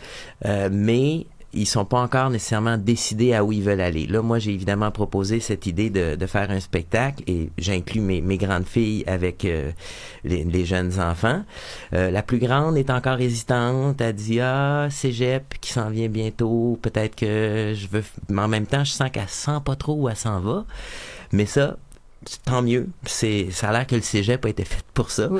Euh, 0.45 0.69
mais 0.73 1.27
ils 1.57 1.67
sont 1.67 1.85
pas 1.85 2.01
encore 2.01 2.31
nécessairement 2.31 2.77
décidés 2.77 3.35
à 3.35 3.43
où 3.43 3.51
ils 3.51 3.63
veulent 3.63 3.81
aller. 3.81 4.07
Là, 4.07 4.23
moi, 4.23 4.39
j'ai 4.39 4.53
évidemment 4.53 4.91
proposé 4.91 5.41
cette 5.41 5.67
idée 5.67 5.91
de, 5.91 6.15
de 6.15 6.27
faire 6.27 6.51
un 6.51 6.61
spectacle 6.61 7.23
et 7.27 7.51
j'inclus 7.59 8.01
mes, 8.01 8.21
mes 8.21 8.37
grandes 8.37 8.67
filles 8.67 9.05
avec 9.07 9.45
euh, 9.45 9.73
les, 10.25 10.45
les 10.45 10.65
jeunes 10.65 11.01
enfants. 11.01 11.43
Euh, 11.95 12.11
la 12.11 12.23
plus 12.23 12.39
grande 12.39 12.77
est 12.77 12.91
encore 12.91 13.21
hésitante. 13.21 14.01
Elle 14.01 14.15
dit 14.15 14.41
ah 14.41 14.89
cégep 14.91 15.55
qui 15.61 15.73
s'en 15.73 15.91
vient 15.91 16.09
bientôt. 16.09 16.79
Peut-être 16.83 17.17
que 17.17 17.73
je 17.75 17.89
veux. 17.89 18.05
Mais 18.29 18.43
en 18.43 18.49
même 18.49 18.67
temps, 18.67 18.85
je 18.85 18.93
sens 18.93 19.11
qu'elle 19.11 19.29
sent 19.29 19.61
pas 19.65 19.77
trop 19.77 19.95
où 19.95 20.09
elle 20.09 20.17
s'en 20.17 20.41
va. 20.41 20.65
Mais 21.33 21.47
ça, 21.47 21.77
tant 22.45 22.63
mieux. 22.63 22.89
C'est 23.05 23.49
ça 23.51 23.71
a 23.71 23.73
l'air 23.73 23.87
que 23.87 23.97
le 23.97 24.03
cégep 24.03 24.45
a 24.45 24.49
été 24.49 24.65
fait 24.65 24.85
pour 24.95 25.11
ça. 25.11 25.29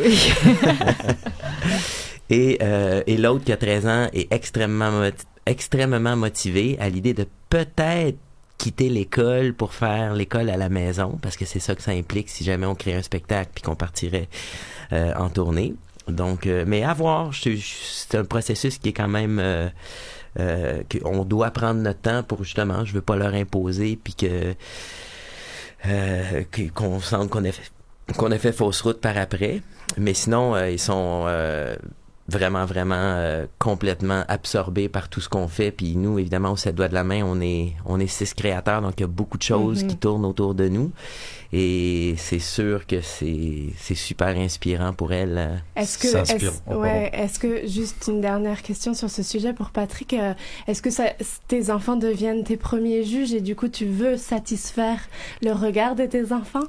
Et, 2.29 2.59
euh, 2.61 3.03
et 3.07 3.17
l'autre 3.17 3.45
qui 3.45 3.53
a 3.53 3.57
13 3.57 3.87
ans 3.87 4.09
est 4.13 4.33
extrêmement, 4.33 5.09
extrêmement 5.47 6.17
motivé 6.17 6.77
à 6.81 6.89
l'idée 6.89 7.15
de 7.15 7.27
peut-être 7.49 8.19
quitter 8.59 8.89
l'école 8.89 9.55
pour 9.55 9.75
faire 9.75 10.15
l'école 10.15 10.51
à 10.51 10.57
la 10.57 10.69
maison, 10.69 11.19
parce 11.23 11.37
que 11.37 11.45
c'est 11.45 11.61
ça 11.61 11.75
que 11.75 11.83
ça 11.83 11.93
implique 11.93 12.29
si 12.29 12.45
jamais 12.45 12.67
on 12.67 12.75
crée 12.75 12.95
un 12.95 13.03
spectacle 13.03 13.51
puis 13.55 13.63
qu'on 13.63 13.77
partirait 13.77 14.29
euh, 14.93 15.13
en 15.15 15.29
tournée. 15.29 15.75
Donc, 16.09 16.47
euh, 16.47 16.65
mais 16.67 16.85
à 16.85 16.95
voir, 16.95 17.33
c'est 17.35 18.17
un 18.17 18.25
processus 18.25 18.79
qui 18.79 18.91
est 18.91 18.93
quand 18.93 19.09
même... 19.09 19.39
Euh, 19.39 19.69
euh, 20.39 20.83
qu'on 21.03 21.25
doit 21.25 21.51
prendre 21.51 21.81
notre 21.81 22.01
temps 22.01 22.23
pour 22.23 22.45
justement, 22.45 22.85
je 22.85 22.93
veux 22.93 23.01
pas 23.01 23.17
leur 23.17 23.33
imposer 23.33 23.97
puis 23.97 24.15
que 24.15 24.55
qu'on 26.75 27.01
sente 27.01 27.31
qu'on 27.31 27.43
a 27.47 27.53
qu'on 28.19 28.31
a 28.31 28.39
fait 28.39 28.53
fausse 28.53 28.83
route 28.83 29.01
par 29.01 29.17
après. 29.17 29.63
Mais 29.97 30.13
sinon, 30.13 30.55
ils 30.67 30.79
sont 30.79 31.27
vraiment, 32.29 32.65
vraiment 32.65 32.95
euh, 32.97 33.47
complètement 33.59 34.25
absorbés 34.29 34.89
par 34.89 35.09
tout 35.09 35.21
ce 35.21 35.29
qu'on 35.29 35.49
fait. 35.49 35.71
Puis 35.71 35.97
nous, 35.97 36.19
évidemment, 36.19 36.53
au 36.53 36.57
7 36.57 36.75
doigts 36.75 36.89
de 36.89 36.95
la 36.95 37.05
main, 37.05 37.23
on 37.25 37.41
est, 37.41 37.73
on 37.85 38.01
est 38.01 38.07
six 38.07 38.35
créateurs, 38.35 38.83
donc 38.83 38.95
il 38.99 39.03
y 39.03 39.05
a 39.05 39.09
beaucoup 39.09 39.39
de 39.39 39.43
choses 39.43 39.83
Mhm. 39.85 39.89
qui 39.91 39.97
tournent 39.97 40.25
autour 40.25 40.55
de 40.55 40.69
nous. 40.69 40.91
Et 41.53 42.15
c'est 42.19 42.41
sûr 42.41 42.87
que 42.87 43.01
c'est 43.01 43.67
c'est 43.79 43.95
super 43.95 44.29
inspirant 44.37 44.93
pour 44.93 45.13
elles. 45.13 45.37
euh. 45.39 45.57
Est-ce 45.81 45.97
que, 45.99 46.09
est-ce, 46.09 46.75
ouais, 46.75 47.11
est-ce 47.15 47.39
que 47.39 47.67
juste 47.69 48.07
une 48.09 48.21
dernière 48.21 48.63
question 48.63 48.95
sur 48.95 49.09
ce 49.09 49.23
sujet 49.23 49.53
pour 49.53 49.71
Patrick, 49.71 50.13
euh, 50.15 50.35
est-ce 50.67 50.83
que 50.83 50.91
ça, 50.91 51.05
tes 51.47 51.71
enfants 51.71 51.97
deviennent 51.97 52.43
tes 52.43 52.57
premiers 52.57 53.05
juges 53.05 53.33
et 53.33 53.41
du 53.41 53.55
coup 53.55 53.69
tu 53.69 53.87
veux 53.87 54.17
satisfaire 54.17 54.99
le 55.43 55.53
regard 55.53 55.95
de 55.95 56.05
tes 56.05 56.33
enfants? 56.33 56.67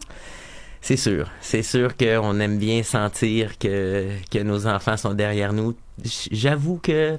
C'est 0.81 0.97
sûr. 0.97 1.29
C'est 1.41 1.63
sûr 1.63 1.97
qu'on 1.97 2.39
aime 2.39 2.57
bien 2.57 2.83
sentir 2.83 3.57
que, 3.57 4.07
que 4.31 4.39
nos 4.39 4.67
enfants 4.67 4.97
sont 4.97 5.13
derrière 5.13 5.53
nous. 5.53 5.75
J'avoue 6.31 6.79
que 6.81 7.17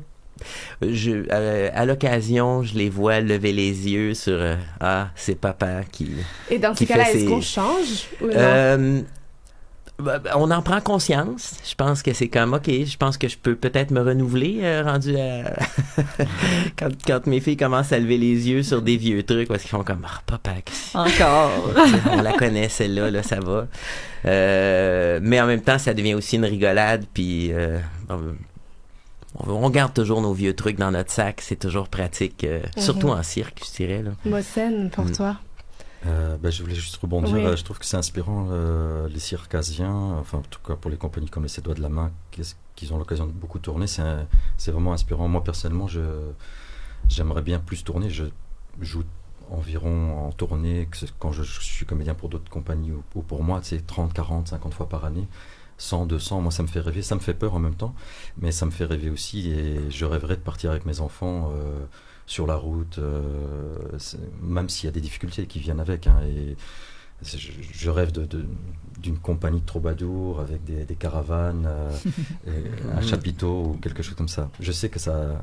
je, 0.82 1.24
euh, 1.30 1.70
à 1.74 1.84
l'occasion, 1.84 2.62
je 2.62 2.74
les 2.74 2.88
vois 2.88 3.20
lever 3.20 3.52
les 3.52 3.88
yeux 3.88 4.14
sur 4.14 4.34
euh, 4.34 4.56
Ah, 4.80 5.08
c'est 5.16 5.34
papa 5.34 5.82
qui. 5.90 6.10
Et 6.50 6.58
dans 6.58 6.74
ces 6.74 6.86
cas-là, 6.86 7.10
est-ce 7.10 7.28
qu'on 7.28 7.40
change 7.40 8.06
ou 8.20 8.26
non? 8.26 8.32
Euh, 8.34 8.76
ben, 8.76 9.04
on 10.36 10.50
en 10.52 10.62
prend 10.62 10.80
conscience. 10.80 11.54
Je 11.68 11.74
pense 11.74 12.02
que 12.02 12.12
c'est 12.12 12.28
comme, 12.28 12.54
OK, 12.54 12.66
je 12.68 12.96
pense 12.96 13.18
que 13.18 13.26
je 13.28 13.36
peux 13.36 13.56
peut-être 13.56 13.90
me 13.90 14.00
renouveler 14.00 14.60
euh, 14.62 14.82
rendu 14.84 15.16
à... 15.18 15.56
quand, 16.78 16.88
quand 17.06 17.26
mes 17.26 17.40
filles 17.40 17.56
commencent 17.56 17.92
à 17.92 17.98
lever 17.98 18.16
les 18.18 18.48
yeux 18.48 18.62
sur 18.62 18.80
des 18.80 18.96
vieux 18.96 19.22
trucs 19.24 19.48
parce 19.48 19.62
qu'ils 19.62 19.70
font 19.70 19.82
comme, 19.82 20.06
ah, 20.08 20.20
papa, 20.26 20.52
Encore. 20.94 21.50
on 22.12 22.22
la 22.22 22.32
connaît 22.34 22.68
celle-là, 22.68 23.10
là, 23.10 23.22
ça 23.22 23.40
va. 23.40 23.66
Euh, 24.24 25.18
mais 25.22 25.40
en 25.40 25.46
même 25.46 25.62
temps, 25.62 25.78
ça 25.78 25.94
devient 25.94 26.14
aussi 26.14 26.36
une 26.36 26.44
rigolade, 26.44 27.04
puis 27.12 27.52
euh, 27.52 27.78
on, 28.08 29.50
on 29.50 29.70
garde 29.70 29.94
toujours 29.94 30.20
nos 30.22 30.32
vieux 30.32 30.54
trucs 30.54 30.76
dans 30.78 30.90
notre 30.90 31.10
sac, 31.10 31.40
c'est 31.42 31.58
toujours 31.58 31.88
pratique, 31.88 32.46
surtout 32.76 33.08
en 33.08 33.22
cirque, 33.22 33.62
je 33.68 33.76
dirais. 33.76 34.02
Là. 34.02 34.10
Pour 34.90 35.04
Mm. 35.06 35.12
toi. 35.12 35.36
Euh, 36.06 36.36
ben, 36.38 36.50
je 36.50 36.62
voulais 36.62 36.74
juste 36.74 36.96
rebondir. 36.96 37.34
Oui. 37.34 37.44
Euh, 37.44 37.56
je 37.56 37.64
trouve 37.64 37.78
que 37.78 37.84
c'est 37.84 37.96
inspirant 37.96 38.48
euh, 38.50 39.08
les 39.08 39.18
circassiens, 39.18 39.92
enfin 40.20 40.38
en 40.38 40.42
tout 40.42 40.60
cas 40.64 40.76
pour 40.76 40.90
les 40.90 40.96
compagnies 40.96 41.28
comme 41.28 41.44
les 41.44 41.62
Doigts 41.62 41.74
de 41.74 41.82
la 41.82 41.88
Main, 41.88 42.12
qu'ils 42.30 42.92
ont 42.92 42.98
l'occasion 42.98 43.26
de 43.26 43.32
beaucoup 43.32 43.58
tourner. 43.58 43.86
C'est 43.86 44.70
vraiment 44.70 44.92
inspirant. 44.92 45.28
Moi 45.28 45.42
personnellement, 45.42 45.88
j'aimerais 47.08 47.42
bien 47.42 47.58
plus 47.58 47.82
tourner. 47.82 48.10
Je 48.10 48.24
joue 48.80 49.04
environ 49.50 50.26
en 50.26 50.32
tournée 50.32 50.86
que 50.90 50.98
quand 51.18 51.32
je, 51.32 51.42
je 51.42 51.60
suis 51.60 51.86
comédien 51.86 52.14
pour 52.14 52.28
d'autres 52.28 52.50
compagnies 52.50 52.92
ou, 52.92 53.02
ou 53.14 53.22
pour 53.22 53.42
moi, 53.42 53.60
c'est 53.62 53.86
30, 53.86 54.12
40, 54.12 54.48
50 54.48 54.74
fois 54.74 54.88
par 54.88 55.04
année. 55.04 55.26
100, 55.78 56.06
200, 56.06 56.40
moi 56.40 56.50
ça 56.50 56.62
me 56.62 56.68
fait 56.68 56.80
rêver, 56.80 57.02
ça 57.02 57.14
me 57.14 57.20
fait 57.20 57.34
peur 57.34 57.54
en 57.54 57.60
même 57.60 57.76
temps, 57.76 57.94
mais 58.36 58.50
ça 58.50 58.66
me 58.66 58.70
fait 58.70 58.84
rêver 58.84 59.10
aussi 59.10 59.50
et 59.50 59.90
je 59.90 60.04
rêverais 60.04 60.36
de 60.36 60.40
partir 60.40 60.70
avec 60.70 60.84
mes 60.84 61.00
enfants 61.00 61.52
euh, 61.54 61.84
sur 62.28 62.46
la 62.46 62.54
route, 62.56 62.98
euh, 62.98 63.74
même 64.42 64.68
s'il 64.68 64.84
y 64.86 64.88
a 64.88 64.92
des 64.92 65.00
difficultés 65.00 65.46
qui 65.46 65.58
viennent 65.60 65.80
avec. 65.80 66.06
hein, 66.06 66.20
et 66.24 66.56
je, 67.22 67.90
rêve 67.90 68.12
de- 68.12 68.44
d'une 69.00 69.18
compagnie 69.18 69.60
de 69.60 69.66
troubadours 69.66 70.38
avec 70.40 70.62
des, 70.64 70.84
des 70.84 70.94
caravanes, 70.94 71.66
euh, 71.66 71.90
et 72.46 72.92
un 72.96 73.00
chapiteau 73.00 73.70
ou 73.70 73.78
quelque 73.82 74.02
chose 74.02 74.14
comme 74.14 74.28
ça. 74.28 74.50
Je 74.60 74.70
sais 74.70 74.88
que 74.90 74.98
ça, 75.00 75.40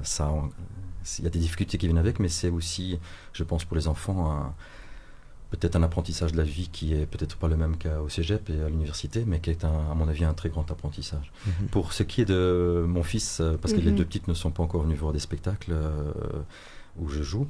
il 1.19 1.23
y 1.23 1.27
a 1.27 1.29
des 1.29 1.39
difficultés 1.39 1.77
qui 1.77 1.87
viennent 1.87 1.97
avec, 1.97 2.19
mais 2.19 2.29
c'est 2.29 2.49
aussi, 2.49 2.99
je 3.33 3.43
pense, 3.43 3.65
pour 3.65 3.75
les 3.75 3.87
enfants, 3.87 4.53
peut-être 5.51 5.75
un 5.75 5.83
apprentissage 5.83 6.31
de 6.33 6.37
la 6.37 6.43
vie 6.43 6.69
qui 6.69 6.93
est 6.93 7.05
peut-être 7.05 7.37
pas 7.37 7.47
le 7.47 7.55
même 7.57 7.77
qu'au 7.77 8.09
cégep 8.09 8.49
et 8.49 8.61
à 8.61 8.69
l'université, 8.69 9.23
mais 9.25 9.39
qui 9.39 9.49
est, 9.49 9.63
un- 9.65 9.91
à 9.91 9.95
mon 9.95 10.07
avis, 10.07 10.23
un 10.23 10.33
très 10.33 10.49
grand 10.49 10.69
apprentissage. 10.71 11.31
Mhm. 11.45 11.67
Pour 11.71 11.93
ce 11.93 12.03
qui 12.03 12.21
est 12.21 12.25
de 12.25 12.85
mon 12.87 13.03
fils, 13.03 13.39
euh, 13.41 13.57
parce 13.61 13.73
que 13.73 13.79
les 13.81 13.91
Mhm. 13.91 13.97
deux 13.97 14.05
petites 14.05 14.27
ne 14.27 14.33
sont 14.33 14.51
pas 14.51 14.63
encore 14.63 14.83
venues 14.83 14.95
voir 14.95 15.13
des 15.13 15.19
spectacles 15.19 15.71
euh, 15.73 16.11
où 16.99 17.07
je 17.09 17.23
joue, 17.23 17.47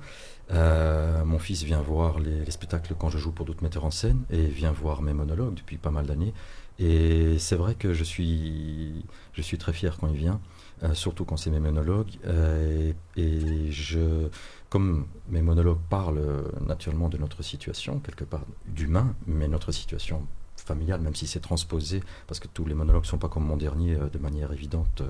euh, 0.51 1.23
mon 1.25 1.39
fils 1.39 1.63
vient 1.63 1.81
voir 1.81 2.19
les, 2.19 2.45
les 2.45 2.51
spectacles 2.51 2.95
quand 2.97 3.09
je 3.09 3.17
joue 3.17 3.31
pour 3.31 3.45
d'autres 3.45 3.63
metteurs 3.63 3.85
en 3.85 3.91
scène 3.91 4.23
et 4.29 4.45
vient 4.45 4.71
voir 4.71 5.01
mes 5.01 5.13
monologues 5.13 5.55
depuis 5.55 5.77
pas 5.77 5.91
mal 5.91 6.05
d'années. 6.05 6.33
Et 6.77 7.39
c'est 7.39 7.55
vrai 7.55 7.75
que 7.75 7.93
je 7.93 8.03
suis, 8.03 9.05
je 9.33 9.41
suis 9.41 9.57
très 9.57 9.71
fier 9.73 9.97
quand 9.97 10.07
il 10.07 10.17
vient, 10.17 10.41
euh, 10.83 10.93
surtout 10.93 11.25
quand 11.25 11.37
c'est 11.37 11.49
mes 11.49 11.59
monologues. 11.59 12.11
euh, 12.25 12.91
et, 13.15 13.21
et 13.21 13.71
je, 13.71 14.27
comme 14.69 15.07
mes 15.29 15.41
monologues 15.41 15.79
parlent 15.89 16.43
naturellement 16.65 17.09
de 17.09 17.17
notre 17.17 17.43
situation, 17.43 17.99
quelque 17.99 18.25
part 18.25 18.45
d'humain, 18.67 19.15
mais 19.25 19.47
notre 19.47 19.71
situation 19.71 20.27
familiale, 20.57 21.01
même 21.01 21.15
si 21.15 21.27
c'est 21.27 21.39
transposé, 21.39 22.01
parce 22.27 22.39
que 22.39 22.47
tous 22.47 22.65
les 22.65 22.73
monologues 22.73 23.03
ne 23.03 23.07
sont 23.07 23.17
pas 23.17 23.29
comme 23.29 23.45
mon 23.45 23.57
dernier 23.57 23.97
de 24.11 24.17
manière 24.17 24.51
évidente 24.51 25.03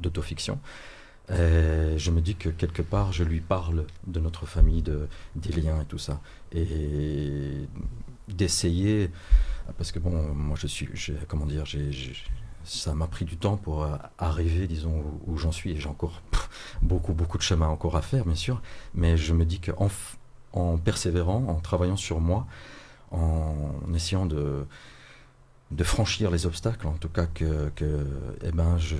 d'autofiction. 0.00 0.58
Euh, 1.30 1.96
je 1.96 2.10
me 2.10 2.20
dis 2.20 2.34
que 2.34 2.48
quelque 2.50 2.82
part, 2.82 3.12
je 3.12 3.24
lui 3.24 3.40
parle 3.40 3.86
de 4.06 4.20
notre 4.20 4.46
famille, 4.46 4.82
de, 4.82 5.08
des 5.36 5.52
liens 5.60 5.80
et 5.80 5.86
tout 5.86 5.98
ça. 5.98 6.20
Et 6.52 7.66
d'essayer, 8.28 9.10
parce 9.78 9.92
que 9.92 9.98
bon, 9.98 10.34
moi 10.34 10.56
je 10.60 10.66
suis, 10.66 10.88
comment 11.28 11.46
dire, 11.46 11.64
ça 12.64 12.94
m'a 12.94 13.06
pris 13.06 13.24
du 13.24 13.36
temps 13.36 13.56
pour 13.56 13.84
euh, 13.84 13.96
arriver, 14.18 14.66
disons, 14.66 15.02
où, 15.26 15.36
j'en 15.36 15.52
suis. 15.52 15.72
Et 15.72 15.80
j'ai 15.80 15.88
encore 15.88 16.22
beaucoup, 16.82 17.12
beaucoup 17.14 17.38
de 17.38 17.42
chemin 17.42 17.68
encore 17.68 17.96
à 17.96 18.02
faire, 18.02 18.24
bien 18.24 18.34
sûr. 18.34 18.60
Mais 18.94 19.16
je 19.16 19.32
me 19.34 19.44
dis 19.44 19.60
qu'en 19.60 19.88
en 20.52 20.78
persévérant, 20.78 21.44
en 21.48 21.60
travaillant 21.60 21.96
sur 21.96 22.20
moi, 22.20 22.46
en 23.10 23.72
essayant 23.94 24.26
de, 24.26 24.66
franchir 25.82 26.30
les 26.30 26.46
obstacles, 26.46 26.86
en 26.86 26.92
tout 26.92 27.08
cas 27.08 27.26
que, 27.26 27.70
que 27.74 28.06
eh 28.42 28.52
ben, 28.52 28.78
je- 28.78 28.96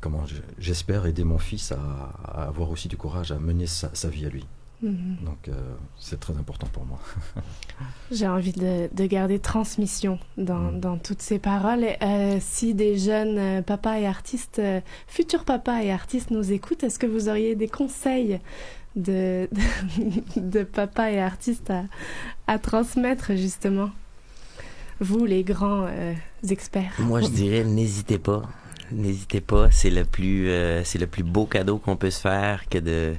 comment 0.00 0.24
je- 0.26 0.36
j'espère 0.58 1.06
aider 1.06 1.24
mon 1.24 1.38
fils 1.38 1.72
à, 1.72 1.78
à 2.24 2.44
avoir 2.48 2.70
aussi 2.70 2.88
du 2.88 2.96
courage 2.96 3.32
à 3.32 3.38
mener 3.38 3.66
sa, 3.66 3.90
sa 3.94 4.08
vie 4.08 4.26
à 4.26 4.28
lui. 4.28 4.46
Mhm. 4.80 5.16
Donc 5.24 5.48
euh, 5.48 5.52
c'est 5.98 6.20
très 6.20 6.34
important 6.36 6.68
pour 6.72 6.84
moi. 6.86 7.00
J'ai 8.12 8.28
envie 8.28 8.52
de, 8.52 8.88
de 8.94 9.06
garder 9.06 9.40
transmission 9.40 10.20
dans, 10.36 10.70
dans 10.70 10.98
toutes 10.98 11.20
ces 11.20 11.40
paroles. 11.40 11.84
Euh, 12.00 12.38
si 12.40 12.74
des 12.74 12.96
jeunes 12.96 13.38
euh, 13.38 13.62
papas 13.62 13.98
et 13.98 14.06
artistes, 14.06 14.60
euh, 14.60 14.80
futurs 15.08 15.44
papas 15.44 15.82
et 15.82 15.90
artistes 15.90 16.30
nous 16.30 16.52
écoutent, 16.52 16.84
est-ce 16.84 17.00
que 17.00 17.06
vous 17.06 17.28
auriez 17.28 17.56
des 17.56 17.66
conseils 17.68 18.38
de, 18.94 19.48
de, 20.36 20.40
de 20.40 20.62
papas 20.62 21.10
et 21.10 21.20
artistes 21.20 21.70
à, 21.70 21.82
à 22.46 22.60
transmettre 22.60 23.34
justement? 23.34 23.90
Vous, 25.00 25.24
les 25.26 25.44
grands 25.44 25.86
euh, 25.88 26.12
experts. 26.48 26.92
Moi, 26.98 27.20
je 27.22 27.28
dirais, 27.28 27.64
n'hésitez 27.64 28.18
pas. 28.18 28.42
N'hésitez 28.92 29.40
pas. 29.40 29.70
C'est 29.70 29.90
le 29.90 30.04
plus, 30.04 30.48
euh, 30.50 30.82
c'est 30.84 30.98
le 30.98 31.06
plus 31.06 31.22
beau 31.22 31.46
cadeau 31.46 31.78
qu'on 31.78 31.96
peut 31.96 32.10
se 32.10 32.20
faire 32.20 32.68
que 32.68 32.78
de 32.78 33.14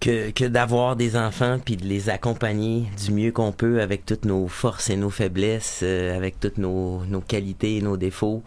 que, 0.00 0.30
que 0.30 0.44
d'avoir 0.44 0.96
des 0.96 1.16
enfants 1.16 1.58
puis 1.64 1.76
de 1.76 1.84
les 1.86 2.10
accompagner 2.10 2.84
du 3.02 3.12
mieux 3.12 3.32
qu'on 3.32 3.52
peut 3.52 3.80
avec 3.80 4.04
toutes 4.04 4.24
nos 4.24 4.46
forces 4.46 4.90
et 4.90 4.96
nos 4.96 5.10
faiblesses, 5.10 5.80
euh, 5.82 6.16
avec 6.16 6.38
toutes 6.38 6.58
nos, 6.58 7.04
nos 7.06 7.20
qualités 7.20 7.76
et 7.78 7.82
nos 7.82 7.96
défauts, 7.96 8.42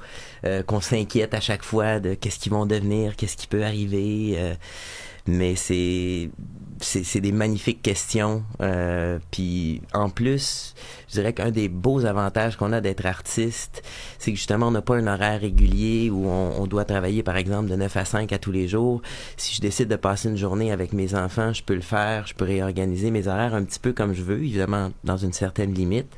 euh, 0.45 0.63
qu'on 0.63 0.81
s'inquiète 0.81 1.33
à 1.33 1.39
chaque 1.41 1.63
fois 1.63 1.99
de 1.99 2.13
qu'est-ce 2.13 2.39
qu'ils 2.39 2.51
vont 2.51 2.65
devenir, 2.65 3.15
qu'est-ce 3.15 3.37
qui 3.37 3.47
peut 3.47 3.63
arriver. 3.63 4.35
euh, 4.37 4.53
mais 5.27 5.55
c'est 5.55 6.29
c'est 6.81 7.21
des 7.21 7.31
magnifiques 7.31 7.81
questions. 7.81 8.43
Euh, 8.61 9.19
puis 9.31 9.81
en 9.93 10.09
plus, 10.09 10.73
je 11.07 11.13
dirais 11.13 11.33
qu'un 11.33 11.51
des 11.51 11.69
beaux 11.69 12.05
avantages 12.05 12.55
qu'on 12.57 12.71
a 12.71 12.81
d'être 12.81 13.05
artiste, 13.05 13.83
c'est 14.17 14.31
que 14.31 14.37
justement, 14.37 14.67
on 14.67 14.71
n'a 14.71 14.81
pas 14.81 14.95
un 14.95 15.07
horaire 15.07 15.41
régulier 15.41 16.09
où 16.09 16.27
on, 16.27 16.61
on 16.61 16.67
doit 16.67 16.85
travailler, 16.85 17.23
par 17.23 17.37
exemple, 17.37 17.69
de 17.69 17.75
9 17.75 17.97
à 17.97 18.05
5 18.05 18.31
à 18.33 18.37
tous 18.37 18.51
les 18.51 18.67
jours. 18.67 19.01
Si 19.37 19.55
je 19.55 19.61
décide 19.61 19.87
de 19.87 19.95
passer 19.95 20.29
une 20.29 20.37
journée 20.37 20.71
avec 20.71 20.93
mes 20.93 21.15
enfants, 21.15 21.53
je 21.53 21.63
peux 21.63 21.75
le 21.75 21.81
faire, 21.81 22.27
je 22.27 22.33
peux 22.33 22.45
réorganiser 22.45 23.11
mes 23.11 23.27
horaires 23.27 23.53
un 23.53 23.63
petit 23.63 23.79
peu 23.79 23.93
comme 23.93 24.13
je 24.13 24.23
veux, 24.23 24.37
évidemment, 24.37 24.91
dans 25.03 25.17
une 25.17 25.33
certaine 25.33 25.73
limite. 25.73 26.17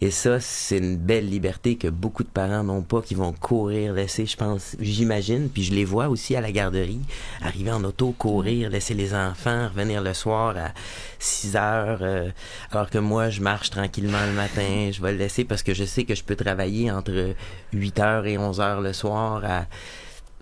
Et 0.00 0.10
ça, 0.10 0.40
c'est 0.40 0.78
une 0.78 0.96
belle 0.96 1.28
liberté 1.28 1.76
que 1.76 1.88
beaucoup 1.88 2.24
de 2.24 2.28
parents 2.28 2.64
n'ont 2.64 2.82
pas, 2.82 3.00
qui 3.02 3.14
vont 3.14 3.32
courir, 3.32 3.92
laisser, 3.92 4.26
je 4.26 4.36
pense, 4.36 4.76
j'imagine, 4.80 5.48
puis 5.48 5.62
je 5.62 5.72
les 5.72 5.84
vois 5.84 6.08
aussi 6.08 6.36
à 6.36 6.40
la 6.40 6.52
garderie, 6.52 7.00
arriver 7.42 7.70
en 7.70 7.82
auto, 7.84 8.12
courir, 8.12 8.70
laisser 8.70 8.94
les 8.94 9.14
enfants, 9.14 9.68
revenir 9.68 10.02
le 10.02 10.14
soir 10.14 10.56
à 10.56 10.72
6 11.18 11.56
heures, 11.56 11.98
euh, 12.02 12.30
alors 12.70 12.90
que 12.90 12.98
moi, 12.98 13.30
je 13.30 13.40
marche 13.40 13.70
tranquillement 13.70 14.24
le 14.26 14.32
matin, 14.32 14.90
je 14.92 15.00
vais 15.00 15.12
le 15.12 15.18
laisser 15.18 15.44
parce 15.44 15.62
que 15.62 15.74
je 15.74 15.84
sais 15.84 16.04
que 16.04 16.14
je 16.14 16.24
peux 16.24 16.36
travailler 16.36 16.90
entre 16.90 17.34
8 17.72 18.00
heures 18.00 18.26
et 18.26 18.36
11 18.36 18.60
heures 18.60 18.80
le 18.80 18.92
soir 18.92 19.42
à, 19.44 19.66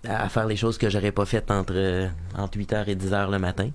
à 0.09 0.29
faire 0.29 0.47
les 0.47 0.57
choses 0.57 0.79
que 0.79 0.91
j'aurais 0.91 1.13
pas 1.13 1.25
faites 1.25 1.51
entre, 1.51 2.09
entre 2.37 2.59
8 2.59 2.73
heures 2.73 2.89
et 2.89 2.95
10 2.97 3.13
heures 3.13 3.31
le 3.31 3.39
matin. 3.39 3.71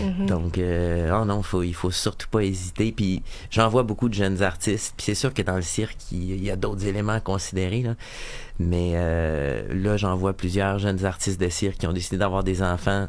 Mhm. 0.00 0.26
Donc, 0.26 0.58
euh, 0.58 1.10
oh 1.20 1.24
non, 1.26 1.42
faut, 1.42 1.62
il 1.62 1.74
faut 1.74 1.90
surtout 1.90 2.28
pas 2.28 2.42
hésiter. 2.42 2.90
Puis, 2.92 3.22
j'en 3.50 3.68
vois 3.68 3.82
beaucoup 3.82 4.08
de 4.08 4.14
jeunes 4.14 4.42
artistes. 4.42 4.94
Puis, 4.96 5.04
c'est 5.06 5.14
sûr 5.14 5.34
que 5.34 5.42
dans 5.42 5.56
le 5.56 5.62
cirque, 5.62 5.98
il 6.10 6.42
y 6.42 6.50
a 6.50 6.56
d'autres 6.56 6.86
éléments 6.86 7.12
à 7.12 7.20
considérer. 7.20 7.82
Là. 7.82 7.94
Mais 8.58 8.92
euh, 8.94 9.62
là, 9.74 9.96
j'en 9.96 10.16
vois 10.16 10.32
plusieurs 10.32 10.78
jeunes 10.78 11.04
artistes 11.04 11.40
de 11.40 11.48
cirque 11.48 11.76
qui 11.78 11.86
ont 11.86 11.92
décidé 11.92 12.16
d'avoir 12.16 12.44
des 12.44 12.62
enfants. 12.62 13.08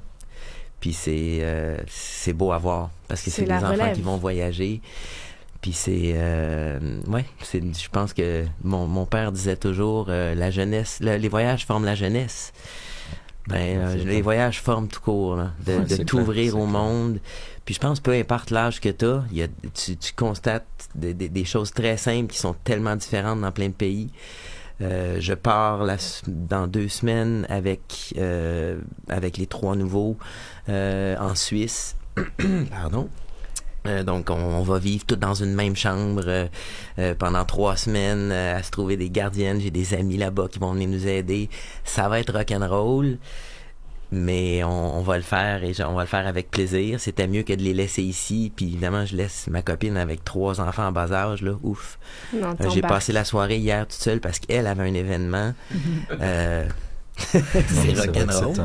Puis, 0.82 0.94
c'est 0.94 1.40
euh, 1.42 1.78
c'est 1.88 2.34
beau 2.34 2.52
à 2.52 2.58
voir. 2.58 2.90
Parce 3.08 3.22
que 3.22 3.30
C'est 3.30 3.44
des 3.44 3.48
la 3.48 3.58
enfants 3.58 3.72
relève. 3.72 3.96
qui 3.96 4.02
vont 4.02 4.18
voyager. 4.18 4.82
Puis 5.62 5.74
c'est, 5.74 6.14
euh, 6.16 6.80
ouais, 7.08 7.26
c'est, 7.44 7.62
je 7.62 7.90
pense 7.90 8.14
que 8.14 8.46
mon, 8.64 8.88
mon 8.88 9.06
père 9.06 9.32
disait 9.34 9.58
toujours, 9.58 10.06
euh, 10.10 10.34
la 10.36 10.52
jeunesse, 10.52 11.00
le- 11.02 11.18
les 11.18 11.28
voyages 11.28 11.66
forment 11.66 11.84
la 11.86 11.96
jeunesse. 11.96 12.54
Ben, 13.48 13.78
euh, 13.80 13.96
C'est 13.98 14.06
les 14.06 14.22
voyages 14.22 14.62
forment 14.62 14.88
tout 14.88 15.02
court, 15.02 15.36
là, 15.36 15.52
de, 15.66 15.74
Ouais, 15.74 15.82
de 15.84 15.88
c'est 15.88 16.06
t'ouvrir 16.06 16.56
au 16.56 16.60
clair. 16.68 16.68
monde. 16.68 17.20
Puis 17.66 17.74
je 17.76 17.80
pense, 17.80 18.00
peu 18.00 18.12
importe 18.14 18.52
l'âge 18.52 18.80
que 18.80 18.90
t'as, 18.90 19.24
il 19.32 19.38
y 19.38 19.44
a, 19.44 19.48
tu, 19.74 19.98
tu 19.98 20.14
constates 20.14 20.66
des, 20.96 21.14
des- 21.14 21.30
des 21.30 21.46
choses 21.46 21.72
très 21.72 21.98
simples 21.98 22.28
qui 22.32 22.38
sont 22.38 22.54
tellement 22.64 22.96
différentes 22.96 23.42
dans 23.42 23.52
plein 23.52 23.68
de 23.68 23.74
pays. 23.74 24.12
Euh, 24.82 25.18
je 25.20 25.34
pars 25.34 25.84
la 25.84 25.98
dans 26.28 26.68
deux 26.68 26.88
semaines 26.88 27.46
avec, 27.50 28.14
euh, 28.18 28.80
avec 29.10 29.38
les 29.38 29.46
trois 29.48 29.76
nouveaux 29.76 30.16
euh, 30.70 31.18
en 31.18 31.36
Suisse. 31.36 31.96
Pardon. 32.72 33.10
Euh, 33.88 34.04
donc, 34.04 34.30
on, 34.30 34.36
on 34.36 34.62
va 34.64 34.78
vivre 34.78 35.06
tous 35.06 35.16
dans 35.16 35.34
une 35.34 35.54
même 35.54 35.76
chambre 35.76 36.24
euh, 36.28 36.48
euh, 37.00 37.16
pendant 37.16 37.46
trois 37.46 37.78
semaines 37.78 38.32
à 38.32 38.62
se 38.62 38.72
trouver 38.72 38.98
des 38.98 39.10
gardiennes. 39.10 39.62
J'ai 39.62 39.72
des 39.72 39.94
amis 39.94 40.18
là-bas 40.18 40.48
qui 40.52 40.60
vont 40.60 40.74
venir 40.74 40.90
nous 40.90 41.08
aider. 41.08 41.50
Ça 41.86 42.10
va 42.10 42.20
être 42.20 42.34
rock'n'roll. 42.34 43.18
mais 44.12 44.64
on, 44.64 44.98
on 44.98 45.02
va 45.02 45.18
le 45.18 45.24
faire 45.24 45.64
et 45.64 45.74
on 45.84 45.94
va 45.94 46.02
le 46.02 46.08
faire 46.08 46.26
avec 46.28 46.50
plaisir. 46.50 47.00
C'était 47.00 47.28
mieux 47.28 47.44
que 47.44 47.54
de 47.54 47.62
les 47.62 47.74
laisser 47.74 48.02
ici. 48.04 48.52
Puis 48.56 48.66
évidemment, 48.66 49.06
je 49.06 49.16
laisse 49.16 49.48
ma 49.48 49.62
copine 49.62 49.98
avec 49.98 50.26
trois 50.26 50.60
enfants 50.62 50.88
en 50.88 50.92
bas 50.92 51.12
âge, 51.12 51.42
là. 51.42 51.54
Ouf. 51.64 52.00
J'ai 52.74 52.82
passé 52.82 53.14
la 53.14 53.24
soirée 53.24 53.58
hier 53.58 53.88
toute 53.88 54.02
seule 54.02 54.20
parce 54.20 54.40
qu'elle 54.40 54.68
avait 54.68 54.84
un 54.90 54.94
événement. 54.94 55.54
C'est 57.68 57.94
rock'n'roll. 58.08 58.60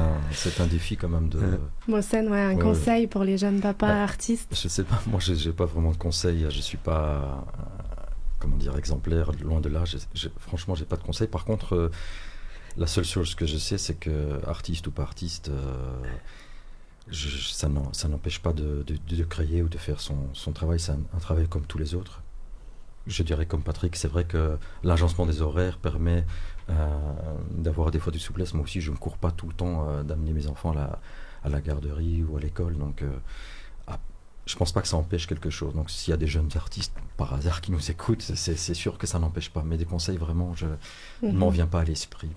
Un, 0.60 0.66
défi 0.66 0.96
quand 0.96 1.08
même 1.08 1.28
de. 1.28 1.40
Mohsen, 1.88 2.28
ouais, 2.28 2.40
un 2.40 2.54
Ouais, 2.54 2.62
conseil 2.62 3.06
pour 3.06 3.24
les 3.24 3.36
jeunes 3.38 3.60
papas 3.60 3.88
Bah, 3.88 4.02
artistes? 4.02 4.48
Je 4.54 4.68
sais 4.68 4.84
pas, 4.84 5.00
moi 5.06 5.20
j'ai 5.20 5.52
pas 5.52 5.66
vraiment 5.66 5.90
de 5.92 5.96
conseils, 5.96 6.46
je 6.50 6.60
suis 6.60 6.78
pas, 6.78 7.44
euh, 7.48 8.02
comment 8.38 8.56
dire, 8.56 8.76
exemplaire, 8.76 9.30
loin 9.42 9.60
de 9.60 9.68
là, 9.68 9.84
j'ai- 9.84 9.98
j'ai- 10.14 10.32
franchement 10.38 10.74
j'ai 10.74 10.84
pas 10.84 10.96
de 10.96 11.02
conseils. 11.02 11.28
Par 11.28 11.44
contre, 11.44 11.74
euh, 11.74 11.90
la 12.76 12.86
seule 12.86 13.04
chose 13.04 13.34
que 13.34 13.46
je 13.46 13.56
sais 13.56 13.78
c'est 13.78 13.94
que 13.94 14.40
artiste 14.46 14.86
ou 14.86 14.90
pas 14.90 15.02
artiste, 15.02 15.48
euh, 15.48 16.00
je- 17.10 17.38
ça 17.52 17.68
n'empêche 18.08 18.40
pas 18.40 18.52
de, 18.52 18.84
de- 18.86 19.16
de 19.16 19.24
créer 19.24 19.62
ou 19.62 19.68
de 19.68 19.78
faire 19.78 20.00
son, 20.00 20.16
son 20.32 20.52
travail, 20.52 20.80
c'est 20.80 20.92
un, 20.92 21.00
un 21.14 21.18
travail 21.18 21.46
comme 21.48 21.66
tous 21.66 21.78
les 21.78 21.94
autres. 21.94 22.22
Je 23.06 23.22
dirais 23.22 23.44
comme 23.44 23.62
Patrick, 23.62 23.96
c'est 23.96 24.08
vrai 24.08 24.24
que 24.24 24.56
l'agencement 24.82 25.26
des 25.26 25.42
horaires 25.42 25.76
permet 25.76 26.24
d'avoir 27.50 27.90
des 27.90 27.98
fois 27.98 28.12
de 28.12 28.18
souplesse. 28.18 28.54
Moi 28.54 28.64
aussi, 28.64 28.80
je 28.80 28.90
ne 28.90 28.96
cours 28.96 29.18
pas 29.18 29.30
tout 29.30 29.46
le 29.46 29.54
temps 29.54 29.86
euh, 29.88 30.02
d'amener 30.02 30.32
mes 30.32 30.46
enfants 30.46 30.70
à 30.72 30.74
la, 30.74 30.98
à 31.44 31.48
la 31.48 31.60
garderie 31.60 32.24
ou 32.24 32.36
à 32.36 32.40
l'école. 32.40 32.76
Donc, 32.78 33.02
euh, 33.02 33.10
ah, 33.86 33.98
je 34.46 34.56
pense 34.56 34.72
pas 34.72 34.80
que 34.82 34.88
ça 34.88 34.96
empêche 34.96 35.26
quelque 35.26 35.50
chose. 35.50 35.74
Donc, 35.74 35.90
s'il 35.90 36.10
y 36.10 36.14
a 36.14 36.16
des 36.16 36.26
jeunes 36.26 36.50
artistes 36.56 36.94
par 37.16 37.34
hasard 37.34 37.60
qui 37.60 37.70
nous 37.72 37.90
écoutent, 37.90 38.22
c'est 38.22 38.74
sûr 38.74 38.96
que 38.98 39.06
ça 39.06 39.18
n'empêche 39.18 39.50
pas. 39.50 39.62
Mais 39.62 39.76
des 39.76 39.84
conseils, 39.84 40.16
vraiment, 40.16 40.54
je 40.54 40.66
ne 41.22 41.28
Mhm. 41.30 41.38
m'en 41.38 41.50
vient 41.50 41.66
pas 41.66 41.80
à 41.80 41.84
l'esprit. 41.84 42.30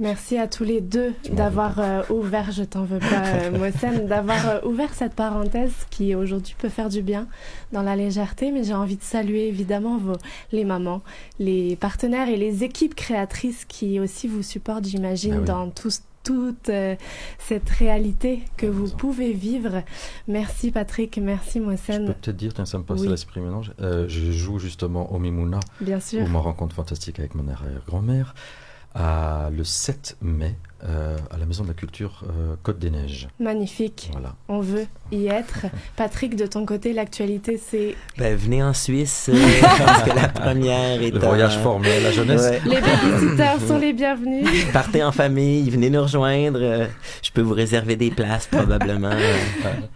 Merci 0.00 0.38
à 0.38 0.48
tous 0.48 0.64
les 0.64 0.80
deux 0.80 1.12
d'avoir 1.32 1.78
euh, 1.78 2.02
ouvert, 2.10 2.50
je 2.50 2.64
t'en 2.64 2.82
veux 2.82 2.98
pas, 2.98 3.26
euh, 3.26 3.50
Mohsen, 3.58 4.06
d'avoir 4.08 4.48
euh, 4.48 4.60
ouvert 4.64 4.92
cette 4.92 5.14
parenthèse 5.14 5.72
qui 5.90 6.16
aujourd'hui 6.16 6.56
peut 6.58 6.68
faire 6.68 6.88
du 6.88 7.00
bien 7.00 7.28
dans 7.72 7.82
la 7.82 7.94
légèreté. 7.94 8.50
Mais 8.50 8.64
j'ai 8.64 8.74
envie 8.74 8.96
de 8.96 9.02
saluer 9.04 9.46
évidemment 9.46 9.96
vos, 9.98 10.16
les 10.50 10.64
mamans, 10.64 11.02
les 11.38 11.76
partenaires 11.76 12.28
et 12.28 12.36
les 12.36 12.64
équipes 12.64 12.96
créatrices 12.96 13.64
qui 13.66 14.00
aussi 14.00 14.26
vous 14.26 14.42
supportent, 14.42 14.86
j'imagine, 14.86 15.34
Ah 15.36 15.40
oui. 15.40 15.44
dans 15.44 15.70
tout- 15.70 15.90
toute 16.24 16.70
euh, 16.70 16.96
cette 17.38 17.68
réalité 17.68 18.40
que 18.56 18.64
vous 18.64 18.88
pouvez 18.88 19.32
vivre. 19.34 19.82
Merci 20.26 20.70
Patrick, 20.70 21.18
merci 21.18 21.58
je 21.58 21.64
peux 21.64 21.70
Mohsen. 21.70 22.06
peut-être 22.06 22.36
dire, 22.36 22.54
tiens, 22.54 22.64
ça 22.64 22.78
me 22.78 22.82
passe 22.82 23.00
Oui. 23.02 23.08
à 23.08 23.10
l'esprit 23.10 23.40
maintenant. 23.42 23.60
je- 23.62 23.72
euh, 23.82 24.08
je 24.08 24.32
joue 24.32 24.58
justement 24.58 25.12
au 25.12 25.18
Mimouna, 25.18 25.60
Bien 25.82 26.00
sûr. 26.00 26.26
ma 26.30 26.38
rencontre 26.40 26.74
fantastique 26.74 27.18
avec 27.20 27.34
mon 27.34 27.46
arrière-grand-mère, 27.46 28.34
à- 28.94 29.50
le 29.52 29.64
7 29.64 30.16
mai, 30.22 30.56
euh, 30.84 31.16
à 31.30 31.36
la 31.38 31.46
Maison 31.46 31.62
de 31.64 31.68
la 31.68 31.74
Culture 31.74 32.22
euh, 32.28 32.56
Côte 32.62 32.78
des 32.78 32.90
Neiges. 32.90 33.28
Magnifique. 33.40 34.08
Voilà. 34.12 34.34
On 34.48 34.60
veut 34.60 34.86
y 35.14 35.28
être. 35.28 35.66
Patrick, 35.96 36.36
de 36.36 36.46
ton 36.46 36.64
côté, 36.66 36.92
l'actualité, 36.92 37.60
c'est 37.70 37.94
Ben, 38.18 38.36
venez 38.36 38.62
en 38.62 38.72
Suisse, 38.72 39.30
euh, 39.32 39.36
parce 39.86 40.02
que 40.02 40.10
la 40.14 40.28
première 40.28 41.02
est 41.02 41.10
Le 41.10 41.18
voyage 41.18 41.58
formel, 41.58 42.02
la 42.02 42.10
jeunesse. 42.12 42.42
Ouais. 42.42 42.60
les 42.66 42.80
babysitters 42.80 43.66
sont 43.66 43.78
les 43.78 43.92
bienvenus. 43.92 44.46
Partez 44.72 45.02
en 45.02 45.12
famille, 45.12 45.68
venez 45.70 45.90
nous 45.90 46.02
rejoindre. 46.02 46.58
euh, 46.62 46.86
Je 47.22 47.30
peux 47.30 47.40
vous 47.42 47.54
réserver 47.54 47.96
des 47.96 48.10
places 48.10 48.46
probablement. 48.46 49.10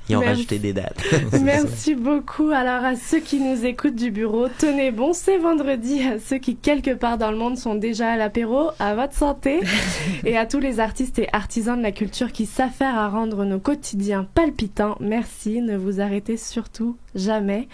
Ils 0.08 0.16
ont 0.16 0.20
Merci. 0.20 0.34
rajouté 0.34 0.58
des 0.58 0.72
dates. 0.72 0.98
Merci 1.42 1.94
beaucoup. 1.94 2.50
Alors 2.50 2.84
à 2.84 2.96
ceux 2.96 3.20
qui 3.20 3.40
nous 3.40 3.64
écoutent 3.64 3.94
du 3.96 4.10
bureau, 4.10 4.46
tenez 4.58 4.90
bon, 4.90 5.12
c'est 5.12 5.38
vendredi. 5.38 6.02
À 6.02 6.18
ceux 6.18 6.38
qui 6.38 6.56
quelque 6.56 6.94
part 6.94 7.18
dans 7.18 7.30
le 7.30 7.36
monde 7.36 7.56
sont 7.58 7.74
déjà 7.74 8.10
à 8.12 8.16
l'apéro, 8.16 8.70
à 8.78 8.94
votre 8.94 9.14
santé. 9.14 9.60
et 10.24 10.36
à 10.36 10.46
tous 10.46 10.60
les 10.60 10.80
artistes 10.80 11.18
et 11.18 11.28
artisans 11.32 11.76
de 11.78 11.82
la 11.82 11.92
culture 11.92 12.32
qui 12.32 12.46
s'affairent 12.46 12.98
à 12.98 13.08
rendre 13.08 13.44
nos 13.44 13.58
quotidiens 13.58 14.26
palpitants, 14.34 14.96
merci. 15.08 15.60
Ne 15.60 15.76
vous 15.76 16.00
arrêtez 16.00 16.36
surtout 16.36 16.96
jamais. 17.14 17.68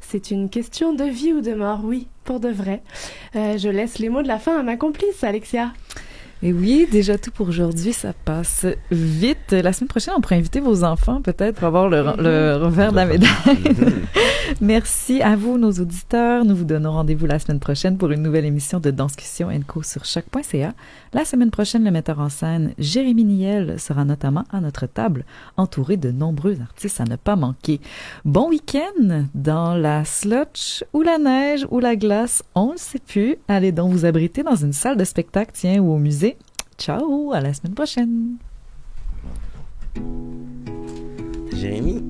C'est 0.00 0.30
une 0.30 0.50
question 0.50 0.94
de 0.94 1.04
vie 1.04 1.32
ou 1.32 1.40
de 1.40 1.54
mort, 1.54 1.80
oui, 1.84 2.08
pour 2.24 2.40
de 2.40 2.48
vrai. 2.48 2.82
Euh, 3.36 3.58
je 3.58 3.68
laisse 3.68 3.98
les 3.98 4.08
mots 4.08 4.22
de 4.22 4.28
la 4.28 4.38
fin 4.38 4.58
à 4.58 4.62
ma 4.62 4.76
complice, 4.76 5.22
Alexia. 5.22 5.72
Et 6.42 6.52
oui, 6.52 6.86
déjà 6.90 7.18
tout 7.18 7.32
pour 7.32 7.48
aujourd'hui, 7.48 7.92
ça 7.92 8.12
passe 8.12 8.64
vite. 8.92 9.50
La 9.50 9.72
semaine 9.72 9.88
prochaine, 9.88 10.14
on 10.16 10.20
pourrait 10.20 10.36
inviter 10.36 10.60
vos 10.60 10.84
enfants 10.84 11.20
peut-être 11.20 11.56
pour 11.56 11.66
avoir 11.66 11.88
le, 11.88 12.02
le 12.16 12.56
revers 12.56 12.92
de 12.92 12.96
la 12.96 13.06
médaille. 13.06 13.28
Merci 14.60 15.20
à 15.20 15.34
vous, 15.34 15.58
nos 15.58 15.72
auditeurs. 15.72 16.44
Nous 16.44 16.54
vous 16.54 16.64
donnons 16.64 16.92
rendez-vous 16.92 17.26
la 17.26 17.38
semaine 17.40 17.58
prochaine 17.58 17.98
pour 17.98 18.10
une 18.12 18.22
nouvelle 18.22 18.44
émission 18.44 18.78
de 18.78 18.90
Danscussion 18.90 19.50
Co 19.66 19.82
sur 19.82 20.04
choc.ca. 20.04 20.74
La 21.12 21.24
semaine 21.24 21.50
prochaine, 21.50 21.84
le 21.84 21.90
metteur 21.90 22.20
en 22.20 22.28
scène 22.28 22.72
Jérémy 22.78 23.24
Niel 23.24 23.80
sera 23.80 24.04
notamment 24.04 24.44
à 24.50 24.60
notre 24.60 24.86
table, 24.86 25.24
entouré 25.56 25.96
de 25.96 26.10
nombreux 26.10 26.60
artistes 26.60 27.00
à 27.00 27.04
ne 27.04 27.16
pas 27.16 27.34
manquer. 27.34 27.80
Bon 28.24 28.48
week-end 28.48 29.24
dans 29.34 29.74
la 29.74 30.04
slotch 30.04 30.84
ou 30.92 31.02
la 31.02 31.18
neige 31.18 31.66
ou 31.70 31.80
la 31.80 31.96
glace, 31.96 32.42
on 32.54 32.72
le 32.72 32.78
sait 32.78 33.00
plus. 33.00 33.36
Allez 33.48 33.72
donc 33.72 33.92
vous 33.92 34.04
abriter 34.04 34.42
dans 34.42 34.56
une 34.56 34.72
salle 34.72 34.96
de 34.96 35.04
spectacle, 35.04 35.52
tiens, 35.54 35.80
ou 35.80 35.92
au 35.92 35.98
musée. 35.98 36.27
Ciao, 36.78 37.32
à 37.32 37.40
la 37.40 37.52
semaine 37.52 37.74
prochaine. 37.74 38.36
Jérémy. 41.52 42.04